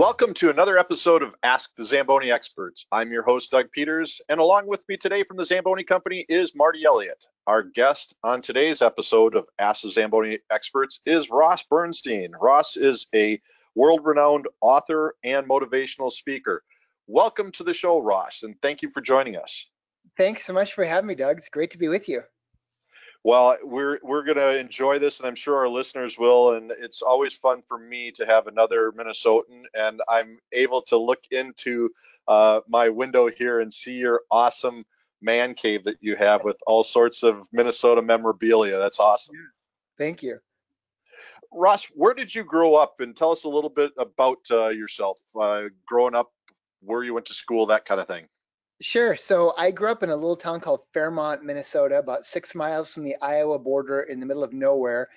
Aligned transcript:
Welcome 0.00 0.32
to 0.32 0.48
another 0.48 0.78
episode 0.78 1.22
of 1.22 1.34
Ask 1.42 1.76
the 1.76 1.84
Zamboni 1.84 2.30
Experts. 2.30 2.86
I'm 2.90 3.12
your 3.12 3.22
host, 3.22 3.50
Doug 3.50 3.70
Peters, 3.70 4.18
and 4.30 4.40
along 4.40 4.66
with 4.66 4.82
me 4.88 4.96
today 4.96 5.24
from 5.24 5.36
the 5.36 5.44
Zamboni 5.44 5.84
Company 5.84 6.24
is 6.26 6.54
Marty 6.56 6.84
Elliott. 6.86 7.22
Our 7.46 7.62
guest 7.62 8.14
on 8.24 8.40
today's 8.40 8.80
episode 8.80 9.36
of 9.36 9.46
Ask 9.58 9.82
the 9.82 9.90
Zamboni 9.90 10.38
Experts 10.50 11.00
is 11.04 11.28
Ross 11.28 11.64
Bernstein. 11.64 12.32
Ross 12.40 12.78
is 12.78 13.08
a 13.14 13.42
world 13.74 14.00
renowned 14.02 14.48
author 14.62 15.16
and 15.22 15.46
motivational 15.46 16.10
speaker. 16.10 16.62
Welcome 17.06 17.52
to 17.52 17.62
the 17.62 17.74
show, 17.74 17.98
Ross, 17.98 18.42
and 18.42 18.54
thank 18.62 18.80
you 18.80 18.88
for 18.88 19.02
joining 19.02 19.36
us. 19.36 19.66
Thanks 20.16 20.46
so 20.46 20.54
much 20.54 20.72
for 20.72 20.86
having 20.86 21.08
me, 21.08 21.14
Doug. 21.14 21.36
It's 21.36 21.50
great 21.50 21.72
to 21.72 21.78
be 21.78 21.88
with 21.88 22.08
you. 22.08 22.22
Well, 23.22 23.58
we're 23.62 23.98
we're 24.02 24.24
gonna 24.24 24.52
enjoy 24.52 24.98
this, 24.98 25.18
and 25.18 25.26
I'm 25.26 25.34
sure 25.34 25.56
our 25.56 25.68
listeners 25.68 26.18
will. 26.18 26.54
And 26.54 26.70
it's 26.70 27.02
always 27.02 27.34
fun 27.34 27.62
for 27.68 27.78
me 27.78 28.10
to 28.12 28.24
have 28.24 28.46
another 28.46 28.92
Minnesotan, 28.92 29.64
and 29.74 30.00
I'm 30.08 30.38
able 30.52 30.82
to 30.82 30.96
look 30.96 31.20
into 31.30 31.90
uh, 32.28 32.60
my 32.68 32.88
window 32.88 33.28
here 33.28 33.60
and 33.60 33.72
see 33.72 33.92
your 33.92 34.22
awesome 34.30 34.84
man 35.20 35.52
cave 35.52 35.84
that 35.84 35.98
you 36.00 36.16
have 36.16 36.44
with 36.44 36.56
all 36.66 36.82
sorts 36.82 37.22
of 37.22 37.46
Minnesota 37.52 38.00
memorabilia. 38.00 38.78
That's 38.78 39.00
awesome. 39.00 39.36
Thank 39.98 40.22
you. 40.22 40.38
Ross, 41.52 41.84
where 41.86 42.14
did 42.14 42.34
you 42.34 42.44
grow 42.44 42.74
up? 42.74 43.00
And 43.00 43.14
tell 43.14 43.32
us 43.32 43.44
a 43.44 43.48
little 43.48 43.70
bit 43.70 43.90
about 43.98 44.38
uh, 44.50 44.68
yourself. 44.68 45.20
Uh, 45.38 45.64
growing 45.86 46.14
up, 46.14 46.32
where 46.82 47.02
you 47.02 47.12
went 47.12 47.26
to 47.26 47.34
school, 47.34 47.66
that 47.66 47.84
kind 47.84 48.00
of 48.00 48.06
thing. 48.06 48.26
Sure. 48.80 49.14
So 49.14 49.52
I 49.58 49.70
grew 49.70 49.90
up 49.90 50.02
in 50.02 50.08
a 50.08 50.16
little 50.16 50.36
town 50.36 50.60
called 50.60 50.80
Fairmont, 50.94 51.44
Minnesota, 51.44 51.98
about 51.98 52.24
six 52.24 52.54
miles 52.54 52.92
from 52.92 53.04
the 53.04 53.14
Iowa 53.20 53.58
border 53.58 54.02
in 54.02 54.20
the 54.20 54.26
middle 54.26 54.42
of 54.42 54.54
nowhere, 54.54 55.08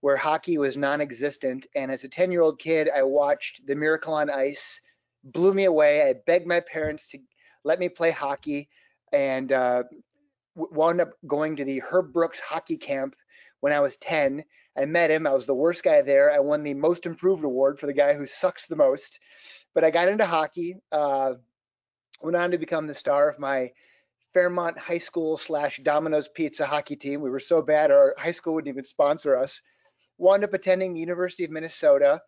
where 0.00 0.16
hockey 0.16 0.56
was 0.56 0.78
non 0.78 1.02
existent. 1.02 1.66
And 1.76 1.90
as 1.90 2.04
a 2.04 2.08
10 2.08 2.30
year 2.30 2.40
old 2.40 2.58
kid, 2.58 2.88
I 2.94 3.02
watched 3.02 3.66
The 3.66 3.74
Miracle 3.74 4.14
on 4.14 4.30
Ice, 4.30 4.80
blew 5.24 5.52
me 5.52 5.64
away. 5.64 6.08
I 6.08 6.14
begged 6.26 6.46
my 6.46 6.60
parents 6.60 7.08
to 7.08 7.18
let 7.64 7.78
me 7.78 7.90
play 7.90 8.10
hockey 8.10 8.70
and 9.12 9.52
uh, 9.52 9.82
wound 10.54 11.02
up 11.02 11.10
going 11.26 11.54
to 11.56 11.64
the 11.64 11.80
Herb 11.80 12.14
Brooks 12.14 12.40
hockey 12.40 12.78
camp 12.78 13.14
when 13.60 13.74
I 13.74 13.80
was 13.80 13.98
10. 13.98 14.42
I 14.78 14.86
met 14.86 15.10
him. 15.10 15.26
I 15.26 15.34
was 15.34 15.44
the 15.44 15.54
worst 15.54 15.82
guy 15.82 16.00
there. 16.00 16.32
I 16.32 16.38
won 16.38 16.62
the 16.62 16.72
most 16.72 17.04
improved 17.04 17.44
award 17.44 17.78
for 17.78 17.86
the 17.86 17.92
guy 17.92 18.14
who 18.14 18.26
sucks 18.26 18.66
the 18.66 18.76
most. 18.76 19.20
But 19.74 19.84
I 19.84 19.90
got 19.90 20.08
into 20.08 20.24
hockey. 20.24 20.76
Uh, 20.90 21.34
went 22.22 22.36
on 22.36 22.50
to 22.50 22.58
become 22.58 22.86
the 22.86 22.94
star 22.94 23.28
of 23.28 23.38
my 23.38 23.70
Fairmont 24.32 24.78
High 24.78 24.98
School 24.98 25.36
slash 25.36 25.80
Domino's 25.82 26.28
Pizza 26.28 26.66
hockey 26.66 26.96
team. 26.96 27.20
We 27.20 27.30
were 27.30 27.40
so 27.40 27.60
bad 27.60 27.90
our 27.90 28.14
high 28.18 28.32
school 28.32 28.54
wouldn't 28.54 28.72
even 28.72 28.84
sponsor 28.84 29.36
us. 29.36 29.60
Wound 30.18 30.44
up 30.44 30.54
attending 30.54 30.94
the 30.94 31.00
University 31.00 31.44
of 31.44 31.50
Minnesota. 31.50 32.20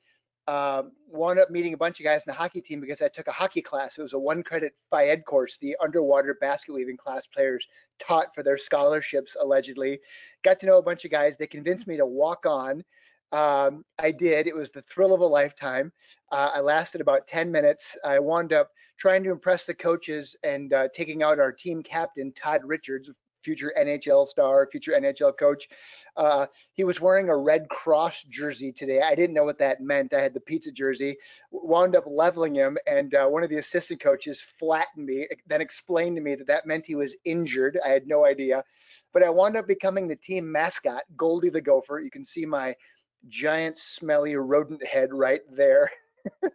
Uh, 0.46 0.82
wound 1.08 1.38
up 1.38 1.50
meeting 1.50 1.72
a 1.72 1.76
bunch 1.76 2.00
of 2.00 2.04
guys 2.04 2.22
in 2.26 2.30
the 2.30 2.34
hockey 2.36 2.60
team 2.60 2.78
because 2.78 3.00
I 3.00 3.08
took 3.08 3.28
a 3.28 3.32
hockey 3.32 3.62
class. 3.62 3.96
It 3.96 4.02
was 4.02 4.12
a 4.12 4.18
one 4.18 4.42
credit 4.42 4.74
FIED 4.90 5.24
course, 5.24 5.56
the 5.56 5.74
underwater 5.82 6.36
basket 6.38 6.74
weaving 6.74 6.98
class 6.98 7.26
players 7.26 7.66
taught 7.98 8.34
for 8.34 8.42
their 8.42 8.58
scholarships, 8.58 9.36
allegedly. 9.40 10.00
Got 10.42 10.60
to 10.60 10.66
know 10.66 10.76
a 10.76 10.82
bunch 10.82 11.06
of 11.06 11.10
guys. 11.10 11.38
They 11.38 11.46
convinced 11.46 11.86
me 11.86 11.96
to 11.96 12.04
walk 12.04 12.44
on. 12.44 12.84
Um, 13.34 13.84
I 13.98 14.12
did. 14.12 14.46
It 14.46 14.54
was 14.54 14.70
the 14.70 14.82
thrill 14.82 15.12
of 15.12 15.20
a 15.20 15.26
lifetime. 15.26 15.90
Uh, 16.30 16.52
I 16.54 16.60
lasted 16.60 17.00
about 17.00 17.26
10 17.26 17.50
minutes. 17.50 17.96
I 18.04 18.20
wound 18.20 18.52
up 18.52 18.70
trying 18.96 19.24
to 19.24 19.32
impress 19.32 19.64
the 19.64 19.74
coaches 19.74 20.36
and 20.44 20.72
uh, 20.72 20.86
taking 20.94 21.24
out 21.24 21.40
our 21.40 21.50
team 21.50 21.82
captain, 21.82 22.32
Todd 22.32 22.60
Richards, 22.64 23.10
future 23.42 23.72
NHL 23.76 24.28
star, 24.28 24.68
future 24.70 24.92
NHL 24.92 25.36
coach. 25.36 25.68
Uh, 26.16 26.46
he 26.74 26.84
was 26.84 27.00
wearing 27.00 27.28
a 27.28 27.36
Red 27.36 27.68
Cross 27.70 28.22
jersey 28.30 28.70
today. 28.70 29.02
I 29.02 29.16
didn't 29.16 29.34
know 29.34 29.42
what 29.42 29.58
that 29.58 29.80
meant. 29.80 30.14
I 30.14 30.22
had 30.22 30.32
the 30.32 30.40
pizza 30.40 30.70
jersey. 30.70 31.16
Wound 31.50 31.96
up 31.96 32.04
leveling 32.06 32.54
him, 32.54 32.78
and 32.86 33.16
uh, 33.16 33.26
one 33.26 33.42
of 33.42 33.50
the 33.50 33.58
assistant 33.58 34.00
coaches 34.00 34.44
flattened 34.60 35.06
me, 35.06 35.26
then 35.48 35.60
explained 35.60 36.14
to 36.16 36.22
me 36.22 36.36
that 36.36 36.46
that 36.46 36.66
meant 36.66 36.86
he 36.86 36.94
was 36.94 37.16
injured. 37.24 37.80
I 37.84 37.88
had 37.88 38.06
no 38.06 38.24
idea. 38.24 38.62
But 39.12 39.24
I 39.24 39.30
wound 39.30 39.56
up 39.56 39.66
becoming 39.66 40.06
the 40.06 40.16
team 40.16 40.50
mascot, 40.50 41.02
Goldie 41.16 41.50
the 41.50 41.60
Gopher. 41.60 41.98
You 41.98 42.10
can 42.12 42.24
see 42.24 42.46
my 42.46 42.76
giant 43.28 43.78
smelly 43.78 44.36
rodent 44.36 44.84
head 44.86 45.12
right 45.12 45.42
there. 45.50 45.90
uh, 46.42 46.48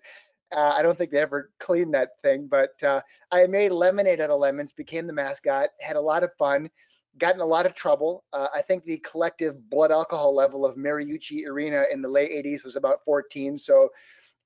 I 0.52 0.82
don't 0.82 0.98
think 0.98 1.12
they 1.12 1.20
ever 1.20 1.52
cleaned 1.60 1.94
that 1.94 2.10
thing, 2.22 2.48
but 2.50 2.82
uh, 2.84 3.02
I 3.32 3.48
made 3.48 3.72
lemonade 3.72 4.22
out 4.22 4.30
of 4.30 4.40
lemons, 4.40 4.74
became 4.74 5.08
the 5.08 5.14
mascot, 5.14 5.70
had 5.80 5.96
a 5.96 6.02
lot 6.02 6.24
of 6.24 6.34
fun, 6.38 6.70
got 7.18 7.36
in 7.36 7.42
a 7.42 7.46
lot 7.46 7.66
of 7.66 7.76
trouble. 7.76 8.24
Uh, 8.34 8.48
I 8.54 8.62
think 8.62 8.84
the 8.84 8.98
collective 8.98 9.70
blood 9.70 9.92
alcohol 9.92 10.36
level 10.36 10.66
of 10.66 10.76
Mariucci 10.76 11.48
Arena 11.48 11.86
in 11.92 12.02
the 12.02 12.10
late 12.10 12.32
80s 12.32 12.64
was 12.64 12.76
about 12.76 13.04
14, 13.06 13.58
so 13.58 13.90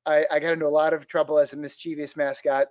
I, 0.05 0.25
I 0.31 0.39
got 0.39 0.53
into 0.53 0.65
a 0.65 0.67
lot 0.67 0.93
of 0.93 1.07
trouble 1.07 1.39
as 1.39 1.53
a 1.53 1.57
mischievous 1.57 2.15
mascot 2.15 2.67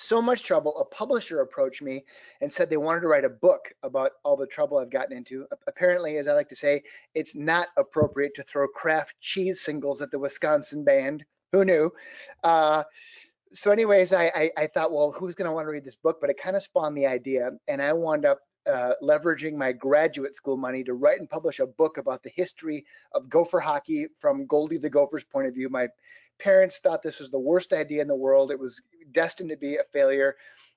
so 0.00 0.20
much 0.22 0.42
trouble, 0.42 0.76
a 0.78 0.84
publisher 0.84 1.40
approached 1.40 1.82
me 1.82 2.04
and 2.40 2.52
said 2.52 2.70
they 2.70 2.76
wanted 2.76 3.00
to 3.00 3.08
write 3.08 3.24
a 3.24 3.30
book 3.30 3.72
about 3.82 4.12
all 4.24 4.36
the 4.36 4.46
trouble 4.46 4.78
I've 4.78 4.90
gotten 4.90 5.16
into. 5.16 5.46
Apparently, 5.66 6.18
as 6.18 6.28
I 6.28 6.32
like 6.32 6.48
to 6.48 6.56
say, 6.56 6.82
it's 7.14 7.34
not 7.34 7.68
appropriate 7.76 8.34
to 8.36 8.42
throw 8.42 8.66
Kraft 8.68 9.14
cheese 9.20 9.60
singles 9.60 10.02
at 10.02 10.10
the 10.10 10.18
Wisconsin 10.18 10.84
band. 10.84 11.24
Who 11.52 11.64
knew? 11.64 11.92
Uh, 12.44 12.84
so, 13.52 13.72
anyways, 13.72 14.12
I, 14.12 14.26
I, 14.26 14.50
I, 14.56 14.66
thought, 14.68 14.92
well, 14.92 15.10
who's 15.10 15.34
going 15.34 15.48
to 15.48 15.52
want 15.52 15.66
to 15.66 15.72
read 15.72 15.84
this 15.84 15.96
book? 15.96 16.18
But 16.20 16.30
it 16.30 16.40
kind 16.40 16.56
of 16.56 16.62
spawned 16.62 16.96
the 16.96 17.06
idea, 17.06 17.50
and 17.66 17.82
I 17.82 17.92
wound 17.92 18.24
up 18.24 18.38
uh, 18.66 18.92
leveraging 19.02 19.54
my 19.54 19.72
graduate 19.72 20.34
school 20.34 20.56
money 20.56 20.84
to 20.84 20.94
write 20.94 21.18
and 21.18 21.28
publish 21.28 21.58
a 21.58 21.66
book 21.66 21.98
about 21.98 22.22
the 22.22 22.30
history 22.30 22.84
of 23.12 23.28
Gopher 23.28 23.58
hockey 23.58 24.06
from 24.20 24.46
Goldie 24.46 24.78
the 24.78 24.90
Gopher's 24.90 25.24
point 25.24 25.48
of 25.48 25.54
view. 25.54 25.68
My 25.68 25.88
parents 26.40 26.78
thought 26.78 27.02
this 27.02 27.18
was 27.20 27.30
the 27.30 27.38
worst 27.38 27.72
idea 27.72 28.02
in 28.02 28.08
the 28.08 28.14
world. 28.14 28.50
It 28.50 28.58
was 28.58 28.80
destined 29.12 29.50
to 29.50 29.56
be 29.56 29.76
a 29.76 29.84
failure. 29.92 30.36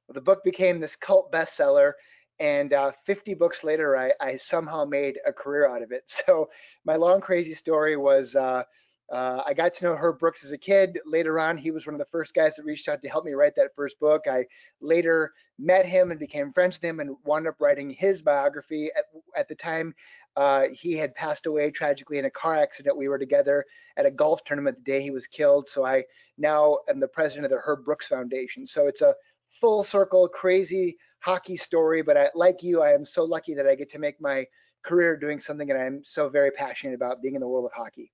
The 0.09 0.21
book 0.21 0.43
became 0.43 0.79
this 0.79 0.95
cult 0.95 1.31
bestseller, 1.31 1.93
and 2.39 2.73
uh, 2.73 2.91
50 3.05 3.35
books 3.35 3.63
later, 3.63 3.97
I, 3.97 4.11
I, 4.19 4.37
somehow 4.37 4.85
made 4.85 5.19
a 5.25 5.31
career 5.31 5.67
out 5.67 5.81
of 5.81 5.91
it. 5.91 6.03
So 6.25 6.49
my 6.85 6.95
long 6.95 7.21
crazy 7.21 7.53
story 7.53 7.95
was 7.95 8.35
uh, 8.35 8.63
uh, 9.11 9.43
I 9.45 9.53
got 9.53 9.73
to 9.75 9.85
know 9.85 9.95
Herb 9.95 10.19
Brooks 10.19 10.43
as 10.43 10.51
a 10.51 10.57
kid. 10.57 10.99
Later 11.05 11.39
on, 11.39 11.57
he 11.57 11.71
was 11.71 11.85
one 11.85 11.93
of 11.93 11.99
the 11.99 12.07
first 12.11 12.33
guys 12.33 12.55
that 12.55 12.63
reached 12.63 12.87
out 12.87 13.01
to 13.01 13.09
help 13.09 13.25
me 13.25 13.33
write 13.33 13.55
that 13.57 13.75
first 13.75 13.99
book. 13.99 14.23
I 14.29 14.45
later 14.81 15.33
met 15.59 15.85
him 15.85 16.11
and 16.11 16.19
became 16.19 16.53
friends 16.53 16.77
with 16.77 16.83
him 16.83 16.99
and 16.99 17.15
wound 17.25 17.47
up 17.47 17.55
writing 17.59 17.89
his 17.89 18.21
biography. 18.21 18.89
At, 18.97 19.05
at 19.37 19.47
the 19.47 19.55
time, 19.55 19.93
uh, 20.35 20.67
he 20.71 20.93
had 20.93 21.13
passed 21.15 21.45
away 21.45 21.69
tragically 21.69 22.17
in 22.17 22.25
a 22.25 22.31
car 22.31 22.55
accident. 22.55 22.97
We 22.97 23.09
were 23.09 23.19
together 23.19 23.65
at 23.97 24.05
a 24.05 24.11
golf 24.11 24.43
tournament 24.45 24.77
the 24.77 24.91
day 24.91 25.01
he 25.03 25.11
was 25.11 25.27
killed. 25.27 25.67
So 25.67 25.85
I 25.85 26.03
now 26.37 26.79
am 26.89 26.99
the 26.99 27.07
president 27.07 27.45
of 27.45 27.51
the 27.51 27.61
Herb 27.63 27.85
Brooks 27.85 28.07
Foundation. 28.07 28.65
So 28.65 28.87
it's 28.87 29.01
a 29.01 29.13
full 29.51 29.83
circle, 29.83 30.27
crazy 30.27 30.97
hockey 31.19 31.57
story. 31.57 32.01
But 32.01 32.17
I, 32.17 32.29
like 32.35 32.63
you, 32.63 32.81
I 32.81 32.93
am 32.93 33.05
so 33.05 33.23
lucky 33.25 33.53
that 33.53 33.67
I 33.67 33.75
get 33.75 33.91
to 33.91 33.99
make 33.99 34.19
my 34.21 34.45
career 34.83 35.17
doing 35.17 35.39
something 35.39 35.67
that 35.67 35.77
I'm 35.77 36.03
so 36.03 36.29
very 36.29 36.51
passionate 36.51 36.95
about, 36.95 37.21
being 37.21 37.35
in 37.35 37.41
the 37.41 37.47
world 37.47 37.65
of 37.65 37.71
hockey. 37.73 38.11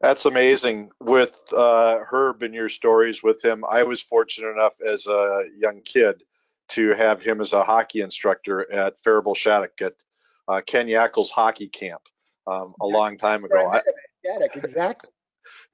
That's 0.00 0.26
amazing. 0.26 0.90
With 1.00 1.38
uh, 1.56 1.98
Herb 2.10 2.42
and 2.42 2.54
your 2.54 2.68
stories 2.68 3.22
with 3.22 3.44
him, 3.44 3.64
I 3.68 3.82
was 3.84 4.02
fortunate 4.02 4.50
enough 4.50 4.74
as 4.86 5.06
a 5.06 5.44
young 5.56 5.80
kid 5.82 6.22
to 6.70 6.90
have 6.94 7.22
him 7.22 7.40
as 7.40 7.52
a 7.52 7.64
hockey 7.64 8.00
instructor 8.00 8.70
at 8.72 9.00
Faribault 9.00 9.36
Shattuck 9.36 9.80
at 9.80 9.94
uh, 10.48 10.60
Ken 10.66 10.86
Yackel's 10.86 11.30
hockey 11.30 11.68
camp 11.68 12.02
um, 12.46 12.74
a 12.80 12.86
long 12.86 13.16
time 13.16 13.44
ago. 13.44 13.70
I, 13.70 13.82
Shattuck, 14.24 14.56
exactly. 14.56 15.10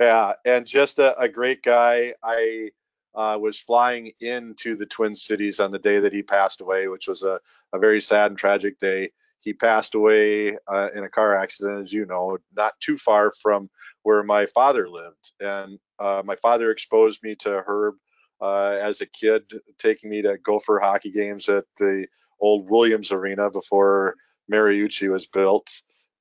Yeah, 0.01 0.33
and 0.47 0.67
just 0.67 0.99
a, 0.99 1.17
a 1.19 1.29
great 1.29 1.63
guy. 1.63 2.15
I 2.25 2.71
uh, 3.15 3.39
was 3.41 3.61
flying 3.61 4.13
into 4.21 4.77
the 4.77 4.87
Twin 4.87 5.15
Cities 5.15 5.61
on 5.61 5.71
the 5.71 5.79
day 5.79 6.01
that 6.01 6.13
he 6.13 6.23
passed 6.23 6.61
away, 6.61 6.89
which 6.89 7.07
was 7.07 7.23
a, 7.23 7.39
a 7.73 7.79
very 7.79 8.01
sad 8.01 8.31
and 8.31 8.39
tragic 8.39 8.78
day. 8.78 9.11
He 9.41 9.53
passed 9.53 9.95
away 9.95 10.57
uh, 10.66 10.89
in 10.95 11.05
a 11.05 11.09
car 11.09 11.37
accident, 11.37 11.83
as 11.83 11.93
you 11.93 12.07
know, 12.07 12.39
not 12.57 12.75
too 12.81 12.97
far 12.97 13.33
from 13.43 13.71
where 14.03 14.23
my 14.23 14.47
father 14.47 14.89
lived. 14.89 15.33
And 15.41 15.79
uh, 15.99 16.23
my 16.25 16.37
father 16.37 16.71
exposed 16.71 17.23
me 17.23 17.35
to 17.37 17.63
Herb 17.67 17.95
uh, 18.41 18.79
as 18.81 19.01
a 19.01 19.07
kid, 19.07 19.45
taking 19.79 20.11
me 20.11 20.23
to 20.23 20.39
Gopher 20.39 20.81
hockey 20.83 21.11
games 21.11 21.49
at 21.49 21.65
the 21.79 22.07
old 22.41 22.71
Williams 22.71 23.13
Arena 23.13 23.51
before 23.51 24.15
Mariucci 24.51 25.11
was 25.11 25.27
built. 25.27 25.71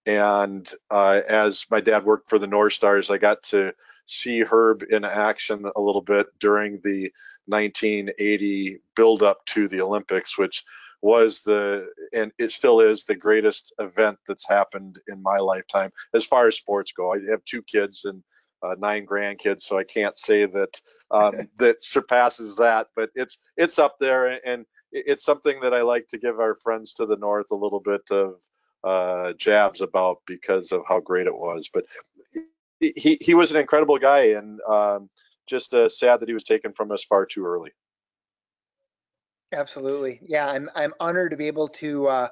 And 0.06 0.70
uh, 0.90 1.22
as 1.28 1.66
my 1.70 1.81
dad 1.81 2.04
worked 2.06 2.30
for 2.30 2.40
the 2.40 2.48
North 2.48 2.74
Stars, 2.74 3.10
I 3.10 3.18
got 3.18 3.44
to 3.44 3.74
see 4.06 4.42
Herb 4.42 4.84
in 4.90 5.06
action 5.06 5.70
a 5.76 5.81
little 5.81 6.02
bit 6.02 6.28
during 6.40 6.80
the 6.84 7.12
1980 7.46 8.80
build 8.96 9.24
up 9.24 9.46
to 9.48 9.68
the 9.68 9.81
Olympics, 9.81 10.38
which 10.38 10.64
was 11.01 11.42
the 11.42 11.88
and 12.13 12.31
it 12.38 12.51
still 12.51 12.81
is 12.81 13.04
the 13.04 13.16
greatest 13.16 13.74
event 13.80 14.18
that's 14.28 14.48
happened 14.48 15.00
in 15.07 15.22
my 15.24 15.38
lifetime 15.38 15.92
as 16.13 16.25
far 16.25 16.48
as 16.48 16.57
sports 16.57 16.92
go. 16.92 17.13
I 17.13 17.19
have 17.30 17.44
two 17.46 17.62
kids 17.63 18.06
and 18.06 18.22
uh, 18.62 18.75
nine 18.78 19.06
grandkids, 19.06 19.62
so 19.62 19.78
I 19.78 19.84
can't 19.84 20.18
say 20.18 20.46
that 20.46 20.81
um, 21.12 21.48
that 21.57 21.84
surpasses 21.84 22.56
that, 22.57 22.88
but 22.96 23.10
it's 23.16 23.40
it's 23.57 23.80
up 23.80 23.96
there, 24.00 24.40
and 24.46 24.66
it's 24.92 25.24
something 25.24 25.60
that 25.62 25.74
I 25.74 25.81
like 25.81 26.07
to 26.07 26.18
give 26.18 26.40
our 26.40 26.56
friends 26.56 26.94
to 26.96 27.06
the 27.06 27.18
north 27.18 27.52
a 27.52 27.56
little 27.56 27.80
bit 27.80 28.02
of 28.12 28.36
uh, 28.84 29.34
jabs 29.34 29.81
about 29.81 30.18
because 30.25 30.72
of 30.72 30.81
how 30.88 31.00
great 31.00 31.28
it 31.28 31.36
was. 31.36 31.69
But 31.74 31.86
he 32.80 33.18
he 33.22 33.34
was 33.34 33.52
an 33.52 33.62
incredible 33.62 33.98
guy, 33.98 34.31
and 34.31 34.60
um, 34.68 35.10
just 35.48 35.74
uh, 35.74 35.90
sad 35.90 36.19
that 36.19 36.30
he 36.30 36.34
was 36.34 36.44
taken 36.44 36.74
from 36.74 36.92
us 36.92 37.04
far 37.04 37.25
too 37.25 37.45
early. 37.45 37.72
Absolutely, 39.51 40.19
yeah. 40.28 40.48
I'm 40.48 40.69
I'm 40.75 40.94
honored 41.00 41.31
to 41.31 41.38
be 41.38 41.48
able 41.48 41.68
to 41.69 42.07
uh, 42.07 42.28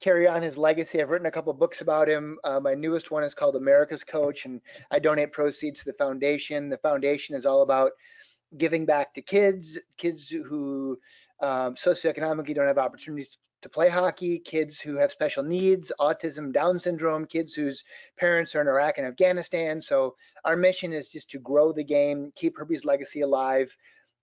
carry 0.00 0.28
on 0.28 0.42
his 0.42 0.56
legacy. 0.56 1.02
I've 1.02 1.10
written 1.10 1.26
a 1.26 1.30
couple 1.30 1.52
books 1.54 1.82
about 1.82 2.08
him. 2.08 2.38
Uh, 2.44 2.60
my 2.60 2.74
newest 2.74 3.10
one 3.10 3.24
is 3.24 3.34
called 3.34 3.56
America's 3.56 4.04
Coach, 4.04 4.46
and 4.46 4.60
I 4.90 4.98
donate 4.98 5.32
proceeds 5.32 5.80
to 5.80 5.86
the 5.86 5.94
foundation. 5.98 6.68
The 6.70 6.78
foundation 6.78 7.36
is 7.36 7.46
all 7.46 7.62
about 7.62 7.92
giving 8.58 8.86
back 8.86 9.14
to 9.14 9.22
kids, 9.22 9.78
kids 9.98 10.28
who 10.30 10.98
um, 11.42 11.74
socioeconomically 11.74 12.54
don't 12.54 12.68
have 12.68 12.78
opportunities 12.78 13.38
to 13.62 13.68
play 13.68 13.88
hockey, 13.88 14.38
kids 14.38 14.80
who 14.80 14.96
have 14.96 15.10
special 15.12 15.42
needs, 15.42 15.92
autism, 16.00 16.52
Down 16.52 16.78
syndrome, 16.80 17.26
kids 17.26 17.54
whose 17.54 17.84
parents 18.18 18.54
are 18.54 18.62
in 18.62 18.68
Iraq 18.68 18.98
and 18.98 19.06
Afghanistan. 19.06 19.80
So 19.80 20.14
our 20.44 20.56
mission 20.56 20.92
is 20.92 21.08
just 21.10 21.30
to 21.30 21.38
grow 21.40 21.72
the 21.72 21.84
game, 21.84 22.32
keep 22.36 22.56
Herbie's 22.58 22.84
legacy 22.84 23.22
alive, 23.22 23.76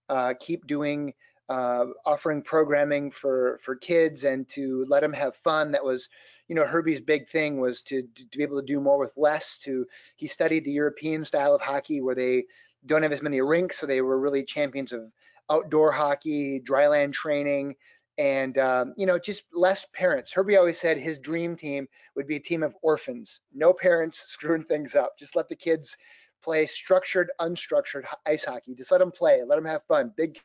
uh, 0.10 0.34
keep 0.40 0.68
doing 0.68 1.14
uh, 1.50 1.86
offering 2.06 2.42
programming 2.42 3.12
for 3.12 3.60
for 3.64 3.76
kids 3.76 4.24
and 4.24 4.48
to 4.50 4.86
let 4.88 5.02
them 5.02 5.14
have 5.14 5.36
fun. 5.38 5.72
That 5.72 5.84
was, 5.84 6.10
you 6.48 6.56
know, 6.56 6.66
Herbie's 6.66 7.02
big 7.02 7.30
thing 7.30 7.60
was 7.60 7.82
to 7.84 8.04
to 8.16 8.38
be 8.38 8.44
able 8.44 8.60
to 8.60 8.66
do 8.66 8.80
more 8.80 8.98
with 8.98 9.12
less. 9.18 9.60
To 9.60 9.86
he 10.16 10.28
studied 10.28 10.66
the 10.66 10.72
European 10.72 11.26
style 11.26 11.54
of 11.54 11.62
hockey 11.62 12.02
where 12.02 12.16
they 12.16 12.46
don't 12.86 13.04
have 13.04 13.12
as 13.12 13.22
many 13.22 13.42
rinks, 13.42 13.80
so 13.80 13.86
they 13.86 14.02
were 14.02 14.20
really 14.20 14.44
champions 14.44 14.92
of 14.92 15.12
outdoor 15.50 15.92
hockey, 15.92 16.62
dryland 16.68 17.14
training, 17.14 17.76
and 18.18 18.58
um, 18.58 18.94
you 18.98 19.06
know 19.06 19.20
just 19.20 19.44
less 19.54 19.86
parents. 19.94 20.32
Herbie 20.32 20.58
always 20.58 20.80
said 20.80 20.98
his 20.98 21.20
dream 21.20 21.56
team 21.56 21.88
would 22.16 22.28
be 22.28 22.38
a 22.38 22.40
team 22.40 22.64
of 22.64 22.76
orphans, 22.82 23.42
no 23.54 23.74
parents 23.74 24.20
screwing 24.28 24.64
things 24.64 24.96
up. 24.96 25.18
Just 25.18 25.36
let 25.36 25.50
the 25.50 25.56
kids 25.56 25.98
play 26.44 26.66
structured, 26.66 27.32
unstructured 27.40 28.04
ice 28.26 28.44
hockey. 28.44 28.76
Just 28.76 28.92
let 28.92 29.00
them 29.00 29.12
play, 29.12 29.42
let 29.46 29.56
them 29.56 29.66
have 29.66 29.84
fun. 29.88 30.12
Big 30.16 30.38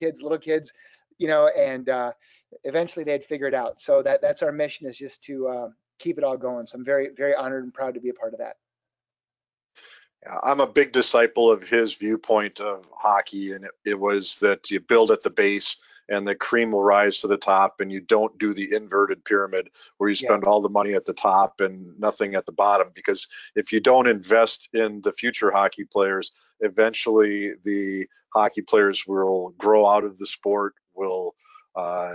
kids, 0.00 0.22
little 0.22 0.38
kids, 0.38 0.72
you 1.18 1.28
know, 1.28 1.48
and 1.56 1.88
uh, 1.88 2.12
eventually 2.64 3.04
they'd 3.04 3.24
figure 3.24 3.46
it 3.46 3.54
out. 3.54 3.80
So 3.80 4.02
that 4.02 4.20
that's 4.20 4.42
our 4.42 4.52
mission 4.52 4.86
is 4.86 4.96
just 4.96 5.22
to 5.24 5.48
uh, 5.48 5.68
keep 5.98 6.18
it 6.18 6.24
all 6.24 6.36
going. 6.36 6.66
So 6.66 6.78
I'm 6.78 6.84
very 6.84 7.10
very 7.16 7.34
honored 7.34 7.64
and 7.64 7.74
proud 7.74 7.94
to 7.94 8.00
be 8.00 8.10
a 8.10 8.14
part 8.14 8.32
of 8.32 8.40
that. 8.40 8.56
I'm 10.42 10.60
a 10.60 10.66
big 10.66 10.92
disciple 10.92 11.50
of 11.50 11.68
his 11.68 11.94
viewpoint 11.94 12.58
of 12.58 12.88
hockey, 12.96 13.52
and 13.52 13.64
it, 13.64 13.72
it 13.84 13.98
was 13.98 14.38
that 14.38 14.70
you 14.70 14.80
build 14.80 15.10
at 15.10 15.20
the 15.20 15.30
base 15.30 15.76
and 16.08 16.26
the 16.26 16.34
cream 16.34 16.72
will 16.72 16.82
rise 16.82 17.18
to 17.18 17.26
the 17.26 17.36
top 17.36 17.80
and 17.80 17.90
you 17.90 18.00
don't 18.00 18.36
do 18.38 18.52
the 18.52 18.72
inverted 18.74 19.24
pyramid 19.24 19.68
where 19.98 20.08
you 20.08 20.16
spend 20.16 20.42
yeah. 20.44 20.48
all 20.48 20.60
the 20.60 20.68
money 20.68 20.94
at 20.94 21.04
the 21.04 21.12
top 21.12 21.60
and 21.60 21.98
nothing 21.98 22.34
at 22.34 22.46
the 22.46 22.52
bottom 22.52 22.88
because 22.94 23.26
if 23.54 23.72
you 23.72 23.80
don't 23.80 24.06
invest 24.06 24.68
in 24.74 25.00
the 25.02 25.12
future 25.12 25.50
hockey 25.50 25.84
players 25.84 26.32
eventually 26.60 27.52
the 27.64 28.06
hockey 28.34 28.62
players 28.62 29.06
will 29.06 29.54
grow 29.58 29.86
out 29.86 30.04
of 30.04 30.18
the 30.18 30.26
sport 30.26 30.74
will 30.94 31.34
uh, 31.76 32.14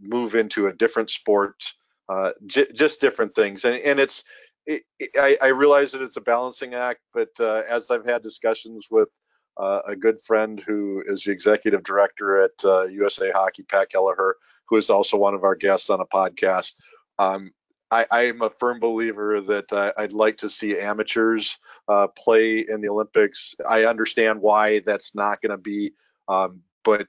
move 0.00 0.34
into 0.34 0.66
a 0.66 0.72
different 0.72 1.10
sport 1.10 1.72
uh, 2.08 2.32
j- 2.46 2.70
just 2.74 3.00
different 3.00 3.34
things 3.34 3.64
and, 3.64 3.76
and 3.76 4.00
it's 4.00 4.24
it, 4.66 4.82
it, 5.00 5.10
I, 5.18 5.36
I, 5.42 5.48
realize 5.48 5.90
that 5.90 6.02
it's 6.02 6.16
a 6.16 6.20
balancing 6.20 6.74
act 6.74 7.00
but 7.14 7.30
uh, 7.40 7.62
as 7.68 7.90
i've 7.90 8.04
had 8.04 8.22
discussions 8.22 8.88
with 8.90 9.08
uh, 9.56 9.80
a 9.86 9.96
good 9.96 10.20
friend 10.20 10.60
who 10.66 11.02
is 11.06 11.24
the 11.24 11.32
executive 11.32 11.82
director 11.82 12.42
at 12.42 12.64
uh, 12.64 12.84
USA 12.84 13.30
Hockey, 13.30 13.62
Pat 13.62 13.90
Kelleher, 13.90 14.36
who 14.68 14.76
is 14.76 14.90
also 14.90 15.16
one 15.16 15.34
of 15.34 15.44
our 15.44 15.54
guests 15.54 15.90
on 15.90 16.00
a 16.00 16.06
podcast. 16.06 16.72
Um, 17.18 17.52
I, 17.90 18.06
am 18.10 18.40
a 18.40 18.48
firm 18.48 18.80
believer 18.80 19.42
that 19.42 19.70
uh, 19.70 19.92
I'd 19.98 20.12
like 20.12 20.38
to 20.38 20.48
see 20.48 20.78
amateurs 20.78 21.58
uh, 21.88 22.06
play 22.06 22.60
in 22.60 22.80
the 22.80 22.88
Olympics. 22.88 23.54
I 23.68 23.84
understand 23.84 24.40
why 24.40 24.80
that's 24.80 25.14
not 25.14 25.42
going 25.42 25.50
to 25.50 25.58
be, 25.58 25.92
um, 26.26 26.62
but 26.84 27.06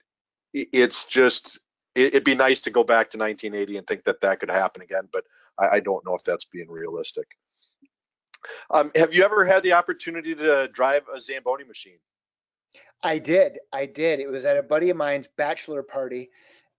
it's 0.54 1.06
just 1.06 1.58
it, 1.96 2.14
would 2.14 2.26
be 2.26 2.36
nice 2.36 2.60
to 2.62 2.70
go 2.70 2.84
back 2.84 3.10
to 3.12 3.18
1980 3.18 3.78
and 3.78 3.88
think 3.88 4.04
that 4.04 4.20
that 4.22 4.42
could 4.42 4.52
happen 4.52 4.82
again. 4.82 5.08
But 5.12 5.24
I, 5.58 5.78
I 5.78 5.80
don't 5.80 6.06
know 6.06 6.16
if 6.16 6.24
that's 6.26 6.46
being 6.46 6.70
realistic. 6.70 7.28
Um, 8.70 8.92
have 8.96 9.14
you 9.14 9.24
ever 9.24 9.46
had 9.46 9.64
the 9.64 9.74
opportunity 9.74 10.36
to 10.36 10.68
drive 10.68 11.04
a 11.16 11.22
Zamboni 11.22 11.64
machine? 11.64 12.00
I 13.04 13.20
did. 13.20 13.60
I 13.72 13.86
did. 13.86 14.20
It 14.20 14.30
was 14.30 14.46
at 14.46 14.58
a 14.58 14.64
buddy 14.64 14.90
of 14.90 14.98
mine's 14.98 15.28
bachelor 15.38 15.84
party, 15.84 16.30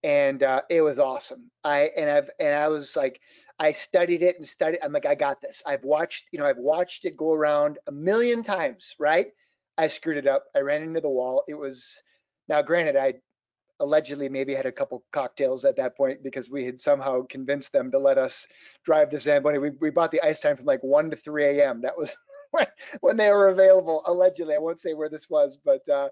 and 0.02 0.42
uh, 0.42 0.62
it 0.70 0.80
was 0.80 0.98
awesome. 0.98 1.50
I 1.62 1.90
and 1.96 2.10
I've 2.10 2.30
and 2.40 2.54
I 2.54 2.68
was 2.68 2.96
like, 2.96 3.20
I 3.58 3.72
studied 3.72 4.22
it 4.22 4.36
and 4.38 4.48
studied. 4.48 4.80
I'm 4.82 4.92
like, 4.92 5.06
I 5.06 5.14
got 5.14 5.40
this. 5.42 5.62
I've 5.66 5.84
watched, 5.84 6.24
you 6.32 6.38
know, 6.38 6.46
I've 6.46 6.58
watched 6.58 7.04
it 7.04 7.16
go 7.16 7.32
around 7.32 7.78
a 7.86 7.92
million 7.92 8.42
times. 8.42 8.94
Right? 8.98 9.28
I 9.76 9.88
screwed 9.88 10.16
it 10.16 10.26
up. 10.26 10.44
I 10.56 10.60
ran 10.60 10.82
into 10.82 11.00
the 11.00 11.10
wall. 11.10 11.44
It 11.48 11.54
was 11.54 12.02
now, 12.48 12.62
granted, 12.62 12.96
I 12.96 13.14
allegedly 13.80 14.28
maybe 14.28 14.54
had 14.54 14.66
a 14.66 14.72
couple 14.72 15.04
cocktails 15.12 15.64
at 15.64 15.76
that 15.76 15.96
point 15.96 16.22
because 16.22 16.48
we 16.48 16.64
had 16.64 16.80
somehow 16.80 17.22
convinced 17.26 17.72
them 17.72 17.90
to 17.90 17.98
let 17.98 18.18
us 18.18 18.46
drive 18.84 19.10
the 19.10 19.18
Zamboni. 19.18 19.58
We, 19.58 19.70
we 19.80 19.90
bought 19.90 20.12
the 20.12 20.22
ice 20.22 20.40
time 20.40 20.56
from 20.56 20.66
like 20.66 20.82
1 20.82 21.10
to 21.10 21.16
3 21.16 21.60
a.m. 21.60 21.82
That 21.82 21.98
was 21.98 22.14
when, 23.00 23.16
they 23.16 23.30
were 23.30 23.48
available. 23.48 24.02
Allegedly, 24.06 24.54
I 24.54 24.58
won't 24.58 24.80
say 24.80 24.94
where 24.94 25.08
this 25.08 25.28
was, 25.28 25.58
but 25.64 25.86
uh, 25.88 26.08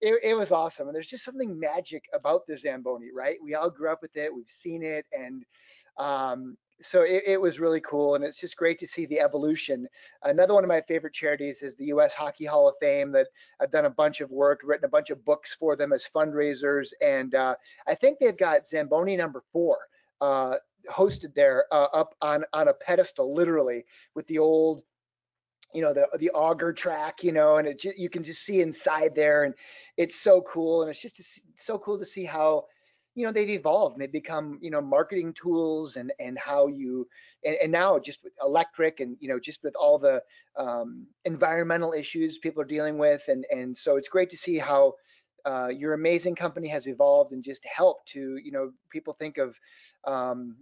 it, 0.00 0.20
it, 0.22 0.34
was 0.34 0.52
awesome. 0.52 0.88
And 0.88 0.94
there's 0.94 1.08
just 1.08 1.24
something 1.24 1.58
magic 1.58 2.04
about 2.14 2.46
the 2.46 2.56
Zamboni, 2.56 3.08
right? 3.14 3.36
We 3.42 3.54
all 3.54 3.70
grew 3.70 3.90
up 3.90 4.02
with 4.02 4.16
it, 4.16 4.34
we've 4.34 4.48
seen 4.48 4.82
it, 4.82 5.06
and 5.12 5.44
um, 5.98 6.56
so 6.80 7.02
it, 7.02 7.24
it, 7.26 7.40
was 7.40 7.58
really 7.58 7.80
cool. 7.80 8.14
And 8.14 8.22
it's 8.22 8.40
just 8.40 8.56
great 8.56 8.78
to 8.78 8.86
see 8.86 9.06
the 9.06 9.20
evolution. 9.20 9.88
Another 10.22 10.54
one 10.54 10.62
of 10.62 10.68
my 10.68 10.80
favorite 10.82 11.14
charities 11.14 11.62
is 11.62 11.74
the 11.74 11.86
U.S. 11.86 12.14
Hockey 12.14 12.44
Hall 12.44 12.68
of 12.68 12.74
Fame. 12.80 13.10
That 13.12 13.26
I've 13.60 13.72
done 13.72 13.86
a 13.86 13.90
bunch 13.90 14.20
of 14.20 14.30
work, 14.30 14.60
written 14.62 14.84
a 14.84 14.90
bunch 14.90 15.10
of 15.10 15.24
books 15.24 15.56
for 15.58 15.74
them 15.74 15.92
as 15.92 16.08
fundraisers, 16.14 16.90
and 17.00 17.34
uh, 17.34 17.56
I 17.88 17.94
think 17.96 18.18
they've 18.18 18.36
got 18.36 18.66
Zamboni 18.66 19.16
number 19.16 19.42
four. 19.52 19.78
Uh, 20.20 20.56
hosted 20.90 21.34
there 21.34 21.64
uh, 21.72 21.88
up 21.92 22.14
on 22.22 22.44
on 22.52 22.68
a 22.68 22.74
pedestal 22.74 23.34
literally 23.34 23.84
with 24.14 24.26
the 24.28 24.38
old 24.38 24.82
you 25.74 25.82
know 25.82 25.92
the 25.92 26.08
the 26.18 26.30
auger 26.30 26.72
track 26.72 27.22
you 27.22 27.32
know 27.32 27.56
and 27.56 27.68
it 27.68 27.84
you 27.96 28.08
can 28.08 28.22
just 28.22 28.42
see 28.42 28.60
inside 28.60 29.14
there 29.14 29.44
and 29.44 29.54
it's 29.96 30.16
so 30.16 30.42
cool 30.42 30.82
and 30.82 30.90
it's 30.90 31.00
just 31.00 31.40
so 31.56 31.78
cool 31.78 31.98
to 31.98 32.06
see 32.06 32.24
how 32.24 32.64
you 33.14 33.26
know 33.26 33.32
they've 33.32 33.50
evolved 33.50 33.94
and 33.94 34.02
they've 34.02 34.12
become 34.12 34.58
you 34.62 34.70
know 34.70 34.80
marketing 34.80 35.32
tools 35.34 35.96
and 35.96 36.12
and 36.20 36.38
how 36.38 36.68
you 36.68 37.06
and, 37.44 37.56
and 37.62 37.72
now 37.72 37.98
just 37.98 38.22
with 38.22 38.32
electric 38.42 39.00
and 39.00 39.16
you 39.18 39.28
know 39.28 39.40
just 39.40 39.62
with 39.64 39.74
all 39.74 39.98
the 39.98 40.22
um, 40.56 41.06
environmental 41.24 41.92
issues 41.92 42.38
people 42.38 42.62
are 42.62 42.66
dealing 42.66 42.96
with 42.96 43.22
and 43.26 43.44
and 43.50 43.76
so 43.76 43.96
it's 43.96 44.08
great 44.08 44.30
to 44.30 44.36
see 44.36 44.56
how 44.56 44.92
uh, 45.44 45.68
your 45.68 45.94
amazing 45.94 46.34
company 46.34 46.68
has 46.68 46.86
evolved 46.86 47.32
and 47.32 47.42
just 47.42 47.64
helped 47.64 48.08
to 48.08 48.38
you 48.42 48.52
know 48.52 48.70
people 48.90 49.12
think 49.12 49.36
of 49.36 49.58
um, 50.06 50.56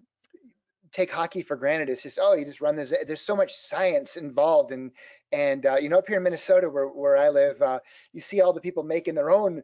take 0.97 1.13
hockey 1.13 1.43
for 1.43 1.57
granted. 1.57 1.91
It's 1.91 2.03
just 2.03 2.19
oh, 2.21 2.33
you 2.33 2.45
just 2.45 2.63
run 2.63 2.75
this. 2.75 2.93
There's 3.07 3.21
so 3.21 3.37
much 3.37 3.55
science 3.55 4.17
involved, 4.17 4.73
and 4.73 4.91
and 5.31 5.67
uh, 5.67 5.77
you 5.77 5.91
know 5.91 5.99
up 5.99 6.09
here 6.09 6.17
in 6.17 6.23
Minnesota 6.23 6.71
where 6.71 6.89
where 6.89 7.19
I 7.19 7.29
live, 7.29 7.61
uh, 7.61 7.81
you 8.13 8.21
see 8.23 8.41
all 8.41 8.55
the 8.55 8.61
people 8.61 8.83
making 8.83 9.15
their 9.15 9.31
own 9.31 9.63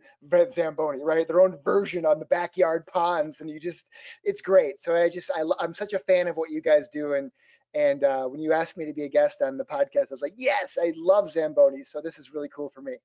zamboni, 0.53 1.01
right? 1.01 1.27
Their 1.27 1.41
own 1.41 1.59
version 1.65 2.05
on 2.05 2.19
the 2.19 2.27
backyard 2.27 2.87
ponds, 2.87 3.41
and 3.41 3.49
you 3.49 3.59
just 3.59 3.89
it's 4.25 4.43
great. 4.43 4.79
So 4.79 4.95
I 4.95 5.09
just 5.09 5.31
I, 5.35 5.43
I'm 5.59 5.73
such 5.73 5.95
a 5.95 5.99
fan 6.01 6.29
of 6.29 6.37
what 6.37 6.51
you 6.51 6.61
guys 6.61 6.85
do, 6.93 7.15
and 7.15 7.33
and 7.75 8.05
uh, 8.05 8.27
when 8.27 8.41
you 8.41 8.53
asked 8.53 8.77
me 8.77 8.85
to 8.85 8.93
be 8.93 9.05
a 9.05 9.09
guest 9.09 9.41
on 9.41 9.57
the 9.57 9.65
podcast, 9.65 10.11
I 10.11 10.13
was 10.13 10.23
like, 10.23 10.35
yes, 10.37 10.77
I 10.81 10.93
love 10.97 11.31
zamboni. 11.31 11.83
So 11.85 12.03
this 12.03 12.19
is 12.19 12.35
really 12.35 12.51
cool 12.55 12.69
for 12.69 12.83
me. 12.83 12.97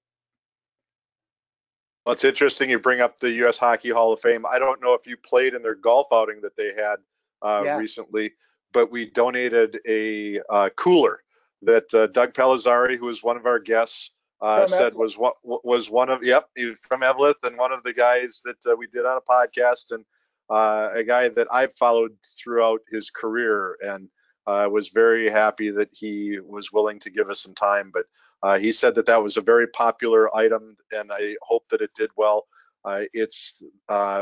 Well, 2.06 2.14
it's 2.14 2.26
interesting 2.26 2.70
you 2.70 2.80
bring 2.80 3.02
up 3.02 3.20
the 3.20 3.32
U.S. 3.32 3.58
Hockey 3.58 3.90
Hall 3.90 4.14
of 4.14 4.20
Fame. 4.22 4.46
I 4.46 4.60
don't 4.60 4.82
know 4.82 4.94
if 4.94 5.08
you 5.08 5.18
played 5.18 5.54
in 5.54 5.62
their 5.62 5.76
golf 5.76 6.08
outing 6.12 6.40
that 6.42 6.56
they 6.56 6.74
had 6.74 6.98
uh, 7.42 7.62
yeah. 7.64 7.78
recently, 7.78 8.32
but 8.74 8.92
we 8.92 9.10
donated 9.12 9.80
a 9.88 10.40
uh, 10.50 10.70
cooler 10.76 11.22
that 11.64 11.92
uh, 11.94 12.08
Doug 12.08 12.34
Palazzari, 12.34 12.98
who 12.98 13.06
was 13.06 13.24
one 13.24 13.38
of 13.38 13.46
our 13.46 13.60
guests, 13.60 14.12
uh, 14.42 14.68
said 14.68 14.94
was 14.94 15.18
one 15.18 15.34
was 15.44 15.90
one 15.90 16.10
of 16.10 16.24
yep 16.24 16.48
he 16.56 16.66
was 16.66 16.78
from 16.80 17.02
Eveleth 17.02 17.44
and 17.44 17.58
one 17.58 17.72
of 17.72 17.82
the 17.84 17.94
guys 17.94 18.42
that 18.46 18.58
uh, 18.72 18.76
we 18.76 18.86
did 18.88 19.06
on 19.06 19.18
a 19.18 19.22
podcast 19.22 19.92
and 19.92 20.06
uh, 20.50 20.90
a 20.94 21.04
guy 21.04 21.28
that 21.30 21.48
I've 21.52 21.74
followed 21.74 22.16
throughout 22.38 22.82
his 22.92 23.10
career 23.10 23.78
and 23.82 24.08
uh, 24.46 24.70
was 24.72 24.90
very 24.90 25.30
happy 25.30 25.72
that 25.72 25.90
he 25.92 26.40
was 26.40 26.72
willing 26.72 27.00
to 27.00 27.10
give 27.10 27.30
us 27.30 27.42
some 27.42 27.56
time. 27.56 27.92
But 27.92 28.06
uh, 28.44 28.60
he 28.60 28.72
said 28.72 28.96
that 28.96 29.08
that 29.08 29.22
was 29.22 29.38
a 29.38 29.42
very 29.42 29.68
popular 29.68 30.34
item 30.36 30.78
and 30.92 31.12
I 31.12 31.36
hope 31.42 31.64
that 31.72 31.82
it 31.82 31.92
did 31.98 32.12
well. 32.16 32.46
Uh, 32.86 33.02
it's 33.14 33.62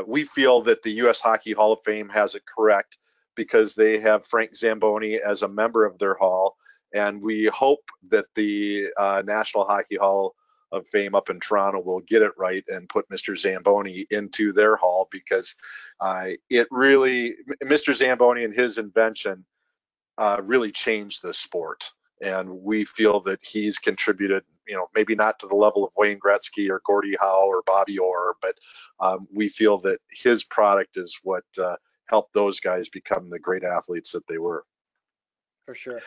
we 0.06 0.24
feel 0.24 0.62
that 0.62 0.82
the 0.82 0.92
U.S. 0.92 1.20
Hockey 1.20 1.52
Hall 1.52 1.74
of 1.74 1.80
Fame 1.84 2.08
has 2.08 2.34
it 2.34 2.42
correct 2.46 2.96
because 3.36 3.74
they 3.74 3.98
have 4.00 4.26
Frank 4.26 4.56
Zamboni 4.56 5.16
as 5.16 5.42
a 5.42 5.48
member 5.48 5.84
of 5.84 5.98
their 5.98 6.14
hall. 6.14 6.56
And 6.94 7.20
we 7.20 7.50
hope 7.52 7.84
that 8.08 8.26
the 8.34 8.86
uh, 8.96 9.22
National 9.24 9.64
Hockey 9.64 9.96
Hall 9.96 10.34
of 10.72 10.86
Fame 10.88 11.14
up 11.14 11.30
in 11.30 11.38
Toronto 11.40 11.80
will 11.80 12.00
get 12.00 12.22
it 12.22 12.32
right 12.36 12.64
and 12.68 12.88
put 12.88 13.08
Mr. 13.08 13.38
Zamboni 13.38 14.06
into 14.10 14.52
their 14.52 14.76
hall 14.76 15.08
because 15.10 15.54
uh, 16.00 16.30
it 16.50 16.66
really, 16.70 17.34
Mr. 17.64 17.94
Zamboni 17.94 18.44
and 18.44 18.54
his 18.54 18.78
invention 18.78 19.44
uh, 20.18 20.40
really 20.42 20.72
changed 20.72 21.22
the 21.22 21.34
sport. 21.34 21.90
and 22.22 22.48
we 22.48 22.84
feel 22.84 23.20
that 23.20 23.38
he's 23.44 23.78
contributed, 23.78 24.42
you 24.66 24.74
know, 24.74 24.86
maybe 24.94 25.14
not 25.14 25.38
to 25.38 25.46
the 25.46 25.54
level 25.54 25.84
of 25.84 25.92
Wayne 25.98 26.18
Gretzky 26.18 26.70
or 26.70 26.80
Gordie 26.86 27.16
Howe 27.20 27.44
or 27.46 27.62
Bobby 27.66 27.98
Orr, 27.98 28.36
but 28.40 28.54
um, 29.00 29.26
we 29.34 29.48
feel 29.50 29.78
that 29.82 30.00
his 30.10 30.42
product 30.42 30.96
is 30.96 31.18
what 31.22 31.44
helped 32.06 32.34
those 32.34 32.60
guys 32.60 32.88
become 32.88 33.30
the 33.30 33.38
great 33.38 33.64
athletes 33.64 34.12
that 34.12 34.26
they 34.28 34.38
were. 34.38 34.64
For 35.64 35.74
sure. 35.74 36.00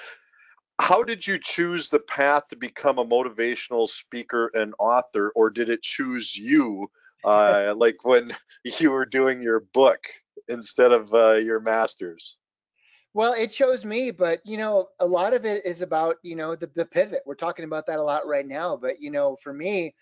How 0.80 1.04
did 1.04 1.28
you 1.28 1.38
choose 1.38 1.90
the 1.90 2.00
path 2.00 2.48
to 2.50 2.56
become 2.56 3.00
a 3.00 3.06
motivational 3.06 3.88
speaker 3.90 4.50
and 4.54 4.74
author, 4.80 5.32
or 5.36 5.50
did 5.50 5.70
it 5.70 5.82
choose 5.82 6.36
you, 6.36 6.90
uh, 7.26 7.74
like 7.78 8.06
when 8.06 8.34
you 8.80 8.92
were 8.92 9.06
doing 9.06 9.42
your 9.42 9.60
book 9.74 10.00
instead 10.48 10.94
of 10.94 11.14
uh, 11.14 11.34
your 11.34 11.60
master's? 11.60 12.38
Well, 13.14 13.34
it 13.34 13.54
shows 13.54 13.84
me, 13.84 14.12
but 14.12 14.40
you 14.46 14.58
know, 14.58 14.90
a 15.00 15.06
lot 15.06 15.34
of 15.34 15.44
it 15.44 15.66
is 15.66 15.82
about 15.82 16.18
you 16.24 16.36
know 16.36 16.56
the, 16.56 16.70
the 16.76 16.86
pivot. 16.86 17.24
We're 17.26 17.36
talking 17.36 17.66
about 17.66 17.86
that 17.88 18.00
a 18.00 18.04
lot 18.04 18.28
right 18.28 18.48
now, 18.48 18.78
but 18.78 19.02
you 19.02 19.12
know, 19.12 19.36
for 19.44 19.52
me, 19.52 19.94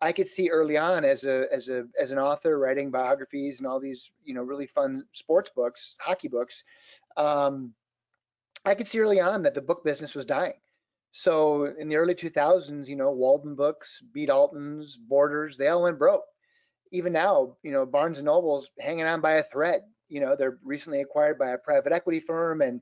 I 0.00 0.12
could 0.12 0.28
see 0.28 0.50
early 0.50 0.76
on 0.76 1.04
as 1.04 1.24
a 1.24 1.46
as 1.52 1.68
a 1.68 1.84
as 2.00 2.12
an 2.12 2.18
author 2.18 2.58
writing 2.58 2.90
biographies 2.90 3.58
and 3.58 3.66
all 3.66 3.80
these 3.80 4.10
you 4.24 4.34
know 4.34 4.42
really 4.42 4.66
fun 4.66 5.04
sports 5.12 5.50
books, 5.54 5.96
hockey 6.00 6.28
books. 6.28 6.62
Um, 7.16 7.72
I 8.64 8.74
could 8.74 8.88
see 8.88 9.00
early 9.00 9.20
on 9.20 9.42
that 9.42 9.54
the 9.54 9.62
book 9.62 9.84
business 9.84 10.14
was 10.14 10.26
dying. 10.26 10.54
So 11.12 11.66
in 11.78 11.88
the 11.88 11.96
early 11.96 12.14
2000s, 12.14 12.88
you 12.88 12.96
know, 12.96 13.10
Walden 13.10 13.54
Books, 13.54 14.02
B. 14.12 14.26
Dalton's, 14.26 14.96
Borders, 14.96 15.56
they 15.56 15.68
all 15.68 15.84
went 15.84 15.98
broke. 15.98 16.24
Even 16.92 17.12
now, 17.12 17.56
you 17.62 17.72
know, 17.72 17.86
Barnes 17.86 18.18
and 18.18 18.26
Noble's 18.26 18.68
hanging 18.78 19.06
on 19.06 19.22
by 19.22 19.34
a 19.34 19.42
thread 19.44 19.82
you 20.08 20.20
know, 20.20 20.36
they're 20.36 20.58
recently 20.62 21.00
acquired 21.00 21.38
by 21.38 21.50
a 21.50 21.58
private 21.58 21.92
equity 21.92 22.20
firm, 22.20 22.62
and 22.62 22.80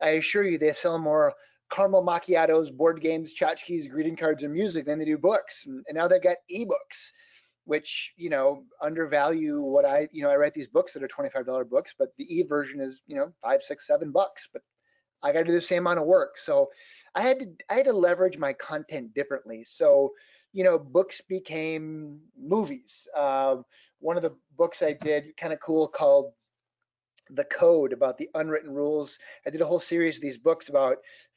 I 0.00 0.10
assure 0.10 0.44
you, 0.44 0.58
they 0.58 0.72
sell 0.72 0.98
more 0.98 1.34
caramel 1.70 2.04
macchiatos, 2.04 2.74
board 2.74 3.00
games, 3.00 3.34
tchotchkes, 3.34 3.88
greeting 3.88 4.16
cards, 4.16 4.42
and 4.42 4.52
music 4.52 4.86
than 4.86 4.98
they 4.98 5.04
do 5.04 5.18
books. 5.18 5.64
And, 5.66 5.84
and 5.88 5.96
now 5.96 6.08
they've 6.08 6.22
got 6.22 6.36
ebooks, 6.50 7.12
which 7.64 8.12
you 8.16 8.30
know 8.30 8.64
undervalue 8.82 9.60
what 9.60 9.84
I, 9.84 10.08
you 10.12 10.22
know, 10.22 10.30
I 10.30 10.36
write 10.36 10.54
these 10.54 10.68
books 10.68 10.92
that 10.92 11.02
are 11.02 11.08
$25 11.08 11.68
books, 11.68 11.94
but 11.98 12.08
the 12.18 12.24
e 12.24 12.42
version 12.42 12.80
is, 12.80 13.02
you 13.06 13.16
know, 13.16 13.32
five, 13.42 13.62
six, 13.62 13.86
seven 13.86 14.10
bucks. 14.10 14.48
But 14.52 14.62
I 15.22 15.32
got 15.32 15.40
to 15.40 15.44
do 15.46 15.52
the 15.52 15.60
same 15.60 15.86
amount 15.86 16.00
of 16.00 16.06
work. 16.06 16.38
So 16.38 16.70
I 17.14 17.22
had 17.22 17.38
to 17.40 17.46
I 17.68 17.74
had 17.74 17.86
to 17.86 17.92
leverage 17.92 18.38
my 18.38 18.52
content 18.54 19.14
differently. 19.14 19.64
So 19.64 20.12
you 20.52 20.64
know, 20.64 20.78
books 20.78 21.20
became 21.28 22.18
movies. 22.38 23.06
Uh, 23.16 23.56
one 24.00 24.16
of 24.16 24.22
the 24.22 24.34
books 24.56 24.82
I 24.82 24.94
did, 24.94 25.36
kind 25.36 25.52
of 25.52 25.60
cool, 25.60 25.86
called 25.86 26.32
the 27.30 27.44
code, 27.44 27.92
about 27.92 28.18
the 28.18 28.28
unwritten 28.34 28.72
rules. 28.72 29.18
I 29.46 29.50
did 29.50 29.60
a 29.60 29.66
whole 29.66 29.80
series 29.80 30.16
of 30.16 30.22
these 30.22 30.38
books 30.38 30.68
about 30.68 30.96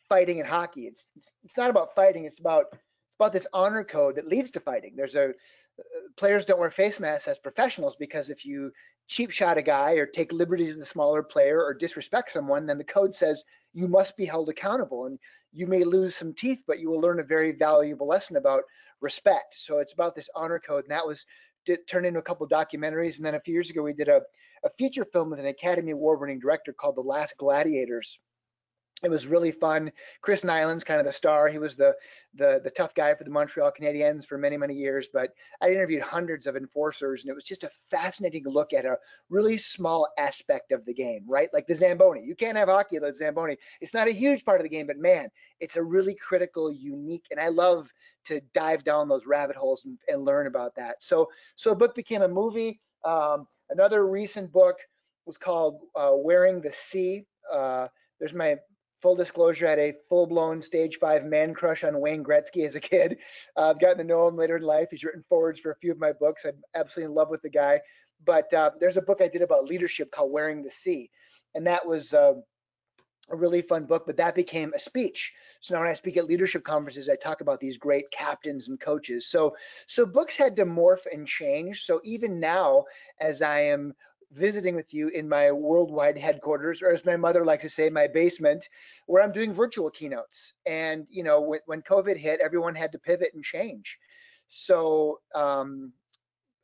fighting 0.09 0.39
in 0.39 0.45
hockey. 0.45 0.87
It's 0.87 1.07
it's, 1.15 1.31
it's 1.43 1.57
not 1.57 1.69
about 1.69 1.95
fighting. 1.95 2.25
It's 2.25 2.39
about 2.39 2.65
it's 2.71 3.19
about 3.19 3.33
this 3.33 3.47
honor 3.53 3.83
code 3.83 4.15
that 4.15 4.27
leads 4.27 4.51
to 4.51 4.59
fighting. 4.59 4.93
There's 4.95 5.15
a 5.15 5.29
uh, 5.29 5.83
players 6.17 6.45
don't 6.45 6.59
wear 6.59 6.71
face 6.71 6.99
masks 6.99 7.27
as 7.27 7.39
professionals 7.39 7.95
because 7.95 8.29
if 8.29 8.45
you 8.45 8.71
cheap 9.07 9.31
shot 9.31 9.57
a 9.57 9.61
guy 9.61 9.93
or 9.93 10.05
take 10.05 10.31
liberties 10.31 10.75
with 10.75 10.83
a 10.83 10.89
smaller 10.89 11.23
player 11.23 11.63
or 11.63 11.73
disrespect 11.73 12.31
someone, 12.31 12.65
then 12.65 12.77
the 12.77 12.83
code 12.83 13.15
says 13.15 13.43
you 13.73 13.87
must 13.87 14.15
be 14.15 14.25
held 14.25 14.49
accountable 14.49 15.07
and 15.07 15.17
you 15.51 15.67
may 15.67 15.83
lose 15.83 16.15
some 16.15 16.33
teeth, 16.33 16.59
but 16.67 16.79
you 16.79 16.89
will 16.89 17.01
learn 17.01 17.19
a 17.19 17.23
very 17.23 17.51
valuable 17.51 18.07
lesson 18.07 18.37
about 18.37 18.63
respect. 19.01 19.55
So 19.57 19.79
it's 19.79 19.93
about 19.93 20.15
this 20.15 20.29
honor 20.35 20.59
code, 20.59 20.83
and 20.85 20.91
that 20.91 21.05
was 21.05 21.25
turned 21.87 22.05
into 22.05 22.19
a 22.19 22.23
couple 22.23 22.47
documentaries. 22.47 23.17
And 23.17 23.25
then 23.25 23.35
a 23.35 23.39
few 23.39 23.53
years 23.53 23.69
ago, 23.69 23.81
we 23.83 23.93
did 23.93 24.09
a 24.09 24.21
a 24.63 24.69
feature 24.77 25.05
film 25.05 25.29
with 25.29 25.39
an 25.39 25.45
Academy 25.47 25.91
Award 25.91 26.21
winning 26.21 26.39
director 26.39 26.73
called 26.73 26.95
The 26.95 27.01
Last 27.01 27.37
Gladiators. 27.37 28.19
It 29.03 29.09
was 29.09 29.27
really 29.27 29.51
fun. 29.51 29.91
Chris 30.21 30.43
Nilan's 30.43 30.83
kind 30.83 30.99
of 30.99 31.05
the 31.05 31.11
star. 31.11 31.49
He 31.49 31.57
was 31.57 31.75
the, 31.75 31.93
the 32.35 32.61
the 32.63 32.69
tough 32.69 32.93
guy 32.95 33.13
for 33.13 33.25
the 33.25 33.29
Montreal 33.29 33.71
Canadiens 33.77 34.25
for 34.25 34.37
many 34.37 34.55
many 34.55 34.73
years. 34.73 35.09
But 35.13 35.31
I 35.61 35.69
interviewed 35.69 36.01
hundreds 36.01 36.47
of 36.47 36.55
enforcers, 36.55 37.21
and 37.21 37.29
it 37.29 37.35
was 37.35 37.43
just 37.43 37.63
a 37.63 37.71
fascinating 37.91 38.43
look 38.45 38.71
at 38.73 38.85
a 38.85 38.97
really 39.29 39.57
small 39.57 40.07
aspect 40.17 40.71
of 40.71 40.85
the 40.85 40.93
game, 40.93 41.25
right? 41.27 41.49
Like 41.53 41.67
the 41.67 41.75
zamboni. 41.75 42.23
You 42.23 42.35
can't 42.35 42.57
have 42.57 42.69
hockey 42.69 42.95
without 42.95 43.15
zamboni. 43.15 43.57
It's 43.81 43.93
not 43.93 44.07
a 44.07 44.11
huge 44.13 44.45
part 44.45 44.61
of 44.61 44.63
the 44.63 44.69
game, 44.69 44.87
but 44.87 44.97
man, 44.97 45.29
it's 45.59 45.75
a 45.75 45.83
really 45.83 46.15
critical, 46.15 46.71
unique, 46.71 47.25
and 47.29 47.39
I 47.39 47.49
love 47.49 47.91
to 48.25 48.39
dive 48.53 48.85
down 48.85 49.09
those 49.09 49.25
rabbit 49.25 49.57
holes 49.57 49.83
and, 49.83 49.97
and 50.07 50.23
learn 50.23 50.47
about 50.47 50.75
that. 50.75 51.03
So 51.03 51.29
so 51.55 51.71
a 51.71 51.75
book 51.75 51.93
became 51.93 52.21
a 52.21 52.27
movie. 52.27 52.79
Um, 53.03 53.47
Another 53.69 54.05
recent 54.07 54.51
book 54.51 54.77
was 55.25 55.37
called 55.37 55.79
uh, 55.95 56.11
Wearing 56.13 56.61
the 56.61 56.71
C. 56.71 57.25
Uh, 57.51 57.87
there's 58.19 58.33
my 58.33 58.57
full 59.03 59.15
disclosure. 59.15 59.67
I 59.67 59.71
had 59.71 59.79
a 59.79 59.93
full-blown 60.09 60.61
stage 60.61 60.97
five 60.97 61.25
man 61.25 61.53
crush 61.53 61.83
on 61.83 61.99
Wayne 61.99 62.23
Gretzky 62.23 62.65
as 62.65 62.73
a 62.73 62.79
kid. 62.79 63.17
Uh, 63.55 63.69
I've 63.69 63.79
gotten 63.79 63.99
to 63.99 64.03
know 64.03 64.27
him 64.27 64.37
later 64.37 64.57
in 64.57 64.63
life. 64.63 64.87
He's 64.89 65.03
written 65.03 65.23
forwards 65.29 65.59
for 65.59 65.71
a 65.71 65.75
few 65.75 65.91
of 65.91 65.99
my 65.99 66.13
books. 66.13 66.45
I'm 66.45 66.63
absolutely 66.73 67.11
in 67.11 67.15
love 67.15 67.29
with 67.29 67.43
the 67.43 67.49
guy. 67.49 67.81
But 68.25 68.51
uh, 68.53 68.71
there's 68.79 68.97
a 68.97 69.01
book 69.01 69.21
I 69.21 69.27
did 69.27 69.41
about 69.41 69.65
leadership 69.65 70.09
called 70.09 70.31
Wearing 70.31 70.63
the 70.63 70.71
C. 70.71 71.11
and 71.55 71.67
that 71.67 71.85
was 71.85 72.13
uh, 72.13 72.33
a 73.29 73.35
really 73.35 73.61
fun 73.61 73.85
book, 73.85 74.03
but 74.05 74.17
that 74.17 74.35
became 74.35 74.73
a 74.73 74.79
speech. 74.79 75.31
So 75.61 75.75
now 75.75 75.81
when 75.81 75.89
I 75.89 75.93
speak 75.93 76.17
at 76.17 76.25
leadership 76.25 76.63
conferences, 76.63 77.09
I 77.09 77.15
talk 77.15 77.41
about 77.41 77.59
these 77.59 77.77
great 77.77 78.09
captains 78.11 78.67
and 78.67 78.79
coaches. 78.79 79.29
So 79.29 79.55
so 79.87 80.05
books 80.05 80.35
had 80.35 80.55
to 80.57 80.65
morph 80.65 81.05
and 81.11 81.27
change. 81.27 81.83
So 81.83 82.01
even 82.03 82.39
now, 82.39 82.85
as 83.19 83.41
I 83.41 83.61
am 83.61 83.93
visiting 84.33 84.75
with 84.75 84.93
you 84.93 85.09
in 85.09 85.27
my 85.29 85.51
worldwide 85.51 86.17
headquarters, 86.17 86.81
or 86.81 86.89
as 86.89 87.05
my 87.05 87.15
mother 87.15 87.45
likes 87.45 87.63
to 87.63 87.69
say, 87.69 87.89
my 87.89 88.07
basement, 88.07 88.67
where 89.05 89.21
I'm 89.23 89.31
doing 89.31 89.53
virtual 89.53 89.89
keynotes. 89.89 90.53
And 90.65 91.05
you 91.09 91.23
know, 91.23 91.41
when, 91.41 91.59
when 91.65 91.81
COVID 91.81 92.17
hit, 92.17 92.39
everyone 92.43 92.75
had 92.75 92.91
to 92.93 92.99
pivot 92.99 93.31
and 93.33 93.43
change. 93.43 93.97
So 94.49 95.19
um, 95.35 95.93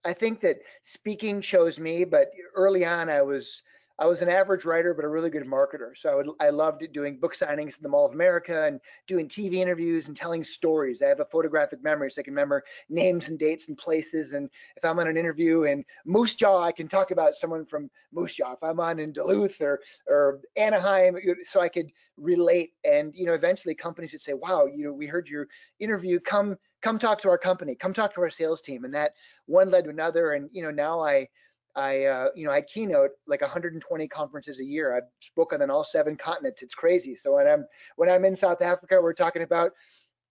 I 0.05 0.13
think 0.13 0.41
that 0.41 0.57
speaking 0.81 1.41
chose 1.41 1.79
me, 1.79 2.05
but 2.05 2.29
early 2.55 2.85
on 2.85 3.09
I 3.09 3.21
was 3.21 3.61
I 3.99 4.05
was 4.05 4.21
an 4.21 4.29
average 4.29 4.63
writer, 4.63 4.93
but 4.93 5.03
a 5.03 5.09
really 5.09 5.29
good 5.29 5.43
marketer. 5.43 5.91
So 5.95 6.09
I, 6.09 6.15
would, 6.15 6.27
I 6.39 6.49
loved 6.51 6.83
doing 6.93 7.19
book 7.19 7.35
signings 7.35 7.77
in 7.77 7.83
the 7.83 7.89
Mall 7.89 8.05
of 8.05 8.13
America 8.13 8.65
and 8.65 8.79
doing 9.07 9.27
TV 9.27 9.55
interviews 9.55 10.07
and 10.07 10.15
telling 10.15 10.41
stories. 10.41 11.01
I 11.01 11.07
have 11.07 11.19
a 11.19 11.25
photographic 11.25 11.83
memory, 11.83 12.09
so 12.09 12.21
I 12.21 12.23
can 12.23 12.33
remember 12.33 12.63
names 12.89 13.27
and 13.27 13.37
dates 13.37 13.67
and 13.67 13.77
places. 13.77 14.31
And 14.31 14.49
if 14.77 14.85
I'm 14.85 14.99
on 14.99 15.09
an 15.09 15.17
interview 15.17 15.63
in 15.63 15.83
Moose 16.05 16.33
Jaw, 16.33 16.63
I 16.63 16.71
can 16.71 16.87
talk 16.87 17.11
about 17.11 17.35
someone 17.35 17.65
from 17.65 17.89
Moose 18.13 18.35
Jaw. 18.35 18.53
If 18.53 18.63
I'm 18.63 18.79
on 18.79 18.99
in 18.99 19.11
Duluth 19.11 19.59
or 19.59 19.81
or 20.07 20.39
Anaheim, 20.55 21.17
so 21.43 21.59
I 21.59 21.67
could 21.67 21.91
relate. 22.15 22.71
And 22.85 23.13
you 23.13 23.25
know, 23.25 23.33
eventually 23.33 23.75
companies 23.75 24.13
would 24.13 24.21
say, 24.21 24.33
"Wow, 24.33 24.65
you 24.65 24.85
know, 24.85 24.93
we 24.93 25.07
heard 25.07 25.27
your 25.27 25.47
interview. 25.79 26.21
Come 26.21 26.57
come 26.81 26.99
talk 26.99 27.19
to 27.21 27.29
our 27.29 27.37
company. 27.37 27.75
Come 27.75 27.93
talk 27.93 28.13
to 28.13 28.21
our 28.21 28.29
sales 28.29 28.61
team." 28.61 28.85
And 28.85 28.93
that 28.93 29.11
one 29.45 29.69
led 29.69 29.83
to 29.83 29.89
another. 29.89 30.31
And 30.31 30.49
you 30.53 30.63
know, 30.63 30.71
now 30.71 31.01
I 31.01 31.27
I, 31.75 32.05
uh, 32.05 32.29
you 32.35 32.45
know, 32.45 32.51
I 32.51 32.61
keynote 32.61 33.11
like 33.27 33.41
120 33.41 34.07
conferences 34.07 34.59
a 34.59 34.65
year. 34.65 34.95
I've 34.95 35.03
spoken 35.19 35.61
on 35.61 35.69
all 35.69 35.83
seven 35.83 36.15
continents. 36.15 36.61
It's 36.61 36.73
crazy. 36.73 37.15
So 37.15 37.35
when 37.35 37.47
I'm 37.47 37.65
when 37.95 38.09
I'm 38.09 38.25
in 38.25 38.35
South 38.35 38.61
Africa, 38.61 38.99
we're 39.01 39.13
talking 39.13 39.43
about 39.43 39.71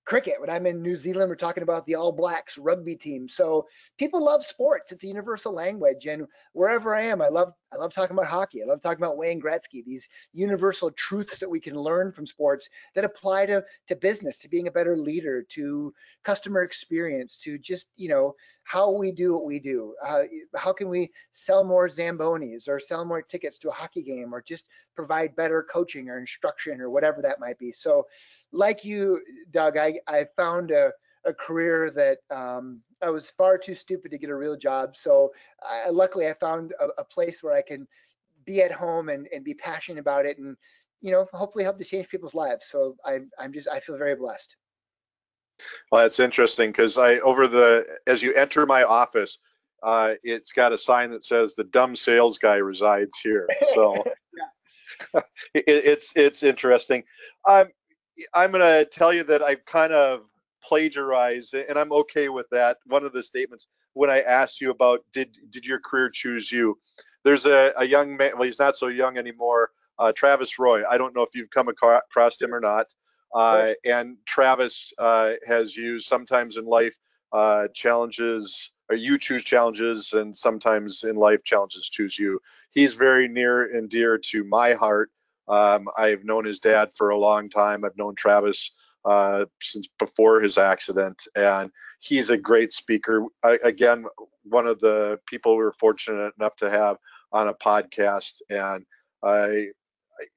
cricket. 0.09 0.40
When 0.40 0.49
I'm 0.49 0.66
in 0.66 0.80
New 0.80 0.97
Zealand, 0.97 1.28
we're 1.28 1.37
talking 1.37 1.62
about 1.62 1.85
the 1.85 1.97
All 1.97 2.12
Blacks 2.12 2.57
rugby 2.57 2.97
team. 2.97 3.28
So 3.28 3.66
people 3.99 4.25
love 4.25 4.42
sports. 4.42 4.90
It's 4.90 5.04
a 5.04 5.07
universal 5.07 5.52
language. 5.52 6.07
And 6.07 6.26
wherever 6.54 6.95
I 6.95 7.02
am, 7.02 7.21
I 7.21 7.28
love 7.28 7.52
I 7.72 7.76
love 7.76 7.92
talking 7.92 8.16
about 8.16 8.28
hockey. 8.28 8.62
I 8.62 8.66
love 8.66 8.80
talking 8.80 9.02
about 9.02 9.16
Wayne 9.16 9.40
Gretzky, 9.40 9.84
these 9.84 10.08
universal 10.32 10.90
truths 10.92 11.38
that 11.38 11.50
we 11.50 11.60
can 11.60 11.75
learn 11.75 12.12
from 12.12 12.26
sports 12.26 12.68
that 12.94 13.04
apply 13.04 13.46
to, 13.46 13.64
to 13.88 13.96
business, 13.96 14.38
to 14.38 14.48
being 14.48 14.68
a 14.68 14.72
better 14.72 14.96
leader, 14.96 15.42
to 15.50 15.92
customer 16.25 16.62
experience, 16.62 17.37
to 17.38 17.58
just, 17.58 17.88
you 17.96 18.08
know, 18.08 18.34
how 18.64 18.90
we 18.90 19.12
do 19.12 19.32
what 19.32 19.44
we 19.44 19.58
do. 19.58 19.94
Uh, 20.04 20.25
how 20.56 20.72
can 20.72 20.88
we 20.88 21.10
sell 21.32 21.64
more 21.64 21.88
Zambonis 21.88 22.68
or 22.68 22.78
sell 22.80 23.04
more 23.04 23.22
tickets 23.22 23.58
to 23.58 23.68
a 23.68 23.72
hockey 23.72 24.02
game 24.02 24.34
or 24.34 24.42
just 24.42 24.66
provide 24.94 25.37
better 25.37 25.66
coaching 25.70 26.08
or 26.08 26.18
instruction 26.18 26.80
or 26.80 26.90
whatever 26.90 27.22
that 27.22 27.40
might 27.40 27.58
be. 27.58 27.72
So 27.72 28.06
like 28.52 28.84
you, 28.84 29.20
Doug, 29.50 29.76
I, 29.76 30.00
I 30.06 30.26
found 30.37 30.70
a, 30.70 30.92
a 31.25 31.32
career 31.32 31.90
that 31.90 32.18
um, 32.34 32.80
I 33.02 33.10
was 33.10 33.30
far 33.30 33.58
too 33.58 33.75
stupid 33.75 34.10
to 34.10 34.18
get 34.18 34.30
a 34.30 34.34
real 34.34 34.56
job. 34.56 34.96
So 34.96 35.32
I, 35.62 35.90
luckily, 35.90 36.28
I 36.28 36.34
found 36.34 36.72
a, 36.80 37.00
a, 37.00 37.04
place 37.04 37.42
where 37.42 37.54
I 37.54 37.62
can 37.62 37.87
be 38.44 38.62
at 38.62 38.72
home 38.72 39.08
and, 39.08 39.28
and 39.32 39.44
be 39.44 39.54
passionate 39.54 40.00
about 40.00 40.26
it, 40.26 40.38
and 40.38 40.56
you 41.00 41.10
know, 41.12 41.26
hopefully 41.32 41.64
help 41.64 41.78
to 41.78 41.84
change 41.84 42.08
people's 42.08 42.34
lives. 42.34 42.66
So 42.66 42.96
I, 43.04 43.20
I'm 43.38 43.52
just 43.52 43.68
I 43.68 43.80
feel 43.80 43.96
very 43.96 44.16
blessed. 44.16 44.56
Well, 45.90 46.02
that's 46.02 46.20
interesting 46.20 46.70
because 46.70 46.98
I 46.98 47.18
over 47.18 47.46
the 47.46 47.87
as 48.06 48.22
you 48.22 48.34
enter 48.34 48.64
my 48.66 48.84
office, 48.84 49.38
uh, 49.82 50.14
it's 50.22 50.52
got 50.52 50.72
a 50.72 50.78
sign 50.78 51.10
that 51.10 51.25
says 51.25 51.54
the 51.54 51.64
dumb 51.64 51.96
sales 51.96 52.38
guy 52.38 52.56
resides 52.56 53.18
here. 53.22 53.48
So 53.75 53.94
it, 55.54 55.64
it's 55.66 56.12
it's 56.16 56.42
interesting. 56.42 57.04
Um, 57.48 57.68
I'm 58.34 58.50
going 58.50 58.62
to 58.62 58.88
tell 58.90 59.12
you 59.12 59.22
that 59.25 59.42
I've 59.42 59.64
kind 59.64 59.92
of 59.92 60.22
plagiarized, 60.62 61.55
and 61.55 61.79
I'm 61.79 61.93
okay 61.93 62.29
with 62.29 62.47
that. 62.50 62.79
One 62.87 63.05
of 63.05 63.12
the 63.12 63.23
statements 63.23 63.69
when 63.95 64.11
I 64.11 64.21
asked 64.21 64.61
you 64.61 64.71
about 64.71 65.00
did 65.12 65.37
did 65.50 65.67
your 65.67 65.81
career 65.81 66.11
choose 66.11 66.50
you? 66.53 66.79
There's 67.25 67.47
a, 67.47 67.73
a 67.77 67.85
young 67.85 68.17
man. 68.17 68.33
Well, 68.35 68.45
he's 68.45 68.59
not 68.59 68.77
so 68.77 68.88
young 68.88 69.19
anymore. 69.19 69.71
Uh, 69.99 70.12
Travis 70.12 70.59
Roy. 70.59 70.85
I 70.88 70.97
don't 70.97 71.15
know 71.15 71.23
if 71.23 71.35
you've 71.35 71.50
come 71.50 71.69
across 71.69 72.41
him 72.41 72.55
or 72.55 72.61
not. 72.61 72.87
Uh, 73.35 73.73
and 73.85 74.17
Travis 74.27 74.93
uh, 74.99 75.33
has 75.47 75.77
used 75.77 76.07
sometimes 76.07 76.57
in 76.57 76.65
life 76.65 76.97
uh, 77.33 77.69
challenges, 77.75 78.71
or 78.88 78.97
you 78.97 79.19
choose 79.19 79.45
challenges, 79.45 80.12
and 80.12 80.35
sometimes 80.37 81.05
in 81.05 81.17
life 81.17 81.43
challenges 81.45 81.88
choose 81.91 82.19
you. 82.19 82.41
He's 82.71 82.95
very 82.95 83.29
near 83.29 83.77
and 83.77 83.91
dear 83.91 84.19
to 84.31 84.45
my 84.45 84.73
heart. 84.75 85.11
Um, 85.49 85.88
I've 85.97 86.25
known 86.25 86.45
his 86.45 86.61
dad 86.61 86.93
for 86.95 87.11
a 87.11 87.19
long 87.19 87.50
time. 87.50 87.85
I've 87.85 87.97
known 87.97 88.15
Travis 88.15 88.71
uh, 89.09 89.47
since 89.61 89.88
before 89.99 90.41
his 90.41 90.59
accident, 90.59 91.27
and 91.35 91.71
he's 92.00 92.31
a 92.31 92.37
great 92.37 92.73
speaker. 92.73 93.25
I, 93.43 93.59
again, 93.65 94.05
one 94.45 94.67
of 94.67 94.81
the 94.81 95.19
people 95.27 95.57
we 95.57 95.65
were 95.65 95.73
fortunate 95.73 96.33
enough 96.38 96.57
to 96.57 96.71
have 96.71 96.99
on 97.33 97.49
a 97.49 97.55
podcast, 97.55 98.43
and 98.50 98.85
I 99.25 99.69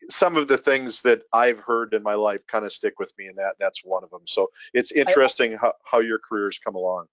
some 0.10 0.38
of 0.38 0.48
the 0.48 0.58
things 0.58 1.02
that 1.02 1.24
I've 1.34 1.60
heard 1.60 1.94
in 1.94 2.04
my 2.04 2.14
life 2.14 2.46
kind 2.48 2.66
of 2.66 2.72
stick 2.72 3.00
with 3.00 3.12
me, 3.18 3.28
and 3.28 3.38
that 3.38 3.56
that's 3.60 3.84
one 3.84 4.04
of 4.04 4.10
them. 4.10 4.22
So 4.26 4.48
it's 4.74 4.92
interesting 4.92 5.56
I, 5.56 5.58
how, 5.58 5.74
how 5.84 6.00
your 6.00 6.20
careers 6.20 6.60
come 6.60 6.76
along. 6.76 7.08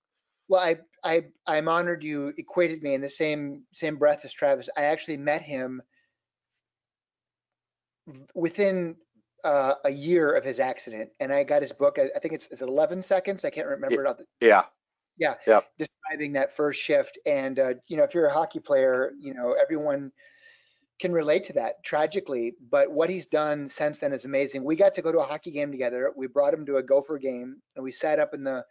Well, 0.49 0.61
I 0.61 0.79
I 1.03 1.25
I'm 1.47 1.69
honored 1.69 2.05
you 2.05 2.33
equated 2.39 2.83
me 2.83 2.95
in 2.95 3.01
the 3.01 3.11
same 3.11 3.63
same 3.73 3.97
breath 3.97 4.25
as 4.25 4.33
Travis. 4.33 4.69
I 4.77 4.85
actually 4.85 5.17
met 5.17 5.43
him 5.43 5.83
within 8.35 8.97
uh, 9.45 9.75
a 9.85 9.91
year 9.91 10.33
of 10.33 10.45
his 10.45 10.61
accident, 10.61 11.11
and 11.21 11.33
I 11.33 11.45
got 11.45 11.63
his 11.63 11.73
book. 11.73 11.99
I, 11.99 12.09
I 12.15 12.19
think 12.19 12.35
it's, 12.35 12.49
it's 12.51 12.63
11 12.63 13.03
seconds. 13.03 13.45
I 13.45 13.51
can't 13.51 13.67
remember 13.67 14.03
yeah, 14.05 14.11
it. 14.11 14.27
Yeah. 14.41 14.63
Yeah. 15.19 15.35
Yeah. 15.47 15.61
Describing 15.79 16.33
that 16.35 16.57
first 16.57 16.81
shift, 16.81 17.19
and 17.27 17.59
uh, 17.59 17.75
you 17.89 17.97
know, 17.97 18.05
if 18.05 18.15
you're 18.15 18.27
a 18.27 18.33
hockey 18.33 18.61
player, 18.61 19.13
you 19.21 19.35
know, 19.35 19.57
everyone 19.61 20.13
can 21.01 21.13
relate 21.13 21.45
to 21.45 21.53
that 21.55 21.83
tragically. 21.85 22.55
But 22.71 22.91
what 22.91 23.11
he's 23.11 23.27
done 23.27 23.69
since 23.69 24.01
then 24.01 24.13
is 24.13 24.25
amazing. 24.25 24.65
We 24.65 24.77
got 24.77 24.95
to 24.95 25.03
go 25.03 25.13
to 25.13 25.21
a 25.21 25.25
hockey 25.25 25.51
game 25.51 25.71
together. 25.71 26.13
We 26.17 26.27
brought 26.27 26.55
him 26.55 26.67
to 26.67 26.77
a 26.77 26.83
Gopher 26.83 27.19
game, 27.19 27.57
and 27.77 27.85
we 27.85 27.93
sat 27.93 28.19
up 28.19 28.35
in 28.35 28.45
the 28.45 28.65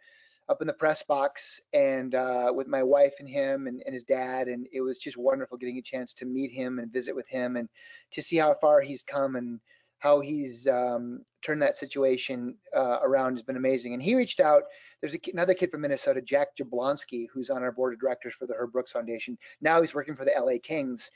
up 0.48 0.62
in 0.62 0.66
the 0.66 0.72
press 0.72 1.02
box 1.02 1.60
and 1.74 2.14
uh, 2.14 2.50
with 2.54 2.66
my 2.66 2.82
wife 2.82 3.12
and 3.18 3.28
him 3.28 3.66
and, 3.66 3.82
and, 3.84 3.92
his 3.92 4.04
dad 4.04 4.48
and 4.48 4.66
it 4.72 4.80
was 4.80 4.98
just 4.98 5.18
wonderful 5.18 5.58
getting 5.58 5.76
a 5.76 5.82
chance 5.82 6.14
to 6.14 6.24
meet 6.24 6.50
him 6.50 6.78
and 6.78 6.90
visit 6.90 7.14
with 7.14 7.28
him 7.28 7.56
and 7.56 7.68
to 8.10 8.22
see 8.22 8.36
how 8.36 8.54
far 8.60 8.80
he's 8.80 9.02
come 9.02 9.36
and 9.36 9.60
how 9.98 10.20
he's 10.20 10.66
um, 10.66 11.24
turned 11.42 11.62
that 11.62 11.76
situation 11.76 12.54
uh, 12.76 12.98
around 13.02 13.36
has 13.36 13.42
been 13.42 13.56
amazing. 13.56 13.94
And 13.94 14.02
he 14.02 14.14
reached 14.14 14.40
out. 14.40 14.62
There's 15.00 15.14
a, 15.14 15.18
another 15.32 15.54
kid 15.54 15.70
from 15.70 15.82
Minnesota, 15.82 16.20
Jack 16.20 16.56
Jablonski, 16.56 17.26
who's 17.32 17.50
on 17.50 17.62
our 17.62 17.72
board 17.72 17.94
of 17.94 18.00
directors 18.00 18.34
for 18.34 18.46
the 18.46 18.54
Herb 18.54 18.72
Brooks 18.72 18.92
Foundation. 18.92 19.38
Now 19.60 19.80
he's 19.80 19.94
working 19.94 20.16
for 20.16 20.24
the 20.24 20.32
LA 20.36 20.58
Kings. 20.62 21.10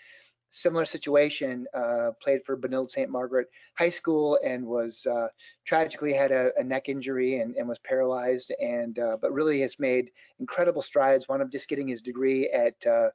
Similar 0.51 0.85
situation, 0.85 1.67
uh, 1.73 2.11
played 2.23 2.41
for 2.45 2.59
Benilde 2.59 2.91
St. 2.91 3.09
Margaret 3.09 3.49
High 3.79 3.89
School 3.89 4.39
and 4.45 4.67
was 4.67 5.07
uh, 5.07 5.29
tragically 5.65 6.13
had 6.13 6.31
a, 6.31 6.51
a, 6.59 6.63
neck 6.63 6.91
injury 6.91 7.41
and, 7.41 7.57
and 7.57 7.67
was 7.67 7.79
paralyzed, 7.79 8.53
and 8.61 8.99
uh, 8.99 9.17
but 9.23 9.33
really 9.33 9.63
has 9.63 9.79
made 9.79 10.11
incredible 10.41 10.83
strides. 10.83 11.27
One 11.27 11.41
of 11.41 11.51
just 11.51 11.69
getting 11.69 11.89
his 11.89 12.03
degree 12.03 12.51
at 12.51 12.75
uh, 12.87 13.09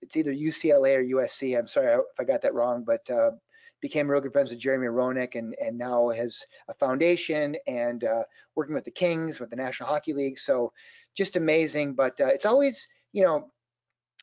it's 0.00 0.16
either 0.16 0.32
UCLA 0.32 0.96
or 0.96 1.18
USC. 1.20 1.58
I'm 1.58 1.68
sorry 1.68 1.94
if 1.94 2.18
I 2.18 2.24
got 2.24 2.40
that 2.42 2.54
wrong, 2.54 2.82
but 2.82 3.08
uh, 3.10 3.32
became 3.80 4.10
real 4.10 4.20
good 4.20 4.32
friends 4.32 4.50
with 4.50 4.58
Jeremy 4.58 4.88
Roenick 4.88 5.34
and, 5.34 5.54
and 5.60 5.76
now 5.76 6.10
has 6.10 6.44
a 6.68 6.74
foundation 6.74 7.56
and 7.66 8.04
uh, 8.04 8.24
working 8.54 8.74
with 8.74 8.84
the 8.84 8.90
Kings, 8.90 9.40
with 9.40 9.50
the 9.50 9.56
National 9.56 9.88
Hockey 9.88 10.12
League. 10.12 10.38
So 10.38 10.72
just 11.16 11.36
amazing. 11.36 11.94
But 11.94 12.20
uh, 12.20 12.26
it's 12.26 12.46
always, 12.46 12.86
you 13.12 13.22
know, 13.22 13.50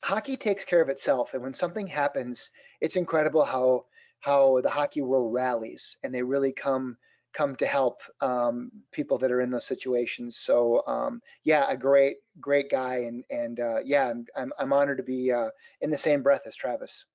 hockey 0.04 0.38
takes 0.38 0.66
care 0.66 0.82
of 0.82 0.90
itself. 0.90 1.34
And 1.34 1.44
when 1.44 1.54
something 1.54 1.88
happens, 1.88 2.52
it's 2.82 2.96
incredible 2.96 3.44
how 3.44 3.86
how 4.20 4.60
the 4.62 4.70
hockey 4.70 5.02
world 5.02 5.32
rallies 5.32 5.96
and 6.02 6.14
they 6.14 6.24
really 6.24 6.52
come 6.52 6.98
come 7.34 7.56
to 7.56 7.68
help 7.68 8.02
um, 8.22 8.72
people 8.92 9.18
that 9.20 9.32
are 9.32 9.42
in 9.42 9.52
those 9.52 9.68
situations. 9.68 10.40
So 10.40 10.82
um, 10.88 11.22
yeah, 11.44 11.66
a 11.70 11.78
great 11.78 12.18
great 12.40 12.70
guy 12.72 13.06
and 13.08 13.24
and 13.30 13.60
uh, 13.60 13.80
yeah, 13.84 14.12
I'm, 14.36 14.52
I'm, 14.58 14.74
honored 14.74 14.98
to 14.98 15.04
be 15.04 15.32
uh, 15.32 15.50
in 15.82 15.92
the 15.92 15.98
same 15.98 16.24
breath 16.24 16.42
as 16.48 16.56
Travis. 16.56 17.06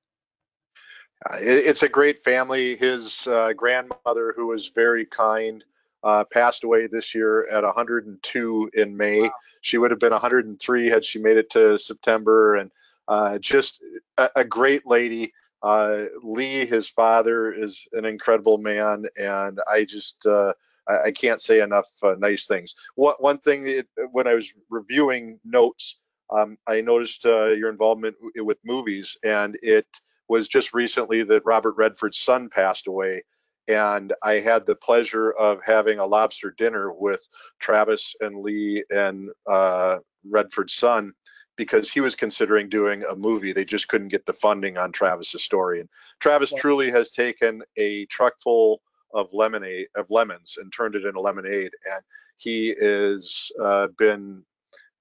Uh, 1.31 1.37
it's 1.41 1.83
a 1.83 1.89
great 1.89 2.19
family. 2.19 2.77
His 2.77 3.27
uh, 3.27 3.53
grandmother, 3.53 4.35
who 4.37 4.49
was 4.49 4.69
very 4.69 5.05
kind, 5.07 5.63
uh, 6.03 6.25
passed 6.25 6.65
away 6.65 6.87
this 6.87 7.15
year 7.15 7.49
at 7.49 7.63
102 7.63 8.71
in 8.75 8.97
May. 8.97 9.23
Wow. 9.23 9.33
She 9.61 9.79
would 9.79 9.91
have 9.93 10.01
been 10.01 10.13
103 10.13 10.89
had 10.89 11.05
she 11.05 11.21
made 11.21 11.37
it 11.37 11.51
to 11.51 11.79
September, 11.79 12.57
and 12.57 12.71
uh, 13.07 13.39
just 13.39 13.81
a, 14.19 14.31
a, 14.37 14.45
great 14.45 14.87
lady. 14.87 15.33
Uh, 15.63 16.07
Lee, 16.25 16.67
his 16.67 16.89
father, 16.89 17.53
is 17.53 17.87
an 17.93 18.05
incredible 18.05 18.59
man, 18.59 19.05
and 19.17 19.61
I 19.71 19.85
just 19.85 20.27
uh, 20.27 20.53
I, 20.89 21.03
I, 21.05 21.11
can't 21.13 21.41
say 21.41 21.61
enough 21.61 21.87
nice 22.19 22.47
things. 22.47 22.75
One, 22.97 23.15
one 23.21 23.39
thing 23.39 23.63
that, 23.65 23.87
when 24.11 24.27
I 24.27 24.35
was 24.35 24.53
reviewing 24.71 25.39
notes, 25.45 26.01
um, 26.31 26.59
I 26.67 26.81
noticed 26.81 27.25
your 27.25 27.71
involvement 27.71 28.17
with 28.35 28.59
movies, 28.65 29.17
and 29.23 29.57
it 29.63 29.87
was 30.29 30.49
just 30.49 30.73
recently 30.73 31.23
that 31.25 31.45
Robert 31.45 31.75
Redford's 31.77 32.19
son 32.19 32.49
passed 32.49 32.87
away. 32.87 33.25
And 33.69 34.13
I 34.23 34.35
had 34.35 34.67
the 34.67 34.75
pleasure 34.75 35.31
of 35.33 35.61
having 35.65 35.99
a 35.99 36.07
lobster 36.07 36.55
dinner 36.57 36.93
with 36.93 37.27
Travis 37.61 38.15
and 38.21 38.43
Lee 38.43 38.85
and 38.91 39.31
uh, 39.49 39.99
Redford's 40.29 40.75
son 40.75 41.13
because 41.57 41.91
he 41.91 42.01
was 42.01 42.17
considering 42.17 42.69
doing 42.69 43.05
a 43.05 43.15
movie. 43.15 43.53
They 43.53 43.65
just 43.65 43.89
couldn't 43.89 44.09
get 44.09 44.27
the 44.27 44.33
funding 44.33 44.79
on 44.79 44.91
Travis's 44.91 45.45
story. 45.45 45.81
And 45.81 45.89
Travis 46.19 46.51
yeah. 46.51 46.59
truly 46.59 46.91
has 46.91 47.11
taken 47.11 47.63
a 47.77 48.07
truck 48.07 48.35
full 48.43 48.81
of 49.15 49.33
lemonade 49.33 49.89
of 49.95 50.11
lemons 50.11 50.57
and 50.59 50.73
turned 50.73 50.95
it 50.95 51.05
into 51.05 51.21
lemonade. 51.21 51.71
And 51.93 52.03
he 52.39 52.75
has 52.81 53.51
uh, 53.63 53.89
been 53.99 54.43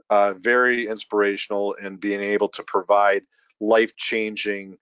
uh, 0.09 0.33
very 0.33 0.87
inspirational 0.87 1.73
in 1.73 1.95
being 1.95 2.21
able 2.21 2.49
to 2.49 2.63
provide 2.63 3.23
life-changing 3.61 4.77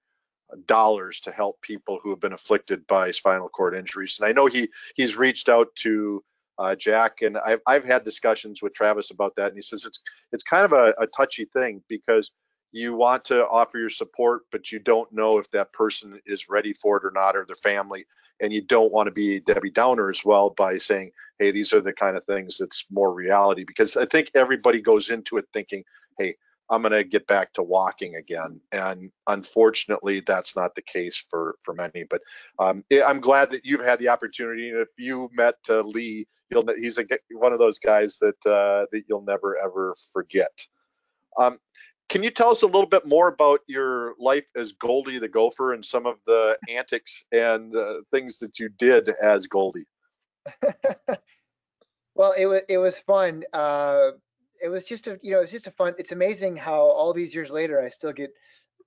dollars 0.65 1.19
to 1.21 1.31
help 1.31 1.61
people 1.61 1.99
who 2.01 2.09
have 2.09 2.19
been 2.19 2.33
afflicted 2.33 2.85
by 2.87 3.11
spinal 3.11 3.49
cord 3.49 3.75
injuries. 3.75 4.17
And 4.19 4.27
I 4.27 4.31
know 4.31 4.47
he 4.47 4.69
he's 4.95 5.15
reached 5.15 5.49
out 5.49 5.67
to 5.75 6.23
uh, 6.57 6.75
Jack, 6.75 7.21
and 7.21 7.37
I've 7.37 7.61
I've 7.67 7.85
had 7.85 8.03
discussions 8.03 8.61
with 8.61 8.73
Travis 8.73 9.11
about 9.11 9.35
that, 9.35 9.47
and 9.47 9.55
he 9.55 9.61
says 9.61 9.85
it's 9.85 9.99
it's 10.31 10.43
kind 10.43 10.65
of 10.65 10.73
a, 10.73 10.93
a 10.97 11.07
touchy 11.07 11.45
thing 11.45 11.81
because 11.87 12.31
you 12.71 12.95
want 12.95 13.25
to 13.25 13.47
offer 13.47 13.79
your 13.79 13.89
support, 13.89 14.41
but 14.51 14.71
you 14.71 14.79
don't 14.79 15.11
know 15.11 15.39
if 15.39 15.49
that 15.51 15.73
person 15.73 16.19
is 16.25 16.49
ready 16.49 16.73
for 16.73 16.97
it 16.97 17.05
or 17.05 17.11
not, 17.11 17.35
or 17.35 17.45
their 17.45 17.55
family, 17.55 18.05
and 18.41 18.53
you 18.53 18.61
don't 18.61 18.93
want 18.93 19.07
to 19.07 19.11
be 19.11 19.39
Debbie 19.39 19.71
Downer 19.71 20.09
as 20.09 20.23
well 20.23 20.51
by 20.51 20.77
saying, 20.77 21.11
hey, 21.39 21.49
these 21.51 21.73
are 21.73 21.81
the 21.81 21.93
kind 21.93 22.15
of 22.15 22.23
things 22.25 22.57
that's 22.57 22.85
more 22.91 23.11
reality, 23.13 23.63
because 23.63 23.97
I 23.97 24.05
think 24.05 24.29
everybody 24.35 24.81
goes 24.81 25.09
into 25.09 25.37
it 25.37 25.45
thinking, 25.51 25.83
hey, 26.19 26.35
I'm 26.69 26.81
going 26.81 26.91
to 26.91 27.03
get 27.03 27.25
back 27.27 27.53
to 27.53 27.63
walking 27.63 28.15
again. 28.15 28.61
And 28.71 29.11
unfortunately, 29.27 30.21
that's 30.21 30.55
not 30.55 30.75
the 30.75 30.81
case 30.81 31.23
for 31.29 31.55
for 31.63 31.73
many. 31.73 32.03
But 32.09 32.21
um, 32.59 32.83
I'm 33.05 33.19
glad 33.19 33.51
that 33.51 33.65
you've 33.65 33.81
had 33.81 33.99
the 33.99 34.09
opportunity. 34.09 34.69
And 34.69 34.79
if 34.79 34.89
you 34.97 35.29
met 35.33 35.55
uh, 35.69 35.81
Lee, 35.81 36.27
you'll 36.51 36.67
he's 36.77 36.97
a, 36.97 37.05
one 37.31 37.53
of 37.53 37.59
those 37.59 37.79
guys 37.79 38.17
that 38.19 38.45
uh, 38.45 38.85
that 38.91 39.03
you'll 39.07 39.25
never 39.25 39.57
ever 39.57 39.95
forget. 40.13 40.51
Um, 41.37 41.59
can 42.09 42.23
you 42.23 42.31
tell 42.31 42.49
us 42.49 42.63
a 42.63 42.65
little 42.65 42.87
bit 42.87 43.05
more 43.05 43.27
about 43.27 43.61
your 43.67 44.15
life 44.19 44.45
as 44.55 44.71
Goldie 44.73 45.19
the 45.19 45.27
Gopher 45.27 45.73
and 45.73 45.85
some 45.85 46.07
of 46.07 46.15
the 46.25 46.57
antics 46.67 47.23
and 47.31 47.75
uh, 47.75 48.01
things 48.11 48.39
that 48.39 48.59
you 48.59 48.69
did 48.69 49.09
as 49.21 49.45
Goldie? 49.45 49.85
well, 52.15 52.33
it 52.37 52.47
was 52.47 52.61
it 52.67 52.77
was 52.77 52.99
fun. 52.99 53.43
It 54.61 54.69
was 54.69 54.85
just 54.85 55.07
a 55.07 55.19
you 55.21 55.31
know 55.31 55.41
it's 55.41 55.51
just 55.51 55.67
a 55.67 55.71
fun 55.71 55.95
it's 55.97 56.11
amazing 56.11 56.55
how 56.55 56.81
all 56.81 57.13
these 57.13 57.33
years 57.33 57.49
later 57.49 57.81
i 57.81 57.89
still 57.89 58.13
get 58.13 58.31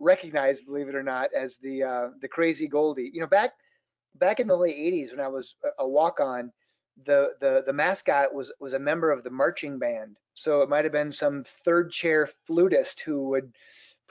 recognized 0.00 0.66
believe 0.66 0.88
it 0.88 0.94
or 0.94 1.02
not 1.02 1.30
as 1.34 1.58
the 1.62 1.82
uh, 1.82 2.08
the 2.20 2.28
crazy 2.28 2.66
goldie. 2.68 3.10
You 3.12 3.20
know 3.20 3.26
back 3.26 3.52
back 4.16 4.40
in 4.40 4.46
the 4.46 4.56
late 4.56 4.76
80s 4.76 5.10
when 5.10 5.24
i 5.24 5.28
was 5.28 5.54
a 5.78 5.88
walk 5.88 6.20
on 6.20 6.52
the 7.06 7.30
the 7.40 7.62
the 7.66 7.72
mascot 7.72 8.34
was 8.34 8.52
was 8.60 8.74
a 8.74 8.78
member 8.78 9.10
of 9.10 9.24
the 9.24 9.30
marching 9.30 9.78
band. 9.78 10.16
So 10.34 10.62
it 10.62 10.68
might 10.68 10.84
have 10.84 10.92
been 10.92 11.12
some 11.12 11.44
third 11.64 11.90
chair 11.90 12.28
flutist 12.46 13.00
who 13.00 13.28
would 13.30 13.52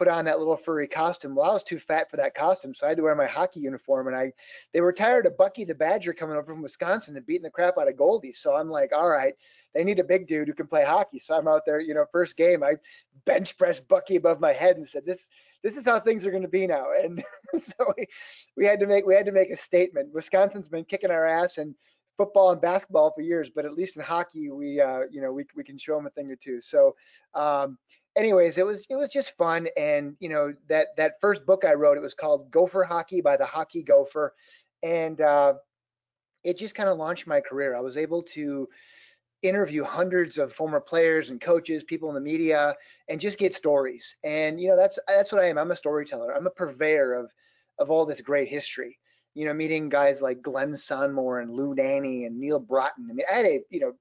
put 0.02 0.08
on 0.08 0.26
that 0.26 0.40
little 0.40 0.58
furry 0.58 0.88
costume. 0.88 1.36
Well, 1.36 1.52
I 1.52 1.54
was 1.54 1.64
too 1.64 1.78
fat 1.78 2.10
for 2.10 2.18
that 2.18 2.34
costume, 2.34 2.74
so 2.74 2.88
I 2.88 2.90
had 2.90 2.98
to 2.98 3.04
wear 3.04 3.14
my 3.14 3.28
hockey 3.28 3.60
uniform. 3.60 4.08
And 4.08 4.16
I, 4.16 4.34
they 4.74 4.82
were 4.82 4.92
tired 4.92 5.28
of 5.28 5.38
Bucky 5.38 5.64
the 5.64 5.76
Badger 5.76 6.12
coming 6.12 6.36
over 6.36 6.54
from 6.54 6.64
Wisconsin 6.64 7.16
and 7.16 7.24
beating 7.24 7.44
the 7.44 7.52
crap 7.52 7.78
out 7.78 7.88
of 7.88 7.98
Goldie. 7.98 8.34
So 8.34 8.56
I'm 8.56 8.68
like, 8.68 8.94
all 8.98 9.10
right, 9.10 9.36
they 9.76 9.84
need 9.84 10.00
a 10.00 10.04
big 10.04 10.28
dude 10.28 10.48
who 10.48 10.56
can 10.56 10.66
play 10.66 10.84
hockey. 10.84 11.20
So 11.20 11.36
I'm 11.36 11.48
out 11.48 11.68
there, 11.68 11.80
you 11.80 11.94
know, 11.94 12.06
first 12.12 12.36
game, 12.36 12.64
I 12.64 12.78
bench 13.26 13.56
pressed 13.60 13.88
Bucky 13.88 14.16
above 14.16 14.40
my 14.40 14.54
head 14.54 14.78
and 14.78 14.90
said, 14.90 15.06
this, 15.06 15.30
this 15.62 15.76
is 15.76 15.86
how 15.86 16.00
things 16.00 16.26
are 16.26 16.32
going 16.32 16.42
to 16.42 16.50
be 16.50 16.66
now. 16.66 16.88
And 17.04 17.24
so 17.62 17.94
we, 17.96 18.08
we 18.58 18.66
had 18.66 18.80
to 18.80 18.88
make, 18.88 19.06
we 19.06 19.14
had 19.14 19.28
to 19.28 19.32
make 19.32 19.52
a 19.52 19.56
statement. 19.56 20.16
Wisconsin's 20.16 20.68
been 20.68 20.86
kicking 20.86 21.12
our 21.12 21.28
ass 21.28 21.60
and 21.60 21.76
football 22.18 22.50
and 22.50 22.62
basketball 22.62 23.12
for 23.12 23.22
years, 23.22 23.52
but 23.54 23.66
at 23.66 23.74
least 23.74 23.98
in 23.98 24.02
hockey, 24.02 24.50
we, 24.50 24.82
uh, 24.82 25.02
you 25.12 25.22
know, 25.22 25.32
we, 25.32 25.46
we 25.56 25.64
can 25.64 25.78
show 25.78 25.96
them 25.96 26.08
a 26.08 26.10
thing 26.10 26.32
or 26.32 26.36
two. 26.36 26.60
So, 26.60 26.96
um, 27.36 27.78
anyways, 28.16 28.58
it 28.58 28.66
was 28.66 28.86
it 28.90 28.96
was 28.96 29.10
just 29.10 29.36
fun, 29.38 29.68
and 29.78 30.16
you 30.20 30.30
know 30.30 30.54
that 30.70 30.88
that 30.98 31.14
first 31.22 31.46
book 31.46 31.64
I 31.66 31.74
wrote, 31.74 31.98
it 31.98 32.02
was 32.02 32.14
called 32.14 32.52
Gopher 32.52 32.84
Hockey 32.84 33.22
by 33.22 33.38
the 33.38 33.46
Hockey 33.46 33.84
Gopher, 33.84 34.34
and 34.84 35.20
uh, 35.22 35.54
it 36.44 36.58
just 36.58 36.76
kind 36.76 36.90
of 36.90 36.98
launched 36.98 37.28
my 37.28 37.42
career. 37.42 37.76
I 37.76 37.82
was 37.82 37.98
able 37.98 38.24
to 38.24 38.68
interview 39.42 39.84
hundreds 39.84 40.38
of 40.38 40.54
former 40.54 40.80
players 40.80 41.30
and 41.30 41.42
coaches, 41.42 41.84
people 41.84 42.10
in 42.10 42.16
the 42.16 42.22
media, 42.22 42.76
and 43.10 43.20
just 43.20 43.40
get 43.40 43.54
stories. 43.54 44.16
And 44.24 44.60
you 44.60 44.70
know, 44.70 44.78
that's 44.78 45.00
that's 45.08 45.32
what 45.32 45.42
I 45.42 45.50
am. 45.50 45.58
I'm 45.58 45.72
a 45.72 45.76
storyteller. 45.76 46.36
I'm 46.36 46.48
a 46.48 46.52
purveyor 46.52 47.14
of 47.14 47.32
of 47.80 47.90
all 47.90 48.06
this 48.06 48.22
great 48.22 48.48
history. 48.50 48.98
You 49.34 49.46
know, 49.46 49.54
meeting 49.54 49.88
guys 49.88 50.22
like 50.22 50.42
Glenn 50.42 50.74
Sonmor 50.74 51.42
and 51.42 51.54
Lou 51.54 51.74
Nanne 51.74 52.26
and 52.26 52.38
Neil 52.38 52.60
Broten. 52.60 53.10
I 53.10 53.14
mean, 53.14 53.26
I 53.32 53.36
had 53.36 53.46
a 53.46 53.62
you 53.70 53.80
know, 53.80 53.94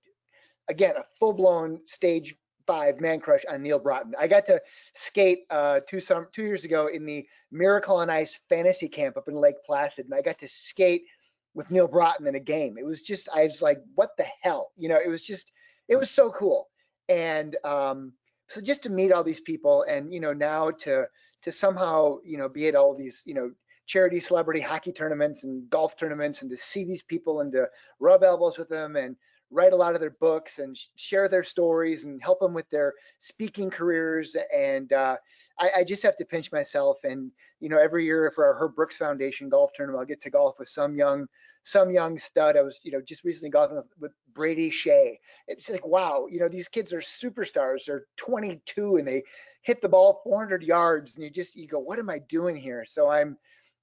again 0.69 0.95
a 0.97 1.05
full 1.19 1.33
blown 1.33 1.81
stage 1.87 2.35
five 2.71 3.01
man 3.01 3.19
crush 3.19 3.43
on 3.51 3.63
Neil 3.63 3.81
Broten. 3.81 4.13
I 4.17 4.29
got 4.29 4.47
to 4.47 4.63
skate 4.95 5.41
uh, 5.51 5.81
two 5.89 5.99
some 5.99 6.29
two 6.31 6.45
years 6.45 6.65
ago 6.65 6.87
in 6.87 7.05
the 7.05 7.27
Miracle 7.51 7.97
on 7.97 8.09
Ice 8.09 8.39
fantasy 8.49 8.89
camp 8.89 9.17
up 9.17 9.27
in 9.27 9.35
Lake 9.35 9.57
Placid, 9.67 10.05
and 10.05 10.15
I 10.15 10.23
got 10.23 10.39
to 10.39 10.47
skate 10.49 11.03
with 11.55 11.69
Neil 11.69 11.89
Broten 11.89 12.29
in 12.29 12.37
a 12.37 12.41
game. 12.41 12.77
It 12.79 12.87
was 12.87 13.03
just, 13.03 13.29
I 13.35 13.43
was 13.43 13.61
like, 13.61 13.79
what 13.97 14.11
the 14.17 14.27
hell? 14.43 14.71
You 14.77 14.89
know, 14.89 15.01
it 15.05 15.09
was 15.09 15.25
just, 15.25 15.51
it 15.89 15.97
was 15.97 16.09
so 16.09 16.31
cool. 16.31 16.69
And 17.09 17.57
um, 17.65 18.13
so 18.49 18.61
just 18.61 18.85
to 18.85 18.91
meet 18.91 19.11
all 19.11 19.25
these 19.25 19.41
people 19.41 19.85
and, 19.89 20.15
you 20.15 20.21
know, 20.21 20.33
now 20.33 20.71
to, 20.71 21.07
to 21.43 21.51
somehow, 21.51 22.19
you 22.25 22.39
know, 22.39 22.49
be 22.49 22.69
at 22.69 22.77
all 22.77 22.95
these, 22.95 23.25
you 23.27 23.35
know, 23.35 23.51
charity 23.87 24.21
celebrity 24.21 24.61
hockey 24.61 24.93
tournaments 24.93 25.43
and 25.43 25.69
golf 25.71 25.97
tournaments 25.97 26.43
and 26.43 26.51
to 26.51 26.57
see 26.57 26.85
these 26.85 27.03
people 27.03 27.41
and 27.41 27.51
to 27.51 27.67
rub 27.99 28.23
elbows 28.23 28.57
with 28.57 28.69
them 28.69 28.95
and 28.95 29.17
write 29.51 29.73
a 29.73 29.77
lot 29.77 29.95
of 29.95 30.01
their 30.01 30.17
books 30.21 30.59
and 30.59 30.79
share 30.97 31.29
their 31.29 31.43
stories 31.43 32.05
and 32.05 32.23
help 32.23 32.41
them 32.41 32.55
with 32.55 32.69
their 32.71 32.95
speaking 33.19 33.69
careers. 33.69 34.37
And 34.55 34.93
uh, 34.93 35.17
I, 35.59 35.71
I, 35.79 35.85
just 35.85 36.03
have 36.05 36.17
to 36.19 36.25
pinch 36.25 36.53
myself. 36.53 36.99
And 37.03 37.33
you 37.59 37.69
know, 37.69 37.79
every 37.79 38.05
year 38.05 38.31
for 38.35 38.47
our 38.47 38.55
Herb 38.55 38.77
Brooks 38.77 38.97
Foundation 38.97 39.49
golf 39.49 39.73
tournament, 39.75 40.01
I'll 40.01 40.07
get 40.07 40.23
to 40.23 40.31
golf 40.31 40.59
with 40.59 40.69
some 40.69 40.95
young, 40.95 41.27
some 41.65 41.91
young 41.91 42.17
stud. 42.17 42.57
I 42.57 42.63
was, 42.63 42.81
you 42.85 42.93
know, 42.93 43.01
just 43.01 43.25
recently 43.25 43.51
golfing 43.51 43.77
with, 43.77 43.93
with 43.99 44.13
Brady 44.33 44.71
Skjei. 44.71 45.17
It's 45.49 45.69
like, 45.69 45.87
wow, 45.87 46.27
you 46.31 46.39
know, 46.39 46.49
these 46.49 46.69
kids 46.69 46.93
are 46.93 47.01
superstars. 47.01 47.87
They're 47.87 48.07
22 48.17 48.97
and 48.97 49.07
they 49.07 49.25
hit 49.63 49.83
the 49.83 49.89
ball 49.89 50.21
400 50.25 50.63
yards, 50.63 51.17
and 51.17 51.25
you 51.25 51.31
just 51.31 51.57
you 51.57 51.67
go, 51.67 51.81
what 51.81 51.99
am 51.99 52.09
I 52.09 52.21
doing 52.21 52.57
here? 52.57 52.85
So 52.87 53.09
I'm 53.09 53.37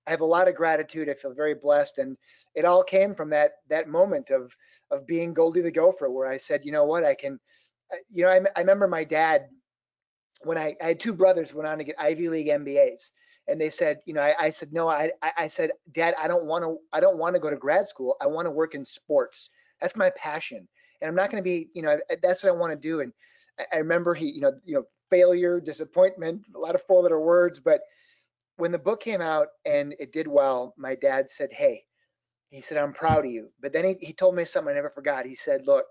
I 0.08 0.12
have 0.12 0.22
a 0.22 0.26
lot 0.26 0.48
of 0.48 0.56
gratitude. 0.56 1.10
I 1.10 1.14
feel 1.14 1.34
very 1.34 1.54
blessed, 1.54 1.98
and 1.98 2.18
it 2.56 2.66
all 2.66 2.84
came 2.84 3.14
from 3.14 3.30
that 3.32 3.54
that 3.70 3.90
moment 3.90 4.30
of 4.30 4.52
of 4.90 5.06
being 5.06 5.34
Goldie 5.34 5.62
the 5.62 5.72
Gopher, 5.72 6.10
where 6.10 6.32
I 6.32 6.38
said, 6.38 6.62
you 6.64 6.72
know 6.72 6.86
what, 6.86 7.04
I 7.04 7.14
can, 7.14 7.40
you 8.10 8.24
know, 8.24 8.30
I, 8.30 8.40
I 8.56 8.60
remember 8.62 8.88
my 8.88 9.04
dad 9.04 9.48
when 10.44 10.58
I, 10.58 10.76
I 10.82 10.88
had 10.90 11.00
two 11.00 11.14
brothers 11.14 11.54
went 11.54 11.68
on 11.68 11.78
to 11.78 11.84
get 11.84 12.00
Ivy 12.00 12.30
League 12.30 12.48
MBAs, 12.48 13.12
and 13.48 13.60
they 13.60 13.70
said, 13.70 14.00
you 14.06 14.14
know, 14.14 14.22
I, 14.22 14.34
I 14.40 14.50
said 14.50 14.72
no, 14.72 14.88
I 14.88 15.12
I 15.38 15.48
said, 15.48 15.72
Dad, 15.92 16.16
I 16.18 16.28
don't 16.28 16.46
want 16.46 16.64
to 16.64 16.78
I 16.94 17.00
don't 17.00 17.18
want 17.18 17.36
to 17.36 17.42
go 17.42 17.50
to 17.50 17.58
grad 17.58 17.88
school. 17.88 18.16
I 18.22 18.28
want 18.28 18.46
to 18.46 18.52
work 18.52 18.76
in 18.76 18.86
sports. 18.86 19.50
That's 19.82 19.96
my 19.96 20.10
passion, 20.12 20.68
and 21.02 21.10
I'm 21.10 21.16
not 21.16 21.30
going 21.30 21.44
to 21.44 21.48
be, 21.48 21.70
you 21.74 21.82
know, 21.82 21.98
that's 22.24 22.44
what 22.44 22.54
I 22.54 22.56
want 22.56 22.72
to 22.72 22.78
do. 22.78 23.02
And 23.02 23.12
I, 23.60 23.66
I 23.74 23.78
remember 23.80 24.14
he, 24.14 24.30
you 24.30 24.42
know, 24.42 24.54
you 24.64 24.76
know, 24.76 24.84
failure, 25.10 25.60
disappointment, 25.60 26.44
a 26.56 26.60
lot 26.60 26.76
of 26.76 26.82
four-letter 26.84 27.20
words, 27.20 27.60
but 27.60 27.82
when 28.58 28.72
the 28.72 28.80
book 28.80 29.02
came 29.02 29.22
out 29.22 29.48
and 29.66 29.96
it 30.00 30.12
did 30.12 30.28
well, 30.28 30.74
my 30.78 30.96
dad 30.96 31.30
said, 31.30 31.50
Hey, 31.52 31.84
he 32.50 32.62
said, 32.62 32.78
I'm 32.78 32.94
proud 32.94 33.26
of 33.26 33.32
you. 33.32 33.50
But 33.62 33.74
then 33.74 33.86
he, 33.86 33.96
he 34.08 34.14
told 34.14 34.36
me 34.36 34.46
something 34.46 34.72
I 34.72 34.76
never 34.76 34.90
forgot. 34.90 35.26
He 35.26 35.36
said, 35.36 35.66
Look, 35.66 35.86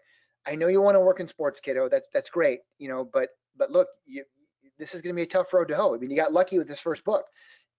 I 0.47 0.55
know 0.55 0.69
you 0.69 0.81
want 0.81 0.95
to 0.95 1.01
work 1.01 1.21
in 1.21 1.29
sports, 1.29 1.61
kiddo. 1.61 1.89
That's 1.89 2.09
that's 2.13 2.31
great, 2.31 2.61
you 2.79 2.89
know, 2.89 3.09
but 3.13 3.31
but 3.57 3.71
look, 3.71 3.89
you, 4.07 4.25
this 4.79 4.95
is 4.95 5.01
going 5.01 5.15
to 5.15 5.17
be 5.17 5.23
a 5.23 5.27
tough 5.27 5.53
road 5.53 5.69
to 5.69 5.77
hoe. 5.77 5.95
I 5.95 5.99
mean, 5.99 6.11
you 6.11 6.17
got 6.17 6.33
lucky 6.33 6.59
with 6.59 6.69
this 6.69 6.81
first 6.81 7.05
book. 7.05 7.25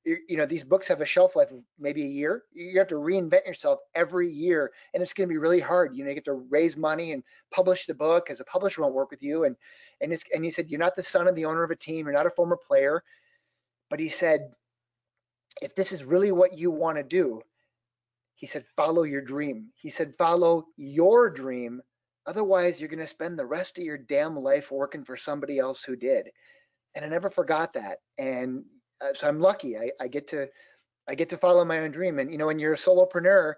You, 0.06 0.18
you 0.28 0.38
know, 0.38 0.46
these 0.46 0.64
books 0.64 0.88
have 0.88 1.02
a 1.02 1.06
shelf 1.06 1.36
life 1.36 1.52
of 1.52 1.60
maybe 1.80 2.04
a 2.04 2.08
year. 2.08 2.44
You 2.54 2.78
have 2.80 2.88
to 2.90 2.96
reinvent 2.96 3.46
yourself 3.46 3.80
every 3.96 4.32
year, 4.32 4.72
and 4.94 5.04
it's 5.04 5.14
going 5.14 5.28
to 5.28 5.32
be 5.32 5.38
really 5.38 5.60
hard. 5.60 5.96
You 5.96 6.04
know, 6.04 6.10
you 6.10 6.16
get 6.16 6.26
to 6.26 6.46
raise 6.50 6.78
money 6.78 7.12
and 7.14 7.24
publish 7.52 7.86
the 7.86 7.94
book, 7.94 8.26
because 8.26 8.40
a 8.40 8.46
publisher 8.46 8.82
won't 8.82 8.94
work 8.94 9.12
with 9.12 9.24
you. 9.24 9.44
And 9.46 9.56
and 10.02 10.12
it's 10.12 10.24
and 10.34 10.44
he 10.44 10.52
said, 10.52 10.70
you're 10.70 10.80
not 10.80 10.96
the 10.96 11.04
son 11.04 11.28
of 11.28 11.36
the 11.36 11.46
owner 11.46 11.64
of 11.64 11.72
a 11.72 11.76
team. 11.76 12.06
You're 12.06 12.16
not 12.16 12.26
a 12.26 12.32
former 12.32 12.58
player. 12.58 13.04
But 13.90 14.00
he 14.00 14.10
said, 14.10 14.52
if 15.62 15.76
this 15.76 15.92
is 15.92 16.04
really 16.04 16.32
what 16.32 16.58
you 16.58 16.72
want 16.72 16.98
to 16.98 17.04
do, 17.04 17.42
he 18.36 18.46
said, 18.46 18.66
follow 18.76 19.04
your 19.04 19.22
dream. 19.22 19.70
He 19.76 19.90
said, 19.90 20.14
follow 20.18 20.68
your 20.78 21.30
dream. 21.30 21.82
Otherwise, 22.28 22.80
you're 22.80 22.90
going 22.90 23.00
to 23.00 23.08
spend 23.08 23.38
the 23.38 23.46
rest 23.46 23.78
of 23.78 23.84
your 23.84 23.98
damn 23.98 24.38
life 24.38 24.70
working 24.70 25.04
for 25.04 25.18
somebody 25.18 25.58
else 25.58 25.84
who 25.84 25.96
did. 25.96 26.30
And 26.94 27.04
I 27.04 27.08
never 27.08 27.30
forgot 27.30 27.74
that. 27.74 28.00
And 28.18 28.64
uh, 29.02 29.14
so 29.16 29.28
I'm 29.28 29.40
lucky. 29.40 29.78
I, 29.78 29.92
I 30.00 30.08
get 30.08 30.28
to 30.30 30.48
I 31.10 31.16
get 31.16 31.30
to 31.30 31.38
follow 31.38 31.64
my 31.64 31.80
own 31.80 31.92
dream. 31.92 32.20
And 32.20 32.32
you 32.32 32.38
know, 32.38 32.48
when 32.48 32.60
you're 32.60 32.74
a 32.74 32.78
solopreneur, 32.78 33.54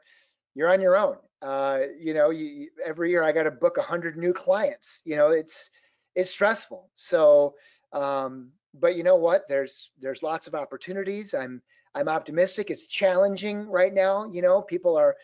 you're 0.55 0.71
on 0.71 0.81
your 0.81 0.97
own. 0.97 1.17
Uh, 1.41 1.79
you 1.97 2.13
know, 2.13 2.29
you, 2.29 2.69
every 2.85 3.09
year 3.09 3.23
I 3.23 3.31
got 3.31 3.43
to 3.43 3.51
book 3.51 3.77
a 3.77 3.81
hundred 3.81 4.17
new 4.17 4.33
clients. 4.33 5.01
You 5.03 5.15
know, 5.15 5.29
it's 5.29 5.71
it's 6.15 6.31
stressful. 6.31 6.89
So, 6.95 7.55
um, 7.93 8.51
but 8.73 8.95
you 8.95 9.03
know 9.03 9.15
what? 9.15 9.43
There's 9.49 9.91
there's 9.99 10.23
lots 10.23 10.47
of 10.47 10.55
opportunities. 10.55 11.33
I'm 11.33 11.61
I'm 11.95 12.07
optimistic. 12.07 12.69
It's 12.69 12.85
challenging 12.85 13.67
right 13.67 13.93
now. 13.93 14.29
You 14.31 14.41
know, 14.41 14.61
people 14.61 14.97
are 14.97 15.15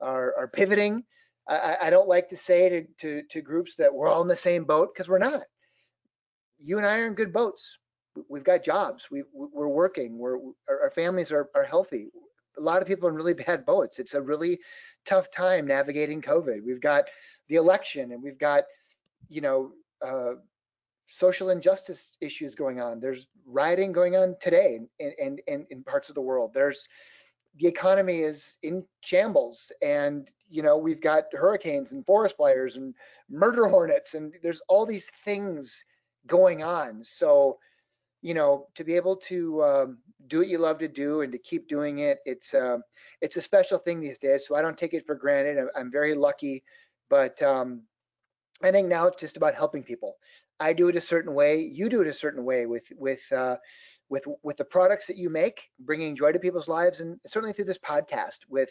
are, 0.00 0.34
are 0.36 0.48
pivoting. 0.48 1.04
I, 1.48 1.76
I, 1.82 1.90
don't 1.90 2.08
like 2.08 2.28
to 2.28 2.36
say 2.36 2.68
to, 2.68 2.84
to, 3.00 3.22
to 3.30 3.40
groups 3.40 3.74
that 3.76 3.92
we're 3.92 4.08
all 4.08 4.22
in 4.22 4.28
the 4.28 4.36
same 4.36 4.64
boat 4.64 4.90
because 4.92 5.08
we're 5.08 5.18
not. 5.18 5.42
You 6.58 6.78
and 6.78 6.86
I 6.86 6.98
are 6.98 7.06
in 7.06 7.14
good 7.14 7.32
boats. 7.32 7.78
We've 8.28 8.44
got 8.44 8.64
jobs. 8.64 9.08
We 9.10 9.24
we're 9.32 9.68
working. 9.68 10.18
We're 10.18 10.36
our, 10.68 10.90
families 10.94 11.32
are 11.32 11.48
are 11.54 11.64
healthy. 11.64 12.08
A 12.58 12.60
lot 12.60 12.82
of 12.82 12.88
people 12.88 13.08
in 13.08 13.14
really 13.14 13.34
bad 13.34 13.64
boats. 13.64 13.98
It's 13.98 14.14
a 14.14 14.22
really 14.22 14.60
tough 15.06 15.30
time 15.30 15.66
navigating 15.66 16.20
COVID. 16.20 16.62
We've 16.64 16.80
got 16.80 17.04
the 17.48 17.56
election 17.56 18.12
and 18.12 18.22
we've 18.22 18.38
got 18.38 18.64
you 19.28 19.40
know 19.40 19.72
uh, 20.06 20.34
social 21.12 21.50
injustice 21.50 22.12
issues 22.22 22.54
going 22.54 22.80
on. 22.80 22.98
There's 22.98 23.26
rioting 23.44 23.92
going 23.92 24.16
on 24.16 24.34
today 24.40 24.80
in, 24.98 25.12
in, 25.18 25.38
in, 25.46 25.66
in 25.70 25.84
parts 25.84 26.08
of 26.08 26.14
the 26.14 26.22
world. 26.22 26.52
There's 26.54 26.88
the 27.58 27.68
economy 27.68 28.20
is 28.20 28.56
in 28.62 28.82
shambles 29.02 29.70
and 29.82 30.30
you 30.48 30.62
know 30.62 30.78
we've 30.78 31.02
got 31.02 31.24
hurricanes 31.32 31.92
and 31.92 32.06
forest 32.06 32.38
fires 32.38 32.76
and 32.76 32.94
murder 33.28 33.66
hornets 33.68 34.14
and 34.14 34.32
there's 34.42 34.62
all 34.68 34.86
these 34.86 35.10
things 35.26 35.84
going 36.26 36.62
on. 36.62 37.04
So 37.04 37.58
you 38.22 38.32
know 38.32 38.68
to 38.74 38.82
be 38.82 38.94
able 38.94 39.16
to 39.16 39.62
um, 39.64 39.98
do 40.28 40.38
what 40.38 40.48
you 40.48 40.56
love 40.56 40.78
to 40.78 40.88
do 40.88 41.20
and 41.20 41.30
to 41.32 41.38
keep 41.38 41.68
doing 41.68 41.98
it 41.98 42.20
it's 42.24 42.54
uh, 42.54 42.78
it's 43.20 43.36
a 43.36 43.42
special 43.42 43.78
thing 43.78 44.00
these 44.00 44.18
days. 44.18 44.46
So 44.46 44.54
i 44.54 44.62
don't 44.62 44.78
take 44.78 44.94
it 44.94 45.06
for 45.06 45.14
granted. 45.14 45.58
I'm, 45.58 45.68
I'm 45.76 45.92
very 45.92 46.14
lucky. 46.14 46.64
But 47.10 47.42
um, 47.42 47.82
i 48.62 48.70
think 48.70 48.88
now 48.88 49.06
it's 49.08 49.20
just 49.20 49.36
about 49.36 49.54
helping 49.54 49.82
people 49.82 50.16
I 50.62 50.72
do 50.72 50.88
it 50.88 50.96
a 50.96 51.00
certain 51.00 51.34
way, 51.34 51.60
you 51.60 51.88
do 51.88 52.02
it 52.02 52.06
a 52.06 52.14
certain 52.14 52.44
way 52.44 52.66
with 52.66 52.84
with 52.96 53.24
uh, 53.32 53.56
with 54.08 54.24
with 54.42 54.56
the 54.56 54.64
products 54.64 55.06
that 55.08 55.16
you 55.16 55.28
make, 55.28 55.68
bringing 55.80 56.14
joy 56.14 56.30
to 56.30 56.38
people's 56.38 56.68
lives, 56.68 57.00
and 57.00 57.18
certainly 57.26 57.52
through 57.52 57.64
this 57.64 57.78
podcast 57.78 58.38
with 58.48 58.70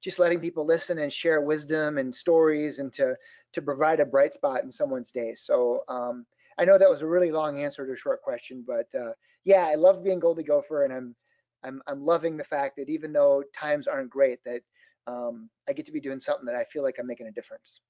just 0.00 0.20
letting 0.20 0.38
people 0.38 0.64
listen 0.64 0.98
and 0.98 1.12
share 1.12 1.40
wisdom 1.40 1.98
and 1.98 2.14
stories, 2.14 2.78
and 2.78 2.92
to 2.92 3.16
to 3.54 3.62
provide 3.62 3.98
a 3.98 4.04
bright 4.04 4.34
spot 4.34 4.62
in 4.62 4.70
someone's 4.70 5.10
day. 5.10 5.34
So 5.34 5.82
um, 5.88 6.26
I 6.58 6.64
know 6.64 6.78
that 6.78 6.90
was 6.90 7.02
a 7.02 7.06
really 7.06 7.32
long 7.32 7.60
answer 7.60 7.84
to 7.84 7.92
a 7.92 7.96
short 7.96 8.22
question, 8.22 8.64
but 8.64 8.86
uh, 8.98 9.12
yeah, 9.44 9.66
I 9.66 9.74
love 9.74 10.04
being 10.04 10.20
Goldie 10.20 10.44
Gopher, 10.44 10.84
and 10.84 10.92
I'm 10.92 11.16
I'm 11.64 11.82
I'm 11.88 12.04
loving 12.04 12.36
the 12.36 12.44
fact 12.44 12.76
that 12.76 12.88
even 12.88 13.12
though 13.12 13.42
times 13.52 13.88
aren't 13.88 14.10
great, 14.10 14.38
that 14.44 14.60
um, 15.08 15.50
I 15.68 15.72
get 15.72 15.86
to 15.86 15.92
be 15.92 16.00
doing 16.00 16.20
something 16.20 16.46
that 16.46 16.54
I 16.54 16.64
feel 16.64 16.84
like 16.84 16.96
I'm 17.00 17.06
making 17.08 17.26
a 17.26 17.32
difference. 17.32 17.80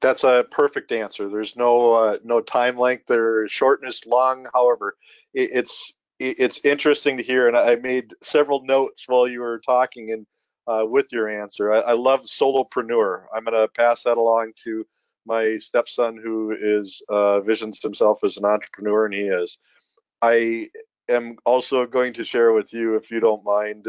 That's 0.00 0.24
a 0.24 0.44
perfect 0.50 0.92
answer. 0.92 1.28
There's 1.28 1.56
no 1.56 1.92
uh, 1.94 2.18
no 2.24 2.40
time 2.40 2.76
length 2.76 3.10
or 3.10 3.48
shortness, 3.48 4.06
long. 4.06 4.46
However, 4.54 4.96
it, 5.32 5.50
it's 5.52 5.94
it, 6.18 6.36
it's 6.38 6.60
interesting 6.64 7.16
to 7.16 7.22
hear, 7.22 7.48
and 7.48 7.56
I 7.56 7.76
made 7.76 8.12
several 8.20 8.64
notes 8.64 9.04
while 9.06 9.28
you 9.28 9.40
were 9.40 9.60
talking 9.60 10.12
and 10.12 10.26
uh, 10.66 10.84
with 10.86 11.12
your 11.12 11.28
answer. 11.28 11.72
I, 11.72 11.80
I 11.80 11.92
love 11.92 12.22
solopreneur. 12.22 13.24
I'm 13.34 13.44
going 13.44 13.54
to 13.60 13.68
pass 13.68 14.02
that 14.04 14.16
along 14.16 14.52
to 14.64 14.86
my 15.26 15.56
stepson, 15.58 16.20
who 16.22 16.56
is 16.60 17.02
uh, 17.08 17.40
visions 17.40 17.80
himself 17.82 18.24
as 18.24 18.36
an 18.36 18.44
entrepreneur, 18.44 19.06
and 19.06 19.14
he 19.14 19.22
is. 19.22 19.58
I 20.22 20.68
am 21.08 21.36
also 21.44 21.86
going 21.86 22.12
to 22.14 22.24
share 22.24 22.52
with 22.52 22.72
you, 22.72 22.96
if 22.96 23.10
you 23.10 23.20
don't 23.20 23.44
mind, 23.44 23.86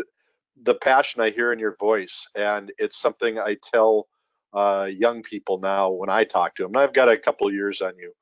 the 0.64 0.76
passion 0.76 1.22
I 1.22 1.30
hear 1.30 1.52
in 1.52 1.60
your 1.60 1.76
voice, 1.76 2.28
and 2.36 2.72
it's 2.78 3.00
something 3.00 3.38
I 3.38 3.58
tell 3.62 4.08
uh, 4.56 4.86
young 4.86 5.22
people 5.22 5.60
now 5.60 5.92
when 5.92 6.10
I 6.10 6.24
talk 6.24 6.56
to 6.56 6.64
them. 6.64 6.72
And 6.72 6.80
I've 6.80 6.94
got 6.94 7.10
a 7.10 7.18
couple 7.18 7.52
years 7.52 7.82
on 7.82 7.94
you. 7.98 8.14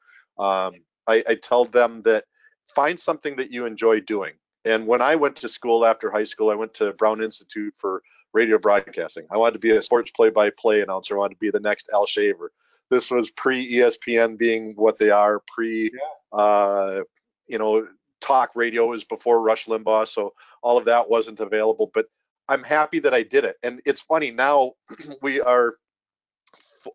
Um, 0.44 0.74
I, 1.08 1.24
I 1.28 1.36
tell 1.36 1.66
them 1.66 2.02
that 2.04 2.26
find 2.74 3.00
something 3.00 3.36
that 3.36 3.52
you 3.52 3.66
enjoy 3.66 4.00
doing. 4.02 4.34
And 4.66 4.88
when 4.88 5.02
I 5.02 5.16
went 5.16 5.36
to 5.38 5.50
school 5.50 5.86
after 5.86 6.10
high 6.10 6.24
school, 6.24 6.50
I 6.50 6.56
went 6.56 6.74
to 6.76 6.94
Brown 6.94 7.22
Institute 7.22 7.74
for 7.78 8.02
radio 8.34 8.58
broadcasting. 8.58 9.28
I 9.32 9.38
wanted 9.38 9.54
to 9.54 9.60
be 9.60 9.72
a 9.72 9.84
sports 9.84 10.12
play-by-play 10.12 10.82
announcer. 10.82 11.16
I 11.16 11.20
wanted 11.20 11.36
to 11.36 11.40
be 11.40 11.52
the 11.52 11.60
next 11.60 11.90
Al 11.94 12.06
Shaver. 12.06 12.52
This 12.90 13.12
was 13.12 13.30
pre-ESPN 13.32 14.38
being 14.38 14.74
what 14.76 14.98
they 14.98 15.12
are, 15.12 15.42
pre, 15.48 15.92
yeah. 15.94 16.38
uh, 16.38 17.04
you 17.48 17.58
know, 17.58 17.88
talk 18.22 18.52
radio 18.56 18.88
was 18.88 19.04
before 19.04 19.42
Rush 19.42 19.66
Limbaugh, 19.66 20.08
so 20.08 20.34
all 20.62 20.78
of 20.78 20.86
that 20.86 21.10
wasn't 21.10 21.40
available. 21.42 21.92
But 21.94 22.06
I'm 22.48 22.64
happy 22.64 23.00
that 23.00 23.14
I 23.14 23.24
did 23.24 23.44
it. 23.44 23.58
And 23.64 23.82
it's 23.86 24.02
funny 24.02 24.32
now 24.32 24.74
we 25.22 25.42
are 25.42 25.76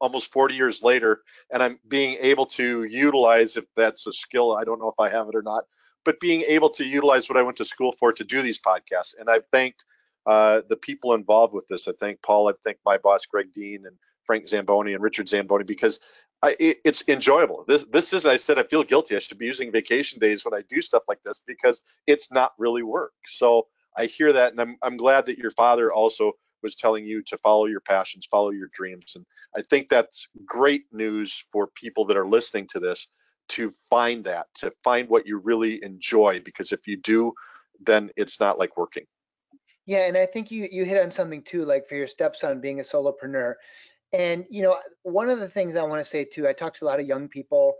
almost 0.00 0.32
40 0.32 0.54
years 0.54 0.82
later, 0.82 1.22
and 1.52 1.62
I'm 1.62 1.78
being 1.88 2.16
able 2.20 2.46
to 2.46 2.84
utilize 2.84 3.56
if 3.56 3.64
that's 3.76 4.06
a 4.06 4.12
skill. 4.12 4.56
I 4.56 4.64
don't 4.64 4.78
know 4.78 4.88
if 4.88 5.00
I 5.00 5.08
have 5.10 5.28
it 5.28 5.34
or 5.34 5.42
not, 5.42 5.64
but 6.04 6.20
being 6.20 6.42
able 6.42 6.70
to 6.70 6.84
utilize 6.84 7.28
what 7.28 7.36
I 7.36 7.42
went 7.42 7.56
to 7.58 7.64
school 7.64 7.92
for 7.92 8.12
to 8.12 8.24
do 8.24 8.42
these 8.42 8.60
podcasts. 8.60 9.14
And 9.18 9.28
I've 9.28 9.46
thanked 9.52 9.84
uh, 10.26 10.62
the 10.68 10.76
people 10.76 11.14
involved 11.14 11.54
with 11.54 11.66
this. 11.68 11.88
I 11.88 11.92
thank 11.98 12.22
Paul. 12.22 12.48
I 12.48 12.52
thank 12.64 12.78
my 12.84 12.98
boss 12.98 13.26
Greg 13.26 13.52
Dean 13.54 13.86
and 13.86 13.96
Frank 14.24 14.46
Zamboni 14.46 14.92
and 14.92 15.02
Richard 15.02 15.28
Zamboni 15.28 15.64
because 15.64 16.00
I, 16.42 16.54
it, 16.60 16.78
it's 16.84 17.02
enjoyable. 17.08 17.64
This 17.66 17.84
this 17.84 18.12
is 18.12 18.26
I 18.26 18.36
said 18.36 18.58
I 18.58 18.62
feel 18.62 18.84
guilty. 18.84 19.16
I 19.16 19.20
should 19.20 19.38
be 19.38 19.46
using 19.46 19.72
vacation 19.72 20.18
days 20.18 20.44
when 20.44 20.54
I 20.54 20.62
do 20.68 20.80
stuff 20.80 21.02
like 21.08 21.22
this 21.24 21.40
because 21.46 21.82
it's 22.06 22.30
not 22.30 22.52
really 22.58 22.82
work. 22.82 23.12
So 23.26 23.66
I 23.96 24.04
hear 24.04 24.32
that, 24.34 24.52
and 24.52 24.60
I'm 24.60 24.76
I'm 24.82 24.96
glad 24.96 25.26
that 25.26 25.38
your 25.38 25.50
father 25.50 25.92
also 25.92 26.32
was 26.62 26.74
telling 26.74 27.04
you 27.04 27.22
to 27.24 27.38
follow 27.38 27.66
your 27.66 27.80
passions, 27.80 28.26
follow 28.30 28.50
your 28.50 28.68
dreams, 28.72 29.12
and 29.16 29.24
I 29.56 29.62
think 29.62 29.88
that's 29.88 30.28
great 30.44 30.84
news 30.92 31.44
for 31.50 31.68
people 31.74 32.04
that 32.06 32.16
are 32.16 32.28
listening 32.28 32.66
to 32.72 32.80
this 32.80 33.08
to 33.50 33.72
find 33.88 34.24
that, 34.24 34.46
to 34.56 34.72
find 34.84 35.08
what 35.08 35.26
you 35.26 35.38
really 35.38 35.82
enjoy, 35.82 36.40
because 36.44 36.72
if 36.72 36.86
you 36.86 36.96
do, 36.96 37.32
then 37.80 38.10
it's 38.16 38.40
not 38.40 38.58
like 38.58 38.76
working. 38.76 39.04
Yeah, 39.86 40.06
and 40.06 40.18
I 40.18 40.26
think 40.26 40.50
you 40.50 40.68
you 40.70 40.84
hit 40.84 41.02
on 41.02 41.10
something 41.10 41.42
too, 41.42 41.64
like 41.64 41.88
for 41.88 41.94
your 41.94 42.06
stepson 42.06 42.60
being 42.60 42.80
a 42.80 42.82
solopreneur. 42.82 43.54
And 44.12 44.44
you 44.50 44.62
know, 44.62 44.76
one 45.02 45.30
of 45.30 45.40
the 45.40 45.48
things 45.48 45.76
I 45.76 45.82
want 45.82 46.00
to 46.00 46.10
say 46.10 46.24
too, 46.24 46.46
I 46.46 46.52
talk 46.52 46.74
to 46.74 46.84
a 46.84 46.86
lot 46.86 47.00
of 47.00 47.06
young 47.06 47.28
people. 47.28 47.74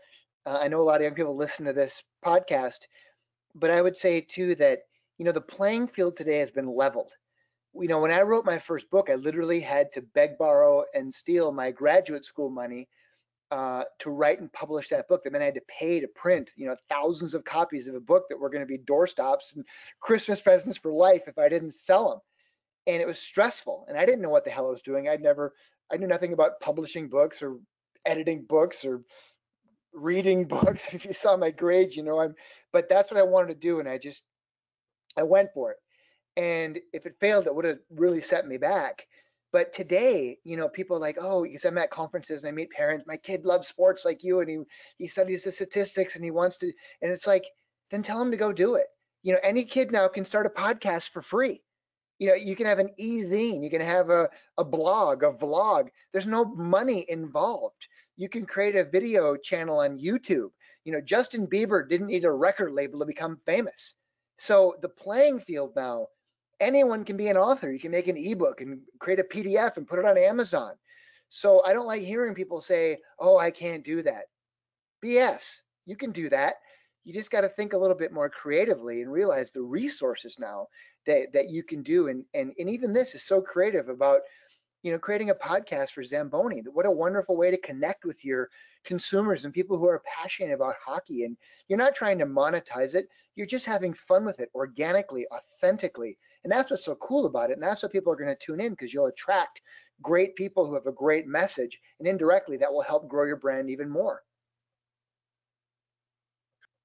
Uh, 0.47 0.59
I 0.61 0.69
know 0.69 0.81
a 0.81 0.83
lot 0.83 0.97
of 0.97 1.03
young 1.03 1.15
people 1.15 1.37
listen 1.37 1.67
to 1.67 1.75
this 1.75 2.03
podcast, 2.25 2.79
but 3.55 3.71
I 3.71 3.83
would 3.83 3.97
say 3.97 4.23
too 4.23 4.55
that 4.55 4.85
you 5.19 5.27
know 5.27 5.33
the 5.33 5.41
playing 5.43 5.87
field 5.87 6.17
today 6.17 6.39
has 6.39 6.51
been 6.51 6.75
leveled. 6.75 7.13
You 7.81 7.89
know, 7.89 8.01
when 8.01 8.11
I 8.11 8.23
wrote 8.23 8.45
my 8.45 8.59
first 8.59 8.91
book, 8.91 9.09
I 9.11 9.15
literally 9.15 9.61
had 9.61 9.93
to 9.93 10.03
beg, 10.03 10.39
borrow, 10.39 10.85
and 10.95 11.13
steal 11.13 11.53
my 11.53 11.71
graduate 11.71 12.25
school 12.25 12.51
money 12.51 12.89
uh, 13.51 13.85
to 14.01 14.11
write 14.11 14.41
and 14.41 14.53
publish 14.53 14.89
that 14.89 15.09
book. 15.09 15.23
That 15.25 15.33
meant 15.33 15.43
I 15.43 15.47
had 15.47 15.55
to 15.55 15.63
pay 15.69 16.01
to 16.01 16.09
print, 16.09 16.53
you 16.57 16.67
know, 16.67 16.77
thousands 16.89 17.35
of 17.35 17.45
copies 17.45 17.89
of 17.89 17.95
a 17.95 18.01
book 18.01 18.25
that 18.29 18.39
were 18.39 18.51
going 18.51 18.63
to 18.63 18.67
be 18.67 18.79
doorstops 18.79 19.55
and 19.55 19.65
Christmas 20.01 20.41
presents 20.41 20.79
for 20.79 20.93
life 20.93 21.23
if 21.27 21.39
I 21.39 21.49
didn't 21.49 21.73
sell 21.75 22.11
them. 22.11 22.19
And 22.87 23.03
it 23.03 23.07
was 23.07 23.19
stressful, 23.19 23.85
and 23.89 23.99
I 23.99 24.07
didn't 24.07 24.23
know 24.23 24.31
what 24.31 24.45
the 24.45 24.51
hell 24.51 24.69
I 24.69 24.71
was 24.71 24.83
doing. 24.83 25.09
I'd 25.09 25.23
never 25.23 25.55
I 25.91 25.97
knew 25.97 26.07
nothing 26.07 26.33
about 26.33 26.61
publishing 26.61 27.09
books 27.09 27.43
or 27.43 27.59
editing 28.05 28.45
books 28.49 28.85
or 28.85 29.03
reading 29.93 30.45
books. 30.49 30.83
If 30.93 31.05
you 31.05 31.13
saw 31.13 31.37
my 31.37 31.51
grades, 31.51 31.97
you 31.97 32.03
know, 32.03 32.21
I'm, 32.21 32.35
but 32.73 32.89
that's 32.89 33.11
what 33.11 33.21
I 33.21 33.25
wanted 33.25 33.49
to 33.49 33.61
do. 33.61 33.81
And 33.81 33.89
I 33.89 33.99
just, 33.99 34.23
I 35.17 35.23
went 35.23 35.51
for 35.55 35.71
it. 35.73 35.79
And 36.39 36.79
if 36.93 37.05
it 37.05 37.17
failed, 37.21 37.47
it 37.47 37.55
would 37.55 37.65
have 37.65 37.81
really 37.91 38.21
set 38.21 38.47
me 38.47 38.59
back. 38.59 39.07
But 39.53 39.73
today, 39.73 40.39
you 40.45 40.57
know, 40.57 40.69
people 40.69 40.97
are 40.97 41.01
like, 41.01 41.19
oh, 41.21 41.43
because 41.43 41.65
I'm 41.65 41.79
at 41.79 41.91
conferences 41.91 42.43
and 42.43 42.49
I 42.49 42.53
meet 42.53 42.71
parents, 42.71 43.07
my 43.09 43.17
kid 43.17 43.45
loves 43.45 43.67
sports 43.67 44.05
like 44.05 44.23
you 44.23 44.41
and 44.41 44.49
he, 44.49 44.59
he 44.99 45.07
studies 45.09 45.43
the 45.43 45.51
statistics 45.53 46.15
and 46.15 46.25
he 46.25 46.31
wants 46.31 46.59
to, 46.59 46.73
and 47.03 47.11
it's 47.11 47.27
like, 47.27 47.45
then 47.91 48.03
tell 48.03 48.23
him 48.23 48.31
to 48.31 48.37
go 48.37 48.53
do 48.53 48.77
it. 48.77 48.87
You 49.25 49.33
know, 49.33 49.41
any 49.43 49.65
kid 49.65 49.91
now 49.91 50.07
can 50.07 50.25
start 50.25 50.47
a 50.47 50.51
podcast 50.51 51.11
for 51.11 51.23
free. 51.23 51.61
You 52.21 52.29
know 52.29 52.35
you 52.35 52.57
can 52.57 52.67
have 52.67 52.81
an 52.81 52.91
e-zine 52.99 53.63
you 53.63 53.71
can 53.71 53.81
have 53.81 54.11
a, 54.11 54.29
a 54.59 54.65
blog 54.65 55.23
a 55.23 55.33
vlog. 55.33 55.89
There's 56.13 56.27
no 56.27 56.45
money 56.45 57.05
involved. 57.09 57.87
You 58.17 58.29
can 58.29 58.45
create 58.45 58.75
a 58.75 58.85
video 58.85 59.37
channel 59.37 59.79
on 59.81 59.99
youtube. 60.01 60.51
You 60.85 60.93
know 60.93 61.01
justin 61.01 61.47
bieber 61.47 61.89
didn't 61.89 62.09
need 62.09 62.25
a 62.25 62.33
record 62.33 62.73
label 62.73 62.99
to 63.01 63.07
become 63.07 63.41
famous. 63.47 63.95
So 64.37 64.77
the 64.83 64.89
playing 64.89 65.41
field 65.41 65.75
now 65.77 66.09
anyone 66.61 67.05
can 67.05 67.17
be 67.17 67.29
an 67.29 67.37
author. 67.37 67.73
You 67.73 67.81
can 67.81 67.91
make 67.93 68.09
an 68.09 68.17
ebook 68.17 68.61
and 68.61 68.81
create 68.99 69.21
a 69.21 69.25
pdf 69.25 69.77
and 69.77 69.87
put 69.87 69.99
it 69.99 70.05
on 70.05 70.19
amazon. 70.19 70.75
So 71.31 71.63
i 71.65 71.73
don't 71.73 71.87
like 71.87 72.03
hearing 72.03 72.35
people 72.35 72.61
say 72.61 72.99
oh 73.19 73.39
i 73.39 73.51
can't 73.51 73.85
do 73.85 74.03
that. 74.03 74.25
Bs 75.05 75.63
you 75.89 75.97
can 75.97 76.13
do 76.13 76.29
that. 76.29 76.57
You 77.05 77.15
just 77.15 77.31
got 77.31 77.41
to 77.41 77.49
think 77.49 77.73
a 77.73 77.79
little 77.79 77.97
bit 77.97 78.13
more 78.13 78.29
creatively 78.29 79.01
and 79.01 79.11
realize 79.11 79.51
the 79.51 79.63
resources 79.63 80.37
now 80.39 80.67
that 81.07 81.33
that 81.33 81.49
you 81.49 81.63
can 81.63 81.83
do. 81.83 82.09
And 82.09 82.25
and 82.35 82.53
and 82.59 82.69
even 82.69 82.93
this 82.93 83.15
is 83.15 83.25
so 83.25 83.41
creative 83.41 83.89
about 83.89 84.21
you 84.89 84.95
know 84.95 84.99
creating 84.99 85.29
a 85.29 85.35
podcast 85.35 85.91
for 85.91 86.03
Zamboni. 86.03 86.63
What 86.73 86.87
a 86.87 86.91
wonderful 86.91 87.37
way 87.37 87.51
to 87.51 87.59
connect 87.59 88.07
with 88.07 88.25
your 88.25 88.49
consumers 88.87 89.45
and 89.45 89.53
people 89.53 89.77
who 89.77 89.87
are 89.87 90.03
passionate 90.07 90.55
about 90.55 90.77
hockey. 90.83 91.25
And 91.25 91.37
you're 91.69 91.79
not 91.79 91.95
trying 91.95 92.19
to 92.21 92.25
monetize 92.25 92.95
it. 92.95 93.07
You're 93.37 93.47
just 93.47 93.67
having 93.67 93.93
fun 93.93 94.25
with 94.25 94.41
it 94.41 94.49
organically 94.55 95.27
authentically. 95.31 96.17
And 96.43 96.51
that's 96.51 96.71
what's 96.71 96.87
so 96.87 96.95
cool 96.95 97.27
about 97.27 97.51
it. 97.51 97.59
And 97.59 97.63
that's 97.63 97.83
what 97.83 97.93
people 97.93 98.11
are 98.11 98.17
going 98.17 98.35
to 98.35 98.47
tune 98.47 98.63
in 98.63 98.71
because 98.71 98.95
you'll 98.95 99.09
attract 99.09 99.61
great 100.01 100.35
people 100.37 100.67
who 100.67 100.73
have 100.73 100.87
a 100.87 100.93
great 100.93 101.27
message 101.27 101.79
and 101.99 102.09
indirectly 102.09 102.57
that 102.57 102.73
will 102.73 102.81
help 102.81 103.11
grow 103.11 103.27
your 103.27 103.37
brand 103.37 103.69
even 103.69 103.91
more. 103.91 104.23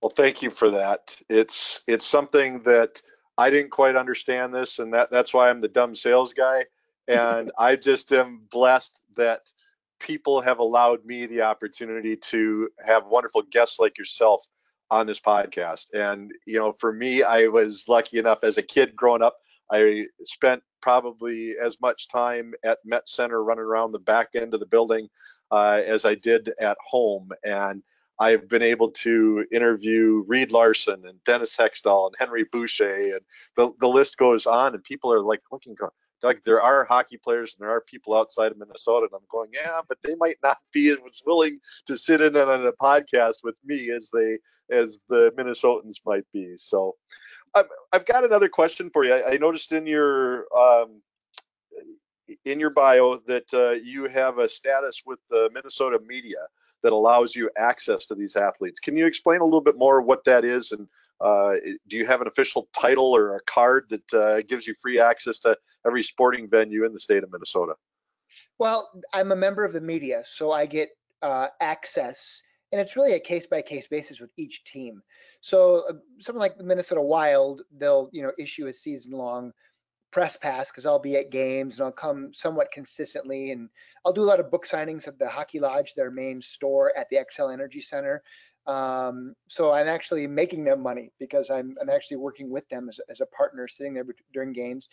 Well 0.01 0.09
thank 0.09 0.41
you 0.41 0.49
for 0.49 0.71
that. 0.71 1.17
It's 1.29 1.83
it's 1.87 2.05
something 2.05 2.63
that 2.63 3.01
I 3.37 3.49
didn't 3.49 3.71
quite 3.71 3.95
understand 3.95 4.53
this, 4.53 4.79
and 4.79 4.93
that 4.93 5.09
that's 5.09 5.33
why 5.33 5.49
I'm 5.49 5.61
the 5.61 5.69
dumb 5.69 5.95
sales 5.95 6.33
guy. 6.33 6.65
And 7.07 7.51
I 7.57 7.75
just 7.75 8.11
am 8.13 8.41
blessed 8.51 8.99
that 9.17 9.41
people 9.99 10.41
have 10.41 10.59
allowed 10.59 11.05
me 11.05 11.25
the 11.25 11.41
opportunity 11.41 12.15
to 12.15 12.69
have 12.85 13.07
wonderful 13.07 13.43
guests 13.51 13.79
like 13.79 13.97
yourself 13.97 14.45
on 14.91 15.07
this 15.07 15.19
podcast. 15.19 15.87
And 15.93 16.31
you 16.45 16.59
know, 16.59 16.73
for 16.73 16.93
me, 16.93 17.23
I 17.23 17.47
was 17.47 17.87
lucky 17.87 18.19
enough 18.19 18.39
as 18.43 18.57
a 18.57 18.63
kid 18.63 18.95
growing 18.95 19.21
up. 19.21 19.37
I 19.71 20.05
spent 20.25 20.61
probably 20.81 21.55
as 21.57 21.79
much 21.81 22.09
time 22.09 22.53
at 22.63 22.79
Met 22.85 23.07
Center 23.07 23.43
running 23.43 23.63
around 23.63 23.91
the 23.91 23.99
back 23.99 24.29
end 24.35 24.53
of 24.53 24.59
the 24.59 24.65
building 24.65 25.07
uh, 25.51 25.81
as 25.85 26.05
I 26.05 26.15
did 26.15 26.51
at 26.59 26.77
home. 26.85 27.31
And 27.43 27.81
I've 28.19 28.47
been 28.47 28.61
able 28.61 28.91
to 28.91 29.45
interview 29.51 30.23
Reed 30.27 30.51
Larson 30.51 31.05
and 31.07 31.23
Dennis 31.23 31.55
Hextall 31.57 32.07
and 32.07 32.15
Henry 32.19 32.45
Boucher, 32.51 33.15
and 33.15 33.21
the, 33.55 33.73
the 33.79 33.87
list 33.87 34.17
goes 34.17 34.45
on. 34.45 34.75
And 34.75 34.83
people 34.83 35.11
are 35.11 35.21
like 35.21 35.41
looking, 35.51 35.73
going, 35.73 35.91
Doug, 36.23 36.37
there 36.45 36.61
are 36.61 36.85
hockey 36.85 37.17
players 37.17 37.53
and 37.53 37.63
there 37.63 37.75
are 37.75 37.81
people 37.81 38.15
outside 38.17 38.51
of 38.51 38.57
Minnesota. 38.57 39.07
And 39.11 39.13
I'm 39.13 39.27
going, 39.29 39.49
yeah, 39.53 39.81
but 39.87 39.97
they 40.03 40.15
might 40.15 40.37
not 40.41 40.57
be 40.71 40.89
as 40.89 40.97
willing 41.25 41.59
to 41.85 41.97
sit 41.97 42.21
in 42.21 42.37
on 42.37 42.65
a 42.65 42.71
podcast 42.71 43.43
with 43.43 43.55
me 43.63 43.91
as 43.91 44.09
they 44.11 44.39
as 44.71 44.99
the 45.09 45.31
Minnesotans 45.37 45.97
might 46.05 46.23
be. 46.31 46.53
So 46.57 46.95
I've, 47.53 47.65
I've 47.91 48.05
got 48.05 48.23
another 48.23 48.47
question 48.47 48.89
for 48.89 49.03
you. 49.03 49.13
I, 49.13 49.33
I 49.33 49.37
noticed 49.37 49.73
in 49.73 49.85
your 49.85 50.45
um, 50.57 51.01
in 52.45 52.57
your 52.57 52.69
bio 52.69 53.17
that 53.27 53.53
uh, 53.53 53.71
you 53.71 54.07
have 54.07 54.37
a 54.37 54.47
status 54.47 55.03
with 55.05 55.19
the 55.29 55.49
Minnesota 55.53 55.99
media 56.07 56.47
that 56.83 56.93
allows 56.93 57.35
you 57.35 57.49
access 57.57 58.05
to 58.05 58.15
these 58.15 58.37
athletes. 58.37 58.79
Can 58.79 58.95
you 58.95 59.05
explain 59.05 59.41
a 59.41 59.45
little 59.45 59.61
bit 59.61 59.77
more 59.77 60.01
what 60.01 60.23
that 60.23 60.45
is 60.45 60.71
and 60.71 60.87
uh, 61.23 61.55
do 61.87 61.97
you 61.97 62.05
have 62.05 62.21
an 62.21 62.27
official 62.27 62.67
title 62.79 63.15
or 63.15 63.37
a 63.37 63.41
card 63.41 63.85
that 63.89 64.13
uh, 64.13 64.41
gives 64.41 64.67
you 64.67 64.75
free 64.81 64.99
access 64.99 65.39
to 65.39 65.57
every 65.85 66.03
sporting 66.03 66.49
venue 66.49 66.85
in 66.85 66.93
the 66.93 66.99
state 66.99 67.23
of 67.23 67.31
Minnesota? 67.31 67.73
Well, 68.59 68.91
I'm 69.13 69.31
a 69.31 69.35
member 69.35 69.63
of 69.63 69.73
the 69.73 69.81
media, 69.81 70.23
so 70.25 70.51
I 70.51 70.65
get 70.65 70.89
uh, 71.21 71.47
access, 71.61 72.41
and 72.71 72.81
it's 72.81 72.95
really 72.95 73.13
a 73.13 73.19
case-by-case 73.19 73.87
basis 73.87 74.19
with 74.19 74.31
each 74.37 74.63
team. 74.65 75.01
So, 75.41 75.83
uh, 75.89 75.93
something 76.19 76.39
like 76.39 76.57
the 76.57 76.63
Minnesota 76.63 77.01
Wild, 77.01 77.61
they'll 77.77 78.09
you 78.11 78.21
know 78.21 78.31
issue 78.37 78.67
a 78.67 78.73
season-long 78.73 79.53
press 80.13 80.37
pass 80.37 80.69
because 80.69 80.85
I'll 80.85 80.99
be 80.99 81.17
at 81.17 81.31
games 81.31 81.75
and 81.75 81.85
I'll 81.85 81.91
come 81.91 82.31
somewhat 82.33 82.71
consistently. 82.71 83.51
And 83.51 83.67
I'll 84.05 84.13
do 84.13 84.21
a 84.21 84.23
lot 84.23 84.39
of 84.39 84.51
book 84.51 84.65
signings 84.67 85.07
at 85.07 85.17
the 85.17 85.27
Hockey 85.27 85.59
Lodge, 85.59 85.95
their 85.95 86.11
main 86.11 86.41
store 86.41 86.95
at 86.95 87.09
the 87.09 87.17
Xcel 87.17 87.51
Energy 87.51 87.81
Center. 87.81 88.21
Um, 88.65 89.35
so 89.49 89.73
I'm 89.73 89.87
actually 89.87 90.25
making 90.27 90.63
them 90.63 90.81
money 90.81 91.11
because 91.19 91.49
I'm, 91.49 91.75
I'm 91.81 91.89
actually 91.89 92.17
working 92.17 92.49
with 92.49 92.67
them 92.69 92.89
as, 92.89 92.99
as 93.09 93.21
a 93.21 93.25
partner 93.27 93.67
sitting 93.67 93.93
there 93.93 94.05
during 94.33 94.53
games. 94.53 94.87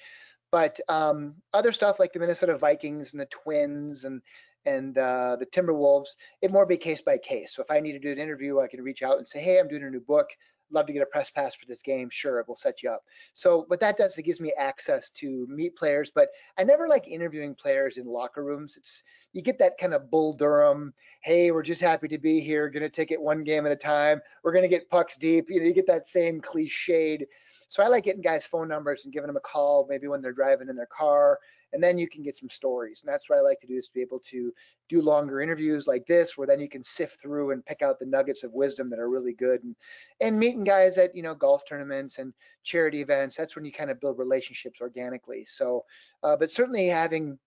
But 0.51 0.81
um, 0.89 1.35
other 1.53 1.71
stuff 1.71 2.01
like 2.01 2.13
the 2.13 2.19
Minnesota 2.19 2.59
Vikings 2.59 3.13
and 3.13 3.21
the 3.21 3.27
Twins 3.27 4.05
and 4.05 4.21
and 4.67 4.99
uh, 4.99 5.37
the 5.41 5.47
Timberwolves, 5.47 6.09
it 6.43 6.53
more 6.53 6.67
be 6.67 6.77
case 6.77 7.01
by 7.01 7.17
case. 7.17 7.55
So 7.55 7.63
if 7.63 7.71
I 7.71 7.81
need 7.81 7.93
to 7.93 7.99
do 7.99 8.13
an 8.13 8.19
interview, 8.19 8.61
I 8.61 8.67
can 8.67 8.83
reach 8.83 9.03
out 9.03 9.17
and 9.17 9.27
say, 9.27 9.41
hey, 9.41 9.59
I'm 9.59 9.69
doing 9.69 9.85
a 9.85 9.91
new 9.91 10.01
book 10.01 10.29
love 10.71 10.87
to 10.87 10.93
get 10.93 11.03
a 11.03 11.07
press 11.07 11.31
pass 11.31 11.55
for 11.55 11.67
this 11.67 11.83
game. 11.83 12.09
Sure, 12.11 12.39
it 12.41 12.49
will 12.49 12.57
set 12.57 12.83
you 12.83 12.91
up. 12.91 13.03
So 13.35 13.65
what 13.69 13.81
that 13.81 13.97
does, 13.97 14.17
it 14.19 14.23
gives 14.23 14.41
me 14.41 14.53
access 14.59 15.11
to 15.11 15.47
meet 15.49 15.77
players, 15.77 16.11
but 16.15 16.29
I 16.59 16.65
never 16.65 16.89
like 16.89 17.09
interviewing 17.09 17.55
players 17.55 17.97
in 17.97 18.07
locker 18.07 18.45
rooms. 18.45 18.77
It's 18.77 19.03
you 19.33 19.43
get 19.43 19.59
that 19.59 19.79
kind 19.79 19.95
of 19.95 20.11
Bull 20.11 20.33
Durham, 20.33 20.93
hey, 21.23 21.51
we're 21.51 21.63
just 21.63 21.81
happy 21.81 22.09
to 22.09 22.19
be 22.19 22.41
here, 22.41 22.69
gonna 22.69 22.89
take 22.89 23.11
it 23.11 23.21
one 23.21 23.45
game 23.45 23.67
at 23.67 23.73
a 23.73 23.77
time. 23.77 24.21
We're 24.43 24.53
gonna 24.53 24.69
get 24.69 24.91
pucks 24.91 25.17
deep. 25.17 25.51
You 25.51 25.61
know, 25.61 25.67
you 25.67 25.75
get 25.75 25.87
that 25.87 26.09
same 26.09 26.41
cliched 26.41 27.23
So 27.69 27.83
I 27.83 27.87
like 27.89 28.05
getting 28.05 28.23
guys' 28.23 28.47
phone 28.47 28.69
numbers 28.69 29.05
and 29.05 29.13
giving 29.13 29.29
them 29.29 29.37
a 29.37 29.41
call, 29.41 29.87
maybe 29.89 30.09
when 30.09 30.21
they're 30.23 30.33
driving 30.33 30.69
in 30.69 30.77
their 30.77 30.87
car, 30.87 31.39
and 31.73 31.83
then 31.83 31.99
you 31.99 32.09
can 32.09 32.23
get 32.23 32.37
some 32.37 32.51
stories. 32.51 33.03
And 33.03 33.13
that's 33.13 33.29
what 33.29 33.39
I 33.39 33.43
like 33.43 33.61
to 33.61 33.67
do 33.67 33.77
is 33.77 33.87
to 33.87 33.95
be 33.95 34.03
able 34.03 34.21
to 34.21 34.53
do 34.89 35.03
longer 35.03 35.41
interviews 35.41 35.87
like 35.87 36.07
this, 36.07 36.37
where 36.37 36.47
then 36.47 36.61
you 36.61 36.69
can 36.69 36.83
sift 36.83 37.21
through 37.21 37.53
and 37.53 37.65
pick 37.65 37.83
out 37.83 37.99
the 37.99 38.07
nuggets 38.07 38.43
of 38.43 38.53
wisdom 38.53 38.91
that 38.91 38.99
are 38.99 39.09
really 39.09 39.33
good. 39.33 39.63
And 39.63 39.77
and 40.21 40.39
meeting 40.39 40.65
guys 40.65 40.99
at 40.99 41.15
you 41.15 41.23
know 41.23 41.35
golf 41.35 41.63
tournaments 41.69 42.19
and 42.19 42.33
charity 42.63 43.01
events. 43.01 43.37
That's 43.37 43.57
when 43.57 43.65
you 43.65 43.73
kind 43.73 43.91
of 43.91 44.01
build 44.01 44.19
relationships 44.19 44.81
organically. 44.81 45.45
So, 45.45 45.85
uh, 46.23 46.37
but 46.37 46.51
certainly 46.51 46.87
having 46.87 47.39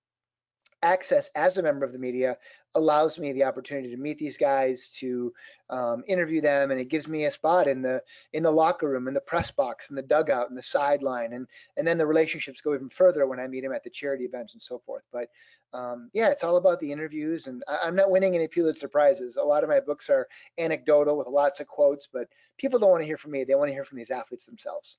access 0.84 1.30
as 1.36 1.58
a 1.58 1.64
member 1.64 1.86
of 1.86 1.94
the 1.94 1.98
media 1.98 2.38
allows 2.76 3.18
me 3.18 3.32
the 3.32 3.44
opportunity 3.44 3.90
to 3.90 3.98
meet 3.98 4.18
these 4.20 4.38
guys 4.38 4.90
to 4.90 5.34
um, 5.70 6.04
interview 6.08 6.42
them 6.42 6.72
and 6.72 6.80
it 6.80 6.90
gives 6.90 7.08
me 7.08 7.26
a 7.26 7.32
spot 7.32 7.68
in 7.68 7.82
the 7.82 8.02
in 8.34 8.44
the 8.44 8.52
locker 8.52 8.90
room 8.90 9.08
in 9.08 9.14
the 9.14 9.22
press 9.22 9.50
box 9.52 9.90
in 9.90 9.96
the 9.96 10.02
dugout 10.02 10.50
in 10.50 10.56
the 10.56 10.62
sideline 10.62 11.34
and 11.34 11.48
and 11.78 11.88
then 11.88 11.98
the 11.98 12.06
relationships 12.06 12.62
go 12.62 12.74
even 12.74 12.90
further 12.90 13.26
when 13.26 13.40
i 13.40 13.48
meet 13.48 13.62
them 13.62 13.74
at 13.74 13.84
the 13.84 13.90
charity 13.90 14.26
events 14.26 14.54
and 14.54 14.62
so 14.62 14.80
forth. 14.86 15.04
But 15.12 15.30
um, 15.74 16.12
yeah 16.14 16.30
it's 16.30 16.44
all 16.44 16.58
about 16.58 16.80
the 16.80 16.92
interviews 16.92 17.48
and 17.48 17.64
I, 17.68 17.80
i'm 17.84 17.96
not 17.96 18.12
winning 18.12 18.36
any 18.36 18.48
pulitzer 18.48 18.88
prizes 18.88 19.38
a 19.38 19.44
lot 19.44 19.64
of 19.64 19.70
my 19.70 19.80
books 19.80 20.08
are 20.10 20.28
anecdotal 20.60 21.18
with 21.18 21.28
lots 21.28 21.60
of 21.62 21.68
quotes 21.68 22.08
but 22.12 22.28
people 22.58 22.80
don't 22.80 22.92
want 22.92 23.02
to 23.02 23.08
hear 23.08 23.18
from 23.18 23.32
me. 23.32 23.44
They 23.44 23.56
want 23.56 23.70
to 23.70 23.74
hear 23.74 23.86
from 23.86 23.98
these 23.98 24.12
athletes 24.12 24.46
themselves. 24.46 24.98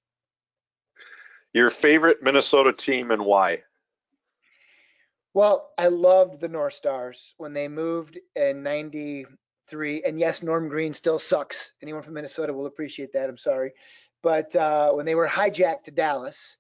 Your 1.53 1.71
favorite 1.71 2.23
minnesota 2.23 2.73
team 2.73 3.11
and 3.11 3.25
why 3.25 3.63
well, 5.35 5.73
I 5.77 5.89
loved 5.89 6.41
the 6.41 6.49
North 6.49 6.75
Stars 6.75 7.35
when 7.39 7.53
they 7.53 7.67
moved 7.67 8.19
in 8.37 8.63
93. 8.63 10.03
And 10.05 10.19
yes, 10.19 10.45
Norm 10.45 10.69
Green 10.69 10.95
still 10.95 11.19
sucks. 11.19 11.73
Anyone 11.83 12.03
from 12.03 12.15
Minnesota 12.15 12.53
will 12.53 12.67
appreciate 12.67 13.13
that. 13.13 13.29
I'm 13.29 13.37
sorry. 13.37 13.73
But 14.23 14.55
uh, 14.55 14.93
when 14.93 15.05
they 15.05 15.17
were 15.17 15.27
hijacked 15.27 15.83
to 15.85 15.91
Dallas, 15.91 16.57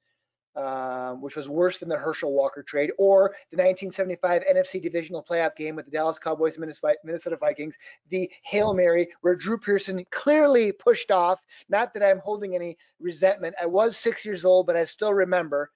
uh, 0.57 1.15
which 1.15 1.37
was 1.37 1.49
worse 1.49 1.79
than 1.79 1.89
the 1.89 1.97
Herschel 1.97 2.33
Walker 2.33 2.65
trade, 2.65 2.91
or 2.99 3.31
the 3.53 3.57
1975 3.57 4.43
NFC 4.43 4.83
divisional 4.83 5.25
playoff 5.29 5.55
game 5.55 5.77
with 5.77 5.85
the 5.85 5.91
Dallas 5.93 6.19
Cowboys 6.19 6.57
and 6.57 6.73
Minnesota 7.05 7.37
Vikings, 7.37 7.77
the 8.11 8.31
Hail 8.43 8.75
Mary, 8.75 9.09
where 9.21 9.37
Drew 9.37 9.57
Pearson 9.57 10.05
clearly 10.11 10.73
pushed 10.73 11.13
off. 11.13 11.41
Not 11.69 11.95
that 11.95 12.03
I'm 12.03 12.19
holding 12.19 12.57
any 12.57 12.77
resentment. 13.01 13.55
I 13.61 13.67
was 13.67 13.97
six 13.97 14.25
years 14.25 14.45
old, 14.45 14.67
but 14.67 14.77
I 14.77 14.85
still 14.85 15.15
remember. 15.15 15.71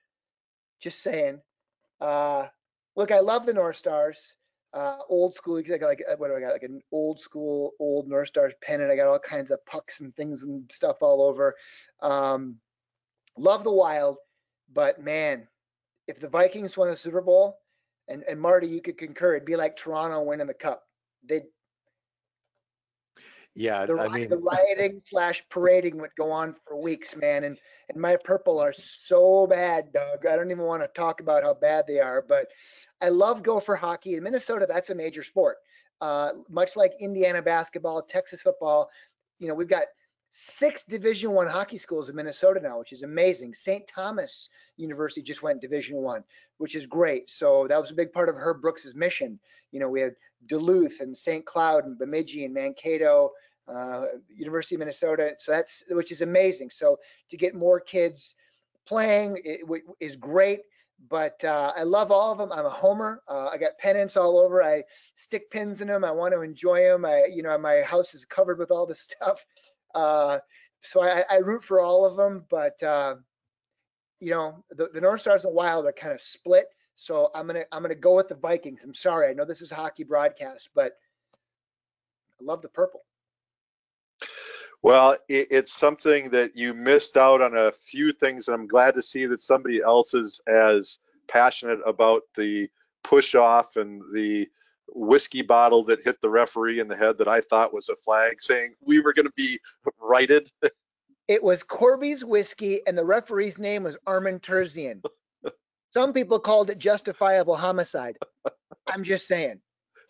Just 0.81 1.03
saying. 1.03 1.41
Uh, 2.01 2.47
look, 2.99 3.13
I 3.13 3.21
love 3.21 3.47
the 3.47 3.55
North 3.55 3.77
Stars. 3.77 4.35
Uh, 4.75 4.99
old 5.09 5.35
school, 5.35 5.57
I 5.57 5.63
got 5.63 5.87
like 5.87 6.03
what 6.19 6.29
do 6.29 6.37
I 6.37 6.41
got? 6.41 6.53
Like 6.53 6.65
an 6.65 6.83
old 6.93 7.19
school, 7.19 7.73
old 7.79 8.07
North 8.07 8.29
Stars 8.29 8.53
pennant. 8.61 8.91
I 8.91 8.97
got 8.97 9.07
all 9.07 9.19
kinds 9.19 9.51
of 9.51 9.65
pucks 9.65 10.01
and 10.01 10.15
things 10.15 10.43
and 10.43 10.71
stuff 10.71 10.97
all 11.01 11.23
over. 11.23 11.55
Um, 12.03 12.57
love 13.39 13.65
the 13.65 13.73
Wild, 13.73 14.19
but 14.75 15.03
man, 15.03 15.49
if 16.07 16.21
the 16.21 16.29
Vikings 16.29 16.77
won 16.77 16.91
a 16.91 16.97
Super 16.97 17.23
Bowl, 17.23 17.61
and 18.09 18.25
and 18.29 18.39
Marty, 18.39 18.67
you 18.67 18.83
could 18.83 18.99
concur, 18.99 19.37
it'd 19.37 19.47
be 19.47 19.57
like 19.57 19.77
Toronto 19.77 20.23
winning 20.23 20.49
the 20.49 20.53
Cup. 20.53 20.83
They 21.27 21.45
yeah, 23.59 23.87
the, 23.87 23.99
I 23.99 24.09
mean, 24.09 24.29
the 24.29 24.39
rioting 24.39 25.03
slash 25.05 25.45
parading 25.51 25.99
would 25.99 26.15
go 26.17 26.31
on 26.31 26.55
for 26.65 26.81
weeks, 26.81 27.17
man. 27.17 27.43
And 27.45 27.59
and 27.89 28.01
my 28.01 28.17
purple 28.17 28.61
are 28.61 28.73
so 28.73 29.47
bad, 29.47 29.93
Doug. 29.93 30.27
I 30.27 30.37
don't 30.37 30.51
even 30.51 30.65
want 30.65 30.83
to 30.83 30.89
talk 30.89 31.21
about 31.21 31.43
how 31.43 31.55
bad 31.55 31.85
they 31.89 31.99
are. 31.99 32.25
But 32.27 32.49
I 33.01 33.09
love 33.09 33.43
Gopher 33.43 33.75
hockey 33.75 34.15
in 34.15 34.23
Minnesota. 34.23 34.67
That's 34.69 34.91
a 34.91 34.95
major 34.95 35.25
sport. 35.25 35.57
Uh, 36.01 36.31
much 36.49 36.77
like 36.77 36.93
Indiana 37.01 37.43
basketball, 37.43 38.03
Texas 38.03 38.43
football. 38.43 38.91
You 39.41 39.49
know, 39.49 39.55
we've 39.55 39.69
got 39.69 39.85
six 40.31 40.85
Division 40.85 41.33
One 41.33 41.49
hockey 41.49 41.79
schools 41.79 42.09
in 42.09 42.15
Minnesota 42.15 42.61
now, 42.61 42.79
which 42.79 42.93
is 42.93 43.03
amazing. 43.03 43.55
St. 43.55 43.85
Thomas 43.89 44.51
University 44.77 45.23
just 45.23 45.43
went 45.43 45.61
Division 45.61 45.97
One, 45.97 46.23
which 46.59 46.77
is 46.77 46.87
great. 46.87 47.31
So 47.31 47.67
that 47.69 47.81
was 47.81 47.91
a 47.91 47.95
big 47.95 48.13
part 48.13 48.29
of 48.29 48.37
Herb 48.37 48.61
Brooks's 48.61 48.95
mission. 48.95 49.41
You 49.73 49.81
know, 49.81 49.89
we 49.89 50.01
had 50.01 50.15
Duluth 50.47 51.01
and 51.01 51.17
St. 51.17 51.45
Cloud 51.45 51.87
and 51.87 51.99
Bemidji 51.99 52.45
and 52.45 52.55
Mankato, 52.55 53.33
uh, 53.73 54.05
University 54.29 54.75
of 54.75 54.81
Minnesota. 54.81 55.33
So 55.39 55.53
that's 55.53 55.83
which 55.91 56.13
is 56.13 56.21
amazing. 56.21 56.71
So 56.71 56.99
to 57.31 57.37
get 57.37 57.55
more 57.55 57.81
kids 57.81 58.35
playing 58.87 59.39
is 60.01 60.17
great. 60.17 60.61
But 61.09 61.43
uh, 61.45 61.73
I 61.77 61.85
love 61.85 62.11
all 62.11 62.33
of 62.33 62.39
them. 62.39 62.51
I'm 62.51 62.67
a 62.67 62.71
homer. 62.71 63.23
Uh, 63.29 63.47
I 63.47 63.57
got 63.57 63.79
pennants 63.79 64.17
all 64.17 64.37
over. 64.37 64.65
I 64.65 64.83
stick 65.15 65.49
pins 65.51 65.81
in 65.81 65.89
them. 65.89 66.05
I 66.05 66.11
want 66.11 66.35
to 66.35 66.41
enjoy 66.41 66.83
them. 66.83 67.05
I, 67.05 67.27
you 67.33 67.43
know, 67.43 67.57
my 67.57 67.83
house 67.83 68.15
is 68.15 68.25
covered 68.25 68.59
with 68.59 68.73
all 68.73 68.85
this 68.85 69.01
stuff. 69.11 69.45
Uh, 69.95 70.41
so 70.83 71.03
I, 71.03 71.25
I, 71.31 71.37
root 71.37 71.63
for 71.63 71.81
all 71.81 72.05
of 72.05 72.17
them. 72.17 72.45
But 72.51 72.83
uh, 72.83 73.17
you 74.19 74.33
know, 74.33 74.65
the, 74.71 74.89
the 74.93 75.01
North 75.01 75.21
Stars 75.21 75.45
and 75.45 75.55
Wild 75.55 75.87
are 75.87 75.93
kind 75.93 76.13
of 76.13 76.21
split. 76.21 76.67
So 76.97 77.31
I'm 77.33 77.47
gonna 77.47 77.65
I'm 77.71 77.83
gonna 77.83 77.95
go 77.95 78.17
with 78.17 78.29
the 78.29 78.35
Vikings. 78.35 78.83
I'm 78.83 78.95
sorry. 78.95 79.29
I 79.29 79.33
know 79.33 79.45
this 79.45 79.63
is 79.63 79.71
a 79.71 79.77
hockey 79.77 80.03
broadcast, 80.03 80.71
but 80.75 80.95
I 82.41 82.45
love 82.45 82.61
the 82.61 82.69
purple. 82.69 83.03
Well, 84.83 85.17
it, 85.29 85.49
it's 85.51 85.73
something 85.73 86.31
that 86.31 86.57
you 86.57 86.73
missed 86.75 87.17
out 87.17 87.41
on 87.41 87.57
a 87.57 87.73
few 87.73 88.13
things, 88.13 88.49
and 88.49 88.55
I'm 88.55 88.69
glad 88.69 88.95
to 88.95 89.03
see 89.03 89.27
that 89.27 89.41
somebody 89.41 89.83
else 89.83 90.15
is 90.15 90.41
as 90.47 90.99
passionate 91.27 91.81
about 91.87 92.23
the 92.37 92.69
push 93.03 93.35
off 93.35 93.77
and 93.77 94.03
the 94.15 94.49
whiskey 94.95 95.43
bottle 95.43 95.85
that 95.85 96.05
hit 96.05 96.21
the 96.21 96.31
referee 96.31 96.81
in 96.81 96.89
the 96.89 96.97
head 96.97 97.19
that 97.19 97.29
I 97.29 97.41
thought 97.41 97.75
was 97.75 97.89
a 97.89 97.97
flag 97.97 98.41
saying 98.41 98.75
we 98.81 99.01
were 99.01 99.13
going 99.13 99.27
to 99.27 99.33
be 99.37 99.59
righted. 100.01 100.51
It 101.29 101.43
was 101.43 101.63
Corby's 101.63 102.25
whiskey, 102.25 102.81
and 102.87 102.97
the 102.97 103.05
referee's 103.05 103.59
name 103.59 103.83
was 103.83 103.99
Armen 104.07 104.41
Terzian. 104.41 105.03
Some 105.93 106.15
people 106.15 106.41
called 106.41 106.71
it 106.71 106.79
justifiable 106.79 107.55
homicide. 107.55 108.17
I'm 108.87 109.05
just 109.05 109.27
saying. 109.27 109.61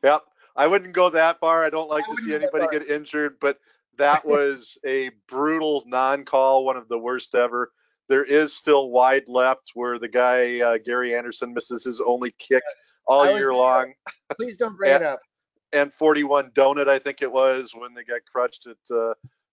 Yep. 0.05 0.23
I 0.55 0.69
wouldn't 0.69 0.93
go 0.93 1.11
that 1.11 1.41
far. 1.41 1.65
I 1.65 1.71
don't 1.71 1.91
like 1.91 2.05
I 2.09 2.15
to 2.15 2.23
see 2.23 2.37
anybody 2.37 2.67
get 2.71 2.89
injured, 2.89 3.39
but 3.41 3.59
that 3.99 4.25
was 4.25 4.79
a 4.87 5.11
brutal 5.29 5.83
non-call, 5.87 6.65
one 6.65 6.77
of 6.77 6.89
the 6.89 6.99
worst 6.99 7.35
ever. 7.35 7.73
There 8.09 8.25
is 8.25 8.57
still 8.57 8.91
wide 8.91 9.29
left 9.29 9.73
where 9.75 9.99
the 9.99 10.09
guy 10.09 10.61
uh, 10.61 10.79
Gary 10.79 11.15
Anderson 11.15 11.53
misses 11.53 11.85
his 11.85 12.01
only 12.01 12.35
kick 12.39 12.63
all 13.07 13.31
year 13.37 13.53
long. 13.53 13.93
Please 14.39 14.57
don't 14.57 14.77
bring 14.77 14.93
and, 14.93 15.03
it 15.03 15.07
up. 15.07 15.21
And 15.75 15.93
41 15.93 16.53
donut, 16.53 16.89
I 16.89 16.99
think 16.99 17.21
it 17.21 17.31
was 17.31 17.73
when 17.77 17.93
they 17.93 18.05
got 18.05 18.21
crushed 18.33 18.67
at 18.67 18.97
uh, 18.97 19.13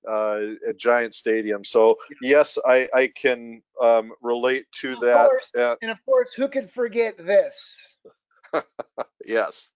uh, 0.10 0.40
at 0.68 0.78
Giant 0.78 1.14
Stadium. 1.14 1.64
So 1.64 1.98
yes, 2.22 2.58
I, 2.66 2.88
I 2.94 3.08
can 3.08 3.62
um, 3.82 4.14
relate 4.22 4.66
to 4.82 4.94
of 4.94 5.02
that. 5.02 5.28
Course, 5.28 5.48
uh, 5.58 5.76
and 5.82 5.92
of 5.92 5.98
course, 6.06 6.34
who 6.34 6.48
could 6.48 6.70
forget 6.70 7.18
this? 7.18 7.76
yes. 9.26 9.72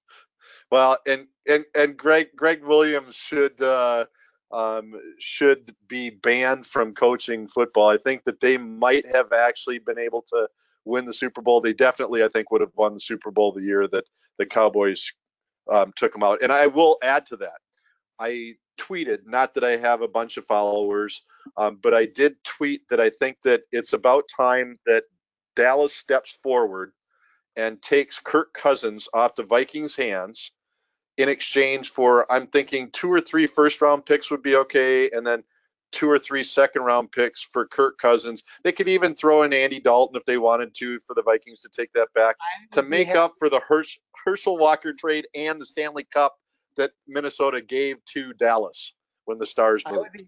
Well, 0.71 0.99
and 1.07 1.27
and 1.47 1.65
and 1.75 1.97
Gregg 1.97 2.27
Gregg 2.35 2.63
Williams 2.63 3.15
should 3.15 3.61
uh, 3.61 4.05
um, 4.51 4.93
should 5.19 5.75
be 5.87 6.09
banned 6.09 6.65
from 6.65 6.93
coaching 6.93 7.47
football. 7.47 7.89
I 7.89 7.97
think 7.97 8.23
that 8.25 8.39
they 8.39 8.57
might 8.57 9.07
have 9.13 9.31
actually 9.31 9.79
been 9.79 9.99
able 9.99 10.23
to 10.23 10.47
win 10.85 11.05
the 11.05 11.13
Super 11.13 11.41
Bowl. 11.41 11.61
They 11.61 11.73
definitely, 11.73 12.23
I 12.23 12.29
think, 12.29 12.51
would 12.51 12.61
have 12.61 12.75
won 12.75 12.93
the 12.95 12.99
Super 12.99 13.31
Bowl 13.31 13.51
the 13.51 13.61
year 13.61 13.87
that 13.87 14.05
the 14.37 14.45
Cowboys 14.45 15.11
um, 15.71 15.93
took 15.95 16.13
them 16.13 16.23
out. 16.23 16.41
And 16.41 16.51
I 16.51 16.67
will 16.67 16.97
add 17.03 17.25
to 17.27 17.37
that. 17.37 17.59
I 18.19 18.55
tweeted, 18.79 19.19
not 19.25 19.53
that 19.53 19.63
I 19.63 19.77
have 19.77 20.01
a 20.01 20.07
bunch 20.07 20.37
of 20.37 20.47
followers, 20.47 21.21
um, 21.57 21.77
but 21.81 21.93
I 21.93 22.05
did 22.05 22.43
tweet 22.43 22.87
that 22.89 22.99
I 22.99 23.09
think 23.09 23.41
that 23.43 23.63
it's 23.71 23.93
about 23.93 24.23
time 24.35 24.73
that 24.85 25.03
Dallas 25.55 25.95
steps 25.95 26.39
forward 26.41 26.93
and 27.55 27.81
takes 27.81 28.19
Kirk 28.19 28.53
Cousins 28.53 29.07
off 29.13 29.35
the 29.35 29.43
Vikings' 29.43 29.95
hands 29.95 30.51
in 31.19 31.27
exchange 31.27 31.91
for 31.91 32.31
I'm 32.31 32.47
thinking 32.47 32.89
two 32.91 33.11
or 33.11 33.19
three 33.19 33.45
first 33.45 33.81
round 33.81 34.05
picks 34.05 34.31
would 34.31 34.41
be 34.41 34.55
okay, 34.55 35.11
and 35.11 35.27
then 35.27 35.43
two 35.91 36.09
or 36.09 36.17
three 36.17 36.43
second 36.43 36.83
round 36.83 37.11
picks 37.11 37.41
for 37.41 37.67
Kirk 37.67 37.97
Cousins. 37.97 38.43
They 38.63 38.71
could 38.71 38.87
even 38.87 39.15
throw 39.15 39.43
in 39.43 39.51
Andy 39.51 39.81
Dalton 39.81 40.15
if 40.15 40.23
they 40.23 40.37
wanted 40.37 40.73
to 40.75 40.97
for 41.05 41.13
the 41.13 41.21
Vikings 41.21 41.61
to 41.61 41.69
take 41.69 41.91
that 41.91 42.07
back 42.15 42.37
to 42.71 42.81
make 42.81 43.09
have- 43.09 43.17
up 43.17 43.33
for 43.37 43.49
the 43.49 43.59
Hersh- 43.59 43.99
Herschel 44.23 44.57
Walker 44.57 44.93
trade 44.93 45.27
and 45.35 45.59
the 45.59 45.65
Stanley 45.65 46.05
Cup 46.05 46.37
that 46.77 46.91
Minnesota 47.05 47.61
gave 47.61 47.97
to 48.13 48.31
Dallas 48.33 48.95
when 49.25 49.37
the 49.37 49.45
Stars 49.45 49.83
moved. 49.85 49.97
I 49.97 50.01
would 50.01 50.11
be, 50.13 50.27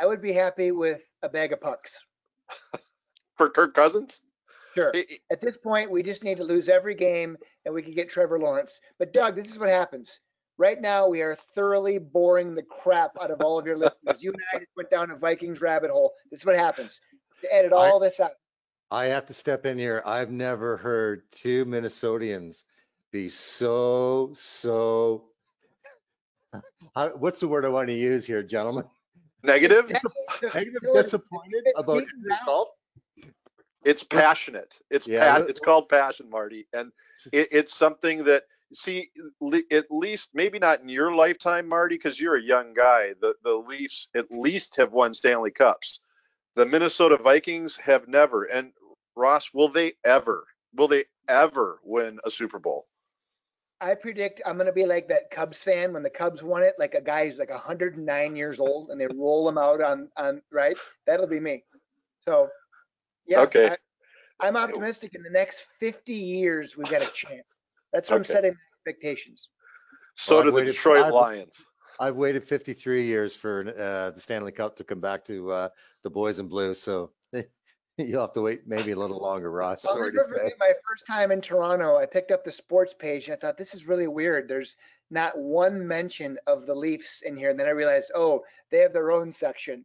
I 0.00 0.06
would 0.06 0.22
be 0.22 0.32
happy 0.32 0.72
with 0.72 1.02
a 1.22 1.28
bag 1.28 1.52
of 1.52 1.60
pucks. 1.60 1.96
for 3.36 3.48
Kirk 3.48 3.74
Cousins? 3.74 4.22
Sure. 4.74 4.90
It, 4.92 5.20
At 5.30 5.40
this 5.40 5.56
point, 5.56 5.90
we 5.90 6.02
just 6.02 6.24
need 6.24 6.38
to 6.38 6.44
lose 6.44 6.68
every 6.68 6.94
game 6.96 7.36
and 7.64 7.72
we 7.72 7.82
can 7.82 7.92
get 7.92 8.08
Trevor 8.08 8.40
Lawrence. 8.40 8.80
But 8.98 9.12
Doug, 9.12 9.36
this 9.36 9.52
is 9.52 9.58
what 9.58 9.68
happens. 9.68 10.18
Right 10.62 10.80
now, 10.80 11.08
we 11.08 11.22
are 11.22 11.36
thoroughly 11.56 11.98
boring 11.98 12.54
the 12.54 12.62
crap 12.62 13.20
out 13.20 13.32
of 13.32 13.40
all 13.40 13.58
of 13.58 13.66
your 13.66 13.76
listeners. 13.84 14.22
You 14.22 14.30
and 14.30 14.40
I 14.54 14.58
just 14.60 14.70
went 14.76 14.90
down 14.90 15.10
a 15.10 15.16
Vikings 15.16 15.60
rabbit 15.60 15.90
hole. 15.90 16.12
This 16.30 16.38
is 16.38 16.46
what 16.46 16.56
happens. 16.56 17.00
To 17.40 17.52
edit 17.52 17.72
all 17.72 18.00
I, 18.00 18.06
this 18.06 18.20
out. 18.20 18.30
I 18.88 19.06
have 19.06 19.26
to 19.26 19.34
step 19.34 19.66
in 19.66 19.76
here. 19.76 20.04
I've 20.06 20.30
never 20.30 20.76
heard 20.76 21.24
two 21.32 21.64
Minnesotians 21.64 22.62
be 23.10 23.28
so, 23.28 24.30
so. 24.34 25.24
what's 27.16 27.40
the 27.40 27.48
word 27.48 27.64
I 27.64 27.68
want 27.68 27.88
to 27.88 27.94
use 27.94 28.24
here, 28.24 28.44
gentlemen? 28.44 28.84
Negative? 29.42 29.90
Negative 30.54 30.80
disappointed 30.94 31.66
about 31.74 32.02
it- 32.02 32.06
your 32.22 32.38
result? 32.38 32.72
It's 33.84 34.04
passionate. 34.04 34.78
It's 34.92 35.08
Yeah, 35.08 35.38
pa- 35.40 35.44
it's 35.44 35.58
called 35.58 35.88
passion, 35.88 36.30
Marty, 36.30 36.68
and 36.72 36.92
it, 37.32 37.48
it's 37.50 37.74
something 37.74 38.22
that 38.22 38.44
see 38.72 39.10
le- 39.40 39.62
at 39.70 39.86
least 39.90 40.30
maybe 40.34 40.58
not 40.58 40.80
in 40.80 40.88
your 40.88 41.14
lifetime, 41.14 41.68
Marty, 41.68 41.96
because 41.96 42.20
you're 42.20 42.36
a 42.36 42.42
young 42.42 42.74
guy. 42.74 43.14
The 43.20 43.34
the 43.44 43.54
Leafs 43.54 44.08
at 44.14 44.30
least 44.30 44.76
have 44.76 44.92
won 44.92 45.14
Stanley 45.14 45.50
Cups. 45.50 46.00
The 46.54 46.66
Minnesota 46.66 47.16
Vikings 47.16 47.76
have 47.76 48.08
never. 48.08 48.44
And 48.44 48.72
Ross, 49.16 49.52
will 49.54 49.68
they 49.68 49.92
ever? 50.04 50.46
Will 50.74 50.88
they 50.88 51.04
ever 51.28 51.80
win 51.82 52.18
a 52.24 52.30
Super 52.30 52.58
Bowl? 52.58 52.86
I 53.80 53.94
predict 53.94 54.40
I'm 54.46 54.54
going 54.54 54.66
to 54.66 54.72
be 54.72 54.86
like 54.86 55.08
that 55.08 55.30
Cubs 55.30 55.62
fan 55.62 55.92
when 55.92 56.04
the 56.04 56.10
Cubs 56.10 56.42
won 56.42 56.62
it, 56.62 56.74
like 56.78 56.94
a 56.94 57.00
guy 57.00 57.28
who's 57.28 57.38
like 57.38 57.50
109 57.50 58.36
years 58.36 58.60
old 58.60 58.90
and 58.90 59.00
they 59.00 59.08
roll 59.08 59.48
him 59.48 59.58
out 59.58 59.82
on, 59.82 60.08
on 60.16 60.40
right. 60.52 60.76
That'll 61.06 61.26
be 61.26 61.40
me. 61.40 61.64
So, 62.24 62.48
yeah. 63.26 63.40
Okay. 63.40 63.70
I, 63.70 63.76
I'm 64.46 64.56
optimistic 64.56 65.14
in 65.14 65.22
the 65.22 65.30
next 65.30 65.66
50 65.80 66.14
years, 66.14 66.76
we've 66.76 66.90
got 66.90 67.02
a 67.02 67.10
chance. 67.12 67.44
That's 67.92 68.10
what 68.10 68.16
I'm 68.16 68.20
Okay. 68.22 68.32
setting 68.32 68.56
expectations. 68.86 69.48
So 70.14 70.36
Well, 70.36 70.42
do 70.44 70.48
I've 70.48 70.54
the 70.54 70.60
waited- 70.60 70.72
Detroit 70.72 71.02
I've- 71.04 71.12
Lions. 71.14 71.64
I've 72.00 72.16
waited 72.16 72.42
53 72.42 73.04
years 73.04 73.36
for 73.36 73.60
uh, 73.78 74.10
the 74.10 74.18
Stanley 74.20 74.50
Cup 74.50 74.76
to 74.76 74.84
come 74.84 75.00
back 75.00 75.22
to 75.24 75.50
uh, 75.52 75.68
the 76.02 76.10
boys 76.10 76.38
in 76.40 76.48
blue, 76.48 76.74
so 76.74 77.12
you'll 77.98 78.20
have 78.22 78.32
to 78.32 78.40
wait 78.40 78.66
maybe 78.66 78.90
a 78.92 78.96
little 78.96 79.18
longer, 79.20 79.50
Ross. 79.52 79.84
I'll 79.86 79.92
Sorry 79.92 80.10
to 80.10 80.16
never 80.16 80.28
say. 80.28 80.36
forget 80.38 80.52
my 80.58 80.72
first 80.88 81.06
time 81.06 81.30
in 81.30 81.40
Toronto. 81.40 81.96
I 81.98 82.06
picked 82.06 82.32
up 82.32 82.44
the 82.44 82.50
sports 82.50 82.92
page 82.94 83.28
and 83.28 83.36
I 83.36 83.38
thought 83.38 83.56
this 83.58 83.74
is 83.74 83.86
really 83.86 84.08
weird. 84.08 84.48
There's 84.48 84.74
not 85.10 85.38
one 85.38 85.86
mention 85.86 86.38
of 86.46 86.66
the 86.66 86.74
Leafs 86.74 87.20
in 87.22 87.36
here. 87.36 87.50
And 87.50 87.60
then 87.60 87.66
I 87.68 87.70
realized, 87.70 88.10
oh, 88.14 88.42
they 88.70 88.78
have 88.78 88.92
their 88.94 89.12
own 89.12 89.30
section. 89.30 89.84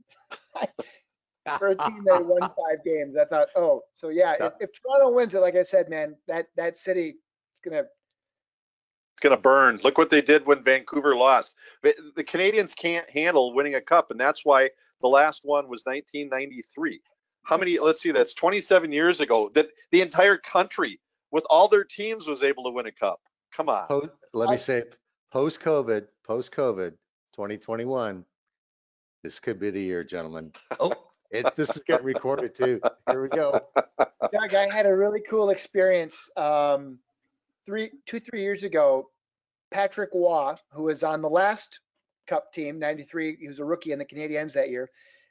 For 1.60 1.68
a 1.68 1.76
team 1.76 2.04
that 2.06 2.26
won 2.26 2.42
five 2.42 2.84
games, 2.84 3.16
I 3.16 3.26
thought, 3.26 3.50
oh, 3.56 3.82
so 3.94 4.10
yeah, 4.10 4.34
if, 4.40 4.54
if 4.60 4.70
Toronto 4.82 5.12
wins 5.16 5.34
it, 5.34 5.40
like 5.40 5.56
I 5.56 5.64
said, 5.64 5.90
man, 5.90 6.16
that 6.28 6.48
that 6.58 6.76
city 6.78 7.16
is 7.54 7.60
gonna. 7.64 7.84
It's 9.18 9.24
going 9.24 9.36
to 9.36 9.42
burn. 9.42 9.80
Look 9.84 9.98
what 9.98 10.12
they 10.12 10.22
did 10.22 10.46
when 10.46 10.64
Vancouver 10.64 11.16
lost. 11.16 11.56
The 11.82 11.96
the 12.16 12.24
Canadians 12.24 12.76
can't 12.76 13.10
handle 13.10 13.52
winning 13.52 13.74
a 13.74 13.82
cup, 13.82 14.12
and 14.12 14.20
that's 14.20 14.46
why 14.46 14.70
the 15.02 15.08
last 15.08 15.42
one 15.44 15.68
was 15.68 15.82
1993. 15.86 17.02
How 17.42 17.58
many? 17.58 17.80
Let's 17.80 18.00
see, 18.00 18.12
that's 18.12 18.36
27 18.36 18.92
years 18.92 19.20
ago. 19.20 19.50
That 19.56 19.70
the 19.92 20.02
entire 20.02 20.38
country, 20.38 21.00
with 21.32 21.46
all 21.50 21.68
their 21.68 21.84
teams, 21.84 22.28
was 22.28 22.44
able 22.44 22.64
to 22.66 22.70
win 22.70 22.86
a 22.86 22.92
cup. 22.92 23.20
Come 23.52 23.70
on. 23.70 23.88
Po- 23.88 24.08
Let 24.34 24.50
I- 24.50 24.52
me 24.52 24.58
say, 24.60 24.84
post-COVID, 25.32 26.06
post-COVID, 26.24 26.92
2021, 27.34 28.24
this 29.24 29.40
could 29.40 29.60
be 29.60 29.72
the 29.72 29.82
year, 29.82 30.04
gentlemen. 30.04 30.52
Oh, 30.80 30.94
it, 31.32 31.56
this 31.56 31.76
is 31.76 31.82
getting 31.82 32.06
recorded 32.06 32.54
too. 32.54 32.80
Here 33.10 33.20
we 33.24 33.30
go. 33.30 33.62
Doug, 33.98 34.54
I 34.54 34.72
had 34.72 34.86
a 34.86 34.96
really 34.96 35.22
cool 35.28 35.50
experience. 35.50 36.30
Um, 36.38 37.00
three, 37.68 37.92
two, 38.08 38.20
three 38.20 38.42
years 38.42 38.64
ago, 38.64 39.12
Patrick 39.70 40.10
Waugh, 40.14 40.56
who 40.72 40.84
was 40.84 41.04
on 41.04 41.22
the 41.22 41.30
last 41.30 41.80
Cup 42.28 42.52
team, 42.52 42.80
'93, 42.80 43.38
he 43.40 43.48
was 43.48 43.60
a 43.60 43.66
rookie 43.66 43.92
in 43.92 44.00
the 44.00 44.06
Canadiens 44.06 44.54
that 44.54 44.70
year. 44.70 44.90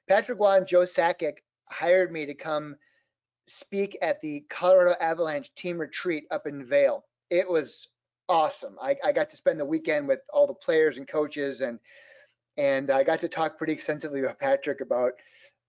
Patrick 0.08 0.38
Waugh 0.38 0.56
and 0.56 0.66
Joe 0.66 0.82
Sakic 0.82 1.38
hired 1.68 2.12
me 2.12 2.26
to 2.26 2.34
come 2.34 2.76
speak 3.48 3.98
at 4.02 4.20
the 4.20 4.44
Colorado 4.48 4.96
Avalanche 5.00 5.52
team 5.54 5.78
retreat 5.78 6.24
up 6.30 6.46
in 6.46 6.64
Vail. 6.64 7.04
It 7.30 7.48
was 7.48 7.88
awesome. 8.28 8.76
I, 8.80 8.96
I 9.04 9.12
got 9.12 9.30
to 9.30 9.36
spend 9.36 9.58
the 9.60 9.64
weekend 9.64 10.06
with 10.08 10.20
all 10.32 10.46
the 10.46 10.54
players 10.54 10.98
and 10.98 11.08
coaches, 11.08 11.60
and 11.60 11.78
and 12.56 12.90
I 12.90 13.02
got 13.02 13.18
to 13.20 13.28
talk 13.28 13.58
pretty 13.58 13.72
extensively 13.72 14.22
with 14.22 14.38
Patrick 14.38 14.80
about 14.80 15.12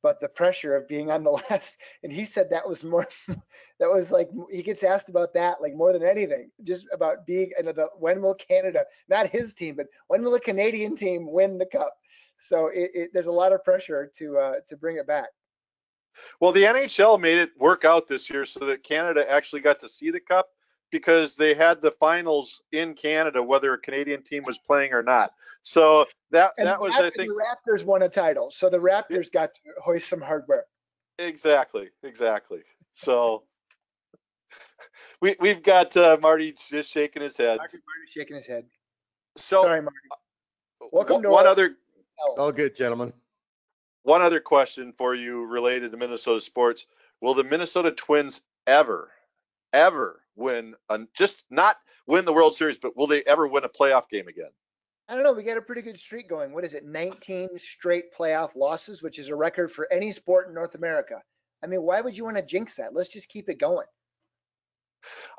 but 0.04 0.20
the 0.20 0.30
pressure 0.30 0.76
of 0.76 0.88
being 0.88 1.12
on 1.12 1.24
the 1.24 1.32
last 1.50 1.78
and 2.04 2.12
he 2.12 2.26
said 2.26 2.50
that 2.50 2.68
was 2.68 2.84
more 2.84 3.08
that 3.28 3.89
was 3.89 4.12
like 4.12 4.30
he 4.52 4.62
gets 4.62 4.84
asked 4.84 5.10
about 5.10 5.34
that 5.34 5.62
like 5.62 5.76
more 5.76 5.93
than 5.93 6.04
anything 6.04 6.50
just 6.64 6.86
about 6.93 7.26
being 7.26 7.52
and 7.58 7.68
the 7.68 7.89
when 7.98 8.22
will 8.22 8.36
canada 8.36 8.84
not 9.10 9.28
his 9.30 9.54
team 9.54 9.76
but 9.76 9.88
when 10.08 10.24
will 10.24 10.32
the 10.32 10.39
canadian 10.39 10.95
team 10.95 11.32
win 11.32 11.58
the 11.58 11.66
cup? 11.66 11.93
So 12.39 12.68
it, 12.68 12.91
it, 12.93 13.10
there's 13.14 13.28
a 13.28 13.32
lot 13.32 13.54
of 13.54 13.64
pressure 13.64 14.12
to 14.18 14.38
uh, 14.38 14.54
to 14.68 14.78
bring 14.78 14.98
it 14.98 15.08
back. 15.08 15.30
Well, 16.39 16.52
the 16.52 16.64
NHL 16.64 17.20
made 17.20 17.38
it 17.38 17.52
work 17.60 17.86
out 17.86 18.08
this 18.08 18.30
year 18.30 18.45
so 18.45 18.66
that 18.66 18.84
Canada 18.84 19.30
actually 19.30 19.62
got 19.62 19.80
to 19.82 19.89
see 19.89 20.10
the 20.10 20.20
cup 20.20 20.50
because 20.92 21.36
they 21.36 21.54
had 21.54 21.82
the 21.82 21.92
finals 21.92 22.62
in 22.72 22.94
Canada, 22.94 23.42
whether 23.44 23.74
a 23.74 23.78
Canadian 23.78 24.24
team 24.24 24.44
was 24.46 24.58
playing 24.58 24.94
or 24.94 25.04
not. 25.04 25.32
So 25.62 26.06
that 26.32 26.52
and 26.58 26.68
that 26.68 26.80
was, 26.80 26.94
Rap- 26.94 27.14
I 27.14 27.18
think, 27.18 27.30
the 27.30 27.44
raptors 27.72 27.84
won 27.84 28.04
a 28.04 28.10
title 28.10 28.52
so 28.52 28.70
the 28.70 28.78
raptors 28.80 29.32
got 29.32 29.54
to 29.54 29.60
hoist 29.84 30.08
some 30.10 30.22
hardware 30.22 30.66
exactly, 31.20 31.90
exactly. 32.04 32.62
So 32.94 33.44
we 35.22 35.36
we've 35.40 35.62
got 35.64 35.96
uh, 35.98 36.18
Marty 36.22 36.54
just 36.70 36.92
shaking 36.92 37.22
his 37.22 37.36
head. 37.38 37.58
Marty 37.58 37.78
Marty's 37.86 38.12
shaking 38.14 38.38
his 38.38 38.48
head 38.48 38.66
So 39.36 39.62
sorry 39.62 39.82
marty 39.82 39.98
welcome 40.94 41.16
one, 41.16 41.24
to 41.24 41.30
one 41.30 41.46
our- 41.46 41.52
other 41.52 41.76
All 42.38 42.52
good, 42.52 42.76
gentlemen. 42.76 43.12
one 44.04 44.22
other 44.22 44.40
question 44.40 44.94
for 44.98 45.16
you 45.16 45.46
related 45.46 45.92
to 45.92 45.98
Minnesota 45.98 46.40
sports. 46.40 46.86
Will 47.20 47.34
the 47.34 47.44
Minnesota 47.44 47.92
Twins 47.92 48.42
ever, 48.68 49.12
ever 49.74 50.22
win, 50.38 50.76
a, 50.90 51.00
just 51.16 51.44
not 51.50 51.78
win 52.06 52.26
the 52.26 52.34
World 52.34 52.56
Series, 52.56 52.78
but 52.78 52.96
will 52.96 53.08
they 53.08 53.24
ever 53.24 53.48
win 53.48 53.64
a 53.64 53.70
playoff 53.70 54.10
game 54.10 54.28
again? 54.28 54.52
I 55.10 55.14
don't 55.16 55.24
know. 55.24 55.34
We 55.34 55.44
got 55.44 55.58
a 55.58 55.62
pretty 55.62 55.82
good 55.82 55.98
streak 55.98 56.28
going. 56.28 56.54
What 56.54 56.66
is 56.66 56.74
it? 56.74 56.86
19 56.86 57.50
straight 57.58 58.14
playoff 58.14 58.56
losses, 58.56 59.02
which 59.02 59.20
is 59.20 59.30
a 59.30 59.36
record 59.36 59.72
for 59.72 59.92
any 59.92 60.12
sport 60.12 60.50
in 60.50 60.54
North 60.54 60.76
America. 60.76 61.22
I 61.64 61.68
mean, 61.68 61.82
why 61.82 62.02
would 62.02 62.18
you 62.18 62.26
want 62.26 62.36
to 62.38 62.44
jinx 62.44 62.76
that? 62.76 62.94
Let's 62.94 63.10
just 63.10 63.30
keep 63.30 63.50
it 63.50 63.60
going. 63.60 63.88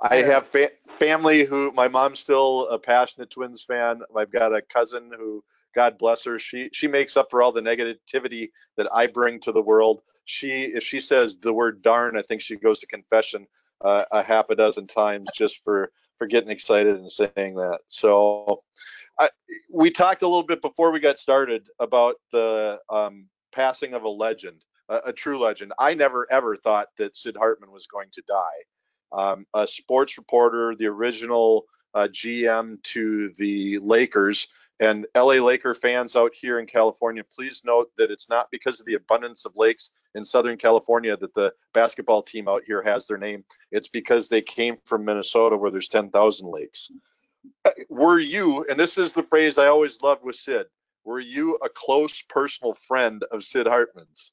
I 0.01 0.17
have 0.17 0.47
fa- 0.47 0.71
family 0.87 1.45
who, 1.45 1.73
my 1.73 1.89
mom's 1.89 2.21
still 2.21 2.69
a 2.69 2.79
passionate 2.79 3.31
Twins 3.31 3.63
fan. 3.63 4.01
I've 4.17 4.33
got 4.33 4.55
a 4.55 4.63
cousin 4.63 5.11
who, 5.17 5.45
God 5.75 5.99
bless 5.99 6.25
her, 6.25 6.39
she 6.39 6.71
she 6.73 6.89
makes 6.89 7.17
up 7.17 7.31
for 7.31 7.43
all 7.43 7.53
the 7.53 7.61
negativity 7.61 8.51
that 8.77 8.89
I 8.93 9.07
bring 9.07 9.39
to 9.41 9.53
the 9.53 9.61
world. 9.61 10.01
She, 10.25 10.65
if 10.65 10.83
she 10.83 11.01
says 11.01 11.37
the 11.41 11.53
word 11.53 11.83
darn, 11.83 12.17
I 12.17 12.23
think 12.23 12.41
she 12.41 12.57
goes 12.57 12.79
to 12.81 12.87
confession 12.87 13.47
uh, 13.81 14.05
a 14.11 14.23
half 14.23 14.51
a 14.51 14.57
dozen 14.57 14.87
times 14.87 15.29
just 15.35 15.63
for 15.65 15.91
for 16.19 16.27
getting 16.27 16.51
excited 16.51 16.97
and 16.97 17.11
saying 17.11 17.55
that. 17.55 17.79
So, 17.89 18.63
I, 19.21 19.29
we 19.73 19.91
talked 19.91 20.23
a 20.23 20.27
little 20.27 20.43
bit 20.43 20.61
before 20.61 20.91
we 20.91 20.99
got 20.99 21.19
started 21.19 21.69
about 21.79 22.17
the 22.33 22.81
um, 22.91 23.29
passing 23.53 23.95
of 23.95 24.03
a 24.03 24.09
legend, 24.09 24.65
a, 24.89 25.01
a 25.07 25.13
true 25.13 25.39
legend. 25.39 25.73
I 25.79 25.95
never 25.95 26.27
ever 26.31 26.57
thought 26.57 26.89
that 26.99 27.17
Sid 27.17 27.37
Hartman 27.37 27.71
was 27.71 27.87
going 27.87 28.09
to 28.13 28.23
die 28.29 28.65
um, 29.13 29.47
a 29.55 29.67
sports 29.67 30.19
reporter, 30.19 30.75
the 30.75 30.87
original 30.87 31.65
uh, 31.95 32.09
GM 32.11 32.83
to 32.85 33.33
the 33.39 33.79
Lakers. 33.79 34.49
And 34.81 35.07
LA 35.17 35.35
Laker 35.35 35.75
fans 35.75 36.15
out 36.15 36.33
here 36.35 36.61
in 36.61 36.67
California, 36.67 37.25
please 37.25 37.63
note 37.65 37.91
that 37.97 38.11
it's 38.11 38.29
not 38.29 38.49
because 38.53 38.79
of 38.79 38.87
the 38.87 38.95
abundance 38.95 39.45
of 39.45 39.57
lakes 39.57 39.91
in 40.15 40.25
Southern 40.25 40.57
California 40.57 41.17
that 41.17 41.35
the 41.35 41.53
basketball 41.75 42.23
team 42.23 42.49
out 42.49 42.63
here 42.65 42.83
has 42.83 43.07
their 43.07 43.19
name. 43.19 43.45
It's 43.73 43.89
because 43.89 44.29
they 44.29 44.41
came 44.41 44.77
from 44.85 45.05
Minnesota 45.05 45.57
where 45.57 45.73
there's 45.73 45.89
10,000 45.89 46.49
lakes. 46.49 46.93
Uh, 47.65 47.71
Were 47.89 48.21
you, 48.21 48.65
and 48.71 48.79
this 48.79 48.99
is 48.99 49.13
the 49.13 49.23
phrase 49.23 49.59
I 49.59 49.67
always 49.67 50.01
loved 50.01 50.25
with 50.25 50.37
Sid, 50.37 50.67
were 51.05 51.21
you 51.21 51.57
a 51.57 51.69
close 51.69 52.23
personal 52.29 52.75
friend 52.75 53.25
of 53.33 53.43
Sid 53.43 53.67
Hartman's? 53.67 54.33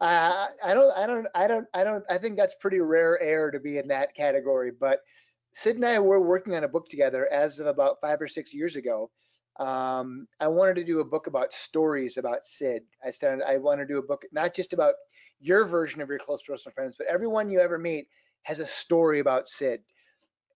Uh, 0.00 0.46
I 0.64 0.74
don't, 0.74 0.90
I 0.92 1.06
don't, 1.06 1.26
I 1.34 1.46
don't, 1.46 1.66
I 1.72 1.84
don't, 1.84 2.04
I 2.10 2.18
think 2.18 2.36
that's 2.36 2.54
pretty 2.60 2.80
rare 2.80 3.20
air 3.20 3.50
to 3.50 3.60
be 3.60 3.78
in 3.78 3.88
that 3.88 4.14
category. 4.14 4.72
But 4.72 5.00
Sid 5.54 5.76
and 5.76 5.84
I 5.84 5.98
were 5.98 6.20
working 6.20 6.54
on 6.54 6.64
a 6.64 6.68
book 6.68 6.88
together 6.88 7.30
as 7.32 7.60
of 7.60 7.66
about 7.66 8.00
five 8.00 8.20
or 8.20 8.28
six 8.28 8.52
years 8.52 8.76
ago. 8.76 9.10
Um, 9.60 10.26
I 10.40 10.48
wanted 10.48 10.74
to 10.76 10.84
do 10.84 11.00
a 11.00 11.04
book 11.04 11.26
about 11.26 11.52
stories 11.52 12.16
about 12.16 12.46
Sid. 12.46 12.82
I 13.04 13.10
started, 13.10 13.44
I 13.46 13.58
want 13.58 13.80
to 13.80 13.86
do 13.86 13.98
a 13.98 14.02
book 14.02 14.24
not 14.32 14.54
just 14.54 14.72
about 14.72 14.94
your 15.38 15.66
version 15.66 16.00
of 16.00 16.08
your 16.08 16.18
close 16.18 16.42
personal 16.42 16.74
friends, 16.74 16.94
but 16.96 17.06
everyone 17.06 17.50
you 17.50 17.60
ever 17.60 17.78
meet 17.78 18.08
has 18.42 18.58
a 18.58 18.66
story 18.66 19.20
about 19.20 19.48
Sid. 19.48 19.82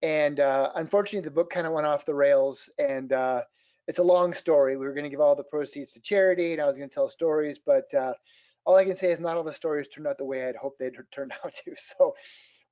And 0.02 0.40
uh, 0.40 0.72
unfortunately, 0.74 1.26
the 1.26 1.34
book 1.34 1.50
kind 1.50 1.66
of 1.66 1.74
went 1.74 1.86
off 1.86 2.06
the 2.06 2.14
rails, 2.14 2.70
and 2.78 3.12
uh, 3.12 3.42
it's 3.88 3.98
a 3.98 4.02
long 4.02 4.32
story. 4.32 4.76
We 4.76 4.86
were 4.86 4.94
going 4.94 5.04
to 5.04 5.10
give 5.10 5.20
all 5.20 5.36
the 5.36 5.44
proceeds 5.44 5.92
to 5.92 6.00
charity, 6.00 6.52
and 6.52 6.62
I 6.62 6.66
was 6.66 6.78
going 6.78 6.88
to 6.88 6.94
tell 6.94 7.08
stories, 7.10 7.58
but 7.64 7.92
uh, 7.94 8.14
all 8.64 8.76
I 8.76 8.84
can 8.84 8.96
say 8.96 9.12
is 9.12 9.20
not 9.20 9.36
all 9.36 9.44
the 9.44 9.52
stories 9.52 9.88
turned 9.88 10.06
out 10.06 10.16
the 10.18 10.24
way 10.24 10.46
I'd 10.48 10.56
hoped 10.56 10.78
they'd 10.78 10.94
turned 11.12 11.32
out 11.44 11.52
to. 11.64 11.74
So 11.76 12.14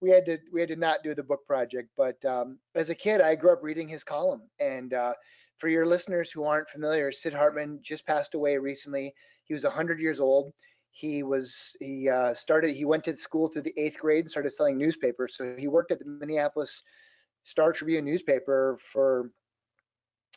we 0.01 0.11
had 0.11 0.27
to 0.27 0.39
we 0.53 0.61
had 0.61 0.69
to 0.71 0.77
not 0.77 1.03
do 1.03 1.15
the 1.15 1.23
book 1.23 1.47
project. 1.47 1.89
But 1.97 2.23
um, 2.25 2.59
as 2.75 2.91
a 2.91 2.95
kid, 2.95 3.21
I 3.21 3.35
grew 3.35 3.53
up 3.53 3.63
reading 3.63 3.89
his 3.89 4.05
column. 4.05 4.43
And 4.61 4.93
uh, 4.93 5.15
for 5.63 5.69
your 5.69 5.87
listeners 5.87 6.29
who 6.29 6.43
aren't 6.43 6.69
familiar, 6.69 7.13
Sid 7.13 7.33
Hartman 7.33 7.79
just 7.83 8.05
passed 8.05 8.35
away 8.35 8.59
recently. 8.59 9.15
He 9.45 9.55
was 9.55 9.63
100 9.63 10.01
years 10.01 10.19
old. 10.19 10.53
He 10.91 11.23
was 11.23 11.77
he 11.79 12.09
uh, 12.09 12.35
started 12.35 12.75
he 12.75 12.85
went 12.85 13.05
to 13.05 13.17
school 13.17 13.47
through 13.47 13.63
the 13.63 13.75
eighth 13.77 14.01
grade 14.01 14.25
and 14.25 14.31
started 14.31 14.53
selling 14.53 14.77
newspapers. 14.77 15.37
So 15.37 15.55
he 15.57 15.69
worked 15.69 15.93
at 15.93 16.01
the 16.01 16.05
Minneapolis 16.05 16.83
Star 17.45 17.73
Tribune 17.73 18.05
newspaper 18.05 18.77
for 18.93 19.31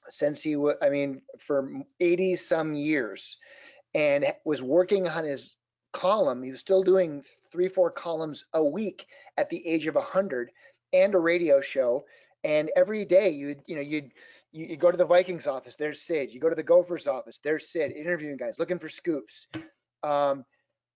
since 0.10 0.44
he 0.44 0.58
was 0.58 0.76
I 0.84 0.90
mean 0.90 1.24
for 1.40 1.72
80 2.00 2.36
some 2.36 2.76
years 2.76 3.36
and 3.96 4.32
was 4.46 4.62
working 4.62 5.08
on 5.08 5.24
his 5.24 5.56
column. 5.92 6.44
He 6.44 6.52
was 6.52 6.60
still 6.60 6.84
doing 6.84 7.24
three, 7.52 7.68
four 7.68 7.90
columns 7.90 8.46
a 8.54 8.64
week 8.64 9.08
at 9.38 9.50
the 9.50 9.68
age 9.68 9.88
of 9.88 9.96
100 9.96 10.52
and 10.94 11.16
a 11.16 11.20
radio 11.20 11.62
show. 11.62 12.06
And 12.44 12.70
every 12.76 13.06
day 13.06 13.32
you'd, 13.32 13.62
you 13.66 13.76
know, 13.76 13.82
you'd, 13.82 14.12
you, 14.56 14.66
you 14.66 14.78
go 14.78 14.90
to 14.90 14.98
the 14.98 15.06
Vikings 15.06 15.48
office, 15.48 15.76
there's 15.78 16.02
Sid. 16.02 16.34
You 16.34 16.40
go 16.40 16.50
to 16.50 16.56
the 16.56 16.64
Gophers 16.64 17.08
office, 17.08 17.40
there's 17.44 17.70
Sid, 17.70 17.92
interviewing 17.92 18.38
guys, 18.38 18.56
looking 18.58 18.80
for 18.80 18.88
scoops. 18.88 19.48
Um, 20.02 20.46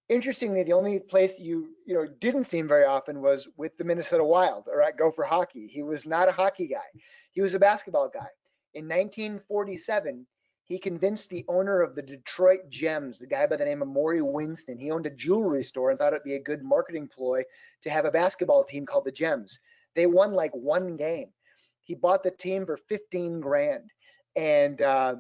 interestingly, 0.07 0.63
the 0.63 0.73
only 0.73 0.99
place 0.99 1.37
you, 1.37 1.75
you 1.85 1.93
know, 1.93 2.07
didn't 2.21 2.45
see 2.45 2.57
him 2.57 2.69
very 2.69 2.85
often 2.85 3.21
was 3.21 3.49
with 3.57 3.77
the 3.77 3.83
Minnesota 3.83 4.23
Wild 4.23 4.67
or 4.67 4.81
at 4.81 4.97
Gopher 4.97 5.23
Hockey. 5.23 5.67
He 5.67 5.83
was 5.83 6.05
not 6.05 6.29
a 6.29 6.31
hockey 6.31 6.67
guy. 6.67 6.87
He 7.31 7.41
was 7.41 7.53
a 7.53 7.59
basketball 7.59 8.09
guy. 8.09 8.29
In 8.75 8.85
1947, 8.87 10.25
he 10.63 10.79
convinced 10.79 11.29
the 11.29 11.43
owner 11.49 11.81
of 11.81 11.95
the 11.95 12.01
Detroit 12.01 12.69
Gems, 12.69 13.19
the 13.19 13.27
guy 13.27 13.45
by 13.45 13.57
the 13.57 13.65
name 13.65 13.81
of 13.81 13.87
Maury 13.89 14.21
Winston, 14.21 14.77
he 14.77 14.91
owned 14.91 15.07
a 15.07 15.11
jewelry 15.11 15.63
store 15.63 15.89
and 15.89 15.99
thought 15.99 16.13
it'd 16.13 16.23
be 16.23 16.35
a 16.35 16.39
good 16.39 16.63
marketing 16.63 17.09
ploy 17.13 17.43
to 17.81 17.89
have 17.89 18.05
a 18.05 18.11
basketball 18.11 18.63
team 18.63 18.85
called 18.85 19.05
the 19.05 19.11
Gems. 19.11 19.59
They 19.95 20.05
won 20.05 20.31
like 20.31 20.51
one 20.53 20.95
game. 20.95 21.29
He 21.89 21.95
bought 21.95 22.21
the 22.21 22.29
team 22.29 22.67
for 22.67 22.77
15 22.77 23.39
grand 23.39 23.89
and 24.35 24.79
uh, 24.79 25.15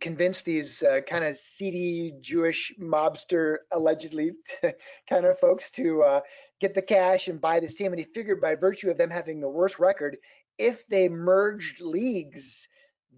convinced 0.00 0.44
these 0.44 0.84
uh, 0.84 1.00
kind 1.00 1.24
of 1.24 1.36
seedy 1.36 2.14
Jewish 2.20 2.72
mobster, 2.80 3.56
allegedly 3.72 4.34
kind 5.10 5.26
of 5.26 5.40
folks 5.40 5.72
to 5.72 6.04
uh, 6.04 6.20
get 6.60 6.74
the 6.76 6.80
cash 6.80 7.26
and 7.26 7.40
buy 7.40 7.58
this 7.58 7.74
team. 7.74 7.90
And 7.90 7.98
he 7.98 8.06
figured 8.14 8.40
by 8.40 8.54
virtue 8.54 8.88
of 8.88 8.96
them 8.96 9.10
having 9.10 9.40
the 9.40 9.48
worst 9.48 9.80
record, 9.80 10.16
if 10.58 10.86
they 10.86 11.08
merged 11.08 11.80
leagues, 11.80 12.68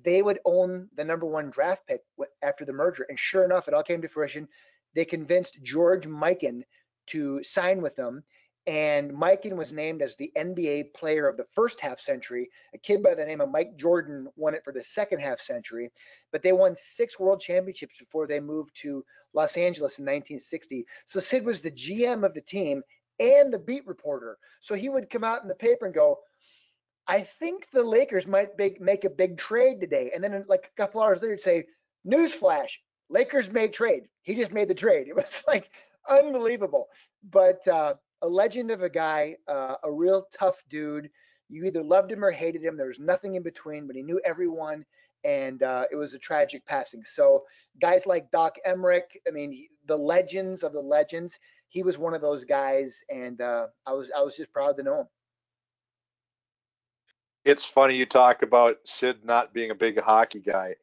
they 0.03 0.23
would 0.23 0.39
own 0.47 0.89
the 0.97 1.05
number 1.05 1.27
one 1.27 1.51
draft 1.51 1.87
pick 1.87 2.01
after 2.43 2.65
the 2.65 2.73
merger. 2.73 3.05
And 3.11 3.19
sure 3.19 3.45
enough, 3.45 3.69
it 3.69 3.75
all 3.75 3.83
came 3.83 4.01
to 4.01 4.09
fruition. 4.09 4.49
They 4.95 5.05
convinced 5.05 5.59
George 5.63 6.07
Mikan 6.07 6.63
to 7.09 7.43
sign 7.43 7.83
with 7.83 7.97
them. 7.97 8.25
And 8.67 9.13
Mikan 9.13 9.57
was 9.57 9.73
named 9.73 10.01
as 10.01 10.17
the 10.17 10.33
NBA 10.37 10.95
player 10.95 11.29
of 11.29 11.37
the 11.37 11.45
first 11.53 11.81
half 11.81 12.01
century. 12.01 12.49
A 12.73 12.79
kid 12.79 13.03
by 13.03 13.15
the 13.15 13.25
name 13.25 13.43
of 13.43 13.51
Mike 13.51 13.77
Jordan 13.77 14.27
won 14.37 14.55
it 14.55 14.65
for 14.65 14.73
the 14.73 14.83
second 14.83 15.21
half 15.21 15.41
century. 15.41 15.91
But 16.33 16.43
they 16.43 16.53
won 16.53 16.75
six 16.77 17.21
world 17.21 17.41
championships 17.41 17.99
before 17.99 18.27
they 18.27 18.41
moved 18.41 18.75
to 18.83 19.05
Los 19.35 19.57
Angeles 19.59 19.99
in 19.99 20.05
1960. 20.05 20.87
So 21.05 21.21
Sid 21.21 21.45
was 21.45 21.61
the 21.61 21.71
GM 21.71 22.25
of 22.25 22.33
the 22.33 22.41
team 22.41 22.83
and 23.21 23.53
the 23.53 23.59
beat 23.59 23.87
reporter. 23.87 24.39
So 24.61 24.75
he 24.75 24.89
would 24.89 25.11
come 25.11 25.25
out 25.25 25.43
in 25.43 25.49
the 25.49 25.55
paper 25.55 25.85
and 25.85 25.95
go, 25.95 26.21
I 27.07 27.21
think 27.21 27.69
the 27.71 27.83
Lakers 27.83 28.27
might 28.27 28.57
big, 28.57 28.81
make 28.81 29.05
a 29.05 29.11
big 29.11 29.37
trade 29.37 29.81
today. 29.81 30.11
And 30.15 30.25
then 30.25 30.45
like 30.49 30.71
a 30.73 30.81
couple 30.81 31.03
hours 31.03 31.21
later, 31.21 31.37
say, 31.37 31.67
newsflash, 32.07 32.71
Lakers 33.11 33.51
made 33.51 33.73
trade. 33.73 34.05
He 34.23 34.35
just 34.35 34.53
made 34.53 34.69
the 34.69 34.75
trade. 34.75 35.07
It 35.09 35.17
was 35.17 35.43
like 35.47 35.71
unbelievable. 36.09 36.89
But 37.31 37.67
uh, 37.69 37.95
a 38.25 38.29
legend 38.29 38.71
of 38.71 38.83
a 38.83 38.89
guy, 38.89 39.37
uh, 39.49 39.77
a 39.85 39.93
real 39.93 40.27
tough 40.37 40.63
dude. 40.69 41.11
You 41.49 41.65
either 41.65 41.83
loved 41.83 42.11
him 42.11 42.25
or 42.25 42.31
hated 42.31 42.63
him. 42.63 42.77
There 42.77 42.89
was 42.89 42.99
nothing 42.99 43.37
in 43.37 43.43
between, 43.43 43.87
but 43.87 43.97
he 43.97 44.03
knew 44.03 44.21
everyone. 44.25 44.85
And 45.25 45.63
uh, 45.63 45.85
it 45.91 45.97
was 45.97 46.15
a 46.15 46.19
tragic 46.19 46.67
passing. 46.67 47.03
So 47.05 47.45
guys 47.81 48.07
like 48.07 48.31
Doc 48.31 48.57
Emrick, 48.67 49.17
I 49.27 49.31
mean, 49.31 49.53
he, 49.53 49.71
the 49.87 49.97
legends 49.97 50.63
of 50.63 50.73
the 50.73 50.81
legends, 50.81 51.39
he 51.69 51.83
was 51.83 51.97
one 51.97 52.15
of 52.15 52.21
those 52.21 52.45
guys. 52.45 53.03
And 53.09 53.41
uh, 53.41 53.67
I 53.87 53.93
was 53.93 54.11
I 54.17 54.23
was 54.23 54.37
just 54.37 54.53
proud 54.53 54.77
to 54.79 54.83
know 54.83 55.01
him 55.01 55.07
it's 57.45 57.65
funny 57.65 57.97
you 57.97 58.07
talk 58.07 58.43
about 58.43 58.79
Sid 58.85 59.25
not 59.25 59.53
being 59.53 59.71
a 59.71 59.75
big 59.75 60.01
hockey 60.01 60.41
guy. 60.41 60.75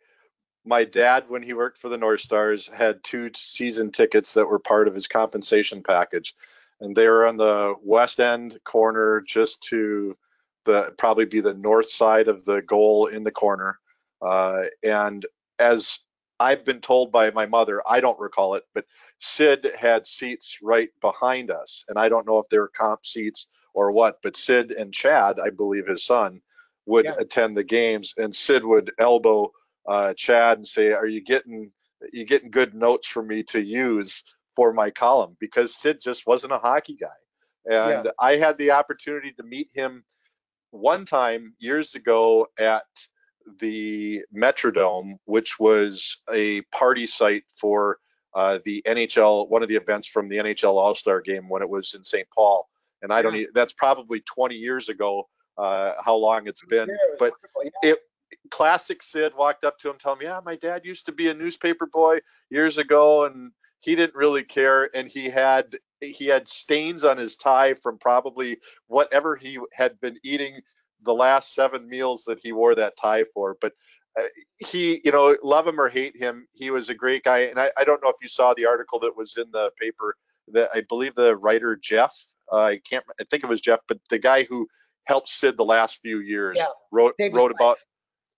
My 0.63 0.83
dad, 0.83 1.25
when 1.27 1.41
he 1.41 1.53
worked 1.53 1.79
for 1.79 1.89
the 1.89 1.97
North 1.97 2.21
Stars, 2.21 2.67
had 2.67 3.03
two 3.03 3.31
season 3.35 3.91
tickets 3.91 4.33
that 4.35 4.45
were 4.45 4.59
part 4.59 4.87
of 4.87 4.93
his 4.93 5.07
compensation 5.07 5.81
package, 5.81 6.35
and 6.81 6.95
they 6.95 7.07
were 7.07 7.27
on 7.27 7.37
the 7.37 7.75
west 7.83 8.19
end 8.19 8.59
corner, 8.65 9.23
just 9.25 9.61
to 9.63 10.17
the 10.65 10.93
probably 10.97 11.25
be 11.25 11.39
the 11.39 11.53
north 11.53 11.89
side 11.89 12.27
of 12.27 12.43
the 12.45 12.61
goal 12.63 13.07
in 13.07 13.23
the 13.23 13.31
corner. 13.31 13.79
Uh, 14.21 14.63
and 14.83 15.25
as 15.59 15.99
I've 16.39 16.65
been 16.65 16.81
told 16.81 17.11
by 17.11 17.29
my 17.31 17.45
mother, 17.45 17.81
I 17.87 17.99
don't 17.99 18.19
recall 18.19 18.55
it, 18.55 18.63
but 18.73 18.85
Sid 19.19 19.71
had 19.79 20.07
seats 20.07 20.57
right 20.61 20.89
behind 20.99 21.51
us, 21.51 21.85
and 21.87 21.99
I 21.99 22.09
don't 22.09 22.27
know 22.27 22.39
if 22.39 22.47
they 22.49 22.57
were 22.57 22.71
comp 22.75 23.05
seats 23.05 23.47
or 23.73 23.91
what. 23.91 24.17
But 24.23 24.35
Sid 24.35 24.71
and 24.71 24.93
Chad, 24.93 25.39
I 25.39 25.51
believe 25.51 25.87
his 25.87 26.03
son, 26.03 26.41
would 26.87 27.05
yeah. 27.05 27.13
attend 27.19 27.55
the 27.55 27.63
games, 27.63 28.15
and 28.17 28.35
Sid 28.35 28.65
would 28.65 28.91
elbow 28.99 29.51
uh, 29.87 30.13
Chad 30.15 30.57
and 30.57 30.67
say, 30.67 30.91
"Are 30.91 31.07
you 31.07 31.21
getting 31.21 31.71
you 32.11 32.25
getting 32.25 32.49
good 32.49 32.73
notes 32.73 33.07
for 33.07 33.21
me 33.21 33.43
to 33.43 33.61
use 33.61 34.23
for 34.61 34.73
my 34.73 34.91
column?" 34.91 35.35
Because 35.39 35.75
Sid 35.75 35.99
just 36.01 36.27
wasn't 36.27 36.53
a 36.53 36.59
hockey 36.59 36.95
guy, 36.95 37.07
and 37.65 38.05
yeah. 38.05 38.11
I 38.19 38.35
had 38.35 38.57
the 38.57 38.71
opportunity 38.71 39.31
to 39.33 39.43
meet 39.43 39.69
him 39.73 40.03
one 40.69 41.05
time 41.05 41.55
years 41.59 41.95
ago 41.95 42.47
at 42.59 42.85
the 43.59 44.21
Metrodome, 44.35 45.15
which 45.25 45.59
was 45.59 46.17
a 46.31 46.61
party 46.71 47.07
site 47.07 47.43
for 47.55 47.97
uh, 48.35 48.59
the 48.65 48.83
NHL, 48.85 49.49
one 49.49 49.63
of 49.63 49.67
the 49.67 49.75
events 49.75 50.07
from 50.07 50.29
the 50.29 50.37
NHL 50.37 50.77
All 50.77 50.93
Star 50.93 51.21
Game 51.21 51.49
when 51.49 51.63
it 51.63 51.69
was 51.69 51.95
in 51.95 52.03
St. 52.03 52.27
Paul. 52.29 52.69
And 53.01 53.11
I 53.11 53.23
don't, 53.23 53.35
yeah. 53.35 53.47
that's 53.55 53.73
probably 53.73 54.21
20 54.21 54.55
years 54.55 54.89
ago 54.89 55.27
uh, 55.57 55.93
how 56.05 56.15
long 56.15 56.47
it's 56.47 56.63
been. 56.65 56.87
Yeah, 56.87 56.95
it 57.13 57.19
but 57.19 57.33
yeah. 57.63 57.91
it 57.91 57.99
classic 58.51 59.01
Sid 59.01 59.33
walked 59.35 59.63
up 59.63 59.77
to 59.79 59.89
him, 59.89 59.97
telling 59.97 60.21
him, 60.21 60.27
"Yeah, 60.27 60.39
my 60.43 60.55
dad 60.55 60.85
used 60.85 61.05
to 61.07 61.11
be 61.11 61.29
a 61.29 61.33
newspaper 61.33 61.85
boy 61.85 62.19
years 62.49 62.77
ago, 62.77 63.25
and 63.25 63.51
he 63.81 63.95
didn't 63.95 64.15
really 64.15 64.43
care, 64.43 64.89
and 64.95 65.07
he 65.07 65.29
had 65.29 65.75
he 65.99 66.25
had 66.25 66.47
stains 66.47 67.03
on 67.03 67.17
his 67.17 67.35
tie 67.35 67.73
from 67.73 67.97
probably 67.97 68.57
whatever 68.87 69.35
he 69.35 69.59
had 69.73 69.99
been 69.99 70.17
eating 70.23 70.59
the 71.03 71.13
last 71.13 71.53
seven 71.53 71.87
meals 71.89 72.23
that 72.25 72.39
he 72.41 72.51
wore 72.51 72.75
that 72.75 72.97
tie 72.97 73.25
for, 73.33 73.57
but." 73.61 73.73
Uh, 74.19 74.23
he, 74.57 74.99
you 75.05 75.11
know, 75.13 75.37
love 75.41 75.65
him 75.65 75.79
or 75.79 75.87
hate 75.87 76.17
him, 76.17 76.45
he 76.51 76.69
was 76.69 76.89
a 76.89 76.93
great 76.93 77.23
guy. 77.23 77.43
And 77.43 77.57
I, 77.57 77.71
I 77.77 77.85
don't 77.85 78.03
know 78.03 78.09
if 78.09 78.17
you 78.21 78.27
saw 78.27 78.53
the 78.53 78.65
article 78.65 78.99
that 78.99 79.15
was 79.15 79.37
in 79.37 79.49
the 79.53 79.71
paper 79.79 80.17
that 80.49 80.69
I 80.73 80.81
believe 80.89 81.15
the 81.15 81.37
writer 81.37 81.77
Jeff, 81.81 82.13
uh, 82.51 82.57
I 82.57 82.79
can't, 82.79 83.05
I 83.21 83.23
think 83.23 83.45
it 83.45 83.47
was 83.47 83.61
Jeff, 83.61 83.79
but 83.87 83.99
the 84.09 84.19
guy 84.19 84.43
who 84.43 84.67
helped 85.05 85.29
Sid 85.29 85.57
the 85.57 85.65
last 85.65 85.99
few 86.01 86.19
years. 86.19 86.57
Yeah, 86.57 86.65
wrote 86.91 87.15
wrote 87.31 87.51
about 87.51 87.77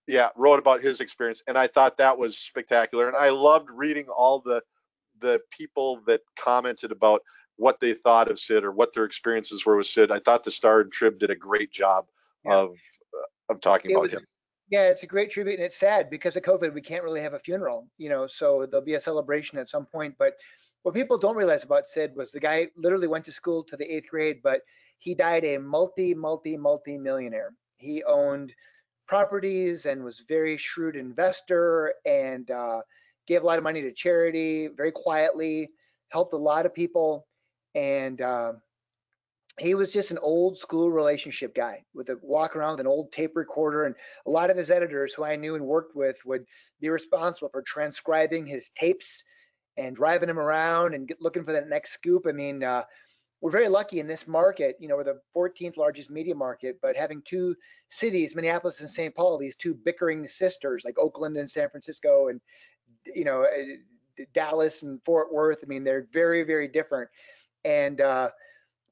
yeah 0.07 0.29
wrote 0.35 0.59
about 0.59 0.83
his 0.83 1.01
experience, 1.01 1.41
and 1.47 1.57
I 1.57 1.67
thought 1.67 1.97
that 1.97 2.17
was 2.17 2.37
spectacular. 2.37 3.07
And 3.07 3.17
I 3.17 3.29
loved 3.29 3.69
reading 3.69 4.05
all 4.07 4.39
the 4.39 4.61
the 5.24 5.39
people 5.49 6.01
that 6.05 6.21
commented 6.38 6.91
about 6.91 7.21
what 7.55 7.80
they 7.80 7.93
thought 7.93 8.30
of 8.30 8.39
Sid 8.39 8.63
or 8.63 8.71
what 8.71 8.93
their 8.93 9.05
experiences 9.05 9.65
were 9.65 9.78
with 9.78 9.88
Sid. 9.88 10.11
I 10.11 10.19
thought 10.19 10.43
the 10.43 10.51
Star 10.51 10.82
and 10.82 10.91
Trib 10.91 11.17
did 11.17 11.32
a 11.32 11.36
great 11.36 11.71
job 11.71 12.05
yeah. 12.45 12.55
of 12.55 12.69
uh, 12.71 13.53
of 13.53 13.61
talking 13.61 13.91
it 13.91 13.93
about 13.95 14.03
was, 14.03 14.11
him. 14.11 14.26
Yeah, 14.69 14.88
it's 14.88 15.03
a 15.03 15.07
great 15.07 15.32
tribute, 15.32 15.55
and 15.55 15.63
it's 15.63 15.78
sad 15.78 16.09
because 16.09 16.36
of 16.36 16.43
COVID, 16.43 16.74
we 16.74 16.82
can't 16.82 17.03
really 17.03 17.21
have 17.21 17.34
a 17.34 17.39
funeral. 17.39 17.88
You 17.97 18.09
know, 18.09 18.28
so 18.28 18.67
there'll 18.69 18.86
be 18.86 18.95
a 18.95 19.01
celebration 19.01 19.57
at 19.57 19.69
some 19.69 19.86
point, 19.86 20.15
but 20.17 20.34
what 20.84 20.95
people 20.95 21.17
don't 21.17 21.38
realize 21.38 21.63
about 21.63 21.88
Sid 21.88 22.15
was 22.15 22.32
the 22.32 22.39
guy 22.39 22.67
literally 22.76 23.07
went 23.07 23.26
to 23.26 23.32
school 23.32 23.63
to 23.63 23.78
the 23.78 23.95
eighth 23.95 24.09
grade, 24.09 24.41
but 24.43 24.61
he 24.99 25.15
died 25.15 25.45
a 25.45 25.57
multi, 25.57 26.13
multi, 26.13 26.57
multi 26.57 26.97
millionaire. 26.97 27.53
He 27.78 28.03
owned 28.03 28.53
properties 29.07 29.86
and 29.86 30.03
was 30.03 30.24
very 30.28 30.57
shrewd 30.57 30.95
investor 30.95 31.93
and 32.05 32.49
uh, 32.51 32.82
gave 33.28 33.43
a 33.43 33.45
lot 33.45 33.57
of 33.57 33.63
money 33.63 33.82
to 33.82 33.91
charity 33.91 34.67
very 34.67 34.91
quietly, 34.91 35.69
helped 36.09 36.34
a 36.34 36.38
lot 36.38 36.65
of 36.65 36.74
people. 36.74 37.28
And 37.76 38.21
uh, 38.21 38.53
he 39.59 39.76
was 39.76 39.93
just 39.93 40.11
an 40.11 40.17
old 40.19 40.57
school 40.57 40.91
relationship 40.91 41.55
guy 41.55 41.84
with 41.93 42.09
a 42.09 42.17
walk 42.21 42.55
around 42.55 42.71
with 42.71 42.82
an 42.82 42.88
old 42.88 43.11
tape 43.11 43.36
recorder. 43.36 43.86
And 43.86 43.95
a 44.26 44.30
lot 44.30 44.49
of 44.49 44.57
his 44.57 44.71
editors 44.71 45.13
who 45.13 45.24
I 45.24 45.36
knew 45.36 45.55
and 45.55 45.65
worked 45.65 45.95
with 45.95 46.17
would 46.26 46.45
be 46.82 46.89
responsible 46.89 47.49
for 47.49 47.61
transcribing 47.61 48.45
his 48.45 48.69
tapes 48.69 49.24
and 49.78 49.95
driving 49.95 50.30
him 50.30 50.39
around 50.39 50.93
and 50.93 51.07
get, 51.07 51.21
looking 51.21 51.43
for 51.43 51.51
that 51.53 51.69
next 51.69 51.93
scoop. 51.93 52.26
I 52.28 52.32
mean, 52.32 52.63
uh, 52.63 52.84
we're 53.41 53.51
very 53.51 53.67
lucky 53.67 53.99
in 53.99 54.07
this 54.07 54.26
market. 54.26 54.78
You 54.80 54.88
know, 54.88 54.95
we're 54.95 55.03
the 55.03 55.19
14th 55.36 55.76
largest 55.76 56.09
media 56.09 56.34
market, 56.34 56.80
but 56.82 56.95
having 56.95 57.21
two 57.26 57.55
cities, 57.89 58.36
Minneapolis 58.36 58.80
and 58.80 58.89
St. 58.89 59.13
Paul, 59.13 59.38
these 59.38 59.57
two 59.57 59.74
bickering 59.74 60.26
sisters 60.26 60.84
like 60.86 60.97
Oakland 60.97 61.36
and 61.36 61.51
San 61.51 61.69
Francisco, 61.69 62.30
and 62.30 62.39
you 63.14 63.24
know, 63.24 63.43
uh, 63.43 64.24
Dallas 64.34 64.84
and 64.84 64.99
Fort 65.04 65.34
Worth. 65.34 65.60
I 65.64 65.68
mean, 65.68 65.84
they're 65.84 66.08
very, 66.12 66.43
very 66.43 66.68
different. 66.68 67.10
And 67.66 68.01
uh, 68.01 68.30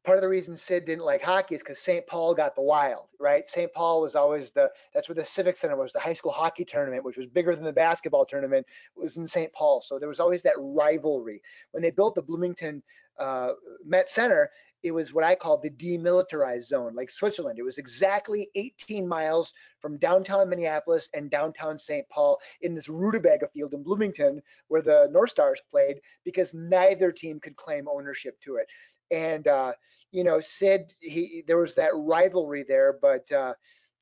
part 0.04 0.18
of 0.18 0.22
the 0.22 0.30
reason 0.30 0.56
Sid 0.56 0.86
didn't 0.86 1.06
like 1.06 1.22
hockey 1.22 1.56
is 1.56 1.62
because 1.62 1.80
St. 1.80 2.06
Paul 2.08 2.34
got 2.34 2.56
the 2.56 2.62
wild, 2.62 3.08
right? 3.20 3.48
St. 3.48 3.72
Paul 3.74 4.02
was 4.02 4.16
always 4.16 4.52
the 4.52 4.72
that's 4.94 5.08
where 5.08 5.16
the 5.16 5.24
Civic 5.24 5.56
Center 5.56 5.76
was, 5.76 5.94
the 5.94 6.00
high 6.00 6.14
school 6.14 6.32
hockey 6.32 6.66
tournament, 6.66 7.04
which 7.04 7.18
was 7.18 7.28
bigger 7.28 7.56
than 7.56 7.64
the 7.64 7.74
basketball 7.74 8.26
tournament, 8.26 8.66
was 8.96 9.18
in 9.18 9.28
St. 9.28 9.52
Paul. 9.54 9.82
So 9.82 10.00
there 10.00 10.10
was 10.10 10.20
always 10.20 10.42
that 10.44 10.56
rivalry. 10.58 11.42
When 11.72 11.84
they 11.84 11.92
built 11.92 12.16
the 12.16 12.22
Bloomington 12.22 12.82
uh, 13.20 13.50
Met 13.86 14.10
Center, 14.10 14.50
it 14.84 14.92
was 14.92 15.14
what 15.14 15.24
I 15.24 15.36
call 15.36 15.58
the 15.58 15.70
demilitarized 15.70 16.64
zone, 16.64 16.96
like 16.96 17.12
Switzerland. 17.12 17.60
It 17.60 17.64
was 17.64 17.78
exactly 17.78 18.50
18 18.56 19.08
miles 19.08 19.54
from 19.80 19.98
downtown 19.98 20.50
Minneapolis 20.50 21.08
and 21.14 21.30
downtown 21.30 21.78
St. 21.78 22.08
Paul 22.10 22.40
in 22.62 22.74
this 22.74 22.90
rutabaga 22.90 23.48
field 23.50 23.74
in 23.74 23.84
Bloomington, 23.84 24.42
where 24.70 24.82
the 24.82 25.08
North 25.12 25.30
Stars 25.30 25.62
played, 25.70 25.98
because 26.24 26.54
neither 26.54 27.12
team 27.12 27.40
could 27.40 27.56
claim 27.56 27.88
ownership 27.88 28.40
to 28.42 28.56
it. 28.56 28.68
And 29.12 29.48
uh, 29.48 29.74
you 30.12 30.24
know, 30.24 30.40
Sid, 30.40 30.94
he 31.00 31.44
there 31.48 31.58
was 31.58 31.76
that 31.76 31.92
rivalry 31.94 32.64
there, 32.64 32.98
but 33.02 33.32
uh, 33.32 33.54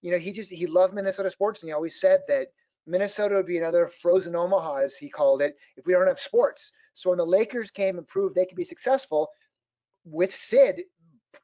you 0.02 0.12
know, 0.12 0.18
he 0.18 0.32
just 0.32 0.52
he 0.52 0.68
loved 0.68 0.94
Minnesota 0.94 1.30
sports, 1.30 1.62
and 1.62 1.70
he 1.70 1.74
always 1.74 2.00
said 2.00 2.22
that 2.28 2.48
Minnesota 2.88 3.36
would 3.36 3.46
be 3.46 3.58
another 3.58 3.88
frozen 3.88 4.36
Omaha, 4.36 4.78
as 4.78 4.98
he 4.98 5.10
called 5.10 5.42
it, 5.42 5.56
if 5.78 5.86
we 5.86 5.94
don't 5.94 6.08
have 6.08 6.20
sports. 6.20 6.72
So 6.94 7.10
when 7.10 7.18
the 7.18 7.26
Lakers 7.26 7.72
came 7.72 7.98
and 7.98 8.08
proved 8.08 8.36
they 8.36 8.46
could 8.46 8.58
be 8.58 8.64
successful, 8.64 9.30
with 10.06 10.34
Sid 10.34 10.82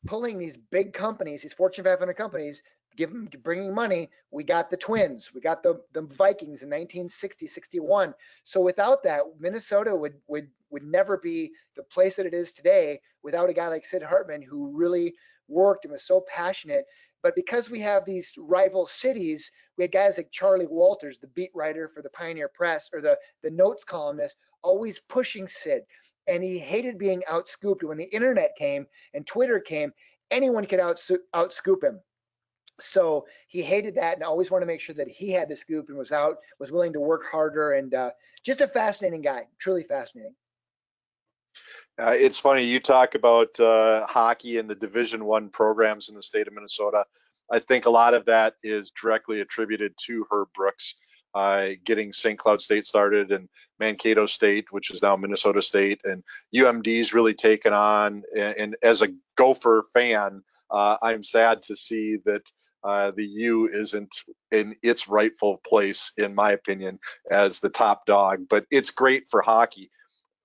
pulling 0.07 0.39
these 0.39 0.57
big 0.57 0.93
companies, 0.93 1.43
these 1.43 1.53
Fortune 1.53 1.83
500 1.83 2.13
companies, 2.15 2.63
give 2.95 3.11
them 3.11 3.29
bringing 3.43 3.73
money. 3.73 4.09
We 4.31 4.43
got 4.43 4.69
the 4.69 4.77
Twins, 4.77 5.31
we 5.33 5.41
got 5.41 5.63
the 5.63 5.81
the 5.93 6.01
Vikings 6.01 6.63
in 6.63 6.69
1960, 6.69 7.47
61. 7.47 8.13
So 8.43 8.61
without 8.61 9.03
that, 9.03 9.21
Minnesota 9.39 9.95
would 9.95 10.15
would 10.27 10.47
would 10.69 10.83
never 10.83 11.17
be 11.17 11.51
the 11.75 11.83
place 11.83 12.15
that 12.17 12.25
it 12.25 12.33
is 12.33 12.51
today 12.51 12.99
without 13.23 13.49
a 13.49 13.53
guy 13.53 13.67
like 13.67 13.85
Sid 13.85 14.03
Hartman 14.03 14.41
who 14.41 14.75
really 14.75 15.13
worked 15.47 15.85
and 15.85 15.91
was 15.91 16.03
so 16.03 16.23
passionate. 16.27 16.85
But 17.21 17.35
because 17.35 17.69
we 17.69 17.79
have 17.79 18.05
these 18.05 18.33
rival 18.37 18.85
cities, 18.85 19.51
we 19.77 19.83
had 19.83 19.91
guys 19.91 20.17
like 20.17 20.31
Charley 20.31 20.67
Walters, 20.67 21.17
the 21.17 21.27
beat 21.27 21.51
writer 21.53 21.89
for 21.93 22.01
the 22.01 22.09
Pioneer 22.09 22.49
Press 22.49 22.89
or 22.93 23.01
the 23.01 23.17
the 23.43 23.51
notes 23.51 23.83
columnist, 23.83 24.35
always 24.63 24.99
pushing 25.07 25.47
Sid 25.47 25.83
and 26.27 26.43
he 26.43 26.57
hated 26.57 26.97
being 26.97 27.23
outscooped. 27.29 27.83
When 27.83 27.97
the 27.97 28.05
internet 28.05 28.55
came 28.57 28.87
and 29.13 29.25
Twitter 29.25 29.59
came, 29.59 29.91
anyone 30.31 30.65
could 30.65 30.79
out 30.79 31.01
outscoop 31.33 31.83
him. 31.83 31.99
So 32.79 33.25
he 33.47 33.61
hated 33.61 33.95
that 33.95 34.15
and 34.15 34.23
always 34.23 34.51
wanted 34.51 34.65
to 34.65 34.71
make 34.71 34.81
sure 34.81 34.95
that 34.95 35.07
he 35.07 35.31
had 35.31 35.49
the 35.49 35.55
scoop 35.55 35.89
and 35.89 35.97
was 35.97 36.11
out, 36.11 36.37
was 36.59 36.71
willing 36.71 36.93
to 36.93 36.99
work 36.99 37.23
harder, 37.31 37.73
and 37.73 37.93
uh, 37.93 38.11
just 38.43 38.61
a 38.61 38.67
fascinating 38.67 39.21
guy, 39.21 39.47
truly 39.59 39.83
fascinating. 39.83 40.35
Uh, 41.97 42.15
it's 42.17 42.37
funny 42.37 42.63
you 42.63 42.79
talk 42.79 43.15
about 43.15 43.57
uh, 43.59 44.05
hockey 44.07 44.57
and 44.57 44.69
the 44.69 44.75
Division 44.75 45.23
One 45.23 45.49
programs 45.49 46.09
in 46.09 46.15
the 46.15 46.23
state 46.23 46.47
of 46.47 46.53
Minnesota. 46.53 47.05
I 47.49 47.59
think 47.59 47.85
a 47.85 47.89
lot 47.89 48.13
of 48.13 48.25
that 48.25 48.55
is 48.63 48.91
directly 48.91 49.39
attributed 49.39 49.93
to 50.05 50.25
Herb 50.29 50.49
Brooks 50.53 50.95
uh, 51.35 51.71
getting 51.83 52.13
St. 52.13 52.39
Cloud 52.39 52.61
State 52.61 52.85
started 52.85 53.31
and 53.31 53.49
Mankato 53.77 54.25
State, 54.25 54.71
which 54.71 54.89
is 54.89 55.01
now 55.01 55.17
Minnesota 55.17 55.61
State, 55.61 55.99
and 56.05 56.23
UMD's 56.55 57.13
really 57.13 57.33
taken 57.33 57.73
on. 57.73 58.23
And, 58.35 58.57
and 58.57 58.75
as 58.81 59.01
a 59.01 59.09
Gopher 59.35 59.83
fan, 59.93 60.41
uh, 60.71 60.97
I'm 61.01 61.23
sad 61.23 61.61
to 61.63 61.75
see 61.75 62.17
that 62.25 62.43
uh, 62.83 63.11
the 63.15 63.25
U 63.25 63.69
isn't 63.73 64.15
in 64.51 64.75
its 64.83 65.07
rightful 65.07 65.59
place, 65.67 66.11
in 66.17 66.35
my 66.35 66.51
opinion, 66.51 66.99
as 67.31 67.59
the 67.59 67.69
top 67.69 68.05
dog. 68.05 68.47
But 68.47 68.65
it's 68.69 68.91
great 68.91 69.27
for 69.29 69.41
hockey. 69.41 69.89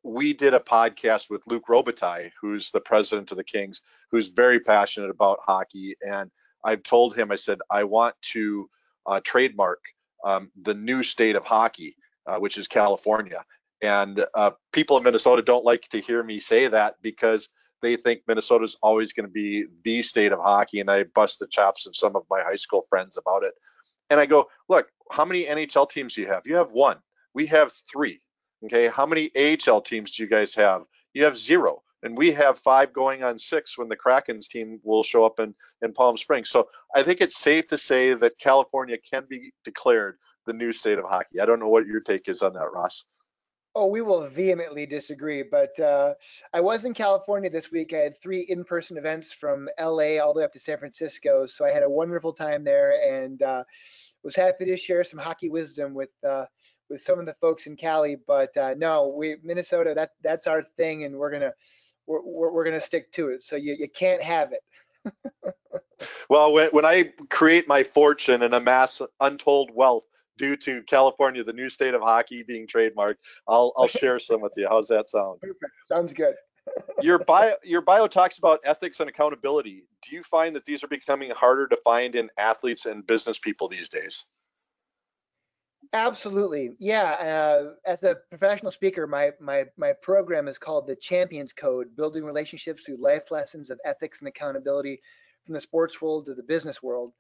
We 0.03 0.33
did 0.33 0.55
a 0.55 0.61
podcast 0.61 1.29
with 1.29 1.47
Luc 1.47 1.67
Robitaille, 1.67 2.31
who's 2.41 2.71
the 2.71 2.81
president 2.81 3.31
of 3.31 3.37
the 3.37 3.45
Kings, 3.45 3.83
who's 4.11 4.29
very 4.29 4.59
passionate 4.59 5.11
about 5.11 5.41
hockey. 5.45 5.97
And 6.01 6.31
I've 6.65 6.83
told 6.83 7.15
him, 7.15 7.31
I 7.31 7.37
said, 7.37 7.59
I 7.71 7.85
want 7.85 8.15
to 8.33 8.71
uh, 9.07 9.21
trademark 9.23 9.81
um, 10.25 10.51
the 10.63 10.75
new 10.75 11.03
state 11.03 11.37
of 11.37 11.45
hockey, 11.45 11.97
uh, 12.27 12.39
which 12.39 12.57
is 12.57 12.69
California. 12.69 13.45
And 13.83 14.25
uh, 14.35 14.53
people 14.73 14.97
in 14.97 15.05
Minnesota 15.05 15.43
don't 15.43 15.65
like 15.65 15.83
to 15.91 16.01
hear 16.01 16.23
me 16.23 16.39
say 16.39 16.69
that 16.69 16.97
because 17.03 17.51
they 17.83 17.97
think 17.97 18.23
Minnesota 18.27 18.65
is 18.65 18.77
always 18.83 19.13
going 19.13 19.27
to 19.27 19.33
be 19.33 19.67
the 19.85 20.03
state 20.03 20.33
of 20.33 20.39
hockey. 20.39 20.81
And 20.81 20.91
I 20.91 21.05
bust 21.05 21.39
the 21.39 21.47
chops 21.47 21.87
of 21.87 21.97
some 21.97 22.17
of 22.17 22.25
my 22.31 22.43
high 22.43 22.57
school 22.57 22.87
friends 22.89 23.17
about 23.17 23.45
it. 23.45 23.55
And 24.11 24.19
I 24.21 24.27
go, 24.27 24.49
look, 24.69 24.89
how 25.11 25.25
many 25.25 25.45
NHL 25.45 25.89
teams 25.89 26.15
do 26.15 26.23
you 26.23 26.27
have? 26.29 26.47
You 26.47 26.57
have 26.57 26.73
one. 26.73 26.99
We 27.35 27.47
have 27.47 27.73
three. 27.91 28.21
Okay. 28.65 28.89
How 28.89 29.07
many 29.07 29.31
AHL 29.37 29.81
teams 29.81 30.13
do 30.13 30.23
you 30.23 30.29
guys 30.29 30.55
have? 30.55 30.83
You 31.15 31.25
have 31.25 31.37
zero 31.37 31.83
and 32.03 32.17
we 32.17 32.33
have 32.33 32.59
five 32.59 32.93
going 32.93 33.23
on 33.23 33.39
six 33.39 33.77
when 33.77 33.89
the 33.89 33.97
Kraken's 33.97 34.49
team 34.49 34.81
will 34.83 35.03
show 35.03 35.25
up 35.25 35.39
in, 35.39 35.55
in 35.83 35.93
Palm 35.93 36.17
Springs. 36.17 36.49
So 36.49 36.69
I 36.95 37.03
think 37.03 37.21
it's 37.21 37.37
safe 37.37 37.67
to 37.69 37.79
say 37.79 38.15
that 38.15 38.39
California 38.39 38.97
can 38.99 39.27
be 39.29 39.53
declared 39.65 40.17
the 40.47 40.53
new 40.53 40.73
state 40.73 40.99
of 40.99 41.05
hockey. 41.05 41.41
I 41.41 41.47
don't 41.47 41.61
know 41.61 41.69
what 41.69 41.87
your 41.87 42.01
take 42.01 42.29
is 42.29 42.43
on 42.43 42.55
that, 42.55 42.73
Ross. 42.73 43.05
Oh, 43.75 43.87
we 43.87 44.01
will 44.01 44.27
vehemently 44.29 44.85
disagree. 44.85 45.43
But 45.43 45.79
uh, 45.79 46.15
I 46.53 46.61
was 46.61 46.85
in 46.85 46.93
California 46.93 47.49
this 47.49 47.71
week. 47.71 47.93
I 47.93 47.99
had 47.99 48.21
three 48.21 48.41
in-person 48.49 48.97
events 48.97 49.33
from 49.33 49.69
LA 49.79 50.19
all 50.19 50.35
the 50.35 50.39
way 50.41 50.45
up 50.45 50.53
to 50.55 50.61
San 50.61 50.79
Francisco. 50.79 51.47
So 51.47 51.65
I 51.65 51.71
had 51.71 51.85
a 51.85 51.91
wonderful 51.91 52.33
time 52.33 52.65
there, 52.65 53.01
and 53.09 53.43
uh, 53.43 53.63
was 54.25 54.35
happy 54.35 54.65
to 54.65 54.77
share 54.77 55.05
some 55.05 55.21
hockey 55.21 55.51
wisdom 55.51 55.95
with 55.95 56.11
uh, 56.29 56.47
with 56.89 57.01
some 57.01 57.21
of 57.21 57.27
the 57.27 57.37
folks 57.41 57.67
in 57.67 57.77
Cali. 57.77 58.17
But 58.27 58.57
uh, 58.57 58.75
no, 58.77 59.15
we 59.17 59.37
Minnesota. 59.45 59.95
That 59.95 60.11
that's 60.23 60.49
our 60.49 60.65
thing, 60.77 61.05
and 61.05 61.17
we're 61.17 61.31
gonna 61.31 61.53
we're, 62.07 62.23
we're, 62.25 62.53
we're 62.53 62.71
to 62.71 62.81
stick 62.81 63.13
to 63.13 63.29
it. 63.29 63.43
So 63.43 63.57
you, 63.57 63.77
you 63.79 63.89
can't 63.89 64.23
have 64.23 64.53
it. 64.53 65.55
well, 66.29 66.53
when, 66.53 66.69
when 66.71 66.85
I 66.85 67.13
create 67.31 67.69
my 67.69 67.85
fortune 67.85 68.43
and 68.43 68.53
amass 68.53 69.01
untold 69.21 69.71
wealth 69.73 70.05
due 70.41 70.57
to 70.57 70.83
California, 70.85 71.45
the 71.45 71.53
new 71.53 71.69
state 71.69 71.93
of 71.93 72.01
hockey 72.01 72.43
being 72.43 72.67
trademarked, 72.67 73.17
I'll, 73.47 73.73
I'll 73.77 73.87
share 74.03 74.19
some 74.19 74.41
with 74.41 74.55
you. 74.57 74.67
How's 74.69 74.89
that 74.89 75.09
sound? 75.09 75.39
Perfect. 75.41 75.73
Sounds 75.87 76.13
good. 76.15 76.35
your 77.03 77.19
bio 77.19 77.55
your 77.65 77.81
bio 77.81 78.07
talks 78.07 78.39
about 78.39 78.61
ethics 78.65 79.01
and 79.01 79.09
accountability. 79.09 79.85
Do 80.03 80.15
you 80.15 80.23
find 80.23 80.55
that 80.57 80.65
these 80.65 80.83
are 80.85 80.89
becoming 80.89 81.31
harder 81.31 81.67
to 81.69 81.77
find 81.85 82.15
in 82.15 82.29
athletes 82.39 82.87
and 82.87 83.07
business 83.07 83.39
people 83.39 83.69
these 83.69 83.89
days? 83.89 84.25
Absolutely, 85.93 86.73
yeah. 86.79 87.13
Uh, 87.13 87.73
as 87.87 88.03
a 88.03 88.17
professional 88.29 88.71
speaker, 88.71 89.07
my 89.07 89.31
my 89.41 89.65
my 89.77 89.93
program 90.03 90.49
is 90.49 90.59
called 90.59 90.87
the 90.87 90.97
Champions 90.97 91.53
Code: 91.53 91.97
Building 91.97 92.25
Relationships 92.25 92.85
Through 92.85 92.99
Life 92.99 93.31
Lessons 93.31 93.71
of 93.71 93.81
Ethics 93.85 94.21
and 94.21 94.29
Accountability 94.29 95.01
from 95.45 95.55
the 95.55 95.61
Sports 95.61 96.01
World 96.01 96.27
to 96.27 96.35
the 96.35 96.43
Business 96.43 96.83
World. 96.83 97.15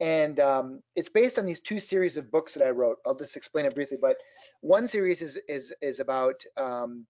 And 0.00 0.40
um, 0.40 0.82
it's 0.96 1.08
based 1.08 1.38
on 1.38 1.46
these 1.46 1.60
two 1.60 1.78
series 1.78 2.16
of 2.16 2.30
books 2.30 2.54
that 2.54 2.66
I 2.66 2.70
wrote. 2.70 2.96
I'll 3.06 3.14
just 3.14 3.36
explain 3.36 3.66
it 3.66 3.74
briefly. 3.74 3.98
But 4.00 4.16
one 4.60 4.86
series 4.86 5.22
is 5.22 5.38
is 5.48 5.72
is 5.80 6.00
about 6.00 6.42
um, 6.56 7.06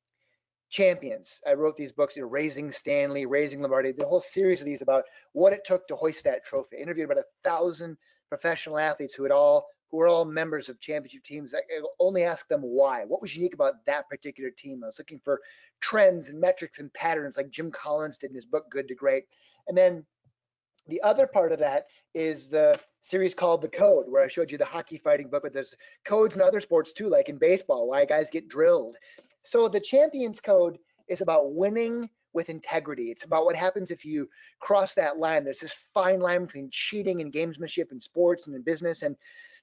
champions. 0.70 1.40
I 1.46 1.54
wrote 1.54 1.76
these 1.76 1.92
books, 1.92 2.16
you 2.16 2.22
know, 2.22 2.28
Raising 2.28 2.72
Stanley, 2.72 3.26
Raising 3.26 3.60
Lombardi, 3.60 3.92
the 3.92 4.06
whole 4.06 4.20
series 4.20 4.60
of 4.60 4.66
these 4.66 4.82
about 4.82 5.04
what 5.32 5.52
it 5.52 5.64
took 5.64 5.86
to 5.88 5.96
hoist 5.96 6.24
that 6.24 6.44
trophy. 6.44 6.78
I 6.78 6.80
interviewed 6.80 7.10
about 7.10 7.22
a 7.22 7.48
thousand 7.48 7.96
professional 8.28 8.78
athletes 8.78 9.14
who 9.14 9.22
had 9.22 9.32
all 9.32 9.66
who 9.90 10.00
are 10.00 10.08
all 10.08 10.24
members 10.24 10.70
of 10.70 10.80
championship 10.80 11.22
teams. 11.22 11.54
I 11.54 11.60
only 12.00 12.24
asked 12.24 12.48
them 12.48 12.62
why. 12.62 13.04
What 13.04 13.20
was 13.20 13.36
unique 13.36 13.52
about 13.52 13.84
that 13.84 14.08
particular 14.08 14.50
team? 14.50 14.80
I 14.82 14.86
was 14.86 14.98
looking 14.98 15.20
for 15.22 15.38
trends 15.82 16.30
and 16.30 16.40
metrics 16.40 16.78
and 16.78 16.92
patterns 16.94 17.36
like 17.36 17.50
Jim 17.50 17.70
Collins 17.70 18.16
did 18.16 18.30
in 18.30 18.34
his 18.34 18.46
book 18.46 18.64
Good 18.70 18.88
to 18.88 18.94
Great. 18.94 19.24
And 19.68 19.76
then 19.76 20.06
the 20.88 21.00
other 21.02 21.26
part 21.26 21.52
of 21.52 21.58
that 21.60 21.86
is 22.14 22.48
the 22.48 22.78
series 23.02 23.34
called 23.34 23.62
The 23.62 23.68
Code, 23.68 24.06
where 24.08 24.24
I 24.24 24.28
showed 24.28 24.50
you 24.50 24.58
the 24.58 24.64
hockey 24.64 24.98
fighting 24.98 25.28
book, 25.28 25.42
but 25.42 25.52
there's 25.52 25.74
codes 26.04 26.36
in 26.36 26.42
other 26.42 26.60
sports 26.60 26.92
too, 26.92 27.08
like 27.08 27.28
in 27.28 27.38
baseball, 27.38 27.88
why 27.88 28.04
guys 28.04 28.30
get 28.30 28.48
drilled. 28.48 28.96
So 29.44 29.68
the 29.68 29.80
Champions 29.80 30.40
Code 30.40 30.78
is 31.08 31.20
about 31.20 31.54
winning 31.54 32.08
with 32.32 32.48
integrity. 32.48 33.10
It's 33.10 33.24
about 33.24 33.44
what 33.44 33.56
happens 33.56 33.90
if 33.90 34.04
you 34.04 34.28
cross 34.60 34.94
that 34.94 35.18
line. 35.18 35.44
There's 35.44 35.60
this 35.60 35.74
fine 35.92 36.20
line 36.20 36.46
between 36.46 36.70
cheating 36.70 37.20
and 37.20 37.32
gamesmanship 37.32 37.92
in 37.92 38.00
sports 38.00 38.46
and 38.46 38.56
in 38.56 38.62
business. 38.62 39.02
And 39.02 39.16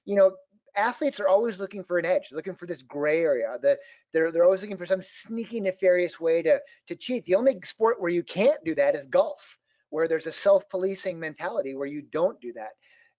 you 0.04 0.16
know, 0.16 0.32
athletes 0.76 1.20
are 1.20 1.28
always 1.28 1.58
looking 1.58 1.82
for 1.82 1.98
an 1.98 2.06
edge, 2.06 2.28
looking 2.32 2.54
for 2.54 2.66
this 2.66 2.82
gray 2.82 3.20
area. 3.20 3.56
The, 3.60 3.78
they're 4.12 4.30
they're 4.30 4.44
always 4.44 4.62
looking 4.62 4.76
for 4.76 4.86
some 4.86 5.02
sneaky, 5.02 5.60
nefarious 5.60 6.20
way 6.20 6.42
to 6.42 6.60
to 6.88 6.96
cheat. 6.96 7.24
The 7.26 7.34
only 7.34 7.58
sport 7.64 8.00
where 8.00 8.10
you 8.10 8.22
can't 8.22 8.62
do 8.64 8.74
that 8.76 8.94
is 8.94 9.06
golf, 9.06 9.58
where 9.90 10.08
there's 10.08 10.26
a 10.26 10.32
self-policing 10.32 11.18
mentality 11.18 11.74
where 11.74 11.86
you 11.86 12.02
don't 12.12 12.40
do 12.40 12.52
that. 12.54 12.70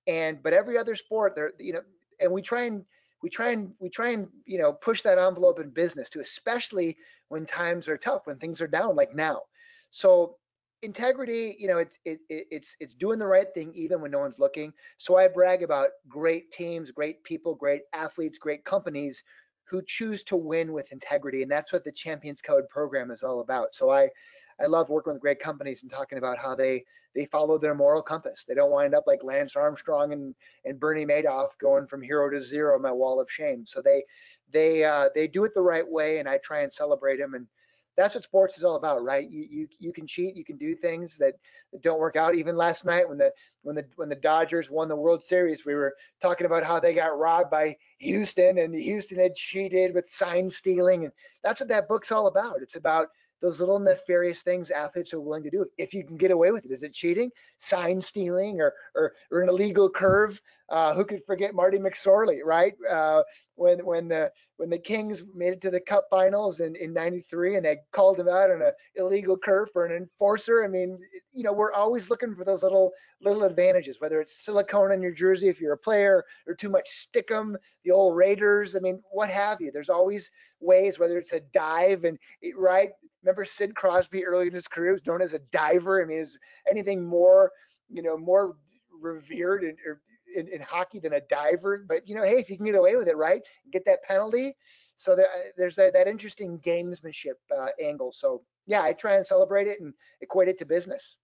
And 0.07 0.41
but 0.41 0.53
every 0.53 0.77
other 0.77 0.95
sport, 0.95 1.35
there, 1.35 1.51
you 1.59 1.73
know, 1.73 1.81
and 2.19 2.31
we 2.31 2.41
try 2.41 2.63
and 2.63 2.83
we 3.21 3.29
try 3.29 3.51
and 3.51 3.71
we 3.79 3.89
try 3.89 4.09
and 4.09 4.27
you 4.45 4.57
know 4.57 4.73
push 4.73 5.01
that 5.03 5.19
envelope 5.19 5.59
in 5.59 5.69
business 5.69 6.09
too, 6.09 6.21
especially 6.21 6.97
when 7.29 7.45
times 7.45 7.87
are 7.87 7.97
tough, 7.97 8.25
when 8.25 8.37
things 8.37 8.61
are 8.61 8.67
down, 8.67 8.95
like 8.95 9.13
now. 9.15 9.41
So 9.91 10.37
integrity, 10.81 11.55
you 11.59 11.67
know, 11.67 11.77
it's 11.77 11.99
it, 12.05 12.19
it, 12.29 12.47
it's 12.49 12.75
it's 12.79 12.95
doing 12.95 13.19
the 13.19 13.27
right 13.27 13.53
thing 13.53 13.71
even 13.75 14.01
when 14.01 14.11
no 14.11 14.19
one's 14.19 14.39
looking. 14.39 14.73
So 14.97 15.17
I 15.17 15.27
brag 15.27 15.63
about 15.63 15.89
great 16.07 16.51
teams, 16.51 16.91
great 16.91 17.23
people, 17.23 17.55
great 17.55 17.81
athletes, 17.93 18.37
great 18.37 18.65
companies 18.65 19.23
who 19.65 19.81
choose 19.85 20.23
to 20.23 20.35
win 20.35 20.73
with 20.73 20.91
integrity, 20.91 21.43
and 21.43 21.51
that's 21.51 21.71
what 21.71 21.83
the 21.83 21.91
Champions 21.91 22.41
Code 22.41 22.67
program 22.69 23.11
is 23.11 23.23
all 23.23 23.39
about. 23.39 23.73
So 23.73 23.89
I 23.91 24.09
I 24.61 24.67
love 24.67 24.89
working 24.89 25.13
with 25.13 25.21
great 25.21 25.39
companies 25.39 25.81
and 25.81 25.91
talking 25.91 26.17
about 26.17 26.37
how 26.37 26.55
they 26.55 26.83
they 27.15 27.25
follow 27.25 27.57
their 27.57 27.75
moral 27.75 28.01
compass. 28.01 28.45
They 28.45 28.53
don't 28.53 28.71
wind 28.71 28.95
up 28.95 29.03
like 29.07 29.23
Lance 29.23 29.55
Armstrong 29.55 30.13
and 30.13 30.35
and 30.65 30.79
Bernie 30.79 31.05
Madoff 31.05 31.57
going 31.59 31.87
from 31.87 32.01
hero 32.01 32.29
to 32.29 32.41
zero 32.41 32.79
my 32.79 32.91
wall 32.91 33.19
of 33.19 33.29
shame. 33.29 33.65
So 33.65 33.81
they 33.81 34.03
they 34.51 34.83
uh, 34.83 35.09
they 35.15 35.27
do 35.27 35.43
it 35.45 35.53
the 35.53 35.61
right 35.61 35.87
way, 35.87 36.19
and 36.19 36.29
I 36.29 36.37
try 36.37 36.61
and 36.61 36.71
celebrate 36.71 37.17
them 37.17 37.33
and 37.33 37.47
that's 37.97 38.15
what 38.15 38.23
sports 38.23 38.57
is 38.57 38.63
all 38.63 38.75
about, 38.75 39.03
right? 39.03 39.29
You 39.29 39.45
you 39.49 39.67
you 39.79 39.93
can 39.93 40.07
cheat, 40.07 40.35
you 40.35 40.45
can 40.45 40.57
do 40.57 40.75
things 40.75 41.17
that, 41.17 41.35
that 41.71 41.81
don't 41.81 41.99
work 41.99 42.15
out. 42.15 42.35
Even 42.35 42.55
last 42.55 42.85
night 42.85 43.07
when 43.07 43.17
the 43.17 43.31
when 43.63 43.75
the 43.75 43.85
when 43.95 44.09
the 44.09 44.15
Dodgers 44.15 44.69
won 44.69 44.87
the 44.87 44.95
World 44.95 45.23
Series, 45.23 45.65
we 45.65 45.75
were 45.75 45.93
talking 46.21 46.45
about 46.45 46.63
how 46.63 46.79
they 46.79 46.93
got 46.93 47.17
robbed 47.17 47.51
by 47.51 47.75
Houston 47.99 48.57
and 48.59 48.73
Houston 48.73 49.19
had 49.19 49.35
cheated 49.35 49.93
with 49.93 50.09
sign 50.09 50.49
stealing, 50.49 51.03
and 51.03 51.13
that's 51.43 51.59
what 51.59 51.69
that 51.69 51.87
book's 51.87 52.11
all 52.11 52.27
about. 52.27 52.61
It's 52.61 52.77
about 52.77 53.09
those 53.41 53.59
little 53.59 53.79
nefarious 53.79 54.41
things 54.41 54.69
athletes 54.69 55.13
are 55.13 55.21
willing 55.21 55.43
to 55.43 55.49
do 55.49 55.65
if 55.77 55.93
you 55.93 56.03
can 56.03 56.17
get 56.17 56.31
away 56.31 56.51
with 56.51 56.65
it. 56.65 56.71
Is 56.71 56.83
it 56.83 56.93
cheating, 56.93 57.31
sign 57.57 57.99
stealing, 58.01 58.61
or 58.61 58.73
or, 58.95 59.13
or 59.31 59.41
an 59.41 59.49
illegal 59.49 59.89
curve? 59.89 60.41
Uh, 60.69 60.93
who 60.93 61.03
could 61.03 61.21
forget 61.25 61.53
Marty 61.53 61.77
McSorley, 61.77 62.39
right? 62.45 62.73
Uh, 62.89 63.23
when 63.61 63.85
when 63.85 64.07
the 64.07 64.31
when 64.57 64.69
the 64.69 64.77
Kings 64.77 65.23
made 65.35 65.53
it 65.53 65.61
to 65.61 65.71
the 65.71 65.79
Cup 65.79 66.05
Finals 66.09 66.59
in 66.59 66.75
in 66.75 66.93
'93 66.93 67.55
and 67.55 67.65
they 67.65 67.77
called 67.91 68.19
him 68.19 68.27
out 68.27 68.49
on 68.49 68.61
an 68.61 68.71
illegal 68.95 69.37
curve 69.37 69.69
for 69.71 69.85
an 69.85 69.95
enforcer. 69.95 70.63
I 70.63 70.67
mean, 70.67 70.97
you 71.31 71.43
know, 71.43 71.53
we're 71.53 71.73
always 71.73 72.09
looking 72.09 72.35
for 72.35 72.43
those 72.43 72.63
little 72.63 72.91
little 73.21 73.43
advantages, 73.43 74.01
whether 74.01 74.19
it's 74.19 74.43
silicone 74.43 74.91
on 74.91 75.01
your 75.01 75.13
jersey 75.13 75.47
if 75.47 75.61
you're 75.61 75.73
a 75.73 75.77
player, 75.77 76.25
or 76.47 76.55
too 76.55 76.69
much 76.69 76.89
stickum, 76.89 77.55
the 77.85 77.91
old 77.91 78.17
Raiders. 78.17 78.75
I 78.75 78.79
mean, 78.79 79.01
what 79.11 79.29
have 79.29 79.61
you? 79.61 79.71
There's 79.71 79.89
always 79.89 80.31
ways, 80.59 80.97
whether 80.97 81.17
it's 81.17 81.33
a 81.33 81.41
dive 81.53 82.03
and 82.03 82.17
right 82.57 82.89
Remember 83.23 83.45
Sid 83.45 83.75
Crosby 83.75 84.25
early 84.25 84.47
in 84.47 84.53
his 84.53 84.67
career 84.67 84.93
was 84.93 85.05
known 85.05 85.21
as 85.21 85.33
a 85.33 85.39
diver. 85.51 86.01
I 86.01 86.05
mean, 86.05 86.19
is 86.19 86.37
anything 86.69 87.05
more, 87.05 87.51
you 87.89 88.01
know, 88.01 88.17
more 88.17 88.55
revered 88.99 89.63
in, 89.63 89.75
in, 90.35 90.47
in, 90.47 90.61
hockey 90.61 90.99
than 90.99 91.13
a 91.13 91.21
diver? 91.21 91.85
But 91.87 92.07
you 92.07 92.15
know, 92.15 92.23
hey, 92.23 92.39
if 92.39 92.49
you 92.49 92.57
can 92.57 92.65
get 92.65 92.75
away 92.75 92.95
with 92.95 93.07
it, 93.07 93.17
right, 93.17 93.41
get 93.71 93.85
that 93.85 94.03
penalty. 94.03 94.55
So 94.95 95.15
there, 95.15 95.27
there's 95.57 95.75
that, 95.77 95.93
that 95.93 96.07
interesting 96.07 96.59
gamesmanship 96.59 97.35
uh, 97.55 97.67
angle. 97.81 98.11
So 98.11 98.43
yeah, 98.67 98.83
I 98.83 98.93
try 98.93 99.15
and 99.15 99.25
celebrate 99.25 99.67
it 99.67 99.81
and 99.81 99.93
equate 100.21 100.47
it 100.47 100.59
to 100.59 100.65
business. 100.65 101.17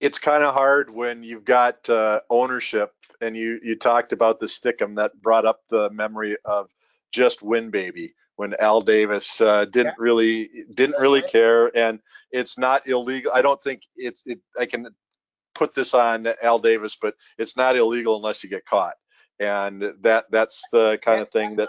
It's 0.00 0.18
kind 0.18 0.42
of 0.42 0.54
hard 0.54 0.90
when 0.90 1.22
you've 1.22 1.44
got 1.44 1.88
uh, 1.88 2.20
ownership, 2.28 2.92
and 3.20 3.36
you 3.36 3.60
you 3.62 3.76
talked 3.76 4.12
about 4.12 4.40
the 4.40 4.46
stickum 4.46 4.96
that 4.96 5.20
brought 5.22 5.44
up 5.44 5.60
the 5.70 5.90
memory 5.90 6.36
of 6.44 6.68
just 7.12 7.42
win 7.42 7.70
baby 7.70 8.14
when 8.36 8.54
Al 8.58 8.80
Davis 8.80 9.40
uh, 9.40 9.64
didn't 9.66 9.94
yeah. 9.98 10.04
really 10.04 10.50
didn't 10.74 11.00
really 11.00 11.22
care, 11.22 11.76
and 11.76 12.00
it's 12.32 12.58
not 12.58 12.88
illegal. 12.88 13.30
I 13.34 13.42
don't 13.42 13.62
think 13.62 13.82
it's. 13.96 14.22
It, 14.26 14.40
I 14.58 14.66
can 14.66 14.88
put 15.54 15.74
this 15.74 15.94
on 15.94 16.28
Al 16.42 16.58
Davis, 16.58 16.96
but 17.00 17.14
it's 17.38 17.56
not 17.56 17.76
illegal 17.76 18.16
unless 18.16 18.42
you 18.42 18.50
get 18.50 18.66
caught, 18.66 18.94
and 19.40 19.92
that 20.00 20.26
that's 20.30 20.62
the 20.72 20.98
kind 21.02 21.20
of 21.20 21.30
thing 21.30 21.56
that 21.56 21.68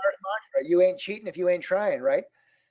you 0.63 0.81
ain't 0.81 0.99
cheating 0.99 1.27
if 1.27 1.37
you 1.37 1.49
ain't 1.49 1.63
trying, 1.63 2.01
right? 2.01 2.23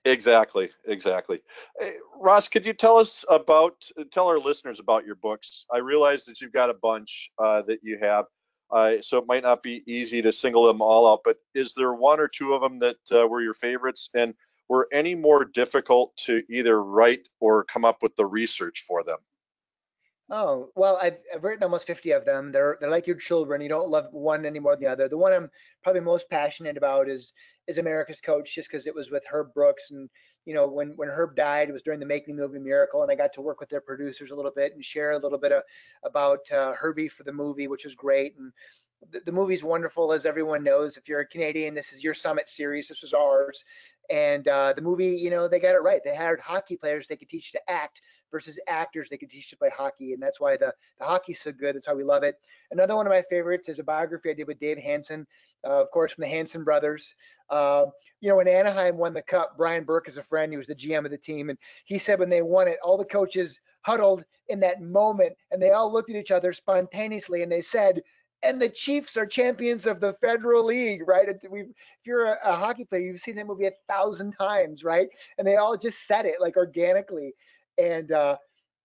Exactly, 0.05 0.71
exactly. 0.87 1.41
Hey, 1.79 1.95
Ross, 2.19 2.49
could 2.49 2.67
you 2.67 2.73
tell 2.73 2.99
us 2.99 3.25
about 3.29 3.75
tell 4.11 4.27
our 4.27 4.39
listeners 4.39 4.81
about 4.81 5.07
your 5.07 5.15
books? 5.15 5.65
I 5.73 5.79
realize 5.79 6.25
that 6.25 6.41
you've 6.41 6.53
got 6.53 6.71
a 6.71 6.75
bunch 6.75 7.31
uh, 7.39 7.63
that 7.63 7.81
you 7.83 7.99
have. 8.01 8.27
Uh, 8.71 8.95
so 9.03 9.19
it 9.19 9.27
might 9.27 9.43
not 9.43 9.63
be 9.63 9.83
easy 9.87 10.23
to 10.23 10.33
single 10.33 10.65
them 10.65 10.81
all 10.81 11.07
out, 11.07 11.21
but 11.25 11.37
is 11.55 11.75
there 11.75 11.93
one 11.93 12.19
or 12.19 12.27
two 12.27 12.55
of 12.55 12.63
them 12.63 12.79
that 12.79 12.97
uh, 13.13 13.27
were 13.29 13.43
your 13.43 13.55
favorites? 13.55 14.09
And 14.15 14.35
were 14.69 14.89
any 14.91 15.15
more 15.15 15.45
difficult 15.45 16.17
to 16.17 16.43
either 16.49 16.83
write 16.83 17.29
or 17.41 17.65
come 17.65 17.85
up 17.85 17.99
with 18.01 18.17
the 18.17 18.25
research 18.25 18.85
for 18.89 19.05
them? 19.05 19.19
Oh, 20.35 20.71
well, 20.75 20.99
I've, 21.03 21.19
I've, 21.35 21.45
written 21.45 21.63
almost 21.63 21.87
50 21.87 22.11
of 22.13 22.25
them. 22.25 22.53
They're, 22.53 22.79
they're 22.81 22.89
like 22.89 23.07
your 23.07 23.17
children. 23.17 23.61
You 23.61 23.69
don't 23.69 23.91
love 23.91 24.07
one 24.13 24.47
any 24.47 24.61
more 24.61 24.75
than 24.75 24.85
the 24.85 24.91
other. 24.91 25.07
The 25.07 25.19
one 25.19 25.35
I'm 25.35 25.51
probably 25.85 26.01
most 26.01 26.31
passionate 26.31 26.79
about 26.79 27.11
is, 27.11 27.35
is 27.69 27.77
America's 27.77 28.23
Coach, 28.23 28.55
just 28.55 28.71
because 28.71 28.87
it 28.87 28.95
was 28.95 29.11
with 29.11 29.23
Herb 29.31 29.53
Brooks. 29.53 29.91
And, 29.91 30.09
you 30.47 30.55
know, 30.55 30.67
when, 30.67 30.95
when 30.97 31.11
Herb 31.11 31.37
died, 31.37 31.69
it 31.69 31.73
was 31.73 31.83
during 31.83 32.01
the 32.01 32.07
Making 32.07 32.37
the 32.37 32.47
Movie 32.47 32.61
Miracle. 32.61 33.03
And 33.03 33.13
I 33.13 33.15
got 33.15 33.35
to 33.35 33.43
work 33.43 33.61
with 33.61 33.69
their 33.69 33.83
producers 33.83 34.31
a 34.31 34.35
little 34.35 34.53
bit 34.57 34.73
and 34.73 34.83
share 34.83 35.13
a 35.13 35.19
little 35.19 35.37
bit 35.37 35.53
of, 35.53 35.65
about 36.03 36.51
uh, 36.51 36.73
Herbie 36.73 37.09
for 37.09 37.25
the 37.25 37.33
movie, 37.35 37.69
which 37.69 37.85
was 37.85 37.95
great. 37.95 38.35
And 38.39 38.55
the, 39.11 39.21
the 39.27 39.33
movie's 39.33 39.65
wonderful, 39.65 40.13
as 40.13 40.25
everyone 40.25 40.63
knows. 40.63 40.97
If 40.97 41.09
you're 41.09 41.21
a 41.21 41.27
Canadian, 41.27 41.75
this 41.75 41.93
is 41.93 42.05
your 42.05 42.15
Summit 42.15 42.49
series. 42.49 42.89
This 42.89 43.03
was 43.03 43.13
ours. 43.13 43.65
And 44.11 44.47
uh, 44.49 44.75
the 44.75 44.83
movie, 44.83 45.17
you 45.17 45.31
know, 45.31 45.49
they 45.49 45.61
got 45.61 45.75
it 45.75 45.83
right. 45.83 46.01
They 46.05 46.15
hired 46.15 46.41
hockey 46.41 46.77
players 46.77 47.07
they 47.07 47.17
could 47.17 47.29
teach 47.29 47.53
to 47.53 47.71
act 47.71 48.03
versus 48.31 48.59
actors 48.69 49.09
they 49.09 49.17
could 49.17 49.31
teach 49.31 49.49
to 49.51 49.57
play 49.57 49.71
hockey. 49.75 50.13
And 50.13 50.23
that's 50.23 50.41
why 50.41 50.57
the, 50.57 50.75
the 50.99 51.05
hockey's 51.05 51.41
so 51.41 51.53
good. 51.53 51.75
That's 51.75 51.89
why 51.89 51.95
we 51.95 52.05
love 52.05 52.23
it. 52.23 52.37
Another 52.71 52.97
one 52.97 53.07
of 53.07 53.13
my 53.13 53.23
favorites 53.31 53.69
is 53.69 53.79
a 53.79 53.85
biography 53.85 54.31
I 54.31 54.35
did 54.35 54.47
with 54.47 54.61
Dave 54.61 54.79
Hanson, 54.79 55.27
uh, 55.67 55.83
of 55.83 55.91
course, 55.91 56.13
from 56.13 56.23
the 56.23 56.29
Hanson 56.29 56.65
brothers. 56.65 57.15
Uh, 57.51 57.87
you 58.21 58.29
know, 58.29 58.37
when 58.37 58.49
Anaheim 58.49 58.97
won 58.97 59.15
the 59.15 59.23
cup, 59.23 59.57
Brian 59.57 59.85
Burke 59.85 60.09
is 60.09 60.17
a 60.17 60.23
friend. 60.23 60.53
He 60.53 60.59
was 60.59 60.67
the 60.67 60.75
GM 60.75 61.05
of 61.05 61.11
the 61.11 61.19
team. 61.19 61.51
And 61.51 61.59
he 61.85 61.99
said 61.99 62.19
when 62.19 62.31
they 62.31 62.43
won 62.43 62.69
it, 62.69 62.79
all 62.83 62.99
the 62.99 63.05
coaches 63.05 63.59
huddled 63.83 64.25
in 64.49 64.61
that 64.61 64.83
moment 64.83 65.35
and 65.51 65.61
they 65.61 65.71
all 65.71 65.93
looked 65.93 66.11
at 66.11 66.17
each 66.17 66.31
other 66.31 66.53
spontaneously 66.53 67.43
and 67.43 67.51
they 67.51 67.61
said, 67.61 68.03
and 68.43 68.61
the 68.61 68.69
Chiefs 68.69 69.17
are 69.17 69.27
champions 69.27 69.87
of 69.87 70.01
the 70.01 70.15
Federal 70.15 70.65
League, 70.65 71.03
right? 71.07 71.29
We've, 71.51 71.71
if 71.71 72.07
you're 72.07 72.27
a, 72.27 72.39
a, 72.45 72.57
hockey 72.57 72.85
player, 72.85 73.03
you've 73.03 73.21
seen 73.21 73.37
that 73.37 73.47
movie 73.47 73.67
a 73.67 73.73
thousand 73.89 74.33
times, 74.33 74.83
right? 74.83 75.09
And 75.39 75.47
they 75.47 75.57
all 75.57 75.77
just 75.77 76.07
said 76.07 76.27
it 76.27 76.41
like 76.41 76.57
organically. 76.57 77.35
And 77.79 78.13
uh, 78.13 78.37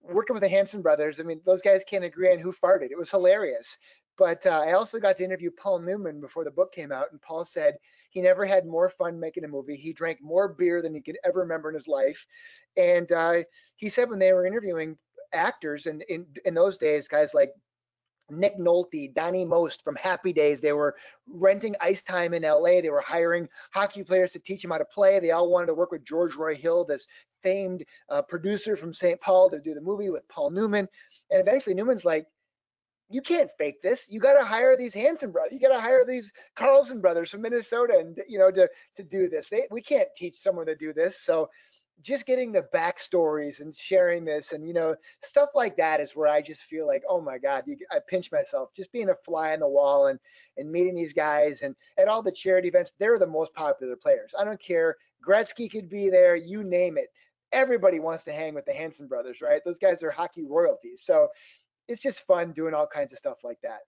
working 0.02 0.34
with 0.34 0.44
the 0.44 0.50
Hanson 0.50 0.82
brothers, 0.82 1.20
I 1.20 1.24
mean, 1.24 1.42
those 1.46 1.62
guys 1.62 1.82
can't 1.90 2.04
agree 2.04 2.32
on 2.32 2.40
who 2.40 2.54
farted. 2.54 2.92
It 2.92 2.98
was 2.98 3.10
hilarious. 3.10 3.78
But 4.18 4.46
uh, 4.48 4.64
I 4.66 4.74
also 4.74 5.00
got 5.00 5.18
to 5.18 5.24
interview 5.24 5.52
Paul 5.52 5.80
Newman 5.80 6.20
before 6.20 6.44
the 6.44 6.50
book 6.50 6.74
came 6.74 6.92
out, 6.92 7.12
and 7.12 7.22
Paul 7.22 7.46
said 7.46 7.78
he 8.10 8.20
never 8.20 8.48
had 8.48 8.66
more 8.66 8.90
fun 8.90 9.20
making 9.20 9.44
a 9.44 9.48
movie. 9.48 9.76
He 9.76 9.94
drank 9.94 10.20
more 10.22 10.48
beer 10.48 10.82
than 10.82 10.96
he 10.96 11.02
could 11.02 11.20
ever 11.24 11.42
remember 11.42 11.70
in 11.70 11.76
his 11.76 11.88
life. 11.88 12.26
And 12.78 13.12
uh, 13.12 13.44
he 13.76 13.90
said 13.90 14.10
when 14.10 14.18
they 14.18 14.34
were 14.34 14.48
interviewing 14.48 14.98
actors, 15.34 15.86
and 15.86 16.02
in, 16.10 16.26
in 16.46 16.56
those 16.56 16.78
days, 16.78 17.08
guys 17.08 17.36
like 17.36 17.52
Nick 18.30 18.58
Nolte, 18.58 19.14
Donnie 19.14 19.46
Most 19.46 19.84
from 19.84 19.96
Happy 19.96 20.34
Days. 20.34 20.62
They 20.62 20.74
were 20.74 20.96
renting 21.28 21.76
ice 21.82 22.04
time 22.04 22.34
in 22.34 22.44
LA. 22.44 22.82
They 22.82 22.90
were 22.90 23.02
hiring 23.02 23.48
hockey 23.72 24.04
players 24.04 24.32
to 24.32 24.40
teach 24.40 24.62
them 24.62 24.72
how 24.72 24.78
to 24.78 24.86
play. 24.86 25.20
They 25.20 25.32
all 25.32 25.50
wanted 25.50 25.68
to 25.68 25.74
work 25.74 25.92
with 25.92 26.06
George 26.06 26.36
Roy 26.36 26.56
Hill, 26.56 26.86
this 26.86 27.08
famed 27.44 27.86
uh, 28.10 28.22
producer 28.24 28.76
from 28.76 28.94
St. 28.94 29.20
Paul, 29.22 29.50
to 29.50 29.60
do 29.60 29.74
the 29.74 29.82
movie 29.82 30.10
with 30.10 30.28
Paul 30.28 30.50
Newman. 30.50 30.88
And 31.32 31.40
eventually 31.40 31.76
Newman's 31.76 32.06
like, 32.06 32.26
you 33.10 33.22
can't 33.22 33.50
fake 33.58 33.82
this. 33.82 34.08
You 34.10 34.20
got 34.20 34.34
to 34.34 34.44
hire 34.44 34.76
these 34.76 34.94
Hanson 34.94 35.32
brothers. 35.32 35.54
You 35.54 35.60
got 35.60 35.74
to 35.74 35.80
hire 35.80 36.04
these 36.06 36.32
Carlson 36.56 37.00
brothers 37.00 37.32
from 37.32 37.42
Minnesota, 37.42 37.98
and 38.00 38.20
you 38.28 38.38
know 38.38 38.52
to 38.52 38.68
to 38.98 39.04
do 39.04 39.30
this. 39.30 39.50
They, 39.50 39.66
we 39.72 39.82
can't 39.82 40.10
teach 40.18 40.36
someone 40.36 40.66
to 40.66 40.76
do 40.76 40.92
this. 40.92 41.22
So 41.22 41.50
just 42.02 42.26
getting 42.26 42.52
the 42.52 42.68
backstories 42.74 43.60
and 43.60 43.76
sharing 43.76 44.24
this 44.24 44.52
and 44.52 44.68
you 44.68 44.74
know 44.74 44.96
stuff 45.24 45.50
like 45.56 45.76
that 45.78 46.00
is 46.00 46.16
where 46.16 46.28
I 46.28 46.42
just 46.42 46.64
feel 46.64 46.86
like 46.86 47.04
oh 47.10 47.20
my 47.20 47.38
god 47.38 47.64
you, 47.66 47.78
I 47.92 47.98
pinch 48.08 48.32
myself. 48.32 48.70
Just 48.76 48.92
being 48.92 49.10
a 49.10 49.16
fly 49.26 49.54
on 49.54 49.60
the 49.60 49.68
wall 49.68 50.08
and 50.08 50.20
and 50.58 50.72
meeting 50.72 50.96
these 50.96 51.14
guys 51.14 51.62
and 51.62 51.76
at 51.98 52.08
all 52.08 52.22
the 52.22 52.32
charity 52.32 52.68
events 52.68 52.92
they're 53.00 53.20
the 53.20 53.28
most 53.28 53.54
popular 53.54 53.96
players. 53.96 54.34
I 54.38 54.44
don't 54.44 54.62
care. 54.62 54.96
Gretzky 55.28 55.72
could 55.72 55.90
be 55.90 56.10
there 56.10 56.36
you 56.36 56.64
name 56.64 56.98
it. 56.98 57.12
Everybody 57.52 58.00
wants 58.00 58.24
to 58.26 58.34
hang 58.34 58.54
with 58.54 58.66
the 58.66 58.74
Hanson 58.74 59.08
brothers 59.08 59.42
right? 59.42 59.62
Those 59.66 59.80
guys 59.80 60.04
are 60.04 60.12
hockey 60.12 60.46
royalties. 60.46 61.02
So 61.04 61.30
it's 61.88 62.02
just 62.02 62.28
fun 62.28 62.52
doing 62.52 62.74
all 62.74 62.88
kinds 62.88 63.12
of 63.12 63.18
stuff 63.18 63.38
like 63.44 63.60
that. 63.64 63.80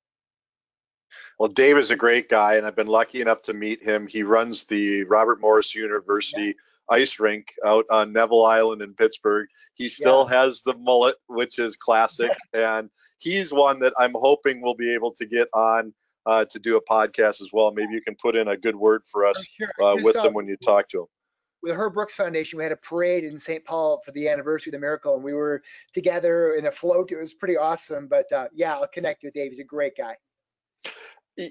Well, 1.39 1.49
Dave 1.49 1.78
is 1.78 1.89
a 1.89 1.95
great 1.95 2.30
guy, 2.30 2.55
and 2.55 2.68
I've 2.68 2.76
been 2.76 2.88
lucky 2.88 3.20
enough 3.20 3.41
to 3.43 3.53
meet 3.53 3.84
him. 3.84 4.05
He 4.05 4.22
runs 4.22 4.66
the 4.66 5.05
Robert 5.05 5.41
Morris 5.41 5.74
University 5.74 6.43
yeah 6.43 6.53
ice 6.90 7.20
rink 7.20 7.48
out 7.66 7.86
on 7.90 8.14
Neville 8.14 8.46
Island 8.46 8.82
in 8.82 8.94
Pittsburgh. 8.94 9.48
He 9.74 9.90
still 9.90 10.28
yeah. 10.30 10.38
has 10.42 10.62
the 10.62 10.76
mullet, 10.76 11.16
which 11.28 11.60
is 11.60 11.76
classic, 11.76 12.32
and 12.54 12.90
he's 13.20 13.52
one 13.52 13.80
that 13.80 13.94
I'm 13.98 14.14
hoping 14.14 14.62
we'll 14.62 14.76
be 14.76 14.94
able 14.94 15.12
to 15.14 15.26
get 15.26 15.48
on 15.54 15.94
uh, 16.26 16.46
to 16.46 16.60
do 16.60 16.78
a 16.78 16.84
podcast 16.84 17.42
as 17.42 17.50
well. 17.54 17.72
Maybe 17.72 17.94
you 17.94 18.02
can 18.02 18.16
put 18.16 18.36
in 18.36 18.50
a 18.50 18.58
good 18.58 18.76
word 18.76 19.02
for 19.12 19.26
us 19.26 19.46
sure. 19.58 19.72
uh, 19.84 19.96
with 20.02 20.16
them 20.16 20.34
when 20.34 20.48
you 20.48 20.58
talk 20.58 20.90
to 20.90 21.02
him. 21.02 21.06
With 21.62 21.76
Herb 21.76 21.94
Brooks 21.94 22.14
Foundation, 22.14 22.58
we 22.58 22.64
had 22.64 22.72
a 22.72 22.78
parade 22.78 23.26
in 23.26 23.38
St. 23.38 23.66
Paul 23.66 24.02
for 24.06 24.12
the 24.12 24.30
anniversary 24.30 24.70
of 24.70 24.74
the 24.74 24.80
miracle, 24.80 25.16
and 25.16 25.24
we 25.24 25.34
were 25.34 25.62
together 25.94 26.54
in 26.54 26.68
a 26.68 26.72
float. 26.72 27.12
It 27.12 27.20
was 27.20 27.34
pretty 27.34 27.58
awesome. 27.58 28.08
But 28.08 28.32
uh, 28.32 28.48
yeah, 28.54 28.76
I'll 28.76 28.88
connect 28.88 29.24
you 29.24 29.28
with 29.28 29.34
Dave. 29.34 29.52
He's 29.52 29.60
a 29.60 29.66
great 29.66 29.98
guy. 29.98 30.16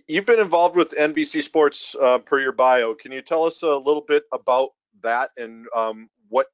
You've 0.06 0.26
been 0.26 0.40
involved 0.40 0.76
with 0.76 0.90
NBC 0.90 1.42
Sports 1.42 1.96
uh, 2.00 2.18
per 2.18 2.40
your 2.40 2.52
bio. 2.52 2.94
Can 2.94 3.10
you 3.12 3.22
tell 3.22 3.44
us 3.44 3.62
a 3.62 3.76
little 3.76 4.04
bit 4.06 4.24
about 4.32 4.70
that 5.02 5.30
and 5.36 5.66
um, 5.74 6.08
what 6.28 6.46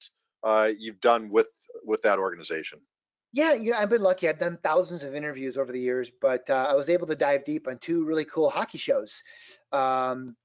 uh, 0.42 0.70
you've 0.78 1.00
done 1.00 1.30
with 1.30 1.48
with 1.84 2.02
that 2.02 2.18
organization. 2.18 2.80
Yeah, 3.32 3.54
you 3.54 3.72
know, 3.72 3.78
I've 3.78 3.90
been 3.90 4.02
lucky. 4.02 4.28
I've 4.28 4.38
done 4.38 4.58
thousands 4.62 5.02
of 5.02 5.14
interviews 5.14 5.56
over 5.56 5.72
the 5.72 5.80
years, 5.80 6.10
but 6.20 6.48
uh, 6.48 6.68
I 6.70 6.74
was 6.74 6.88
able 6.88 7.08
to 7.08 7.16
dive 7.16 7.44
deep 7.44 7.66
on 7.66 7.78
two 7.78 8.04
really 8.04 8.24
cool 8.24 8.48
hockey 8.48 8.78
shows. 8.78 9.24
Um, 9.72 10.36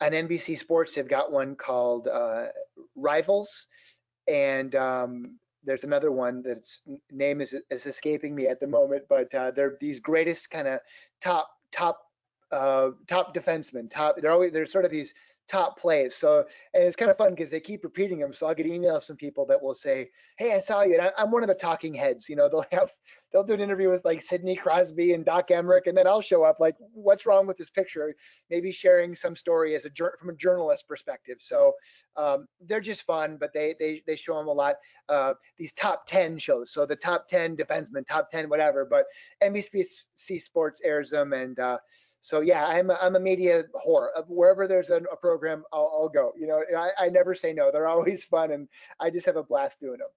on 0.00 0.12
NBC 0.12 0.58
Sports, 0.58 0.94
they've 0.94 1.08
got 1.08 1.32
one 1.32 1.56
called 1.56 2.06
uh, 2.06 2.46
Rivals, 2.94 3.66
and 4.28 4.74
um, 4.76 5.38
there's 5.64 5.84
another 5.84 6.12
one 6.12 6.42
that's 6.42 6.82
name 7.10 7.40
is, 7.40 7.54
is 7.70 7.86
escaping 7.86 8.34
me 8.34 8.46
at 8.46 8.60
the 8.60 8.66
moment, 8.66 9.04
but 9.08 9.32
uh, 9.34 9.50
they're 9.50 9.76
these 9.80 10.00
greatest 10.00 10.50
kind 10.50 10.68
of 10.68 10.80
top 11.20 11.48
top 11.72 12.00
uh, 12.50 12.90
top 13.08 13.34
defensemen. 13.34 13.90
Top 13.90 14.16
they're 14.20 14.32
always 14.32 14.52
they're 14.52 14.66
sort 14.66 14.84
of 14.84 14.90
these 14.90 15.14
top 15.48 15.78
plays. 15.78 16.14
So, 16.14 16.44
and 16.74 16.84
it's 16.84 16.96
kind 16.96 17.10
of 17.10 17.16
fun 17.16 17.34
because 17.34 17.50
they 17.50 17.60
keep 17.60 17.84
repeating 17.84 18.18
them. 18.18 18.32
So 18.32 18.46
I'll 18.46 18.54
get 18.54 18.66
emails 18.66 19.06
from 19.06 19.16
people 19.16 19.46
that 19.46 19.60
will 19.60 19.74
say, 19.74 20.10
"Hey, 20.36 20.54
I 20.54 20.60
saw 20.60 20.82
you." 20.82 20.94
And 20.98 21.10
I, 21.16 21.22
am 21.22 21.30
one 21.30 21.42
of 21.42 21.48
the 21.48 21.54
talking 21.54 21.94
heads. 21.94 22.28
You 22.28 22.36
know, 22.36 22.48
they'll 22.52 22.64
have 22.72 22.92
they'll 23.32 23.44
do 23.44 23.54
an 23.54 23.60
interview 23.60 23.88
with 23.88 24.04
like 24.04 24.22
Sidney 24.22 24.56
Crosby 24.56 25.14
and 25.14 25.24
Doc 25.24 25.48
Emrick, 25.48 25.86
and 25.86 25.96
then 25.96 26.06
I'll 26.06 26.20
show 26.20 26.44
up 26.44 26.58
like, 26.60 26.76
"What's 26.92 27.26
wrong 27.26 27.46
with 27.46 27.56
this 27.56 27.70
picture?" 27.70 28.14
Maybe 28.50 28.72
sharing 28.72 29.14
some 29.14 29.36
story 29.36 29.74
as 29.74 29.84
a 29.84 29.90
from 30.18 30.30
a 30.30 30.34
journalist 30.34 30.86
perspective. 30.88 31.38
So 31.40 31.72
um, 32.16 32.46
they're 32.60 32.80
just 32.80 33.02
fun, 33.02 33.36
but 33.38 33.52
they 33.52 33.74
they 33.78 34.02
they 34.06 34.16
show 34.16 34.36
them 34.36 34.48
a 34.48 34.52
lot. 34.52 34.76
Uh, 35.08 35.34
these 35.58 35.72
top 35.72 36.06
10 36.06 36.38
shows. 36.38 36.72
So 36.72 36.86
the 36.86 36.96
top 36.96 37.28
10 37.28 37.56
defensemen, 37.56 38.06
top 38.06 38.30
10 38.30 38.48
whatever. 38.48 38.84
But 38.84 39.04
NBC 39.42 40.40
Sports 40.40 40.80
airs 40.84 41.10
them 41.10 41.32
and. 41.32 41.58
Uh, 41.58 41.78
so 42.22 42.40
yeah, 42.40 42.64
I'm 42.64 42.88
a, 42.88 42.98
I'm 43.02 43.16
a 43.16 43.20
media 43.20 43.64
whore. 43.84 44.08
Wherever 44.28 44.68
there's 44.68 44.90
a, 44.90 44.98
a 45.12 45.16
program, 45.16 45.64
I'll, 45.72 45.92
I'll, 45.92 46.08
go. 46.08 46.32
You 46.38 46.46
know, 46.46 46.62
I, 46.76 47.06
I 47.06 47.08
never 47.08 47.34
say 47.34 47.52
no. 47.52 47.70
They're 47.72 47.88
always 47.88 48.24
fun, 48.24 48.52
and 48.52 48.68
I 49.00 49.10
just 49.10 49.26
have 49.26 49.36
a 49.36 49.42
blast 49.42 49.80
doing 49.80 49.98
them. 49.98 50.08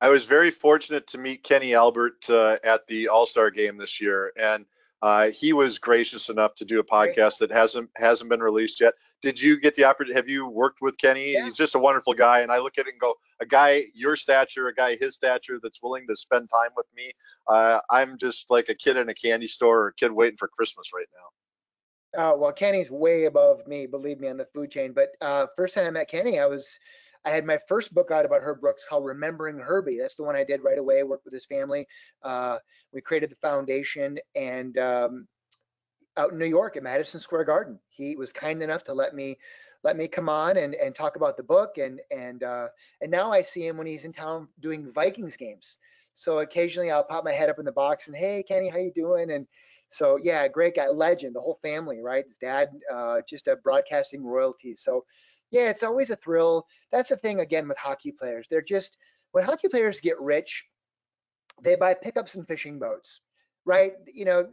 I 0.00 0.08
was 0.10 0.24
very 0.24 0.50
fortunate 0.50 1.06
to 1.08 1.18
meet 1.18 1.44
Kenny 1.44 1.72
Albert 1.72 2.28
uh, 2.28 2.56
at 2.64 2.86
the 2.88 3.08
All 3.08 3.26
Star 3.26 3.50
Game 3.50 3.78
this 3.78 4.00
year, 4.00 4.32
and 4.36 4.66
uh, 5.02 5.30
he 5.30 5.52
was 5.52 5.78
gracious 5.78 6.28
enough 6.28 6.56
to 6.56 6.64
do 6.64 6.80
a 6.80 6.84
podcast 6.84 7.38
that 7.38 7.52
hasn't 7.52 7.88
hasn't 7.96 8.28
been 8.28 8.42
released 8.42 8.80
yet. 8.80 8.94
Did 9.22 9.40
you 9.40 9.58
get 9.58 9.74
the 9.74 9.84
opportunity? 9.84 10.16
Have 10.18 10.28
you 10.28 10.46
worked 10.46 10.82
with 10.82 10.98
Kenny? 10.98 11.32
Yeah. 11.32 11.44
He's 11.44 11.54
just 11.54 11.74
a 11.74 11.78
wonderful 11.78 12.14
guy, 12.14 12.40
and 12.40 12.52
I 12.52 12.58
look 12.58 12.78
at 12.78 12.86
it 12.86 12.92
and 12.92 13.00
go, 13.00 13.14
a 13.40 13.46
guy 13.46 13.84
your 13.94 14.16
stature, 14.16 14.68
a 14.68 14.74
guy 14.74 14.96
his 14.96 15.16
stature 15.16 15.58
that's 15.62 15.82
willing 15.82 16.06
to 16.08 16.16
spend 16.16 16.50
time 16.50 16.70
with 16.76 16.86
me. 16.94 17.10
Uh, 17.48 17.80
I'm 17.90 18.18
just 18.18 18.50
like 18.50 18.68
a 18.68 18.74
kid 18.74 18.96
in 18.96 19.08
a 19.08 19.14
candy 19.14 19.46
store 19.46 19.84
or 19.84 19.88
a 19.88 19.94
kid 19.94 20.12
waiting 20.12 20.36
for 20.36 20.48
Christmas 20.48 20.90
right 20.94 21.06
now. 21.14 21.28
Uh, 22.16 22.36
well, 22.36 22.52
Kenny's 22.52 22.90
way 22.90 23.24
above 23.24 23.66
me, 23.66 23.86
believe 23.86 24.20
me, 24.20 24.28
on 24.28 24.36
the 24.36 24.46
food 24.54 24.70
chain. 24.70 24.92
But 24.92 25.10
uh, 25.20 25.46
first 25.56 25.74
time 25.74 25.86
I 25.86 25.90
met 25.90 26.08
Kenny, 26.08 26.38
I 26.38 26.46
was 26.46 26.78
I 27.26 27.30
had 27.30 27.44
my 27.44 27.58
first 27.68 27.92
book 27.92 28.10
out 28.10 28.24
about 28.24 28.42
Herb 28.42 28.60
Brooks 28.60 28.84
called 28.88 29.04
Remembering 29.04 29.58
Herbie. 29.58 29.98
That's 29.98 30.14
the 30.14 30.22
one 30.22 30.36
I 30.36 30.44
did 30.44 30.62
right 30.62 30.78
away. 30.78 31.02
Worked 31.02 31.24
with 31.24 31.34
his 31.34 31.44
family. 31.44 31.86
Uh, 32.22 32.58
we 32.92 33.00
created 33.00 33.30
the 33.30 33.36
foundation, 33.36 34.16
and 34.36 34.78
um, 34.78 35.26
out 36.16 36.32
in 36.32 36.38
New 36.38 36.46
York 36.46 36.76
at 36.76 36.82
Madison 36.82 37.20
Square 37.20 37.44
Garden, 37.44 37.78
he 37.88 38.16
was 38.16 38.32
kind 38.32 38.62
enough 38.62 38.84
to 38.84 38.94
let 38.94 39.14
me 39.14 39.38
let 39.84 39.96
me 39.96 40.08
come 40.08 40.28
on 40.28 40.56
and, 40.56 40.74
and 40.74 40.94
talk 40.94 41.16
about 41.16 41.36
the 41.36 41.42
book. 41.42 41.78
And 41.78 42.00
and 42.10 42.42
uh, 42.42 42.68
and 43.00 43.10
now 43.10 43.32
I 43.32 43.42
see 43.42 43.66
him 43.66 43.76
when 43.76 43.86
he's 43.86 44.04
in 44.04 44.12
town 44.12 44.48
doing 44.60 44.92
Vikings 44.92 45.36
games. 45.36 45.78
So 46.14 46.38
occasionally 46.38 46.90
I'll 46.90 47.04
pop 47.04 47.24
my 47.24 47.32
head 47.32 47.50
up 47.50 47.58
in 47.58 47.64
the 47.66 47.72
box 47.72 48.06
and 48.06 48.16
hey 48.16 48.42
Kenny, 48.42 48.68
how 48.68 48.78
you 48.78 48.92
doing? 48.94 49.30
And 49.32 49.46
so 49.90 50.18
yeah, 50.22 50.48
great 50.48 50.76
guy, 50.76 50.88
legend, 50.88 51.34
the 51.34 51.40
whole 51.40 51.58
family, 51.62 52.00
right? 52.00 52.24
His 52.26 52.38
dad, 52.38 52.70
uh, 52.92 53.20
just 53.28 53.48
a 53.48 53.56
broadcasting 53.56 54.24
royalty. 54.24 54.74
So 54.76 55.04
yeah, 55.50 55.68
it's 55.68 55.82
always 55.82 56.10
a 56.10 56.16
thrill. 56.16 56.66
That's 56.90 57.10
the 57.10 57.16
thing 57.16 57.40
again 57.40 57.68
with 57.68 57.78
hockey 57.78 58.12
players. 58.12 58.46
They're 58.50 58.62
just 58.62 58.96
when 59.32 59.44
hockey 59.44 59.68
players 59.68 60.00
get 60.00 60.20
rich, 60.20 60.64
they 61.62 61.76
buy 61.76 61.94
pickups 61.94 62.34
and 62.34 62.46
fishing 62.46 62.78
boats, 62.78 63.20
right? 63.66 63.92
You 64.12 64.24
know, 64.24 64.48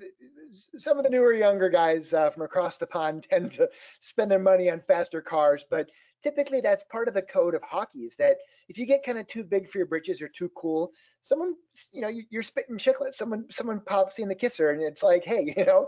some 0.52 0.98
of 0.98 1.04
the 1.04 1.10
newer 1.10 1.34
younger 1.34 1.70
guys 1.70 2.14
uh, 2.14 2.30
from 2.32 2.44
across 2.44 2.78
the 2.78 2.88
pond 2.88 3.26
tend 3.30 3.54
to 3.54 3.70
spend 4.02 4.30
their 4.30 4.40
money 4.40 4.70
on 4.70 4.82
faster 4.88 5.22
cars, 5.22 5.66
but 5.70 5.90
typically 6.24 6.62
that's 6.62 6.84
part 6.86 7.08
of 7.08 7.14
the 7.14 7.22
code 7.22 7.54
of 7.54 7.62
hockey 7.62 8.00
is 8.00 8.16
that 8.16 8.38
if 8.70 8.78
you 8.78 8.86
get 8.86 9.04
kind 9.04 9.18
of 9.18 9.28
too 9.28 9.44
big 9.44 9.70
for 9.70 9.78
your 9.78 9.88
britches 9.88 10.22
or 10.22 10.28
too 10.28 10.50
cool, 10.56 10.92
someone, 11.22 11.54
you 11.92 12.02
know, 12.02 12.10
you're 12.30 12.44
spitting 12.44 12.78
chiclets. 12.78 13.16
Someone, 13.16 13.46
someone 13.50 13.82
pops 13.86 14.20
in 14.20 14.28
the 14.28 14.36
kisser, 14.36 14.72
and 14.72 14.82
it's 14.82 15.04
like, 15.04 15.24
hey, 15.24 15.54
you 15.58 15.66
know. 15.66 15.88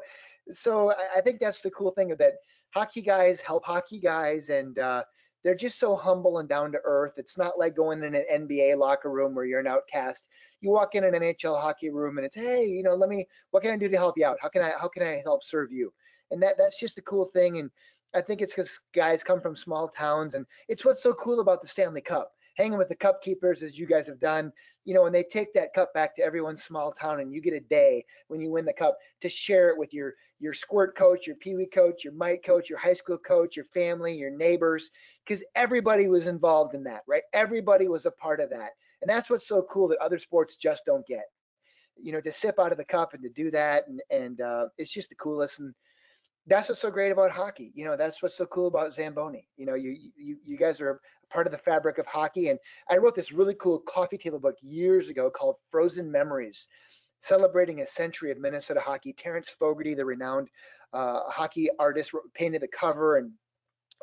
So 0.51 0.91
I, 0.91 1.17
I 1.17 1.21
think 1.21 1.39
that's 1.39 1.61
the 1.61 1.71
cool 1.71 1.91
thing 1.91 2.11
of 2.11 2.19
that 2.19 2.33
hockey 2.73 3.01
guys 3.01 3.41
help 3.41 3.65
hockey 3.65 3.99
guys 3.99 4.49
and 4.49 4.77
uh, 4.77 5.03
they're 5.45 5.55
just 5.55 5.79
so 5.79 5.95
humble 5.95 6.39
and 6.39 6.49
down 6.49 6.71
to 6.71 6.79
earth. 6.83 7.13
It's 7.17 7.37
not 7.37 7.59
like 7.59 7.75
going 7.75 8.03
in 8.03 8.15
an 8.15 8.25
NBA 8.33 8.77
locker 8.77 9.11
room 9.11 9.35
where 9.35 9.45
you're 9.45 9.59
an 9.59 9.67
outcast. 9.67 10.27
You 10.59 10.71
walk 10.71 10.95
in 10.95 11.03
an 11.03 11.13
NHL 11.13 11.61
hockey 11.61 11.91
room 11.91 12.17
and 12.17 12.25
it's, 12.25 12.35
hey, 12.35 12.65
you 12.65 12.81
know, 12.81 12.95
let 12.95 13.09
me, 13.09 13.27
what 13.51 13.61
can 13.61 13.71
I 13.71 13.77
do 13.77 13.87
to 13.87 13.95
help 13.95 14.17
you 14.17 14.25
out? 14.25 14.39
How 14.41 14.49
can 14.49 14.63
I, 14.63 14.71
how 14.81 14.87
can 14.87 15.03
I 15.03 15.21
help 15.23 15.43
serve 15.43 15.71
you? 15.71 15.93
And 16.31 16.41
that 16.41 16.55
that's 16.57 16.79
just 16.79 16.97
a 16.97 17.03
cool 17.03 17.25
thing. 17.25 17.59
And 17.59 17.69
I 18.15 18.21
think 18.21 18.41
it's 18.41 18.55
because 18.55 18.79
guys 18.95 19.23
come 19.23 19.39
from 19.39 19.55
small 19.55 19.87
towns, 19.87 20.33
and 20.33 20.47
it's 20.67 20.83
what's 20.83 21.03
so 21.03 21.13
cool 21.13 21.39
about 21.41 21.61
the 21.61 21.67
Stanley 21.67 22.01
Cup 22.01 22.31
hanging 22.55 22.77
with 22.77 22.89
the 22.89 22.95
cup 22.95 23.21
keepers 23.21 23.63
as 23.63 23.77
you 23.77 23.85
guys 23.85 24.07
have 24.07 24.19
done, 24.19 24.51
you 24.83 24.93
know, 24.93 25.03
when 25.03 25.13
they 25.13 25.23
take 25.23 25.53
that 25.53 25.73
cup 25.73 25.93
back 25.93 26.15
to 26.15 26.23
everyone's 26.23 26.63
small 26.63 26.91
town 26.91 27.19
and 27.19 27.33
you 27.33 27.41
get 27.41 27.53
a 27.53 27.59
day 27.59 28.03
when 28.27 28.41
you 28.41 28.49
win 28.49 28.65
the 28.65 28.73
cup 28.73 28.97
to 29.21 29.29
share 29.29 29.69
it 29.69 29.77
with 29.77 29.93
your 29.93 30.13
your 30.39 30.53
squirt 30.53 30.97
coach, 30.97 31.27
your 31.27 31.35
pee 31.37 31.55
wee 31.55 31.65
coach, 31.65 32.03
your 32.03 32.13
mite 32.13 32.43
coach, 32.43 32.69
your 32.69 32.79
high 32.79 32.93
school 32.93 33.17
coach, 33.17 33.55
your 33.55 33.65
family, 33.73 34.15
your 34.15 34.31
neighbors, 34.31 34.91
because 35.25 35.43
everybody 35.55 36.07
was 36.07 36.27
involved 36.27 36.75
in 36.75 36.83
that, 36.83 37.01
right? 37.07 37.23
Everybody 37.33 37.87
was 37.87 38.05
a 38.05 38.11
part 38.11 38.39
of 38.39 38.49
that. 38.49 38.71
And 39.01 39.09
that's 39.09 39.29
what's 39.29 39.47
so 39.47 39.65
cool 39.71 39.87
that 39.89 39.99
other 39.99 40.19
sports 40.19 40.55
just 40.55 40.83
don't 40.85 41.05
get. 41.07 41.25
You 42.01 42.11
know, 42.11 42.21
to 42.21 42.33
sip 42.33 42.59
out 42.59 42.71
of 42.71 42.77
the 42.77 42.85
cup 42.85 43.13
and 43.13 43.23
to 43.23 43.29
do 43.29 43.51
that 43.51 43.87
and 43.87 44.01
and 44.09 44.41
uh, 44.41 44.67
it's 44.77 44.91
just 44.91 45.09
the 45.09 45.15
coolest 45.15 45.59
and 45.59 45.73
that's 46.47 46.69
what's 46.69 46.81
so 46.81 46.91
great 46.91 47.11
about 47.11 47.31
hockey. 47.31 47.71
You 47.75 47.85
know, 47.85 47.95
that's 47.95 48.21
what's 48.21 48.37
so 48.37 48.45
cool 48.45 48.67
about 48.67 48.93
Zamboni. 48.93 49.47
You 49.57 49.65
know, 49.65 49.75
you 49.75 49.97
you 50.15 50.37
you 50.45 50.57
guys 50.57 50.79
are 50.79 51.01
part 51.31 51.47
of 51.47 51.51
the 51.51 51.57
fabric 51.57 51.97
of 51.97 52.05
hockey. 52.05 52.49
And 52.49 52.59
I 52.89 52.97
wrote 52.97 53.15
this 53.15 53.31
really 53.31 53.55
cool 53.55 53.79
coffee 53.79 54.17
table 54.17 54.39
book 54.39 54.55
years 54.61 55.09
ago 55.09 55.29
called 55.29 55.55
Frozen 55.71 56.11
Memories, 56.11 56.67
celebrating 57.19 57.81
a 57.81 57.87
century 57.87 58.31
of 58.31 58.37
Minnesota 58.37 58.79
hockey. 58.79 59.13
Terrence 59.13 59.49
Fogarty, 59.49 59.95
the 59.95 60.05
renowned 60.05 60.49
uh, 60.93 61.21
hockey 61.27 61.67
artist, 61.79 62.11
painted 62.33 62.61
the 62.61 62.67
cover, 62.67 63.17
and 63.17 63.31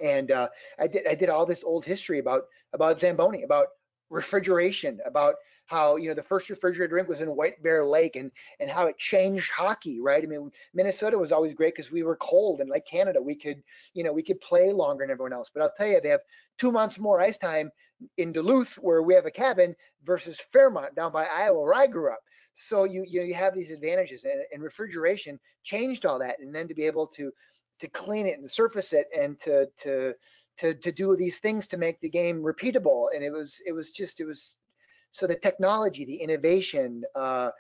and 0.03 0.31
uh, 0.33 0.49
I 0.79 0.89
did 0.89 1.07
I 1.07 1.15
did 1.15 1.29
all 1.29 1.47
this 1.47 1.63
old 1.63 1.85
history 1.85 2.19
about 2.19 2.43
about 2.73 2.99
Zamboni, 2.99 3.45
about 3.45 3.69
refrigeration, 4.13 5.01
about 5.05 5.37
how 5.67 5.97
you 5.97 6.09
know 6.09 6.15
the 6.15 6.23
first 6.23 6.51
refrigerator 6.51 6.89
drink 6.89 7.09
was 7.09 7.23
in 7.23 7.35
White 7.35 7.63
Bear 7.63 7.85
Lake 7.85 8.17
and 8.17 8.31
and 8.61 8.71
how 8.71 8.87
it 8.87 8.99
changed 8.99 9.51
hockey, 9.51 10.01
right? 10.01 10.23
I 10.23 10.27
mean, 10.27 10.53
Minnesota 10.75 11.19
was 11.19 11.33
always 11.33 11.55
great 11.55 11.75
because 11.75 11.91
we 11.91 12.03
were 12.03 12.17
cold, 12.17 12.61
and 12.61 12.69
like 12.69 12.87
Canada, 12.87 13.21
we 13.21 13.35
could 13.35 13.63
you 13.95 14.05
know 14.05 14.13
we 14.13 14.23
could 14.23 14.41
play 14.41 14.73
longer 14.73 15.05
than 15.05 15.11
everyone 15.11 15.33
else. 15.33 15.51
But 15.53 15.63
I'll 15.63 15.73
tell 15.77 15.87
you, 15.87 16.01
they 16.01 16.11
have 16.11 16.21
two 16.59 16.71
months 16.71 16.99
more 16.99 17.21
ice 17.21 17.39
time 17.39 17.71
in 18.19 18.33
Duluth, 18.33 18.75
where 18.75 19.03
we 19.03 19.15
have 19.15 19.27
a 19.27 19.31
cabin, 19.31 19.75
versus 20.05 20.39
Fairmont 20.53 20.95
down 20.95 21.13
by 21.13 21.25
Iowa, 21.25 21.61
where 21.61 21.75
I 21.75 21.87
grew 21.87 22.13
up. 22.13 22.21
So 22.55 22.85
you 22.85 23.05
you, 23.09 23.21
know, 23.21 23.27
you 23.27 23.35
have 23.35 23.55
these 23.55 23.71
advantages, 23.71 24.25
and, 24.25 24.43
and 24.53 24.63
refrigeration 24.63 25.41
changed 25.65 26.05
all 26.05 26.19
that, 26.19 26.39
and 26.41 26.55
then 26.55 26.69
to 26.69 26.75
be 26.75 26.85
able 26.85 27.07
to 27.09 27.33
to 27.81 27.89
clean 27.89 28.27
it 28.27 28.39
and 28.39 28.51
surface 28.51 28.93
it 28.93 29.07
and 29.19 29.41
to 29.41 29.67
to 29.83 30.15
to 30.59 30.75
to 30.75 30.93
do 30.93 31.17
these 31.17 31.39
things 31.39 31.67
to 31.69 31.77
make 31.77 32.01
the 32.01 32.09
game 32.09 32.43
repeatable. 32.43 33.07
And 33.15 33.25
it 33.25 33.31
was 33.31 33.61
it 33.67 33.73
was 33.73 33.91
just 33.91 34.21
it 34.21 34.25
was 34.25 34.57
so 35.11 35.27
the 35.27 35.37
technology 35.37 36.05
the 36.05 36.17
innovation 36.17 37.03
uh, 37.15 37.51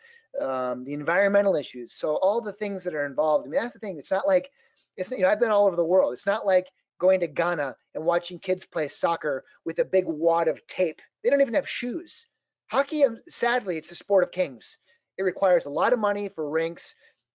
um, 0.40 0.84
the 0.84 0.94
environmental 0.94 1.56
issues 1.56 1.92
so 1.92 2.16
all 2.16 2.40
the 2.40 2.52
things 2.52 2.84
that 2.84 2.94
are 2.94 3.06
involved. 3.06 3.46
I 3.46 3.50
mean 3.50 3.60
that's 3.60 3.74
the 3.74 3.80
thing. 3.80 3.98
It's 3.98 4.10
not 4.10 4.26
like 4.26 4.50
it's 4.96 5.10
you 5.10 5.20
know 5.20 5.28
i've 5.28 5.40
been 5.40 5.50
all 5.50 5.66
over 5.66 5.76
the 5.76 5.84
world. 5.84 6.12
It's 6.12 6.26
not 6.26 6.46
like 6.46 6.66
going 6.98 7.20
to 7.20 7.26
ghana 7.26 7.74
and 7.94 8.04
watching 8.04 8.38
kids 8.38 8.64
play 8.64 8.86
soccer 8.88 9.44
with 9.64 9.78
a 9.80 9.84
big 9.84 10.04
wad 10.06 10.48
of 10.48 10.64
tape. 10.66 11.00
They 11.22 11.30
don't 11.30 11.40
even 11.40 11.54
have 11.54 11.68
shoes. 11.68 12.26
Hockey 12.70 13.04
um, 13.04 13.18
sadly 13.28 13.76
it's 13.76 13.90
a 13.90 13.96
sport 13.96 14.24
of 14.24 14.32
kings. 14.32 14.78
It 15.18 15.24
requires 15.24 15.66
a 15.66 15.70
lot 15.70 15.92
of 15.92 15.98
money 15.98 16.28
for 16.28 16.48
rinks 16.48 16.94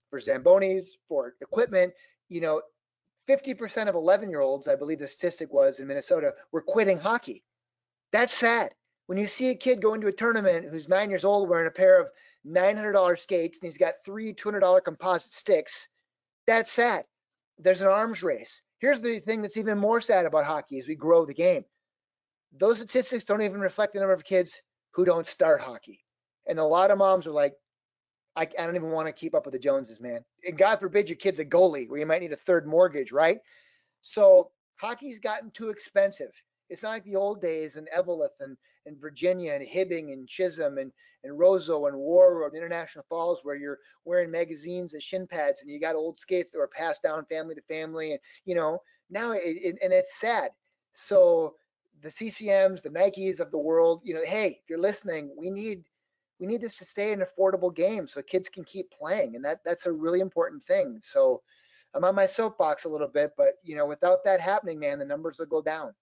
for 0.09 0.19
zambonis 0.19 0.87
for 1.07 1.35
equipment. 1.41 1.93
You 2.29 2.41
know 2.41 2.61
50% 3.27 3.87
of 3.87 3.95
11 3.95 4.29
year 4.29 4.41
olds, 4.41 4.67
I 4.67 4.75
believe 4.75 4.99
the 4.99 5.07
statistic 5.07 5.51
was 5.51 5.79
in 5.79 5.87
Minnesota, 5.87 6.33
were 6.51 6.61
quitting 6.61 6.97
hockey. 6.97 7.43
That's 8.11 8.33
sad. 8.33 8.73
When 9.07 9.17
you 9.17 9.27
see 9.27 9.49
a 9.49 9.55
kid 9.55 9.81
go 9.81 9.93
into 9.93 10.07
a 10.07 10.13
tournament 10.13 10.67
who's 10.69 10.89
nine 10.89 11.09
years 11.09 11.23
old 11.23 11.49
wearing 11.49 11.67
a 11.67 11.71
pair 11.71 11.99
of 11.99 12.09
$900 12.45 13.19
skates 13.19 13.59
and 13.59 13.67
he's 13.67 13.77
got 13.77 13.95
three 14.05 14.33
$200 14.33 14.83
composite 14.83 15.31
sticks, 15.31 15.87
that's 16.45 16.71
sad. 16.71 17.05
There's 17.57 17.81
an 17.81 17.87
arms 17.87 18.23
race. 18.23 18.61
Here's 18.79 19.01
the 19.01 19.19
thing 19.19 19.41
that's 19.41 19.57
even 19.57 19.77
more 19.77 20.01
sad 20.01 20.25
about 20.25 20.45
hockey 20.45 20.79
as 20.79 20.87
we 20.87 20.95
grow 20.95 21.25
the 21.25 21.33
game. 21.33 21.65
Those 22.57 22.77
statistics 22.77 23.25
don't 23.25 23.41
even 23.41 23.59
reflect 23.59 23.93
the 23.93 23.99
number 23.99 24.13
of 24.13 24.23
kids 24.23 24.61
who 24.91 25.03
don't 25.03 25.27
start 25.27 25.61
hockey. 25.61 26.03
And 26.47 26.59
a 26.59 26.63
lot 26.63 26.91
of 26.91 26.97
moms 26.97 27.27
are 27.27 27.31
like, 27.31 27.53
I, 28.37 28.41
I 28.57 28.65
don't 28.65 28.75
even 28.75 28.91
want 28.91 29.07
to 29.07 29.11
keep 29.11 29.33
up 29.33 29.45
with 29.45 29.53
the 29.53 29.59
Joneses, 29.59 29.99
man. 29.99 30.23
And 30.45 30.57
God 30.57 30.79
forbid 30.79 31.09
your 31.09 31.17
kid's 31.17 31.39
a 31.39 31.45
goalie 31.45 31.89
where 31.89 31.99
you 31.99 32.05
might 32.05 32.21
need 32.21 32.31
a 32.31 32.37
third 32.37 32.67
mortgage, 32.67 33.11
right? 33.11 33.39
So 34.03 34.51
hockey's 34.75 35.19
gotten 35.19 35.49
too 35.51 35.69
expensive. 35.69 36.31
It's 36.69 36.83
not 36.83 36.89
like 36.89 37.03
the 37.03 37.15
old 37.15 37.41
days 37.41 37.77
in 37.77 37.87
Eveleth 37.95 38.39
and, 38.39 38.55
and 38.85 39.01
Virginia 39.01 39.53
and 39.53 39.65
Hibbing 39.67 40.13
and 40.13 40.27
Chisholm 40.27 40.77
and, 40.77 40.91
and 41.23 41.33
Roseau 41.37 41.87
and 41.87 41.97
Warroad 41.97 42.55
International 42.55 43.05
Falls 43.09 43.39
where 43.41 43.55
you're 43.55 43.79
wearing 44.05 44.29
magazines 44.29 44.93
and 44.93 45.01
shin 45.01 45.25
pads 45.25 45.61
and 45.61 45.71
you 45.71 45.79
got 45.79 45.95
old 45.95 46.19
skates 46.19 46.51
that 46.51 46.59
were 46.59 46.67
passed 46.67 47.01
down 47.01 47.25
family 47.25 47.55
to 47.55 47.61
family 47.61 48.11
and 48.11 48.19
you 48.45 48.53
know 48.53 48.79
now 49.09 49.31
it, 49.31 49.41
it, 49.43 49.75
and 49.81 49.91
it's 49.91 50.19
sad. 50.19 50.51
So 50.93 51.55
the 52.01 52.09
CCMs, 52.09 52.83
the 52.83 52.89
Nikes 52.89 53.39
of 53.39 53.49
the 53.51 53.57
world, 53.57 54.01
you 54.03 54.13
know, 54.13 54.23
hey, 54.25 54.59
if 54.61 54.69
you're 54.69 54.79
listening, 54.79 55.31
we 55.37 55.49
need 55.49 55.83
we 56.39 56.47
need 56.47 56.61
this 56.61 56.77
to 56.77 56.85
stay 56.85 57.13
an 57.13 57.23
affordable 57.23 57.73
game 57.73 58.07
so 58.07 58.21
kids 58.21 58.49
can 58.49 58.63
keep 58.63 58.91
playing, 58.91 59.35
and 59.35 59.43
that 59.45 59.61
that's 59.65 59.85
a 59.85 59.91
really 59.91 60.19
important 60.19 60.63
thing. 60.63 60.99
So 61.01 61.41
I'm 61.93 62.03
on 62.03 62.15
my 62.15 62.25
soapbox 62.25 62.85
a 62.85 62.89
little 62.89 63.07
bit, 63.07 63.31
but 63.37 63.55
you 63.63 63.75
know, 63.75 63.85
without 63.85 64.23
that 64.25 64.39
happening, 64.39 64.79
man, 64.79 64.99
the 64.99 65.05
numbers 65.05 65.39
will 65.39 65.47
go 65.47 65.61
down. 65.61 65.93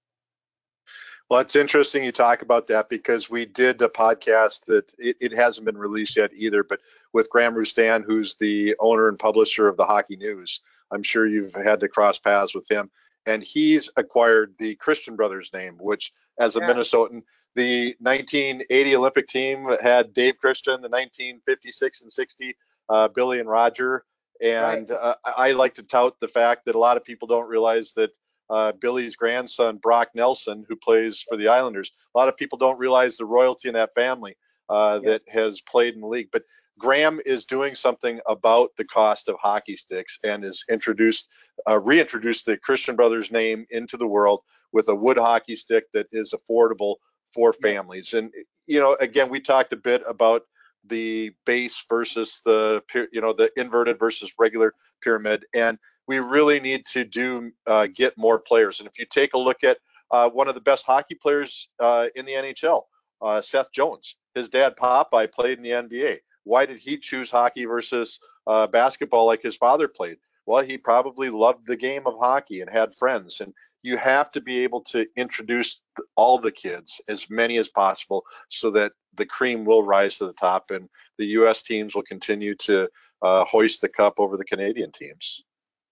Well, 1.30 1.40
it's 1.40 1.56
interesting 1.56 2.04
you 2.04 2.12
talk 2.12 2.44
about 2.44 2.68
that 2.68 2.88
because 2.88 3.32
we 3.32 3.46
did 3.46 3.82
a 3.82 3.88
podcast 3.88 4.66
that 4.66 4.92
it, 5.00 5.18
it, 5.20 5.36
hasn't 5.36 5.66
been 5.66 5.78
released 5.78 6.18
yet 6.18 6.32
either, 6.36 6.64
but 6.64 6.82
with 7.14 7.32
Graeme 7.32 7.56
Roustan, 7.56 8.04
who's 8.06 8.36
the 8.36 8.76
owner 8.80 9.08
and 9.08 9.18
publisher 9.18 9.68
of 9.68 9.76
the 9.76 9.86
Hockey 9.86 10.18
News. 10.18 10.62
I'm 10.92 11.02
sure 11.02 11.26
you've 11.26 11.56
had 11.56 11.80
to 11.80 11.88
cross 11.90 12.20
paths 12.20 12.54
with 12.54 12.70
him. 12.70 12.92
And 13.26 13.44
he's 13.44 13.90
acquired 13.98 14.54
the 14.60 14.76
Christian 14.76 15.16
Brothers 15.16 15.50
name, 15.52 15.78
which, 15.80 16.14
as 16.40 16.56
a 16.56 16.60
yeah. 16.60 16.70
Minnesotan, 16.70 17.24
the 17.56 17.95
1980 17.99 18.95
Olympic 18.95 19.28
team 19.28 19.70
had 19.82 20.14
Dave 20.14 20.38
Christian, 20.38 20.82
the 20.82 20.89
1956 20.89 22.01
and 22.01 22.12
60 22.12 22.58
uh, 22.89 23.08
Billy 23.10 23.39
and 23.39 23.49
Roger. 23.49 24.03
And 24.41 24.89
right. 24.89 24.99
uh, 24.99 25.16
I 25.24 25.51
like 25.53 25.74
to 25.76 25.84
tout 25.84 26.20
the 26.20 26.28
fact 26.28 26.66
that 26.66 26.76
a 26.76 26.80
lot 26.80 26.97
of 26.97 27.03
people 27.03 27.28
don't 27.28 27.47
realize 27.47 27.93
that 27.93 28.12
uh, 28.49 28.74
Billy's 28.74 29.16
grandson, 29.16 29.78
Brock 29.78 30.10
Nelson, 30.14 30.66
who 30.68 30.76
plays 30.76 31.24
for 31.28 31.38
the 31.38 31.47
Islanders. 31.47 31.91
A 32.14 32.18
lot 32.18 32.28
of 32.28 32.38
people 32.38 32.58
don't 32.58 32.78
realize 32.78 33.18
the 33.18 33.26
royalty 33.26 33.70
in 33.70 33.74
that 33.76 33.93
family 33.95 34.36
uh, 34.70 34.99
that 34.99 35.22
has 35.30 35.62
played 35.62 35.95
in 35.95 36.01
the 36.01 36.08
league. 36.08 36.30
But 36.32 36.43
Graeme 36.78 37.22
is 37.26 37.45
doing 37.45 37.74
something 37.74 38.20
about 38.28 38.72
the 38.78 38.84
cost 38.84 39.30
of 39.30 39.38
hockey 39.39 39.78
sticks 39.78 40.20
and 40.24 40.43
has 40.43 40.64
introduced, 40.70 41.28
uh, 41.70 41.80
reintroduced 41.80 42.45
the 42.45 42.58
Christian 42.58 42.95
Brothers 42.95 43.32
name 43.32 43.66
into 43.70 43.95
the 43.95 44.08
world 44.08 44.41
with 44.74 44.89
a 44.89 44.95
wood 44.95 45.18
hockey 45.18 45.56
stick 45.56 45.86
that 45.93 46.08
is 46.12 46.34
affordable 46.34 46.95
for 47.36 47.54
families. 47.54 48.14
And 48.14 48.32
you 48.66 48.80
know, 48.80 48.98
again, 49.00 49.30
we 49.30 49.40
talked 49.40 49.74
a 49.74 49.78
bit 49.78 50.02
about 50.08 50.44
the 50.88 51.32
base 51.46 51.86
versus 51.90 52.42
the 52.46 52.82
you 53.12 53.22
know 53.22 53.34
the 53.34 53.52
inverted 53.58 54.00
versus 54.00 54.34
regular 54.40 54.74
pyramid 55.02 55.46
and 55.54 55.78
we 56.08 56.20
really 56.20 56.60
need 56.60 56.86
to 56.86 57.04
do 57.04 57.52
uh, 57.68 57.88
get 57.94 58.18
more 58.18 58.40
players. 58.40 58.80
And 58.80 58.88
if 58.88 59.00
you 59.00 59.06
take 59.06 59.34
a 59.34 59.38
look 59.38 59.64
at 59.64 59.78
uh, 60.12 60.30
one 60.30 60.48
of 60.48 60.56
the 60.56 60.62
best 60.62 60.86
hockey 60.86 61.16
players 61.16 61.68
uh, 61.80 62.08
in 62.16 62.26
the 62.26 62.34
NHL, 62.34 62.84
uh, 63.22 63.42
Seth 63.42 63.72
Jones, 63.72 64.18
his 64.36 64.50
dad 64.50 64.76
Popeye 64.76 65.32
played 65.32 65.58
in 65.58 65.64
the 65.64 65.72
NBA. 65.72 66.20
Why 66.44 66.66
did 66.66 66.80
he 66.80 66.98
choose 66.98 67.32
hockey 67.32 67.66
versus 67.66 68.20
uh, 68.46 68.68
basketball 68.68 69.26
like 69.26 69.42
his 69.42 69.56
father 69.56 69.88
played? 69.88 70.18
Well, 70.46 70.64
he 70.64 70.78
probably 70.78 71.32
loved 71.32 71.66
the 71.66 71.76
game 71.76 72.06
of 72.06 72.20
hockey 72.20 72.62
and 72.62 72.70
had 72.70 72.94
friends. 72.94 73.42
And 73.42 73.52
you 73.86 73.98
have 73.98 74.32
to 74.32 74.42
be 74.42 74.64
able 74.64 74.82
to 74.82 75.06
introduce 75.16 75.84
all 76.16 76.40
the 76.40 76.52
kids, 76.52 77.00
as 77.08 77.30
many 77.30 77.58
as 77.58 77.70
possible, 77.70 78.24
so 78.50 78.72
that 78.72 78.94
the 79.14 79.26
cream 79.28 79.64
will 79.64 79.84
rise 79.84 80.18
to 80.18 80.26
the 80.26 80.34
top 80.34 80.72
and 80.72 80.90
the 81.20 81.26
U.S. 81.40 81.62
teams 81.62 81.94
will 81.94 82.04
continue 82.04 82.56
to 82.56 82.88
uh, 83.22 83.46
hoist 83.46 83.82
the 83.82 83.90
cup 83.90 84.16
over 84.18 84.38
the 84.38 84.44
Canadian 84.44 84.92
teams. 84.92 85.44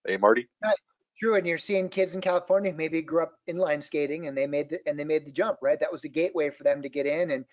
Hey, 0.08 0.18
Marty. 0.18 0.48
Right. 0.64 0.76
True, 1.22 1.36
and 1.36 1.46
you're 1.46 1.60
seeing 1.60 1.88
kids 1.88 2.16
in 2.16 2.22
California 2.22 2.72
who 2.72 2.78
maybe 2.78 3.02
grew 3.04 3.22
up 3.22 3.34
inline 3.48 3.82
skating 3.84 4.28
and 4.28 4.36
they 4.36 4.48
made 4.48 4.70
the 4.70 4.80
and 4.88 5.00
they 5.00 5.06
made 5.06 5.26
the 5.26 5.32
jump, 5.32 5.60
right? 5.62 5.80
That 5.80 5.92
was 5.92 6.04
a 6.04 6.10
gateway 6.10 6.50
for 6.50 6.64
them 6.64 6.82
to 6.82 6.90
get 6.90 7.06
in. 7.06 7.30
And 7.30 7.46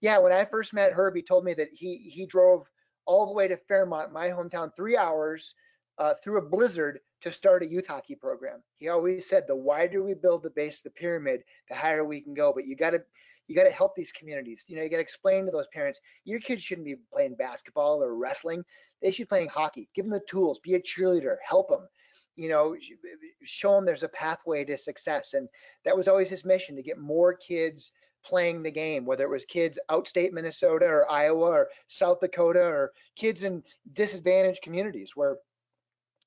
yeah, 0.00 0.18
when 0.18 0.32
I 0.32 0.44
first 0.44 0.72
met 0.72 0.92
Herb, 0.92 1.16
he 1.16 1.22
told 1.22 1.44
me 1.44 1.52
that 1.54 1.68
he 1.74 1.96
he 1.96 2.24
drove 2.26 2.66
all 3.06 3.26
the 3.26 3.32
way 3.32 3.48
to 3.48 3.58
Fairmont, 3.68 4.12
my 4.12 4.28
hometown, 4.28 4.70
three 4.74 4.96
hours 4.96 5.52
uh, 6.00 6.14
through 6.24 6.38
a 6.38 6.42
blizzard 6.42 6.98
to 7.20 7.30
start 7.30 7.62
a 7.62 7.70
youth 7.70 7.86
hockey 7.86 8.14
program. 8.14 8.62
He 8.78 8.88
always 8.88 9.28
said, 9.28 9.44
the 9.46 9.54
wider 9.54 10.02
we 10.02 10.14
build 10.14 10.42
the 10.42 10.50
base 10.50 10.78
of 10.78 10.84
the 10.84 10.90
pyramid, 10.90 11.44
the 11.68 11.76
higher 11.76 12.04
we 12.04 12.22
can 12.22 12.34
go. 12.34 12.52
But 12.52 12.64
you 12.64 12.74
got 12.74 12.90
to 12.90 13.02
you 13.46 13.56
got 13.56 13.64
to 13.64 13.70
help 13.70 13.96
these 13.96 14.12
communities. 14.12 14.64
You 14.68 14.76
know, 14.76 14.82
you 14.82 14.88
got 14.88 14.98
to 14.98 15.02
explain 15.02 15.44
to 15.44 15.50
those 15.50 15.66
parents, 15.74 16.00
your 16.24 16.38
kids 16.38 16.62
shouldn't 16.62 16.86
be 16.86 16.94
playing 17.12 17.34
basketball 17.34 18.00
or 18.00 18.14
wrestling. 18.14 18.62
They 19.02 19.10
should 19.10 19.24
be 19.24 19.28
playing 19.28 19.48
hockey. 19.48 19.88
Give 19.92 20.04
them 20.04 20.12
the 20.12 20.22
tools. 20.28 20.60
Be 20.60 20.74
a 20.74 20.80
cheerleader. 20.80 21.36
Help 21.46 21.68
them 21.68 21.88
you 22.36 22.48
know, 22.48 22.74
show 23.42 23.74
them 23.74 23.84
there's 23.84 24.02
a 24.04 24.08
pathway 24.08 24.64
to 24.64 24.78
success. 24.78 25.34
And 25.34 25.46
that 25.84 25.96
was 25.96 26.08
always 26.08 26.28
his 26.28 26.44
mission 26.44 26.74
to 26.76 26.82
get 26.82 26.96
more 26.96 27.34
kids 27.34 27.92
playing 28.24 28.62
the 28.62 28.70
game, 28.70 29.04
whether 29.04 29.24
it 29.24 29.30
was 29.30 29.44
kids 29.44 29.78
outstate 29.90 30.32
Minnesota 30.32 30.86
or 30.86 31.10
Iowa 31.10 31.50
or 31.50 31.68
South 31.86 32.20
Dakota 32.20 32.62
or 32.62 32.92
kids 33.16 33.44
in 33.44 33.62
disadvantaged 33.92 34.62
communities 34.62 35.12
where 35.14 35.36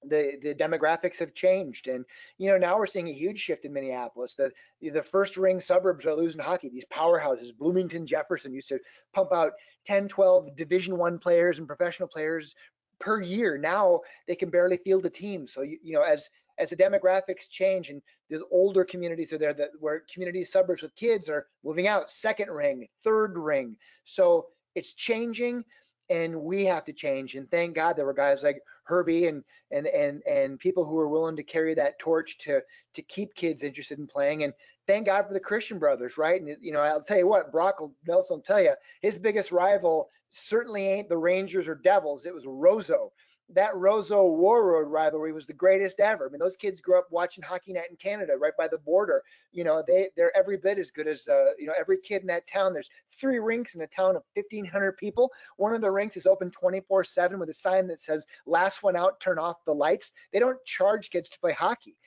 the 0.07 0.37
the 0.41 0.55
demographics 0.55 1.19
have 1.19 1.33
changed 1.33 1.87
and 1.87 2.05
you 2.37 2.49
know 2.49 2.57
now 2.57 2.77
we're 2.77 2.87
seeing 2.87 3.07
a 3.07 3.13
huge 3.13 3.39
shift 3.39 3.65
in 3.65 3.73
minneapolis 3.73 4.35
the 4.35 4.51
the 4.81 5.03
first 5.03 5.37
ring 5.37 5.59
suburbs 5.59 6.05
are 6.05 6.15
losing 6.15 6.41
hockey 6.41 6.69
these 6.69 6.85
powerhouses 6.93 7.55
bloomington 7.57 8.05
jefferson 8.05 8.53
used 8.53 8.69
to 8.69 8.79
pump 9.13 9.31
out 9.31 9.53
10 9.85 10.07
12 10.07 10.55
division 10.55 10.97
one 10.97 11.17
players 11.17 11.59
and 11.59 11.67
professional 11.67 12.07
players 12.07 12.55
per 13.03 13.21
year. 13.21 13.57
Now 13.57 14.01
they 14.27 14.35
can 14.35 14.49
barely 14.49 14.77
field 14.77 15.05
a 15.05 15.09
team. 15.09 15.45
So 15.47 15.61
you, 15.61 15.77
you 15.83 15.93
know, 15.93 16.01
as 16.01 16.29
as 16.59 16.69
the 16.69 16.75
demographics 16.75 17.49
change 17.49 17.89
and 17.89 18.01
the 18.29 18.43
older 18.51 18.85
communities 18.85 19.33
are 19.33 19.39
there, 19.39 19.55
that 19.55 19.71
where 19.79 20.03
community 20.11 20.43
suburbs 20.43 20.83
with 20.83 20.95
kids 20.95 21.27
are 21.27 21.47
moving 21.63 21.87
out, 21.87 22.11
second 22.11 22.49
ring, 22.51 22.87
third 23.03 23.37
ring. 23.37 23.75
So 24.05 24.47
it's 24.75 24.93
changing, 24.93 25.65
and 26.09 26.35
we 26.41 26.65
have 26.65 26.83
to 26.85 26.93
change. 26.93 27.35
And 27.35 27.49
thank 27.49 27.75
God 27.75 27.95
there 27.95 28.05
were 28.05 28.13
guys 28.13 28.43
like 28.43 28.61
Herbie 28.83 29.27
and 29.27 29.43
and 29.71 29.87
and 29.87 30.21
and 30.23 30.59
people 30.59 30.85
who 30.85 30.95
were 30.95 31.07
willing 31.07 31.35
to 31.35 31.43
carry 31.43 31.73
that 31.75 31.99
torch 31.99 32.37
to 32.39 32.61
to 32.93 33.01
keep 33.01 33.33
kids 33.35 33.63
interested 33.63 33.99
in 33.99 34.07
playing. 34.07 34.43
And 34.43 34.53
thank 34.87 35.05
God 35.05 35.27
for 35.27 35.33
the 35.33 35.39
Christian 35.39 35.79
brothers, 35.79 36.17
right? 36.17 36.41
And 36.41 36.55
you 36.61 36.71
know, 36.71 36.81
I'll 36.81 37.01
tell 37.01 37.17
you 37.17 37.27
what, 37.27 37.51
Brock 37.51 37.81
Nelson 38.07 38.37
will 38.37 38.43
tell 38.43 38.61
you, 38.61 38.73
his 39.01 39.17
biggest 39.17 39.51
rival 39.51 40.09
certainly 40.31 40.87
ain't 40.87 41.09
the 41.09 41.17
Rangers 41.17 41.67
or 41.67 41.75
Devils. 41.75 42.25
It 42.25 42.33
was 42.33 42.45
Roseau. 42.45 43.11
That 43.49 43.73
Roseau 43.75 44.37
Warroad 44.37 44.89
rivalry 44.89 45.31
was 45.31 45.45
the 45.45 45.53
greatest 45.53 45.99
ever. 45.99 46.27
I 46.27 46.29
mean, 46.29 46.39
those 46.39 46.55
kids 46.55 46.81
grew 46.81 46.97
up 46.97 47.07
watching 47.11 47.43
Hockey 47.43 47.73
Night 47.73 47.89
in 47.89 47.97
Canada, 47.97 48.33
right 48.37 48.53
by 48.57 48.67
the 48.67 48.77
border. 48.77 49.21
You 49.51 49.63
know, 49.63 49.83
they 49.85 50.09
they're 50.15 50.35
every 50.35 50.57
bit 50.57 50.79
as 50.79 50.91
good 50.91 51.07
as 51.07 51.27
uh, 51.27 51.51
you 51.59 51.67
know 51.67 51.73
every 51.77 51.99
kid 51.99 52.21
in 52.21 52.27
that 52.27 52.47
town. 52.47 52.73
There's 52.73 52.89
three 53.19 53.39
rinks 53.39 53.75
in 53.75 53.81
a 53.81 53.87
town 53.87 54.15
of 54.15 54.23
1,500 54.35 54.97
people. 54.97 55.31
One 55.57 55.73
of 55.73 55.81
the 55.81 55.91
rinks 55.91 56.17
is 56.17 56.25
open 56.25 56.51
24/7 56.51 57.37
with 57.37 57.49
a 57.49 57.53
sign 57.53 57.87
that 57.87 58.01
says 58.01 58.25
"Last 58.45 58.81
one 58.81 58.95
out, 58.95 59.19
turn 59.19 59.37
off 59.37 59.63
the 59.65 59.75
lights." 59.75 60.13
They 60.31 60.39
don't 60.39 60.63
charge 60.65 61.09
kids 61.09 61.29
to 61.29 61.39
play 61.39 61.53
hockey 61.53 61.97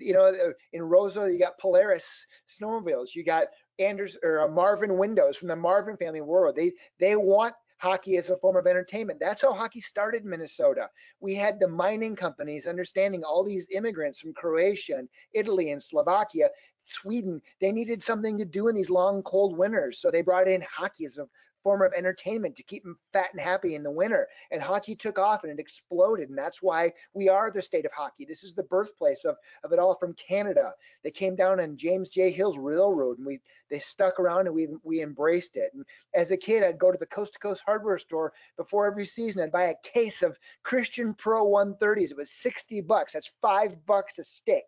you 0.00 0.12
know, 0.12 0.24
uh, 0.24 0.52
in 0.72 0.82
Roseau, 0.82 1.32
you 1.32 1.38
got 1.38 1.58
Polaris 1.58 2.26
snowmobiles, 2.48 3.14
you 3.14 3.24
got 3.24 3.48
Anders 3.78 4.16
or 4.22 4.40
uh, 4.40 4.48
Marvin 4.48 4.96
Windows 4.96 5.36
from 5.36 5.48
the 5.48 5.56
Marvin 5.56 5.96
family 5.96 6.20
world. 6.20 6.56
They 6.56 6.72
they 6.98 7.16
want 7.16 7.54
hockey 7.78 8.16
as 8.16 8.30
a 8.30 8.36
form 8.36 8.56
of 8.56 8.66
entertainment. 8.66 9.20
That's 9.20 9.42
how 9.42 9.52
hockey 9.52 9.80
started 9.80 10.24
in 10.24 10.30
Minnesota. 10.30 10.88
We 11.20 11.34
had 11.34 11.60
the 11.60 11.68
mining 11.68 12.16
companies 12.16 12.66
understanding 12.66 13.22
all 13.22 13.44
these 13.44 13.68
immigrants 13.70 14.20
from 14.20 14.32
Croatia 14.34 14.96
and 14.96 15.08
Italy 15.32 15.70
and 15.70 15.82
Slovakia, 15.82 16.48
Sweden. 16.84 17.40
They 17.60 17.72
needed 17.72 18.02
something 18.02 18.38
to 18.38 18.44
do 18.44 18.68
in 18.68 18.74
these 18.74 18.90
long, 18.90 19.22
cold 19.22 19.56
winters. 19.56 20.00
So 20.00 20.10
they 20.10 20.22
brought 20.22 20.48
in 20.48 20.64
hockey 20.70 21.04
as 21.04 21.18
a 21.18 21.26
form 21.66 21.82
of 21.82 21.92
entertainment 21.94 22.54
to 22.54 22.62
keep 22.62 22.84
them 22.84 22.96
fat 23.12 23.30
and 23.32 23.40
happy 23.40 23.74
in 23.74 23.82
the 23.82 23.90
winter. 23.90 24.28
And 24.52 24.62
hockey 24.62 24.94
took 24.94 25.18
off 25.18 25.42
and 25.42 25.50
it 25.52 25.58
exploded. 25.58 26.28
And 26.28 26.38
that's 26.38 26.62
why 26.62 26.92
we 27.12 27.28
are 27.28 27.50
the 27.50 27.60
state 27.60 27.84
of 27.84 27.90
hockey. 27.90 28.24
This 28.24 28.44
is 28.44 28.54
the 28.54 28.62
birthplace 28.62 29.24
of, 29.24 29.34
of 29.64 29.72
it 29.72 29.80
all 29.80 29.96
from 29.98 30.14
Canada. 30.14 30.72
They 31.02 31.10
came 31.10 31.34
down 31.34 31.58
on 31.58 31.76
James 31.76 32.08
J. 32.08 32.30
Hill's 32.30 32.56
Railroad 32.56 33.18
and 33.18 33.26
we 33.26 33.40
they 33.68 33.80
stuck 33.80 34.20
around 34.20 34.46
and 34.46 34.54
we 34.54 34.68
we 34.84 35.02
embraced 35.02 35.56
it. 35.56 35.72
And 35.74 35.84
as 36.14 36.30
a 36.30 36.36
kid, 36.36 36.62
I'd 36.62 36.78
go 36.78 36.92
to 36.92 36.98
the 36.98 37.06
coast 37.06 37.32
to 37.32 37.40
coast 37.40 37.64
hardware 37.66 37.98
store 37.98 38.32
before 38.56 38.86
every 38.86 39.04
season. 39.04 39.42
I'd 39.42 39.50
buy 39.50 39.64
a 39.64 39.88
case 39.88 40.22
of 40.22 40.38
Christian 40.62 41.14
Pro 41.14 41.48
130s. 41.48 42.12
It 42.12 42.16
was 42.16 42.30
60 42.30 42.80
bucks. 42.82 43.14
That's 43.14 43.32
five 43.42 43.74
bucks 43.86 44.20
a 44.20 44.24
stick. 44.24 44.66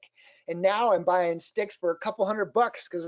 And 0.48 0.60
now 0.60 0.92
I'm 0.92 1.04
buying 1.04 1.38
sticks 1.38 1.76
for 1.76 1.92
a 1.92 1.98
couple 1.98 2.26
hundred 2.26 2.52
bucks 2.52 2.88
because 2.90 3.06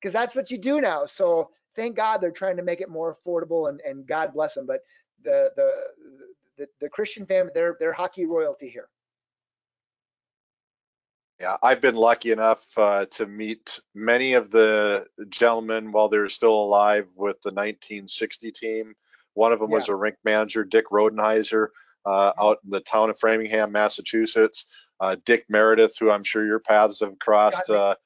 because 0.00 0.14
that's 0.14 0.34
what 0.34 0.50
you 0.50 0.56
do 0.56 0.80
now. 0.80 1.04
So 1.04 1.50
thank 1.76 1.96
God 1.96 2.20
they're 2.20 2.30
trying 2.30 2.56
to 2.56 2.62
make 2.62 2.80
it 2.80 2.88
more 2.88 3.16
affordable 3.16 3.68
and, 3.68 3.80
and 3.80 4.06
God 4.06 4.32
bless 4.34 4.54
them. 4.54 4.66
But 4.66 4.80
the, 5.24 5.50
the, 5.56 5.72
the, 6.58 6.66
the 6.80 6.88
Christian 6.88 7.26
family, 7.26 7.52
they're, 7.54 7.76
they're 7.78 7.92
hockey 7.92 8.26
royalty 8.26 8.68
here. 8.68 8.88
Yeah, 11.40 11.56
I've 11.60 11.80
been 11.80 11.96
lucky 11.96 12.30
enough 12.30 12.66
uh, 12.76 13.06
to 13.06 13.26
meet 13.26 13.80
many 13.96 14.34
of 14.34 14.52
the 14.52 15.06
gentlemen 15.28 15.90
while 15.90 16.08
they're 16.08 16.28
still 16.28 16.54
alive 16.54 17.08
with 17.16 17.42
the 17.42 17.48
1960 17.50 18.52
team. 18.52 18.94
One 19.34 19.52
of 19.52 19.58
them 19.58 19.70
yeah. 19.70 19.76
was 19.76 19.88
a 19.88 19.96
rink 19.96 20.16
manager, 20.24 20.62
Dick 20.62 20.84
Rodenheiser, 20.92 21.68
uh, 22.06 22.32
out 22.40 22.58
in 22.64 22.70
the 22.70 22.80
town 22.80 23.10
of 23.10 23.18
Framingham, 23.18 23.72
Massachusetts. 23.72 24.66
Uh, 25.00 25.16
Dick 25.24 25.44
Meredith, 25.48 25.96
who 25.98 26.12
I'm 26.12 26.22
sure 26.22 26.46
your 26.46 26.60
paths 26.60 27.00
have 27.00 27.18
crossed. 27.18 27.68
Uh, 27.68 27.96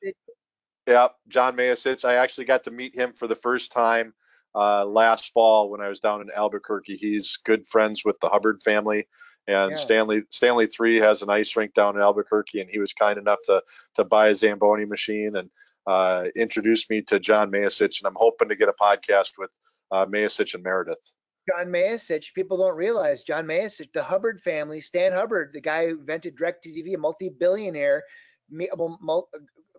yeah, 0.86 1.08
John 1.28 1.56
Mayasich. 1.56 2.04
I 2.04 2.14
actually 2.14 2.44
got 2.44 2.64
to 2.64 2.70
meet 2.70 2.94
him 2.94 3.12
for 3.12 3.26
the 3.26 3.34
first 3.34 3.72
time 3.72 4.14
uh, 4.54 4.84
last 4.84 5.32
fall 5.32 5.70
when 5.70 5.80
I 5.80 5.88
was 5.88 6.00
down 6.00 6.20
in 6.20 6.30
Albuquerque. 6.34 6.96
He's 6.96 7.38
good 7.44 7.66
friends 7.66 8.04
with 8.04 8.18
the 8.20 8.28
Hubbard 8.28 8.62
family, 8.62 9.06
and 9.46 9.70
yeah. 9.70 9.76
Stanley 9.76 10.22
Stanley 10.30 10.66
Three 10.66 10.96
has 10.96 11.22
an 11.22 11.30
ice 11.30 11.54
rink 11.56 11.74
down 11.74 11.96
in 11.96 12.02
Albuquerque, 12.02 12.60
and 12.60 12.70
he 12.70 12.78
was 12.78 12.92
kind 12.92 13.18
enough 13.18 13.38
to 13.46 13.62
to 13.96 14.04
buy 14.04 14.28
a 14.28 14.34
Zamboni 14.34 14.86
machine. 14.86 15.36
And 15.36 15.50
uh, 15.86 16.24
introduced 16.34 16.90
me 16.90 17.02
to 17.02 17.18
John 17.20 17.50
Mayasich, 17.50 18.00
and 18.00 18.06
I'm 18.06 18.16
hoping 18.16 18.48
to 18.48 18.56
get 18.56 18.68
a 18.68 18.72
podcast 18.72 19.32
with 19.38 19.50
uh, 19.92 20.06
Mayasich 20.06 20.54
and 20.54 20.62
Meredith. 20.62 21.12
John 21.48 21.66
Mayasich, 21.68 22.34
people 22.34 22.56
don't 22.56 22.76
realize 22.76 23.22
John 23.22 23.46
Mayasich, 23.46 23.92
the 23.92 24.02
Hubbard 24.02 24.40
family, 24.40 24.80
Stan 24.80 25.12
Hubbard, 25.12 25.52
the 25.52 25.60
guy 25.60 25.86
who 25.86 26.00
invented 26.00 26.36
DirecTV, 26.36 26.94
a 26.94 26.98
multi-billionaire 26.98 28.02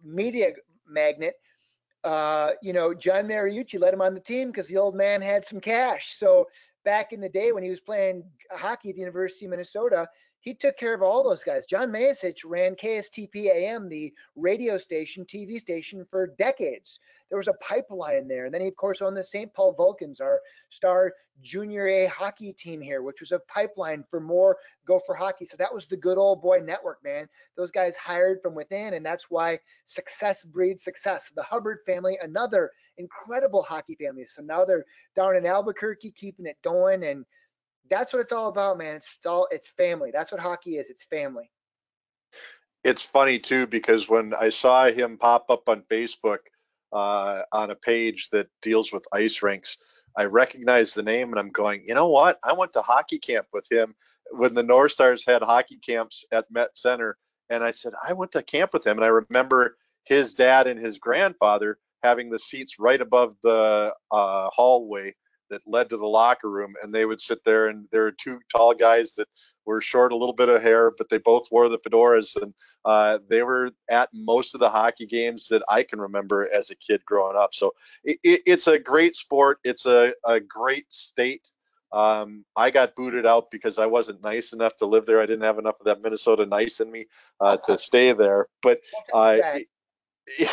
media 0.03 0.53
magnate. 0.89 1.35
Uh, 2.03 2.51
you 2.61 2.73
know, 2.73 2.93
John 2.93 3.27
Mariucci 3.27 3.79
let 3.79 3.93
him 3.93 4.01
on 4.01 4.13
the 4.13 4.19
team 4.19 4.49
because 4.49 4.67
the 4.67 4.77
old 4.77 4.95
man 4.95 5.21
had 5.21 5.45
some 5.45 5.59
cash. 5.59 6.15
So 6.15 6.45
back 6.85 7.11
in 7.11 7.19
the 7.19 7.29
day 7.29 7.51
when 7.51 7.63
he 7.63 7.69
was 7.69 7.81
playing 7.81 8.23
hockey 8.51 8.89
at 8.89 8.95
the 8.95 9.01
University 9.01 9.45
of 9.45 9.51
Minnesota, 9.51 10.07
he 10.39 10.53
took 10.53 10.77
care 10.77 10.93
of 10.93 11.01
all 11.01 11.23
those 11.23 11.43
guys. 11.43 11.65
John 11.65 11.91
Mayasich 11.91 12.39
ran 12.45 12.75
KSTP 12.75 13.47
AM, 13.47 13.89
the 13.89 14.13
radio 14.35 14.77
station, 14.77 15.25
TV 15.25 15.59
station, 15.59 16.05
for 16.09 16.27
decades. 16.37 16.99
There 17.29 17.37
was 17.37 17.47
a 17.47 17.53
pipeline 17.53 18.27
there. 18.27 18.45
And 18.45 18.53
then 18.53 18.61
he, 18.61 18.67
of 18.67 18.75
course, 18.75 19.01
owned 19.01 19.17
the 19.17 19.23
St. 19.23 19.53
Paul 19.53 19.73
Vulcans, 19.73 20.21
our 20.21 20.39
star 20.69 21.13
junior 21.41 21.87
A 21.87 22.05
hockey 22.05 22.53
team 22.53 22.81
here, 22.81 23.01
which 23.01 23.19
was 23.19 23.31
a 23.31 23.39
pipeline 23.39 24.03
for 24.09 24.19
more 24.19 24.57
Gopher 24.85 25.13
hockey. 25.13 25.45
So 25.45 25.57
that 25.57 25.73
was 25.73 25.85
the 25.85 25.97
good 25.97 26.17
old 26.17 26.41
boy 26.41 26.59
network, 26.63 27.03
man. 27.03 27.27
Those 27.55 27.71
guys 27.71 27.95
hired 27.97 28.41
from 28.41 28.55
within, 28.55 28.93
and 28.93 29.05
that's 29.05 29.29
why 29.29 29.59
success 29.85 30.43
breeds 30.43 30.83
success. 30.83 31.31
The 31.35 31.43
Hubbard 31.43 31.79
family, 31.85 32.17
another 32.21 32.71
incredible 32.97 33.63
hockey 33.63 33.97
family. 33.99 34.25
So 34.25 34.41
now 34.41 34.65
they're 34.65 34.85
down 35.15 35.35
in 35.35 35.45
Albuquerque, 35.45 36.11
keeping 36.11 36.45
it 36.45 36.57
going. 36.63 37.03
And 37.03 37.25
that's 37.89 38.13
what 38.13 38.19
it's 38.19 38.31
all 38.31 38.49
about, 38.49 38.77
man. 38.77 38.97
It's 38.97 39.25
all 39.25 39.47
it's 39.51 39.69
family. 39.69 40.11
That's 40.13 40.31
what 40.31 40.41
hockey 40.41 40.77
is. 40.77 40.89
It's 40.89 41.03
family. 41.03 41.49
It's 42.83 43.03
funny 43.03 43.39
too 43.39 43.67
because 43.67 44.07
when 44.07 44.33
I 44.33 44.49
saw 44.49 44.87
him 44.87 45.17
pop 45.17 45.49
up 45.49 45.67
on 45.67 45.83
Facebook 45.89 46.39
uh, 46.93 47.41
on 47.51 47.71
a 47.71 47.75
page 47.75 48.29
that 48.29 48.47
deals 48.61 48.91
with 48.91 49.05
ice 49.11 49.41
rinks, 49.41 49.77
I 50.17 50.25
recognized 50.25 50.95
the 50.95 51.03
name 51.03 51.29
and 51.29 51.39
I'm 51.39 51.51
going, 51.51 51.83
you 51.85 51.93
know 51.93 52.07
what? 52.07 52.39
I 52.43 52.53
went 52.53 52.73
to 52.73 52.81
hockey 52.81 53.19
camp 53.19 53.47
with 53.51 53.69
him 53.71 53.95
when 54.31 54.53
the 54.53 54.63
North 54.63 54.91
Stars 54.91 55.25
had 55.25 55.41
hockey 55.41 55.77
camps 55.77 56.25
at 56.31 56.49
Met 56.51 56.75
Center, 56.77 57.17
and 57.49 57.63
I 57.63 57.71
said 57.71 57.93
I 58.07 58.13
went 58.13 58.31
to 58.33 58.43
camp 58.43 58.73
with 58.73 58.85
him, 58.85 58.97
and 58.97 59.05
I 59.05 59.09
remember 59.09 59.77
his 60.03 60.33
dad 60.33 60.67
and 60.67 60.79
his 60.79 60.99
grandfather 60.99 61.79
having 62.03 62.29
the 62.29 62.39
seats 62.39 62.79
right 62.79 63.01
above 63.01 63.35
the 63.43 63.93
uh, 64.11 64.49
hallway 64.49 65.15
that 65.49 65.61
led 65.65 65.89
to 65.89 65.97
the 65.97 66.05
locker 66.05 66.49
room 66.49 66.73
and 66.81 66.93
they 66.93 67.05
would 67.05 67.21
sit 67.21 67.43
there 67.45 67.67
and 67.67 67.87
there 67.91 68.03
were 68.03 68.11
two 68.11 68.39
tall 68.51 68.73
guys 68.73 69.13
that 69.15 69.27
were 69.65 69.81
short 69.81 70.11
a 70.11 70.15
little 70.15 70.35
bit 70.35 70.49
of 70.49 70.61
hair 70.61 70.91
but 70.97 71.09
they 71.09 71.17
both 71.17 71.47
wore 71.51 71.69
the 71.69 71.79
fedoras 71.79 72.41
and 72.41 72.53
uh, 72.85 73.19
they 73.29 73.43
were 73.43 73.71
at 73.89 74.09
most 74.13 74.53
of 74.53 74.59
the 74.59 74.69
hockey 74.69 75.05
games 75.05 75.47
that 75.47 75.63
i 75.69 75.83
can 75.83 75.99
remember 75.99 76.49
as 76.53 76.69
a 76.69 76.75
kid 76.75 77.01
growing 77.05 77.37
up 77.37 77.53
so 77.53 77.73
it, 78.03 78.17
it, 78.23 78.41
it's 78.45 78.67
a 78.67 78.79
great 78.79 79.15
sport 79.15 79.59
it's 79.63 79.85
a, 79.85 80.13
a 80.25 80.39
great 80.39 80.91
state 80.91 81.49
um, 81.91 82.43
I 82.55 82.69
got 82.69 82.95
booted 82.95 83.25
out 83.25 83.49
because 83.49 83.79
I 83.79 83.85
wasn't 83.85 84.21
nice 84.21 84.51
enough 84.53 84.75
to 84.77 84.85
live 84.85 85.05
there. 85.05 85.21
I 85.21 85.25
didn't 85.25 85.45
have 85.45 85.57
enough 85.57 85.79
of 85.79 85.85
that 85.85 86.01
Minnesota 86.01 86.45
nice 86.45 86.79
in 86.79 86.91
me 86.91 87.05
uh, 87.39 87.57
to 87.63 87.77
stay 87.77 88.11
there. 88.11 88.47
But 88.61 88.81
uh, 89.13 89.37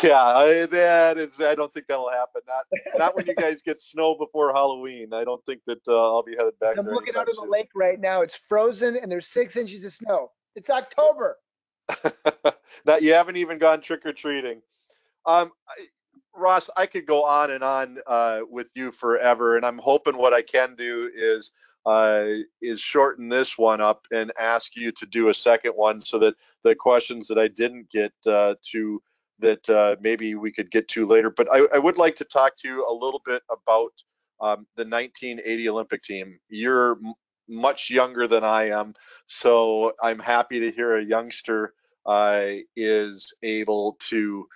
yeah, 0.03 0.65
that 0.71 1.17
is. 1.17 1.41
I 1.41 1.55
don't 1.55 1.73
think 1.73 1.87
that'll 1.87 2.09
happen. 2.09 2.41
Not 2.47 2.65
not 2.97 3.15
when 3.15 3.25
you 3.25 3.35
guys 3.37 3.61
get 3.61 3.79
snow 3.79 4.15
before 4.17 4.53
Halloween. 4.53 5.13
I 5.13 5.23
don't 5.23 5.43
think 5.45 5.61
that 5.67 5.81
uh, 5.87 6.13
I'll 6.13 6.23
be 6.23 6.35
headed 6.37 6.57
back. 6.59 6.77
I'm 6.77 6.85
looking 6.85 7.15
out 7.15 7.27
of 7.27 7.35
the 7.35 7.47
lake 7.49 7.69
right 7.75 7.99
now. 7.99 8.21
It's 8.21 8.35
frozen 8.35 8.97
and 9.01 9.11
there's 9.11 9.27
six 9.27 9.55
inches 9.55 9.83
of 9.85 9.91
snow. 9.91 10.31
It's 10.55 10.69
October. 10.69 11.37
now 12.85 12.97
you 12.97 13.13
haven't 13.13 13.37
even 13.37 13.57
gone 13.57 13.81
trick 13.81 14.05
or 14.05 14.13
treating. 14.13 14.61
Um, 15.25 15.51
I, 15.67 15.87
Ross, 16.35 16.69
I 16.75 16.85
could 16.85 17.05
go 17.05 17.23
on 17.23 17.51
and 17.51 17.63
on 17.63 17.97
uh, 18.07 18.39
with 18.49 18.71
you 18.75 18.91
forever, 18.91 19.57
and 19.57 19.65
I'm 19.65 19.77
hoping 19.77 20.17
what 20.17 20.33
I 20.33 20.41
can 20.41 20.75
do 20.75 21.09
is 21.15 21.53
uh, 21.85 22.25
is 22.61 22.79
shorten 22.79 23.29
this 23.29 23.57
one 23.57 23.79
up 23.79 24.07
and 24.11 24.31
ask 24.39 24.75
you 24.75 24.91
to 24.91 25.05
do 25.05 25.29
a 25.29 25.33
second 25.33 25.71
one 25.71 26.01
so 26.01 26.17
that 26.19 26.35
the 26.63 26.75
questions 26.75 27.27
that 27.27 27.37
I 27.37 27.47
didn't 27.47 27.89
get 27.89 28.11
uh, 28.25 28.55
to 28.71 29.01
that 29.39 29.69
uh, 29.69 29.95
maybe 30.01 30.35
we 30.35 30.51
could 30.51 30.71
get 30.71 30.87
to 30.89 31.05
later. 31.05 31.29
But 31.29 31.51
I, 31.51 31.67
I, 31.73 31.77
would 31.77 31.97
like 31.97 32.15
to 32.17 32.25
talk 32.25 32.55
to 32.57 32.67
you 32.67 32.87
a 32.87 32.93
little 32.93 33.21
bit 33.25 33.43
about 33.51 33.91
um, 34.41 34.65
the 34.75 34.85
1980 34.85 35.69
Olympic 35.69 36.03
team. 36.03 36.39
You're 36.49 36.93
m- 36.93 37.13
much 37.49 37.89
younger 37.89 38.27
than 38.27 38.43
I 38.43 38.69
am, 38.69 38.93
so 39.25 39.93
I'm 40.01 40.19
happy 40.19 40.59
to 40.61 40.71
hear 40.71 40.97
a 40.97 41.03
youngster 41.03 41.73
uh, 42.05 42.51
is 42.75 43.35
able 43.43 43.97
to 44.09 44.47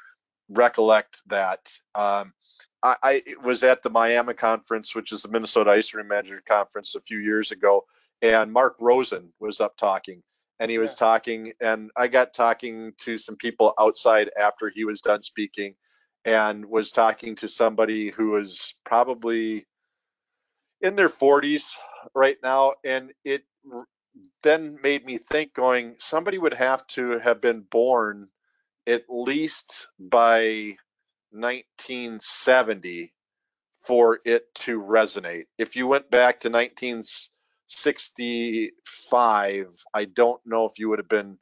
recollect 0.50 1.22
that. 1.28 1.72
Um, 1.96 2.34
I, 2.82 2.96
I 3.04 3.22
was 3.44 3.64
at 3.64 3.84
the 3.84 3.90
MIRMA 3.90 4.36
conference, 4.36 4.96
which 4.96 5.12
is 5.12 5.22
the 5.22 5.30
Minnesota 5.30 5.72
Ice 5.72 5.94
Rink 5.94 6.10
Manager 6.10 6.42
Conference, 6.48 6.96
a 6.96 7.02
few 7.02 7.20
years 7.20 7.52
ago, 7.52 7.86
and 8.22 8.52
Mark 8.52 8.76
Rosen 8.80 9.32
was 9.40 9.60
up 9.60 9.76
talking 9.78 10.24
and 10.60 10.70
he 10.70 10.78
was 10.78 10.92
yeah. 10.94 11.08
talking 11.08 11.54
and 11.62 11.92
i 11.98 12.08
got 12.08 12.34
talking 12.34 12.94
to 12.98 13.18
some 13.18 13.36
people 13.36 13.74
outside 13.80 14.30
after 14.40 14.72
he 14.74 14.86
was 14.86 15.02
done 15.02 15.22
speaking 15.22 15.76
and 16.26 16.66
was 16.66 16.92
talking 16.92 17.36
to 17.36 17.48
somebody 17.48 18.10
who 18.10 18.32
was 18.32 18.76
probably 18.86 19.66
in 20.82 20.96
their 20.96 21.10
40s 21.10 21.72
right 22.14 22.38
now 22.44 22.74
and 22.84 23.12
it 23.24 23.44
then 24.44 24.78
made 24.82 25.06
me 25.06 25.18
think 25.18 25.54
going 25.54 25.96
somebody 26.00 26.38
would 26.38 26.54
have 26.54 26.86
to 26.88 27.20
have 27.20 27.42
been 27.42 27.62
born 27.62 28.28
at 28.88 29.04
least 29.10 29.88
by 30.00 30.76
1970 31.32 33.14
for 33.78 34.20
it 34.26 34.44
to 34.56 34.82
resonate 34.82 35.46
if 35.58 35.76
you 35.76 35.88
went 35.88 36.10
back 36.10 36.40
to 36.40 36.50
19 36.50 37.04
65, 37.70 39.68
I 39.94 40.06
don't 40.06 40.42
know 40.46 40.66
if 40.66 40.80
you 40.80 40.90
would 40.90 41.00
have 41.00 41.10
been 41.10 41.38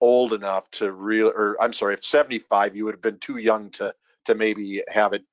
old 0.00 0.32
enough 0.32 0.70
to 0.70 0.92
real 0.92 1.28
or 1.28 1.56
I'm 1.60 1.72
sorry, 1.72 1.94
if 1.94 2.04
75, 2.04 2.76
you 2.76 2.84
would 2.84 2.94
have 2.94 3.02
been 3.02 3.18
too 3.18 3.36
young 3.36 3.70
to 3.72 3.94
to 4.24 4.34
maybe 4.34 4.82
have 4.88 5.12
it 5.12 5.24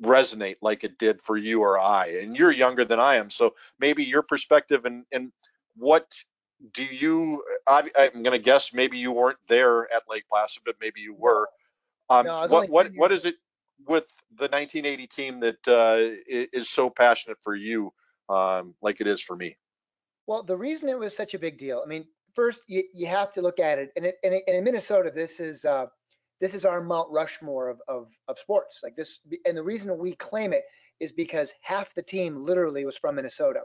resonate 0.00 0.56
like 0.62 0.84
it 0.84 0.98
did 0.98 1.20
for 1.20 1.36
you 1.36 1.60
or 1.60 1.78
I. 1.78 2.06
And 2.06 2.36
you're 2.36 2.52
younger 2.52 2.84
than 2.84 3.00
I 3.00 3.16
am, 3.16 3.30
so 3.30 3.54
maybe 3.78 4.04
your 4.04 4.22
perspective 4.22 4.84
and 4.84 5.04
and 5.12 5.32
what 5.76 6.12
do 6.74 6.84
you? 6.84 7.42
I, 7.66 7.88
am 7.96 8.22
going 8.22 8.32
to 8.32 8.38
guess 8.38 8.72
maybe 8.72 8.98
you 8.98 9.12
weren't 9.12 9.38
there 9.48 9.92
at 9.92 10.02
Lake 10.08 10.24
Placid, 10.28 10.62
but 10.64 10.76
maybe 10.80 11.00
you 11.00 11.14
were. 11.14 11.48
Um, 12.10 12.26
no, 12.26 12.46
what 12.48 12.68
what 12.68 12.92
what 12.94 13.12
is 13.12 13.24
it 13.24 13.36
with 13.86 14.04
the 14.38 14.44
1980 14.44 15.06
team 15.08 15.40
that 15.40 15.68
uh, 15.68 16.14
is 16.26 16.68
so 16.68 16.88
passionate 16.88 17.38
for 17.42 17.54
you 17.54 17.92
um, 18.32 18.74
like 18.82 19.00
it 19.00 19.06
is 19.06 19.20
for 19.20 19.36
me? 19.36 19.56
Well, 20.26 20.42
the 20.42 20.56
reason 20.56 20.88
it 20.88 20.98
was 20.98 21.16
such 21.16 21.34
a 21.34 21.38
big 21.38 21.58
deal, 21.58 21.82
I 21.84 21.88
mean, 21.88 22.06
first 22.34 22.62
you, 22.68 22.84
you 22.94 23.06
have 23.06 23.32
to 23.32 23.42
look 23.42 23.58
at 23.58 23.78
it, 23.78 23.90
and, 23.96 24.06
it, 24.06 24.16
and, 24.24 24.34
it, 24.34 24.44
and 24.46 24.56
in 24.56 24.64
Minnesota, 24.64 25.12
this 25.14 25.40
is 25.40 25.64
uh, 25.64 25.86
this 26.40 26.54
is 26.54 26.64
our 26.64 26.82
Mount 26.82 27.08
Rushmore 27.10 27.68
of, 27.68 27.80
of, 27.86 28.08
of 28.28 28.38
sports. 28.38 28.80
Like 28.82 28.96
this, 28.96 29.20
and 29.46 29.56
the 29.56 29.62
reason 29.62 29.96
we 29.98 30.14
claim 30.16 30.52
it 30.52 30.64
is 30.98 31.12
because 31.12 31.52
half 31.60 31.94
the 31.94 32.02
team 32.02 32.42
literally 32.42 32.84
was 32.84 32.96
from 32.96 33.16
Minnesota. 33.16 33.60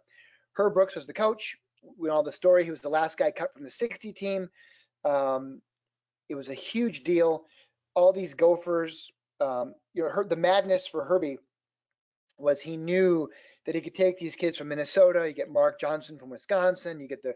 Herb 0.56 0.74
Brooks 0.74 0.96
was 0.96 1.08
the 1.08 1.14
coach. 1.14 1.56
We 1.98 2.10
know 2.10 2.22
the 2.22 2.32
story. 2.32 2.64
He 2.64 2.72
was 2.72 2.82
the 2.82 2.90
last 2.90 3.18
guy 3.18 3.32
cut 3.32 3.54
from 3.54 3.64
the 3.64 3.72
60 3.72 4.12
team. 4.14 4.50
Um, 5.06 5.62
it 6.30 6.36
was 6.36 6.50
a 6.50 6.54
huge 6.54 7.04
deal. 7.04 7.46
All 7.96 8.12
these 8.12 8.34
Gophers, 8.34 9.12
um, 9.40 9.74
you 9.94 10.04
know, 10.04 10.10
her, 10.10 10.24
the 10.24 10.36
madness 10.36 10.88
for 10.88 11.04
Herbie 11.04 11.38
was 12.38 12.60
he 12.60 12.78
knew 12.78 13.30
that 13.68 13.76
he 13.76 13.82
could 13.82 13.94
take 13.94 14.18
these 14.18 14.36
kids 14.36 14.58
from 14.58 14.70
Minnesota. 14.70 15.28
You 15.28 15.34
get 15.34 15.52
Mark 15.52 15.80
Johnson 15.80 16.18
from 16.18 16.30
Wisconsin. 16.30 17.00
You 17.00 17.08
get 17.08 17.22
the 17.22 17.36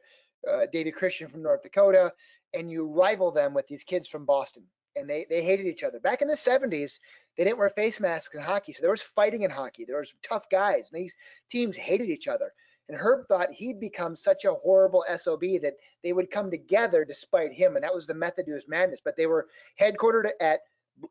uh, 0.49 0.65
David 0.71 0.95
Christian 0.95 1.29
from 1.29 1.43
North 1.43 1.61
Dakota, 1.61 2.11
and 2.53 2.71
you 2.71 2.87
rival 2.87 3.31
them 3.31 3.53
with 3.53 3.67
these 3.67 3.83
kids 3.83 4.07
from 4.07 4.25
Boston. 4.25 4.63
And 4.95 5.09
they 5.09 5.25
they 5.29 5.43
hated 5.43 5.67
each 5.67 5.83
other. 5.83 5.99
Back 5.99 6.21
in 6.21 6.27
the 6.27 6.35
70s, 6.35 6.99
they 7.37 7.43
didn't 7.43 7.59
wear 7.59 7.69
face 7.69 7.99
masks 7.99 8.33
in 8.33 8.41
hockey, 8.41 8.73
so 8.73 8.79
there 8.81 8.91
was 8.91 9.01
fighting 9.01 9.43
in 9.43 9.51
hockey. 9.51 9.85
There 9.85 9.99
was 9.99 10.13
tough 10.27 10.49
guys, 10.49 10.89
and 10.91 11.01
these 11.01 11.15
teams 11.49 11.77
hated 11.77 12.09
each 12.09 12.27
other. 12.27 12.51
And 12.89 12.97
Herb 12.97 13.25
thought 13.27 13.51
he'd 13.51 13.79
become 13.79 14.15
such 14.15 14.43
a 14.43 14.53
horrible 14.53 15.05
SOB 15.15 15.41
that 15.61 15.75
they 16.03 16.11
would 16.11 16.31
come 16.31 16.49
together 16.49 17.05
despite 17.05 17.53
him, 17.53 17.75
and 17.75 17.83
that 17.83 17.93
was 17.93 18.07
the 18.07 18.13
method 18.13 18.45
to 18.47 18.53
his 18.53 18.67
madness. 18.67 18.99
But 19.03 19.15
they 19.15 19.27
were 19.27 19.47
headquartered 19.79 20.29
at 20.39 20.61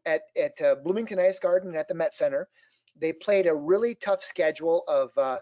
at 0.07 0.23
at 0.36 0.61
uh, 0.62 0.77
Bloomington 0.77 1.19
Ice 1.19 1.39
Garden 1.39 1.70
and 1.70 1.78
at 1.78 1.89
the 1.89 1.95
Met 1.95 2.15
Center 2.15 2.49
they 3.01 3.12
played 3.12 3.47
a 3.47 3.55
really 3.55 3.94
tough 3.94 4.22
schedule 4.22 4.85
of 4.89 5.16
uh, 5.16 5.39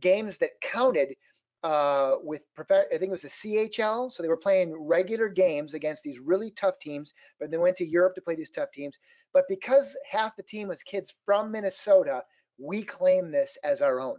games 0.00 0.38
that 0.38 0.60
counted 0.60 1.14
uh, 1.62 2.14
with 2.22 2.42
I 2.58 2.84
think 2.90 3.02
it 3.02 3.10
was 3.10 3.22
the 3.22 3.28
CHL, 3.28 4.10
so 4.10 4.22
they 4.22 4.28
were 4.28 4.36
playing 4.36 4.74
regular 4.76 5.28
games 5.28 5.74
against 5.74 6.02
these 6.02 6.18
really 6.18 6.50
tough 6.52 6.78
teams, 6.80 7.14
but 7.38 7.50
they 7.50 7.58
went 7.58 7.76
to 7.76 7.86
Europe 7.86 8.16
to 8.16 8.20
play 8.20 8.34
these 8.34 8.50
tough 8.50 8.72
teams. 8.72 8.98
But 9.32 9.44
because 9.48 9.96
half 10.10 10.34
the 10.36 10.42
team 10.42 10.68
was 10.68 10.82
kids 10.82 11.14
from 11.24 11.52
Minnesota, 11.52 12.22
we 12.58 12.82
claim 12.82 13.30
this 13.30 13.56
as 13.62 13.80
our 13.80 14.00
own. 14.00 14.16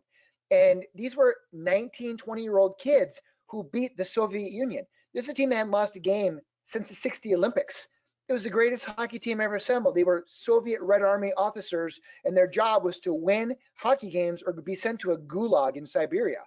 And 0.51 0.85
these 0.95 1.15
were 1.15 1.35
19, 1.51 2.17
20 2.17 2.43
year 2.43 2.57
old 2.57 2.77
kids 2.79 3.19
who 3.49 3.69
beat 3.73 3.97
the 3.97 4.05
Soviet 4.05 4.51
Union. 4.51 4.85
This 5.13 5.25
is 5.25 5.29
a 5.29 5.33
team 5.33 5.49
that 5.49 5.57
hadn't 5.57 5.71
lost 5.71 5.95
a 5.95 5.99
game 5.99 6.39
since 6.65 6.87
the 6.87 6.95
60 6.95 7.35
Olympics. 7.35 7.87
It 8.29 8.33
was 8.33 8.45
the 8.45 8.49
greatest 8.49 8.85
hockey 8.85 9.19
team 9.19 9.41
ever 9.41 9.55
assembled. 9.55 9.95
They 9.95 10.05
were 10.05 10.23
Soviet 10.27 10.81
Red 10.81 11.01
Army 11.01 11.33
officers, 11.35 11.99
and 12.23 12.35
their 12.35 12.47
job 12.47 12.83
was 12.83 12.99
to 12.99 13.13
win 13.13 13.55
hockey 13.75 14.09
games 14.09 14.41
or 14.41 14.53
be 14.53 14.75
sent 14.75 15.01
to 15.01 15.11
a 15.11 15.17
gulag 15.17 15.75
in 15.75 15.85
Siberia. 15.85 16.39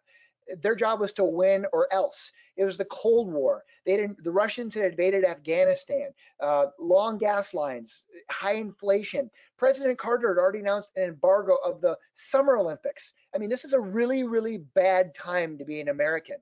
Their 0.62 0.74
job 0.74 1.01
was 1.01 1.12
to 1.15 1.24
win 1.24 1.66
or 1.73 1.93
else. 1.93 2.32
It 2.57 2.65
was 2.65 2.78
the 2.78 2.86
Cold 2.86 3.31
War. 3.31 3.65
They 3.85 3.97
didn't. 3.97 4.23
The 4.24 4.31
Russians 4.31 4.74
had 4.74 4.85
invaded 4.85 5.24
Afghanistan. 5.24 6.15
Uh, 6.40 6.66
long 6.78 7.19
gas 7.19 7.53
lines, 7.53 8.07
high 8.31 8.55
inflation. 8.55 9.28
President 9.59 9.98
Carter 9.98 10.28
had 10.28 10.40
already 10.40 10.61
announced 10.61 10.93
an 10.97 11.03
embargo 11.03 11.57
of 11.57 11.81
the 11.81 11.98
Summer 12.15 12.57
Olympics. 12.57 13.12
I 13.35 13.39
mean, 13.39 13.51
this 13.51 13.65
is 13.65 13.74
a 13.74 13.81
really, 13.81 14.23
really 14.23 14.59
bad 14.59 15.15
time 15.15 15.59
to 15.59 15.65
be 15.65 15.81
an 15.81 15.89
American 15.89 16.36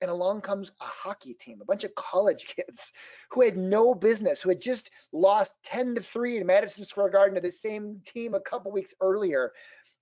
and 0.00 0.10
along 0.10 0.40
comes 0.40 0.70
a 0.80 0.84
hockey 0.84 1.34
team, 1.34 1.58
a 1.60 1.64
bunch 1.64 1.84
of 1.84 1.94
college 1.94 2.46
kids 2.56 2.92
who 3.30 3.42
had 3.42 3.56
no 3.56 3.94
business, 3.94 4.40
who 4.40 4.48
had 4.48 4.60
just 4.60 4.90
lost 5.12 5.54
10 5.64 5.96
to 5.96 6.02
3 6.02 6.38
in 6.38 6.46
Madison 6.46 6.84
Square 6.84 7.10
Garden 7.10 7.34
to 7.34 7.40
the 7.40 7.50
same 7.50 8.00
team 8.04 8.34
a 8.34 8.40
couple 8.40 8.70
weeks 8.70 8.94
earlier. 9.00 9.52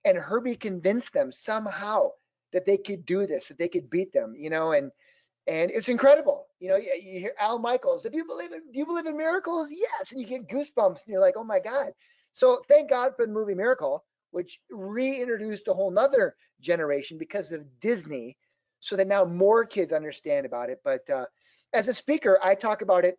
And 0.05 0.17
Herbie 0.17 0.55
convinced 0.55 1.13
them 1.13 1.31
somehow 1.31 2.11
that 2.53 2.65
they 2.65 2.77
could 2.77 3.05
do 3.05 3.27
this, 3.27 3.47
that 3.47 3.57
they 3.57 3.67
could 3.67 3.89
beat 3.89 4.13
them, 4.13 4.35
you 4.37 4.49
know, 4.49 4.71
and 4.71 4.91
and 5.47 5.71
it's 5.71 5.87
incredible. 5.87 6.47
You 6.59 6.69
know, 6.69 6.75
you, 6.75 6.91
you 7.01 7.19
hear 7.21 7.33
Al 7.39 7.57
Michaels, 7.57 8.05
if 8.05 8.13
you 8.13 8.25
believe 8.25 8.51
in 8.51 8.61
do 8.71 8.79
you 8.79 8.85
believe 8.85 9.05
in 9.05 9.17
miracles? 9.17 9.69
Yes. 9.71 10.11
And 10.11 10.19
you 10.19 10.27
get 10.27 10.47
goosebumps 10.47 11.03
and 11.03 11.07
you're 11.07 11.21
like, 11.21 11.35
oh 11.37 11.43
my 11.43 11.59
God. 11.59 11.91
So 12.33 12.61
thank 12.67 12.89
God 12.89 13.13
for 13.15 13.25
the 13.25 13.31
movie 13.31 13.55
Miracle, 13.55 14.03
which 14.31 14.59
reintroduced 14.69 15.67
a 15.67 15.73
whole 15.73 15.89
nother 15.89 16.35
generation 16.61 17.17
because 17.17 17.51
of 17.51 17.65
Disney 17.79 18.37
so 18.79 18.95
that 18.95 19.07
now 19.07 19.25
more 19.25 19.65
kids 19.65 19.91
understand 19.91 20.45
about 20.45 20.69
it. 20.69 20.79
But 20.83 21.09
uh, 21.09 21.25
as 21.73 21.87
a 21.87 21.93
speaker, 21.93 22.39
I 22.43 22.55
talk 22.55 22.81
about 22.81 23.05
it 23.05 23.17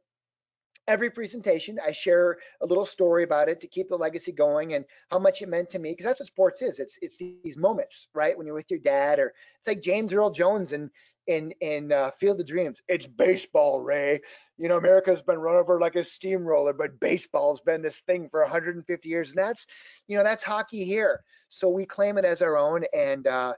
every 0.86 1.10
presentation. 1.10 1.78
I 1.86 1.92
share 1.92 2.38
a 2.62 2.66
little 2.66 2.86
story 2.86 3.22
about 3.22 3.48
it 3.48 3.60
to 3.60 3.68
keep 3.68 3.88
the 3.88 3.96
legacy 3.96 4.32
going 4.32 4.74
and 4.74 4.84
how 5.10 5.18
much 5.18 5.42
it 5.42 5.48
meant 5.48 5.70
to 5.70 5.78
me, 5.78 5.92
because 5.92 6.06
that's 6.06 6.20
what 6.20 6.26
sports 6.26 6.62
is. 6.62 6.80
It's 6.80 6.98
it's 7.02 7.18
these 7.18 7.58
moments, 7.58 8.08
right? 8.14 8.36
When 8.36 8.46
you're 8.46 8.56
with 8.56 8.70
your 8.70 8.80
dad, 8.80 9.18
or 9.18 9.34
it's 9.58 9.68
like 9.68 9.82
James 9.82 10.12
Earl 10.12 10.30
Jones 10.30 10.72
and 10.72 10.90
in 11.28 11.52
in 11.60 11.92
uh, 11.92 12.10
Field 12.18 12.40
of 12.40 12.46
Dreams. 12.46 12.80
It's 12.88 13.06
baseball, 13.06 13.82
Ray. 13.82 14.20
You 14.56 14.68
know, 14.68 14.78
America's 14.78 15.22
been 15.22 15.38
run 15.38 15.56
over 15.56 15.78
like 15.78 15.94
a 15.94 16.04
steamroller, 16.04 16.72
but 16.72 16.98
baseball's 16.98 17.60
been 17.60 17.82
this 17.82 18.00
thing 18.00 18.28
for 18.30 18.40
150 18.40 19.08
years, 19.08 19.28
and 19.28 19.38
that's, 19.38 19.66
you 20.08 20.16
know, 20.16 20.24
that's 20.24 20.42
hockey 20.42 20.84
here. 20.84 21.20
So 21.50 21.68
we 21.68 21.86
claim 21.86 22.18
it 22.18 22.24
as 22.24 22.42
our 22.42 22.56
own, 22.56 22.84
and 22.94 23.26
uh, 23.26 23.52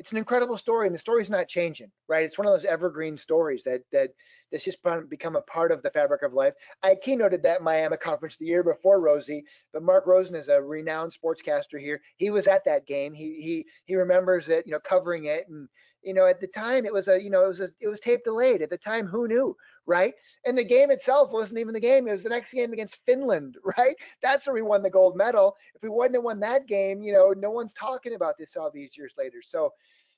it's 0.00 0.12
an 0.12 0.18
incredible 0.18 0.56
story 0.56 0.86
and 0.86 0.94
the 0.94 0.98
story's 0.98 1.28
not 1.28 1.46
changing 1.46 1.90
right? 2.08 2.24
It's 2.24 2.38
one 2.38 2.46
of 2.46 2.54
those 2.54 2.64
evergreen 2.64 3.18
stories 3.18 3.62
that 3.64 3.82
that 3.92 4.10
that's 4.50 4.64
just 4.64 4.78
become 5.10 5.36
a 5.36 5.42
part 5.42 5.70
of 5.70 5.82
the 5.82 5.90
fabric 5.90 6.22
of 6.22 6.32
life. 6.32 6.54
I 6.82 6.96
keynoted 6.96 7.42
that 7.42 7.62
MIRMA 7.62 7.98
conference 7.98 8.36
the 8.36 8.46
year 8.46 8.64
before 8.64 9.00
rosie 9.00 9.44
but 9.74 9.82
mark 9.82 10.06
rosen 10.06 10.34
is 10.34 10.48
a 10.48 10.60
renowned 10.60 11.12
sportscaster 11.12 11.78
here. 11.78 12.00
He 12.16 12.30
was 12.30 12.46
at 12.46 12.64
that 12.64 12.86
game. 12.86 13.12
He 13.12 13.34
he 13.34 13.66
he 13.84 13.94
remembers 13.94 14.48
it 14.48 14.66
you 14.66 14.72
know 14.72 14.80
covering 14.80 15.26
it. 15.26 15.44
And 15.48 15.68
you 16.02 16.14
know 16.14 16.24
at 16.24 16.40
the 16.40 16.46
time 16.48 16.86
it 16.86 16.92
was 16.94 17.08
a 17.08 17.22
you 17.22 17.28
know 17.28 17.44
it 17.44 17.48
was 17.48 17.60
a, 17.60 17.68
it 17.80 17.88
was 17.88 18.00
tape 18.00 18.24
delayed. 18.24 18.62
At 18.62 18.70
the 18.70 18.78
time 18.78 19.06
who 19.06 19.28
knew 19.28 19.54
right? 19.90 20.14
And 20.46 20.56
the 20.56 20.64
game 20.64 20.90
itself 20.90 21.32
wasn't 21.32 21.58
even 21.58 21.74
the 21.74 21.80
game. 21.80 22.06
It 22.06 22.12
was 22.12 22.22
the 22.22 22.30
next 22.30 22.52
game 22.52 22.72
against 22.72 23.04
finland 23.04 23.56
right? 23.78 23.96
That's 24.22 24.46
where 24.46 24.54
we 24.54 24.62
won 24.62 24.82
the 24.82 24.88
gold 24.90 25.16
medal. 25.16 25.56
If 25.74 25.82
we 25.82 25.88
wouldn't 25.90 26.14
have 26.14 26.24
won 26.24 26.40
that 26.40 26.66
game 26.66 27.02
you 27.02 27.12
know 27.12 27.34
no 27.36 27.50
one's 27.50 27.74
talking 27.74 28.14
about 28.14 28.38
this 28.38 28.56
all 28.56 28.70
these 28.70 28.96
years 28.96 29.14
later. 29.18 29.42
So 29.42 29.70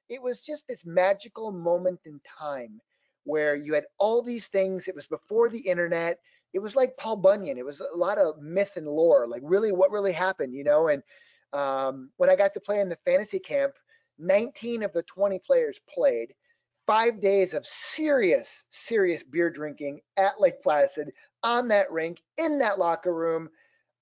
it 0.09 0.23
was 0.23 0.43
just 0.43 0.69
this 0.69 0.85
magical 0.85 1.51
moment 1.51 2.01
in 2.05 2.20
time 2.39 2.81
where 3.24 3.57
you 3.57 3.73
had 3.73 3.85
all 3.99 4.20
these 4.23 4.49
things. 4.49 4.89
It 4.89 4.94
was 4.94 5.07
before 5.07 5.49
the 5.49 5.61
internet. 5.61 6.19
It 6.53 6.59
was 6.59 6.77
like 6.77 6.97
paul 6.99 7.16
bunyan. 7.16 7.57
It 7.57 7.65
was 7.65 7.81
a 7.81 7.97
lot 7.97 8.19
of 8.19 8.40
myth 8.43 8.77
and 8.77 8.86
lore 8.86 9.27
like 9.27 9.43
really 9.43 9.73
what 9.73 9.90
really 9.90 10.12
happened 10.12 10.55
you 10.55 10.65
know? 10.65 10.89
And 10.89 11.03
um, 11.55 12.11
when 12.19 12.31
i 12.31 12.36
got 12.36 12.55
to 12.55 12.61
play 12.61 12.81
in 12.81 12.89
the 12.89 12.99
fantasy 13.05 13.39
camp 13.39 13.74
19 14.19 14.82
of 14.82 14.93
the 14.93 15.03
20 15.03 15.39
players 15.40 15.81
played. 15.93 16.35
Five 16.86 17.20
days 17.20 17.54
of 17.54 17.66
serious, 17.66 18.64
serious 18.70 19.22
beer 19.22 19.50
drinking 19.50 20.00
at 20.16 20.40
Lake 20.40 20.62
Placid 20.62 21.12
on 21.42 21.68
that 21.68 21.90
rink 21.92 22.20
in 22.38 22.59
that 22.59 22.78
locker 22.78 23.14
room. 23.14 23.48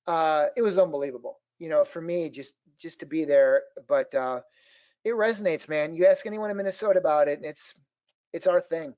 Uh, 0.06 0.46
it 0.56 0.62
was 0.62 0.78
unbelievable. 0.78 1.38
You 1.58 1.68
know, 1.68 1.84
for 1.84 2.00
me, 2.00 2.30
just 2.30 2.54
just 2.78 3.00
to 3.00 3.06
be 3.06 3.24
there. 3.24 3.62
But 3.86 4.14
uh, 4.14 4.40
it 5.04 5.10
resonates, 5.10 5.68
man. 5.68 5.94
You 5.94 6.06
ask 6.06 6.26
anyone 6.26 6.50
in 6.50 6.56
Minnesota 6.56 6.98
about 6.98 7.28
it, 7.28 7.38
and 7.38 7.44
it's 7.44 7.74
it's 8.32 8.46
our 8.46 8.60
thing. 8.60 8.94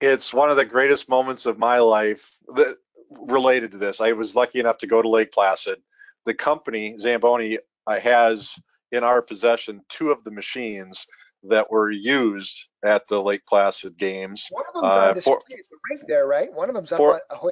It's 0.00 0.32
one 0.32 0.50
of 0.50 0.56
the 0.56 0.64
greatest 0.64 1.08
moments 1.08 1.46
of 1.46 1.58
my 1.58 1.78
life 1.78 2.36
that 2.54 2.76
related 3.10 3.72
to 3.72 3.78
this. 3.78 4.00
I 4.00 4.12
was 4.12 4.34
lucky 4.34 4.60
enough 4.60 4.78
to 4.78 4.86
go 4.86 5.02
to 5.02 5.08
Lake 5.08 5.32
Placid. 5.32 5.78
The 6.24 6.34
company 6.34 6.96
Zamboni 6.98 7.58
uh, 7.86 8.00
has 8.00 8.54
in 8.92 9.04
our 9.04 9.22
possession 9.22 9.80
two 9.88 10.10
of 10.10 10.22
the 10.24 10.30
machines 10.30 11.06
that 11.44 11.70
were 11.70 11.90
used 11.90 12.68
at 12.84 13.06
the 13.08 13.22
Lake 13.22 13.42
Placid 13.46 13.98
games. 13.98 14.48
One 14.50 14.64
of 14.68 14.74
them's 14.74 14.84
uh, 14.84 15.08
on 15.08 15.14
display 15.14 15.34
for, 15.34 15.96
the 15.96 16.04
there, 16.06 16.26
right? 16.26 16.52
One 16.52 16.68
of 16.68 16.74
them's 16.74 16.90
for, 16.90 17.16
up 17.16 17.42
on 17.42 17.50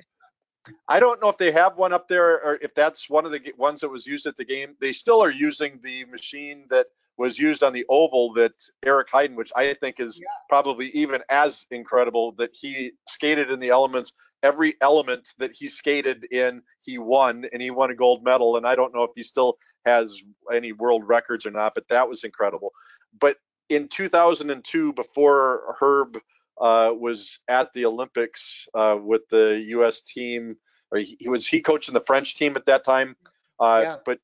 I 0.88 1.00
don't 1.00 1.20
know 1.22 1.28
if 1.28 1.38
they 1.38 1.50
have 1.52 1.76
one 1.76 1.92
up 1.92 2.08
there 2.08 2.42
or 2.42 2.58
if 2.62 2.74
that's 2.74 3.08
one 3.08 3.24
of 3.24 3.32
the 3.32 3.40
ones 3.56 3.80
that 3.80 3.88
was 3.88 4.06
used 4.06 4.26
at 4.26 4.36
the 4.36 4.44
game. 4.44 4.76
They 4.80 4.92
still 4.92 5.22
are 5.22 5.30
using 5.30 5.80
the 5.82 6.04
machine 6.04 6.66
that 6.70 6.86
was 7.16 7.38
used 7.38 7.62
on 7.62 7.72
the 7.72 7.84
oval 7.88 8.32
that 8.34 8.52
Eric 8.84 9.08
Heiden, 9.10 9.36
which 9.36 9.52
I 9.56 9.74
think 9.74 10.00
is 10.00 10.18
yeah. 10.20 10.26
probably 10.48 10.88
even 10.90 11.22
as 11.28 11.66
incredible 11.70 12.32
that 12.32 12.50
he 12.52 12.92
skated 13.08 13.50
in 13.50 13.60
the 13.60 13.70
elements. 13.70 14.12
Every 14.42 14.76
element 14.80 15.28
that 15.38 15.52
he 15.52 15.68
skated 15.68 16.24
in, 16.30 16.62
he 16.80 16.96
won, 16.96 17.46
and 17.52 17.60
he 17.60 17.70
won 17.70 17.90
a 17.90 17.94
gold 17.94 18.24
medal. 18.24 18.56
And 18.56 18.66
I 18.66 18.74
don't 18.74 18.94
know 18.94 19.02
if 19.02 19.10
he 19.14 19.22
still 19.22 19.58
has 19.84 20.22
any 20.52 20.72
world 20.72 21.06
records 21.06 21.44
or 21.44 21.50
not, 21.50 21.74
but 21.74 21.88
that 21.88 22.08
was 22.08 22.24
incredible. 22.24 22.72
But 23.18 23.36
in 23.70 23.88
2002, 23.88 24.92
before 24.92 25.76
Herb 25.80 26.18
uh, 26.60 26.92
was 26.94 27.38
at 27.48 27.72
the 27.72 27.86
Olympics 27.86 28.68
uh, 28.74 28.98
with 29.00 29.22
the 29.30 29.64
U.S. 29.68 30.02
team, 30.02 30.56
or 30.90 30.98
he, 30.98 31.16
he, 31.18 31.28
was 31.28 31.46
he 31.46 31.62
coaching 31.62 31.94
the 31.94 32.02
French 32.02 32.36
team 32.36 32.56
at 32.56 32.66
that 32.66 32.84
time, 32.84 33.16
uh, 33.58 33.80
yeah. 33.82 33.96
but 34.04 34.18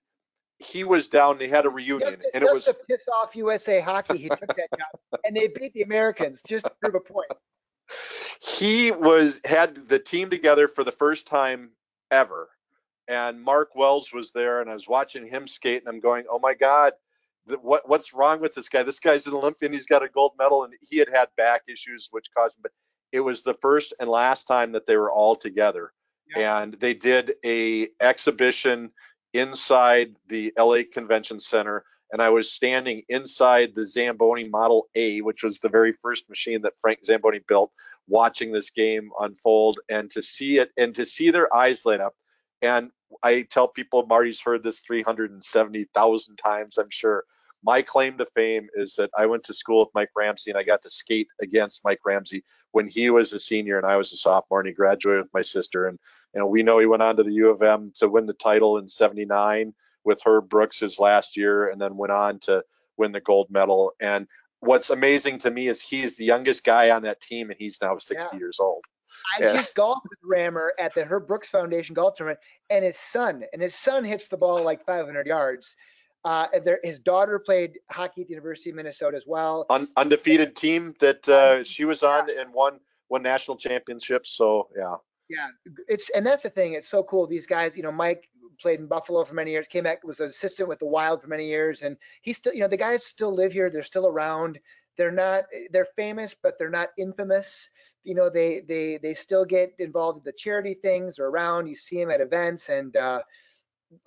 he 0.58 0.84
was 0.84 1.08
down. 1.08 1.38
They 1.38 1.48
had 1.48 1.64
a 1.64 1.70
reunion, 1.70 2.10
just 2.10 2.22
and 2.34 2.44
it 2.44 2.52
was 2.52 2.64
to 2.64 2.74
piss 2.88 3.06
off 3.22 3.34
USA 3.36 3.80
Hockey. 3.80 4.18
He 4.18 4.28
took 4.28 4.40
that 4.40 4.68
job, 4.78 5.20
and 5.24 5.36
they 5.36 5.48
beat 5.48 5.72
the 5.72 5.82
Americans 5.82 6.42
just 6.46 6.66
to 6.66 6.72
prove 6.82 6.94
a 6.94 7.00
point. 7.00 7.30
He 8.40 8.90
was 8.90 9.40
had 9.44 9.88
the 9.88 9.98
team 9.98 10.28
together 10.28 10.66
for 10.68 10.82
the 10.82 10.92
first 10.92 11.26
time 11.26 11.70
ever 12.10 12.48
and 13.08 13.40
Mark 13.40 13.74
Wells 13.74 14.12
was 14.12 14.32
there, 14.32 14.60
and 14.60 14.70
I 14.70 14.74
was 14.74 14.88
watching 14.88 15.26
him 15.26 15.46
skate, 15.46 15.82
and 15.82 15.88
I'm 15.88 16.00
going, 16.00 16.24
oh 16.30 16.38
my 16.38 16.54
God, 16.54 16.92
what 17.62 17.88
what's 17.88 18.12
wrong 18.12 18.40
with 18.40 18.54
this 18.54 18.68
guy? 18.68 18.82
This 18.82 18.98
guy's 18.98 19.26
an 19.26 19.34
Olympian. 19.34 19.72
He's 19.72 19.86
got 19.86 20.02
a 20.02 20.08
gold 20.08 20.32
medal, 20.38 20.64
and 20.64 20.74
he 20.88 20.98
had 20.98 21.08
had 21.12 21.28
back 21.36 21.62
issues, 21.68 22.08
which 22.10 22.26
caused 22.36 22.56
him. 22.56 22.62
But 22.62 22.72
it 23.12 23.20
was 23.20 23.42
the 23.42 23.54
first 23.54 23.94
and 24.00 24.08
last 24.08 24.44
time 24.44 24.72
that 24.72 24.86
they 24.86 24.96
were 24.96 25.12
all 25.12 25.36
together, 25.36 25.92
yeah. 26.34 26.62
and 26.62 26.74
they 26.74 26.94
did 26.94 27.34
a 27.44 27.88
exhibition 28.00 28.90
inside 29.32 30.16
the 30.28 30.52
LA 30.58 30.80
Convention 30.92 31.40
Center. 31.40 31.84
And 32.12 32.22
I 32.22 32.28
was 32.28 32.52
standing 32.52 33.02
inside 33.08 33.74
the 33.74 33.84
Zamboni 33.84 34.48
Model 34.48 34.86
A, 34.94 35.22
which 35.22 35.42
was 35.42 35.58
the 35.58 35.68
very 35.68 35.92
first 36.00 36.28
machine 36.28 36.62
that 36.62 36.74
Frank 36.80 37.00
Zamboni 37.04 37.40
built, 37.48 37.72
watching 38.06 38.52
this 38.52 38.70
game 38.70 39.10
unfold, 39.20 39.80
and 39.88 40.08
to 40.12 40.22
see 40.22 40.58
it 40.58 40.70
and 40.76 40.94
to 40.94 41.04
see 41.04 41.30
their 41.30 41.54
eyes 41.54 41.84
light 41.84 42.00
up 42.00 42.14
and 42.62 42.90
I 43.22 43.42
tell 43.42 43.68
people 43.68 44.06
Marty's 44.06 44.40
heard 44.40 44.62
this 44.62 44.80
370,000 44.80 46.36
times, 46.36 46.78
I'm 46.78 46.90
sure. 46.90 47.24
My 47.66 47.82
claim 47.82 48.16
to 48.18 48.26
fame 48.26 48.68
is 48.76 48.94
that 48.94 49.10
I 49.18 49.26
went 49.26 49.42
to 49.44 49.54
school 49.54 49.80
with 49.80 49.94
Mike 49.94 50.10
Ramsey 50.14 50.52
and 50.52 50.58
I 50.58 50.62
got 50.62 50.82
to 50.82 50.90
skate 50.90 51.26
against 51.42 51.84
Mike 51.84 51.98
Ramsey 52.06 52.44
when 52.70 52.86
he 52.86 53.10
was 53.10 53.32
a 53.32 53.40
senior 53.40 53.76
and 53.76 53.84
I 53.84 53.96
was 53.96 54.12
a 54.12 54.16
sophomore 54.16 54.60
and 54.60 54.68
he 54.68 54.72
graduated 54.72 55.24
with 55.24 55.34
my 55.34 55.42
sister. 55.42 55.86
And, 55.86 55.98
you 56.32 56.38
know, 56.38 56.46
we 56.46 56.62
know 56.62 56.78
he 56.78 56.86
went 56.86 57.02
on 57.02 57.16
to 57.16 57.24
the 57.24 57.32
U 57.32 57.50
of 57.50 57.62
M 57.62 57.90
to 57.96 58.08
win 58.08 58.26
the 58.26 58.34
title 58.34 58.78
in 58.78 58.86
79 58.86 59.74
with 60.04 60.22
Herb 60.24 60.48
Brooks 60.48 60.78
his 60.78 61.00
last 61.00 61.36
year 61.36 61.68
and 61.68 61.80
then 61.80 61.96
went 61.96 62.12
on 62.12 62.38
to 62.40 62.62
win 62.96 63.10
the 63.10 63.20
gold 63.20 63.48
medal. 63.50 63.92
And 64.00 64.28
what's 64.60 64.90
amazing 64.90 65.40
to 65.40 65.50
me 65.50 65.66
is 65.66 65.82
he's 65.82 66.16
the 66.16 66.24
youngest 66.24 66.62
guy 66.62 66.90
on 66.90 67.02
that 67.02 67.20
team 67.20 67.50
and 67.50 67.58
he's 67.58 67.78
now 67.82 67.98
60 67.98 68.28
yeah. 68.32 68.38
years 68.38 68.60
old. 68.60 68.84
I 69.36 69.42
yeah. 69.42 69.52
just 69.54 69.74
golfed 69.74 70.06
with 70.08 70.20
Rammer 70.22 70.72
at 70.78 70.94
the 70.94 71.04
Herb 71.04 71.26
Brooks 71.26 71.48
Foundation 71.48 71.94
golf 71.94 72.14
tournament, 72.14 72.38
and 72.70 72.84
his 72.84 72.96
son, 72.96 73.44
and 73.52 73.60
his 73.60 73.74
son 73.74 74.04
hits 74.04 74.28
the 74.28 74.36
ball 74.36 74.62
like 74.62 74.84
500 74.86 75.26
yards. 75.26 75.74
Uh, 76.26 76.48
there, 76.64 76.80
his 76.82 76.98
daughter 76.98 77.38
played 77.38 77.78
hockey 77.88 78.22
at 78.22 78.26
the 78.26 78.32
University 78.34 78.70
of 78.70 78.76
Minnesota 78.76 79.16
as 79.16 79.22
well. 79.28 79.64
Un- 79.70 79.86
undefeated 79.96 80.56
team 80.56 80.92
that 80.98 81.26
uh, 81.28 81.62
she 81.62 81.84
was 81.84 82.02
on 82.02 82.28
yeah. 82.28 82.40
and 82.40 82.52
won 82.52 82.80
won 83.08 83.22
national 83.22 83.56
championships. 83.56 84.30
So 84.30 84.68
yeah. 84.76 84.96
Yeah, 85.28 85.46
it's 85.88 86.10
and 86.10 86.26
that's 86.26 86.42
the 86.42 86.50
thing. 86.50 86.72
It's 86.72 86.88
so 86.88 87.04
cool. 87.04 87.28
These 87.28 87.46
guys, 87.46 87.76
you 87.76 87.84
know, 87.84 87.92
Mike 87.92 88.28
played 88.60 88.80
in 88.80 88.88
Buffalo 88.88 89.24
for 89.24 89.34
many 89.34 89.52
years. 89.52 89.68
Came 89.68 89.84
back 89.84 90.02
was 90.02 90.18
an 90.18 90.28
assistant 90.28 90.68
with 90.68 90.80
the 90.80 90.86
Wild 90.86 91.22
for 91.22 91.28
many 91.28 91.46
years, 91.46 91.82
and 91.82 91.96
he's 92.22 92.38
still, 92.38 92.52
you 92.52 92.60
know, 92.60 92.68
the 92.68 92.76
guys 92.76 93.06
still 93.06 93.32
live 93.32 93.52
here. 93.52 93.70
They're 93.70 93.84
still 93.84 94.08
around. 94.08 94.58
they're 94.96 95.12
not 95.12 95.44
they're 95.70 95.88
famous 95.96 96.34
but 96.42 96.58
they're 96.58 96.70
not 96.70 96.88
infamous 96.96 97.70
you 98.02 98.14
know 98.14 98.28
they 98.30 98.62
they 98.66 98.98
they 98.98 99.14
still 99.14 99.44
get 99.44 99.72
involved 99.78 100.18
in 100.18 100.24
the 100.24 100.32
charity 100.32 100.74
things 100.74 101.18
or 101.18 101.26
around 101.26 101.66
you 101.66 101.74
see 101.74 101.98
them 102.00 102.10
at 102.10 102.20
events 102.20 102.68
and 102.68 102.96
uh, 102.96 103.20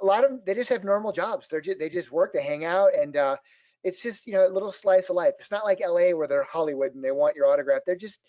a 0.01 0.05
lot 0.05 0.23
of 0.23 0.31
them 0.31 0.41
they 0.45 0.53
just 0.53 0.69
have 0.69 0.83
normal 0.83 1.11
jobs 1.11 1.47
they're 1.47 1.61
just 1.61 1.79
they 1.79 1.89
just 1.89 2.11
work 2.11 2.33
they 2.33 2.43
hang 2.43 2.65
out 2.65 2.93
and 2.93 3.15
uh, 3.15 3.35
it's 3.83 4.01
just 4.01 4.27
you 4.27 4.33
know 4.33 4.45
a 4.45 4.49
little 4.49 4.71
slice 4.71 5.09
of 5.09 5.15
life 5.15 5.33
it's 5.39 5.51
not 5.51 5.65
like 5.65 5.79
la 5.79 6.09
where 6.11 6.27
they're 6.27 6.43
hollywood 6.43 6.93
and 6.95 7.03
they 7.03 7.11
want 7.11 7.35
your 7.35 7.47
autograph 7.47 7.81
they're 7.85 7.95
just 7.95 8.19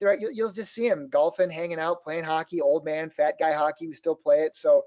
they're 0.00 0.18
you'll, 0.18 0.32
you'll 0.32 0.52
just 0.52 0.74
see 0.74 0.88
them 0.88 1.08
golfing 1.10 1.50
hanging 1.50 1.78
out 1.78 2.02
playing 2.02 2.24
hockey 2.24 2.60
old 2.60 2.84
man 2.84 3.08
fat 3.10 3.34
guy 3.38 3.52
hockey 3.52 3.86
we 3.86 3.94
still 3.94 4.16
play 4.16 4.40
it 4.40 4.56
so 4.56 4.82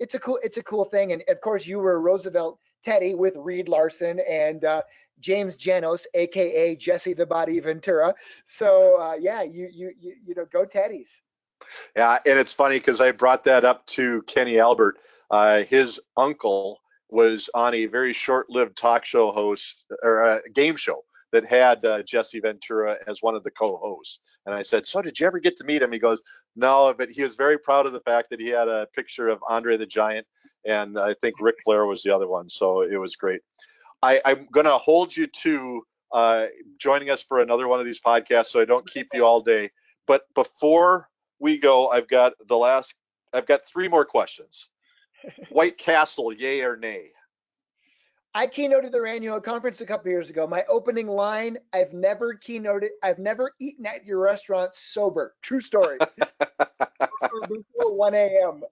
it's 0.00 0.14
a 0.14 0.18
cool 0.18 0.38
it's 0.42 0.58
a 0.58 0.62
cool 0.62 0.84
thing 0.84 1.12
and 1.12 1.22
of 1.28 1.40
course 1.40 1.66
you 1.66 1.78
were 1.78 2.00
roosevelt 2.00 2.58
Teddy 2.84 3.14
with 3.14 3.36
Reed 3.36 3.68
Larson 3.68 4.20
and 4.20 4.64
uh, 4.64 4.82
James 5.18 5.56
Janos, 5.56 6.06
aka 6.14 6.76
Jesse 6.76 7.14
the 7.14 7.26
Body 7.26 7.58
Ventura. 7.60 8.14
So 8.44 9.00
uh, 9.00 9.14
yeah, 9.18 9.42
you 9.42 9.68
you 9.72 9.90
you 9.98 10.14
you 10.26 10.34
know 10.34 10.44
go 10.52 10.64
Teddies. 10.64 11.08
Yeah, 11.96 12.18
and 12.26 12.38
it's 12.38 12.52
funny 12.52 12.78
because 12.78 13.00
I 13.00 13.10
brought 13.12 13.44
that 13.44 13.64
up 13.64 13.86
to 13.86 14.22
Kenny 14.22 14.58
Albert. 14.58 14.98
Uh, 15.30 15.62
his 15.62 16.00
uncle 16.16 16.80
was 17.10 17.48
on 17.54 17.74
a 17.74 17.86
very 17.86 18.12
short-lived 18.12 18.76
talk 18.76 19.04
show 19.04 19.30
host 19.30 19.84
or 20.02 20.42
game 20.54 20.76
show 20.76 21.04
that 21.32 21.46
had 21.46 21.84
uh, 21.84 22.02
Jesse 22.02 22.40
Ventura 22.40 22.96
as 23.06 23.22
one 23.22 23.34
of 23.34 23.42
the 23.42 23.50
co-hosts. 23.50 24.20
And 24.46 24.54
I 24.54 24.62
said, 24.62 24.86
"So 24.86 25.02
did 25.02 25.18
you 25.18 25.26
ever 25.26 25.38
get 25.38 25.56
to 25.56 25.64
meet 25.64 25.82
him?" 25.82 25.92
He 25.92 25.98
goes, 25.98 26.22
"No, 26.56 26.94
but 26.96 27.10
he 27.10 27.22
was 27.22 27.34
very 27.34 27.58
proud 27.58 27.86
of 27.86 27.92
the 27.92 28.00
fact 28.00 28.30
that 28.30 28.40
he 28.40 28.48
had 28.48 28.68
a 28.68 28.86
picture 28.94 29.28
of 29.28 29.42
Andre 29.48 29.76
the 29.76 29.86
Giant 29.86 30.26
and 30.64 30.98
I 30.98 31.14
think 31.14 31.36
Ric 31.40 31.56
Flair 31.64 31.86
was 31.86 32.02
the 32.02 32.14
other 32.14 32.28
one. 32.28 32.48
So 32.48 32.82
it 32.82 32.96
was 32.96 33.16
great. 33.16 33.40
I, 34.02 34.20
am 34.24 34.48
going 34.52 34.66
to 34.66 34.78
hold 34.78 35.16
you 35.16 35.26
to 35.26 35.82
uh, 36.12 36.46
joining 36.78 37.10
us 37.10 37.22
for 37.22 37.40
another 37.40 37.68
one 37.68 37.80
of 37.80 37.86
these 37.86 38.00
podcasts, 38.00 38.46
so 38.46 38.60
I 38.60 38.64
don't 38.64 38.88
keep 38.88 39.08
you 39.14 39.24
all 39.24 39.40
day. 39.40 39.70
But 40.06 40.22
before 40.34 41.08
we 41.38 41.58
go, 41.58 41.88
I've 41.88 42.08
got 42.08 42.34
the 42.46 42.56
last. 42.56 42.94
I've 43.32 43.46
got 43.46 43.66
three 43.66 43.88
more 43.88 44.04
questions. 44.04 44.68
White 45.50 45.78
Castle, 45.78 46.32
yay 46.32 46.62
or 46.62 46.76
nay? 46.76 47.10
I 48.34 48.48
keynoted 48.48 48.90
their 48.90 49.06
annual 49.06 49.40
conference 49.40 49.80
a 49.80 49.86
couple 49.86 50.10
years 50.10 50.28
ago. 50.28 50.46
My 50.46 50.64
opening 50.68 51.06
line: 51.06 51.56
I've 51.72 51.92
never 51.92 52.34
keynoted. 52.34 52.88
I've 53.02 53.18
never 53.18 53.52
eaten 53.60 53.86
at 53.86 54.04
your 54.04 54.20
restaurant 54.20 54.74
sober. 54.74 55.34
True 55.42 55.60
story. 55.60 55.98
before 57.48 57.94
1 57.94 58.14
a.m. 58.14 58.62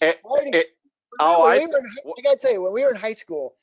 It, 0.00 0.20
it, 0.30 0.66
oh, 1.20 1.44
I, 1.44 1.56
in, 1.56 1.70
I 1.72 2.22
gotta 2.22 2.38
tell 2.38 2.52
you, 2.52 2.62
when 2.62 2.72
we 2.72 2.82
were 2.82 2.90
in 2.90 2.96
high 2.96 3.14
school, 3.14 3.54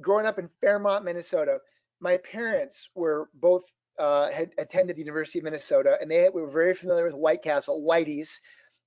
growing 0.00 0.26
up 0.26 0.38
in 0.38 0.48
Fairmont, 0.60 1.04
Minnesota, 1.04 1.58
my 2.00 2.18
parents 2.18 2.88
were 2.94 3.30
both 3.34 3.64
uh, 3.98 4.30
had 4.30 4.50
attended 4.58 4.96
the 4.96 5.00
University 5.00 5.38
of 5.38 5.44
Minnesota, 5.44 5.96
and 6.00 6.10
they 6.10 6.28
were 6.28 6.50
very 6.50 6.74
familiar 6.74 7.04
with 7.04 7.14
White 7.14 7.42
Castle, 7.42 7.82
Whiteys, 7.82 8.40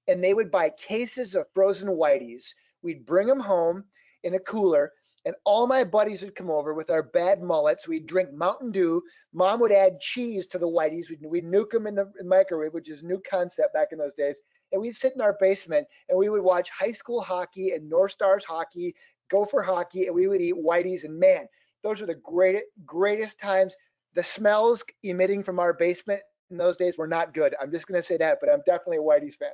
and 0.10 0.23
they 0.23 0.34
would 0.34 0.52
buy 0.52 0.69
cases 0.72 1.36
of 1.36 1.45
frozen 1.53 1.90
Whiteys. 1.90 2.45
We'd 2.81 3.06
bring 3.06 3.27
them 3.27 3.40
home 3.40 3.84
in 4.23 4.34
a 4.34 4.40
cooler, 4.40 4.91
and 5.26 5.36
all 5.45 5.68
my 5.68 5.84
buddies 5.84 6.22
would 6.22 6.36
come 6.36 6.49
over 6.49 6.73
with 6.73 6.90
our 6.90 7.03
bad 7.03 7.41
mullets. 7.41 7.88
We'd 7.88 8.07
drink 8.07 8.31
Mountain 8.34 8.72
Dew. 8.72 9.03
Mom 9.34 9.60
would 9.60 9.72
add 9.72 9.99
cheese 9.99 10.48
to 10.48 10.57
the 10.57 10.68
Whiteys. 10.68 11.10
We'd, 11.10 11.26
we'd 11.26 11.45
nuke 11.45 11.72
them 11.72 11.88
in 11.88 11.95
the 11.95 12.11
microwave, 12.23 12.73
which 12.73 12.90
is 12.90 13.02
a 13.02 13.06
new 13.06 13.22
concept 13.30 13.73
back 13.73 13.90
in 13.91 13.98
those 13.98 14.15
days 14.15 14.41
and 14.72 14.81
we'd 14.81 14.95
sit 14.95 15.14
in 15.15 15.22
our 15.22 15.38
basement 15.40 15.88
and 16.07 16.18
we 16.18 16.30
would 16.30 16.41
watch 16.41 16.69
high 16.69 16.91
school 16.91 17.22
hockey 17.22 17.72
and 17.72 17.90
North 17.90 18.11
Stars 18.11 18.45
hockey, 18.45 18.95
Gopher 19.30 19.61
hockey, 19.61 20.07
and 20.07 20.15
we 20.15 20.27
would 20.27 20.41
eat 20.41 20.56
Whiteys. 20.56 21.03
And 21.03 21.19
man, 21.19 21.48
those 21.84 22.02
were 22.02 22.07
the 22.07 22.15
greatest 22.15 22.65
greatest 22.86 23.40
times. 23.40 23.76
The 24.15 24.23
smells 24.23 24.84
emitting 25.03 25.44
from 25.44 25.60
our 25.60 25.73
basement 25.73 26.22
in 26.49 26.57
those 26.57 26.77
days 26.77 26.98
were 26.98 27.07
not 27.07 27.34
good. 27.34 27.56
I'm 27.61 27.72
just 27.72 27.88
gonna 27.88 28.03
say 28.03 28.18
that, 28.18 28.40
but 28.41 28.49
I'm 28.49 28.61
definitely 28.65 28.98
a 28.98 29.02
Whiteys 29.02 29.38
fan. 29.38 29.52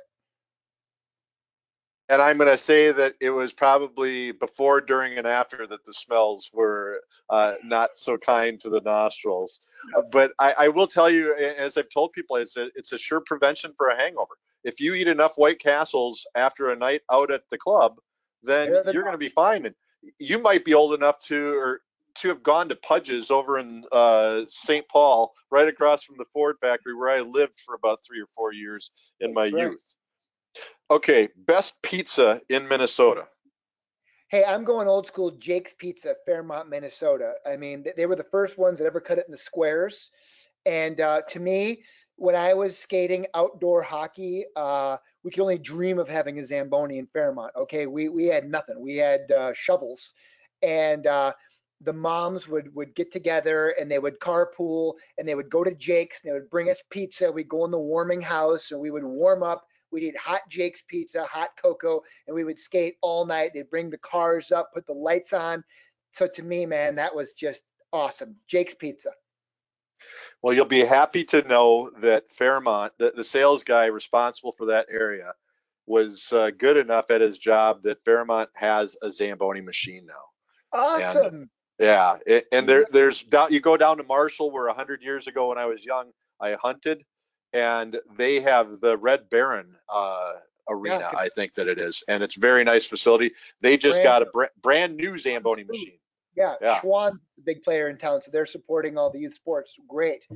And 2.08 2.22
I'm 2.22 2.38
going 2.38 2.50
to 2.50 2.58
say 2.58 2.92
that 2.92 3.14
it 3.20 3.30
was 3.30 3.52
probably 3.52 4.30
before, 4.30 4.80
during, 4.80 5.18
and 5.18 5.26
after 5.26 5.66
that 5.66 5.84
the 5.84 5.92
smells 5.92 6.50
were 6.52 7.00
uh, 7.30 7.54
not 7.64 7.90
so 7.94 8.16
kind 8.16 8.60
to 8.60 8.70
the 8.70 8.80
nostrils. 8.80 9.60
But 10.12 10.32
I, 10.38 10.54
I, 10.56 10.68
will 10.68 10.86
tell 10.86 11.10
you, 11.10 11.34
as 11.34 11.76
I've 11.76 11.90
told 11.90 12.12
people, 12.12 12.36
it's 12.36 12.56
a, 12.56 12.68
it's 12.76 12.92
a 12.92 12.98
sure 12.98 13.20
prevention 13.20 13.72
for 13.76 13.88
a 13.88 13.96
hangover 13.96 14.36
if 14.66 14.80
you 14.80 14.94
eat 14.94 15.06
enough 15.06 15.38
White 15.38 15.60
Castles 15.60 16.26
after 16.34 16.70
a 16.70 16.76
night 16.76 17.02
out 17.10 17.30
at 17.30 17.42
the 17.50 17.56
club, 17.56 17.98
then 18.42 18.72
yeah, 18.72 18.90
you're 18.92 19.04
going 19.04 19.14
to 19.14 19.18
be 19.18 19.28
fine. 19.28 19.64
And 19.64 19.74
you 20.18 20.40
might 20.40 20.64
be 20.64 20.74
old 20.74 20.92
enough 20.92 21.20
to 21.20 21.56
or 21.56 21.80
to 22.16 22.28
have 22.28 22.42
gone 22.42 22.68
to 22.68 22.76
Pudge's 22.76 23.30
over 23.30 23.58
in 23.60 23.84
uh, 23.92 24.42
St. 24.48 24.86
Paul, 24.88 25.32
right 25.52 25.68
across 25.68 26.02
from 26.02 26.16
the 26.18 26.24
Ford 26.32 26.56
factory 26.60 26.96
where 26.96 27.10
I 27.10 27.20
lived 27.20 27.58
for 27.58 27.74
about 27.74 28.00
three 28.04 28.20
or 28.20 28.26
four 28.26 28.52
years 28.52 28.90
in 29.20 29.32
my 29.32 29.44
right. 29.44 29.52
youth. 29.52 29.94
Okay, 30.90 31.28
best 31.36 31.74
pizza 31.82 32.40
in 32.48 32.68
Minnesota. 32.68 33.26
Hey, 34.28 34.44
I'm 34.44 34.64
going 34.64 34.88
old 34.88 35.06
school 35.06 35.32
Jake's 35.32 35.74
Pizza, 35.74 36.14
Fairmont, 36.24 36.68
Minnesota. 36.68 37.34
I 37.46 37.56
mean, 37.56 37.84
they 37.96 38.06
were 38.06 38.16
the 38.16 38.24
first 38.24 38.58
ones 38.58 38.78
that 38.78 38.86
ever 38.86 39.00
cut 39.00 39.18
it 39.18 39.26
in 39.26 39.32
the 39.32 39.38
squares. 39.38 40.10
And 40.64 41.00
uh, 41.00 41.22
to 41.28 41.38
me, 41.38 41.84
when 42.16 42.34
I 42.34 42.52
was 42.52 42.76
skating 42.76 43.26
outdoor 43.34 43.82
hockey, 43.82 44.44
uh, 44.56 44.96
we 45.22 45.30
could 45.30 45.42
only 45.42 45.58
dream 45.58 45.98
of 45.98 46.08
having 46.08 46.40
a 46.40 46.46
Zamboni 46.46 46.98
in 46.98 47.06
Fairmont. 47.06 47.52
Okay, 47.56 47.86
we 47.86 48.08
we 48.08 48.26
had 48.26 48.50
nothing. 48.50 48.80
We 48.80 48.96
had 48.96 49.30
uh, 49.30 49.52
shovels, 49.54 50.12
and 50.62 51.06
uh, 51.06 51.32
the 51.82 51.92
moms 51.92 52.48
would 52.48 52.74
would 52.74 52.94
get 52.94 53.12
together 53.12 53.70
and 53.78 53.90
they 53.90 53.98
would 53.98 54.18
carpool 54.18 54.94
and 55.18 55.28
they 55.28 55.34
would 55.34 55.50
go 55.50 55.62
to 55.62 55.74
Jake's 55.74 56.22
and 56.22 56.30
they 56.30 56.34
would 56.34 56.50
bring 56.50 56.70
us 56.70 56.82
pizza. 56.90 57.30
We'd 57.30 57.48
go 57.48 57.64
in 57.64 57.70
the 57.70 57.78
warming 57.78 58.22
house 58.22 58.70
and 58.70 58.80
we 58.80 58.90
would 58.90 59.04
warm 59.04 59.42
up. 59.42 59.66
We'd 59.92 60.04
eat 60.04 60.16
hot 60.16 60.42
Jake's 60.48 60.82
pizza, 60.88 61.24
hot 61.24 61.50
cocoa, 61.60 62.02
and 62.26 62.34
we 62.34 62.44
would 62.44 62.58
skate 62.58 62.96
all 63.02 63.24
night. 63.24 63.52
They'd 63.54 63.70
bring 63.70 63.90
the 63.90 63.98
cars 63.98 64.52
up, 64.52 64.72
put 64.74 64.86
the 64.86 64.92
lights 64.92 65.32
on. 65.32 65.62
So 66.12 66.26
to 66.26 66.42
me, 66.42 66.66
man, 66.66 66.96
that 66.96 67.14
was 67.14 67.34
just 67.34 67.62
awesome. 67.92 68.36
Jake's 68.46 68.74
pizza. 68.74 69.10
Well, 70.42 70.54
you'll 70.54 70.66
be 70.66 70.84
happy 70.84 71.24
to 71.24 71.42
know 71.42 71.90
that 72.00 72.30
Fairmont, 72.30 72.92
the, 72.98 73.12
the 73.16 73.24
sales 73.24 73.64
guy 73.64 73.86
responsible 73.86 74.52
for 74.52 74.66
that 74.66 74.86
area, 74.90 75.32
was 75.86 76.32
uh, 76.32 76.50
good 76.56 76.76
enough 76.76 77.10
at 77.10 77.20
his 77.20 77.38
job 77.38 77.82
that 77.82 78.04
Fairmont 78.04 78.50
has 78.54 78.96
a 79.02 79.10
Zamboni 79.10 79.60
machine 79.60 80.06
now. 80.06 80.78
Awesome. 80.78 81.26
And, 81.26 81.48
yeah, 81.78 82.16
it, 82.26 82.46
and 82.52 82.68
there, 82.68 82.86
there's 82.90 83.22
down. 83.22 83.52
You 83.52 83.60
go 83.60 83.76
down 83.76 83.98
to 83.98 84.02
Marshall, 84.02 84.50
where 84.50 84.66
100 84.66 85.02
years 85.02 85.26
ago, 85.26 85.48
when 85.48 85.58
I 85.58 85.66
was 85.66 85.84
young, 85.84 86.10
I 86.40 86.54
hunted, 86.54 87.04
and 87.52 87.98
they 88.16 88.40
have 88.40 88.80
the 88.80 88.96
Red 88.96 89.28
Baron 89.30 89.74
uh, 89.92 90.34
arena. 90.68 91.10
Yeah. 91.12 91.18
I 91.18 91.28
think 91.28 91.54
that 91.54 91.68
it 91.68 91.78
is, 91.78 92.02
and 92.08 92.22
it's 92.22 92.36
a 92.36 92.40
very 92.40 92.64
nice 92.64 92.86
facility. 92.86 93.32
They 93.60 93.76
just 93.76 94.02
brand, 94.02 94.04
got 94.04 94.22
a 94.22 94.26
br- 94.26 94.60
brand 94.62 94.96
new 94.96 95.16
Zamboni 95.18 95.64
machine. 95.64 95.98
Yeah, 96.36 96.54
yeah. 96.60 96.80
Schwan's 96.80 97.20
a 97.38 97.42
big 97.42 97.62
player 97.62 97.88
in 97.88 97.96
town, 97.96 98.20
so 98.20 98.30
they're 98.30 98.46
supporting 98.46 98.98
all 98.98 99.10
the 99.10 99.18
youth 99.18 99.34
sports. 99.34 99.74
Great. 99.88 100.26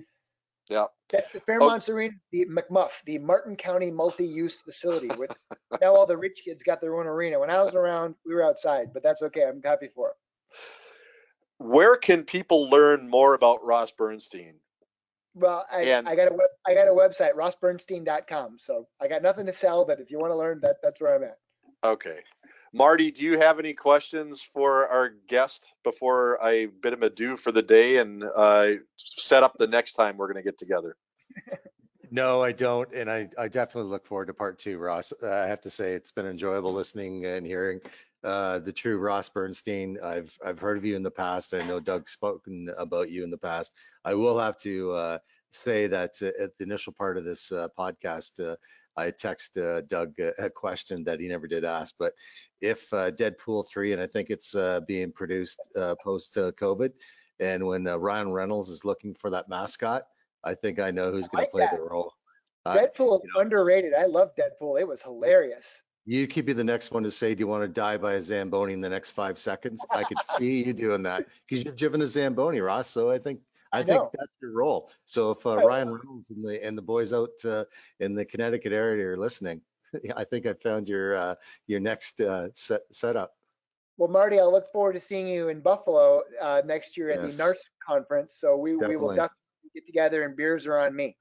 Yeah. 0.70 0.86
That's 1.10 1.30
the 1.32 1.40
Fairmont 1.40 1.86
oh. 1.88 1.92
Arena, 1.92 2.14
the 2.30 2.46
McMuff, 2.46 2.90
the 3.04 3.18
Martin 3.18 3.56
County 3.56 3.90
multi-use 3.90 4.56
facility. 4.64 5.08
With 5.18 5.32
now 5.80 5.94
all 5.94 6.06
the 6.06 6.16
rich 6.16 6.42
kids 6.44 6.62
got 6.62 6.80
their 6.80 6.98
own 6.98 7.06
arena. 7.06 7.38
When 7.38 7.50
I 7.50 7.62
was 7.62 7.74
around, 7.74 8.14
we 8.24 8.34
were 8.34 8.44
outside, 8.44 8.92
but 8.94 9.02
that's 9.02 9.20
okay. 9.22 9.44
I'm 9.44 9.60
happy 9.62 9.88
for 9.94 10.10
it. 10.10 10.14
Where 11.58 11.96
can 11.96 12.22
people 12.22 12.70
learn 12.70 13.10
more 13.10 13.34
about 13.34 13.64
Ross 13.64 13.90
Bernstein? 13.90 14.54
Well, 15.34 15.64
I, 15.70 15.82
and, 15.82 16.08
I 16.08 16.16
got 16.16 16.30
a 16.30 16.34
web, 16.34 16.48
I 16.66 16.74
got 16.74 16.88
a 16.88 16.90
website, 16.90 17.34
rossbernstein.com. 17.34 18.56
So 18.60 18.86
I 19.00 19.08
got 19.08 19.22
nothing 19.22 19.46
to 19.46 19.52
sell, 19.52 19.84
but 19.84 20.00
if 20.00 20.10
you 20.10 20.18
want 20.18 20.32
to 20.32 20.36
learn, 20.36 20.60
that 20.62 20.76
that's 20.82 21.00
where 21.00 21.14
I'm 21.14 21.24
at. 21.24 21.38
Okay. 21.84 22.18
Marty, 22.72 23.10
do 23.10 23.24
you 23.24 23.38
have 23.38 23.58
any 23.58 23.72
questions 23.72 24.42
for 24.42 24.88
our 24.88 25.14
guest 25.28 25.66
before 25.82 26.42
I 26.42 26.68
bid 26.82 26.92
him 26.92 27.02
adieu 27.02 27.36
for 27.36 27.52
the 27.52 27.62
day 27.62 27.98
and 27.98 28.24
uh, 28.36 28.72
set 28.96 29.42
up 29.42 29.56
the 29.58 29.66
next 29.66 29.94
time 29.94 30.16
we're 30.16 30.32
going 30.32 30.42
to 30.42 30.48
get 30.48 30.58
together? 30.58 30.96
No, 32.12 32.42
I 32.42 32.50
don't, 32.50 32.92
and 32.92 33.08
I, 33.08 33.28
I 33.38 33.46
definitely 33.46 33.88
look 33.88 34.04
forward 34.04 34.26
to 34.26 34.34
part 34.34 34.58
two, 34.58 34.78
Ross. 34.78 35.12
Uh, 35.22 35.30
I 35.30 35.46
have 35.46 35.60
to 35.60 35.70
say 35.70 35.92
it's 35.92 36.10
been 36.10 36.26
enjoyable 36.26 36.72
listening 36.72 37.24
and 37.24 37.46
hearing 37.46 37.80
uh, 38.24 38.58
the 38.58 38.72
true 38.72 38.98
Ross 38.98 39.28
Bernstein. 39.28 39.98
I've 40.04 40.36
I've 40.44 40.58
heard 40.58 40.76
of 40.76 40.84
you 40.84 40.96
in 40.96 41.02
the 41.02 41.10
past. 41.10 41.54
I 41.54 41.66
know 41.66 41.80
Doug's 41.80 42.12
spoken 42.12 42.68
about 42.76 43.10
you 43.10 43.24
in 43.24 43.30
the 43.30 43.38
past. 43.38 43.72
I 44.04 44.14
will 44.14 44.38
have 44.38 44.56
to 44.58 44.92
uh, 44.92 45.18
say 45.50 45.86
that 45.86 46.14
uh, 46.22 46.42
at 46.42 46.56
the 46.56 46.64
initial 46.64 46.92
part 46.92 47.16
of 47.16 47.24
this 47.24 47.50
uh, 47.52 47.68
podcast, 47.78 48.40
uh, 48.40 48.56
I 48.96 49.10
text 49.10 49.56
uh, 49.56 49.82
Doug 49.82 50.18
a, 50.18 50.32
a, 50.44 50.50
question 50.50 51.04
that 51.04 51.20
he 51.20 51.28
never 51.28 51.46
did 51.46 51.64
ask. 51.64 51.94
But 51.98 52.12
if 52.60 52.92
uh, 52.92 53.10
Deadpool 53.12 53.66
3, 53.68 53.94
and 53.94 54.02
I 54.02 54.06
think 54.06 54.30
it's 54.30 54.54
uh, 54.54 54.80
being 54.86 55.12
produced 55.12 55.60
uh, 55.76 55.94
post 56.02 56.34
COVID, 56.36 56.92
and 57.38 57.66
when 57.66 57.86
uh, 57.86 57.96
Ryan 57.96 58.32
Reynolds 58.32 58.68
is 58.68 58.84
looking 58.84 59.14
for 59.14 59.30
that 59.30 59.48
mascot, 59.48 60.04
I 60.44 60.54
think 60.54 60.78
I 60.78 60.90
know 60.90 61.10
who's 61.10 61.28
going 61.28 61.42
like 61.42 61.48
to 61.48 61.52
play 61.52 61.62
that. 61.62 61.76
the 61.76 61.82
role. 61.82 62.12
Deadpool 62.66 63.16
is 63.16 63.22
you 63.24 63.30
know, 63.34 63.40
underrated. 63.40 63.94
I 63.94 64.04
love 64.04 64.32
Deadpool. 64.36 64.78
It 64.78 64.86
was 64.86 65.02
hilarious. 65.02 65.66
You 66.10 66.26
could 66.26 66.44
be 66.44 66.52
the 66.52 66.64
next 66.64 66.90
one 66.90 67.04
to 67.04 67.10
say, 67.10 67.36
do 67.36 67.38
you 67.38 67.46
want 67.46 67.62
to 67.62 67.68
die 67.68 67.96
by 67.96 68.14
a 68.14 68.20
Zamboni 68.20 68.72
in 68.72 68.80
the 68.80 68.88
next 68.88 69.12
five 69.12 69.38
seconds? 69.38 69.86
I 69.92 70.02
could 70.02 70.20
see 70.20 70.64
you 70.64 70.72
doing 70.72 71.04
that 71.04 71.28
because 71.48 71.64
you've 71.64 71.76
driven 71.76 72.02
a 72.02 72.04
Zamboni, 72.04 72.58
Ross. 72.58 72.90
So 72.90 73.12
I 73.12 73.18
think 73.18 73.38
I, 73.72 73.78
I 73.78 73.82
think 73.84 74.02
that's 74.12 74.32
your 74.42 74.50
role. 74.50 74.90
So 75.04 75.30
if 75.30 75.46
uh, 75.46 75.58
Right. 75.58 75.66
Ryan 75.66 75.90
Reynolds 75.90 76.30
and 76.30 76.44
the 76.44 76.66
and 76.66 76.76
the 76.76 76.82
boys 76.82 77.12
out 77.12 77.30
uh, 77.44 77.64
in 78.00 78.16
the 78.16 78.24
Connecticut 78.24 78.72
area 78.72 79.06
are 79.06 79.16
listening, 79.16 79.60
I 80.16 80.24
think 80.24 80.46
I 80.46 80.54
found 80.54 80.88
your 80.88 81.14
uh, 81.14 81.34
your 81.68 81.78
next 81.78 82.20
uh, 82.20 82.48
set 82.54 82.80
setup. 82.90 83.30
Well, 83.96 84.10
Marty, 84.10 84.40
I'll 84.40 84.50
look 84.50 84.66
forward 84.72 84.94
to 84.94 85.00
seeing 85.00 85.28
you 85.28 85.48
in 85.48 85.60
Buffalo 85.60 86.22
uh, 86.42 86.62
next 86.64 86.96
year 86.96 87.10
at 87.10 87.22
Yes. 87.22 87.36
the 87.36 87.44
NARS 87.44 87.60
conference. 87.86 88.34
So 88.36 88.56
we, 88.56 88.72
we 88.72 88.78
will 88.78 88.80
Definitely. 88.80 89.14
definitely 89.14 89.70
get 89.76 89.86
together 89.86 90.24
and 90.24 90.36
beers 90.36 90.66
are 90.66 90.78
on 90.78 90.96
me. 90.96 91.16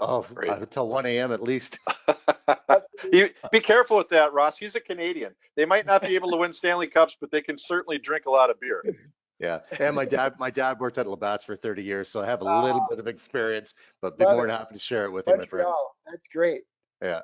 Oh, 0.00 0.26
Great. 0.34 0.50
Uh, 0.50 0.56
until 0.56 0.88
1 0.88 1.06
a.m. 1.06 1.32
at 1.32 1.42
least. 1.42 1.78
you, 3.12 3.28
be 3.52 3.60
careful 3.60 3.96
with 3.96 4.08
that, 4.08 4.32
Ross. 4.32 4.56
He's 4.56 4.74
a 4.74 4.80
Canadian. 4.80 5.34
They 5.56 5.66
might 5.66 5.86
not 5.86 6.02
be 6.02 6.14
able 6.14 6.30
to 6.30 6.36
win 6.38 6.52
Stanley 6.52 6.86
Cups, 6.86 7.16
but 7.20 7.30
they 7.30 7.42
can 7.42 7.58
certainly 7.58 7.98
drink 7.98 8.26
a 8.26 8.30
lot 8.30 8.50
of 8.50 8.58
beer. 8.60 8.82
Yeah, 9.40 9.60
and 9.78 9.96
my 9.96 10.04
dad, 10.04 10.34
my 10.38 10.50
dad 10.50 10.78
worked 10.80 10.98
at 10.98 11.06
Labatt's 11.06 11.44
for 11.44 11.56
30 11.56 11.82
years, 11.82 12.10
so 12.10 12.20
I 12.20 12.26
have 12.26 12.42
a 12.42 12.44
little 12.44 12.82
ah. 12.82 12.86
bit 12.90 12.98
of 12.98 13.06
experience, 13.06 13.72
but 14.02 14.18
be 14.18 14.26
more 14.26 14.42
than 14.42 14.50
happy 14.50 14.74
to 14.74 14.78
share 14.78 15.06
it 15.06 15.12
with 15.12 15.26
you, 15.26 15.34
my 15.34 15.46
friend. 15.46 15.66
That's 16.06 16.28
great. 16.30 16.64
Yeah. 17.00 17.20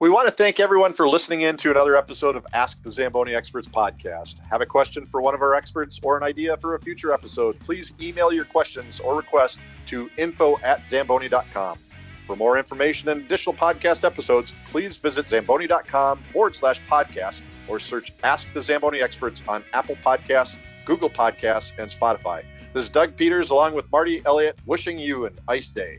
We 0.00 0.10
want 0.10 0.26
to 0.26 0.34
thank 0.34 0.58
everyone 0.58 0.94
for 0.94 1.08
listening 1.08 1.42
in 1.42 1.56
to 1.58 1.70
another 1.70 1.96
episode 1.96 2.34
of 2.34 2.44
Ask 2.52 2.82
the 2.82 2.90
Zamboni 2.90 3.34
Experts 3.34 3.68
podcast. 3.68 4.40
Have 4.50 4.60
a 4.60 4.66
question 4.66 5.06
for 5.06 5.22
one 5.22 5.32
of 5.32 5.42
our 5.42 5.54
experts 5.54 6.00
or 6.02 6.16
an 6.16 6.24
idea 6.24 6.56
for 6.56 6.74
a 6.74 6.80
future 6.80 7.12
episode? 7.12 7.58
Please 7.60 7.92
email 8.00 8.32
your 8.32 8.44
questions 8.44 8.98
or 8.98 9.16
request 9.16 9.60
to 9.86 10.10
info 10.16 10.58
at 10.64 10.84
zamboni.com. 10.84 11.78
For 12.26 12.34
more 12.34 12.58
information 12.58 13.10
and 13.10 13.20
additional 13.24 13.54
podcast 13.54 14.02
episodes, 14.04 14.52
please 14.70 14.96
visit 14.96 15.28
zamboni.com 15.28 16.18
forward 16.32 16.56
slash 16.56 16.80
podcast 16.90 17.42
or 17.68 17.78
search 17.78 18.12
Ask 18.24 18.52
the 18.52 18.60
Zamboni 18.60 19.00
Experts 19.00 19.40
on 19.46 19.64
Apple 19.72 19.96
Podcasts, 20.04 20.58
Google 20.84 21.10
Podcasts, 21.10 21.72
and 21.78 21.88
Spotify. 21.88 22.42
This 22.74 22.86
is 22.86 22.90
Doug 22.90 23.16
Peters 23.16 23.50
along 23.50 23.74
with 23.74 23.90
Marty 23.92 24.20
Elliott 24.24 24.58
wishing 24.66 24.98
you 24.98 25.26
an 25.26 25.38
ice 25.46 25.68
day. 25.68 25.98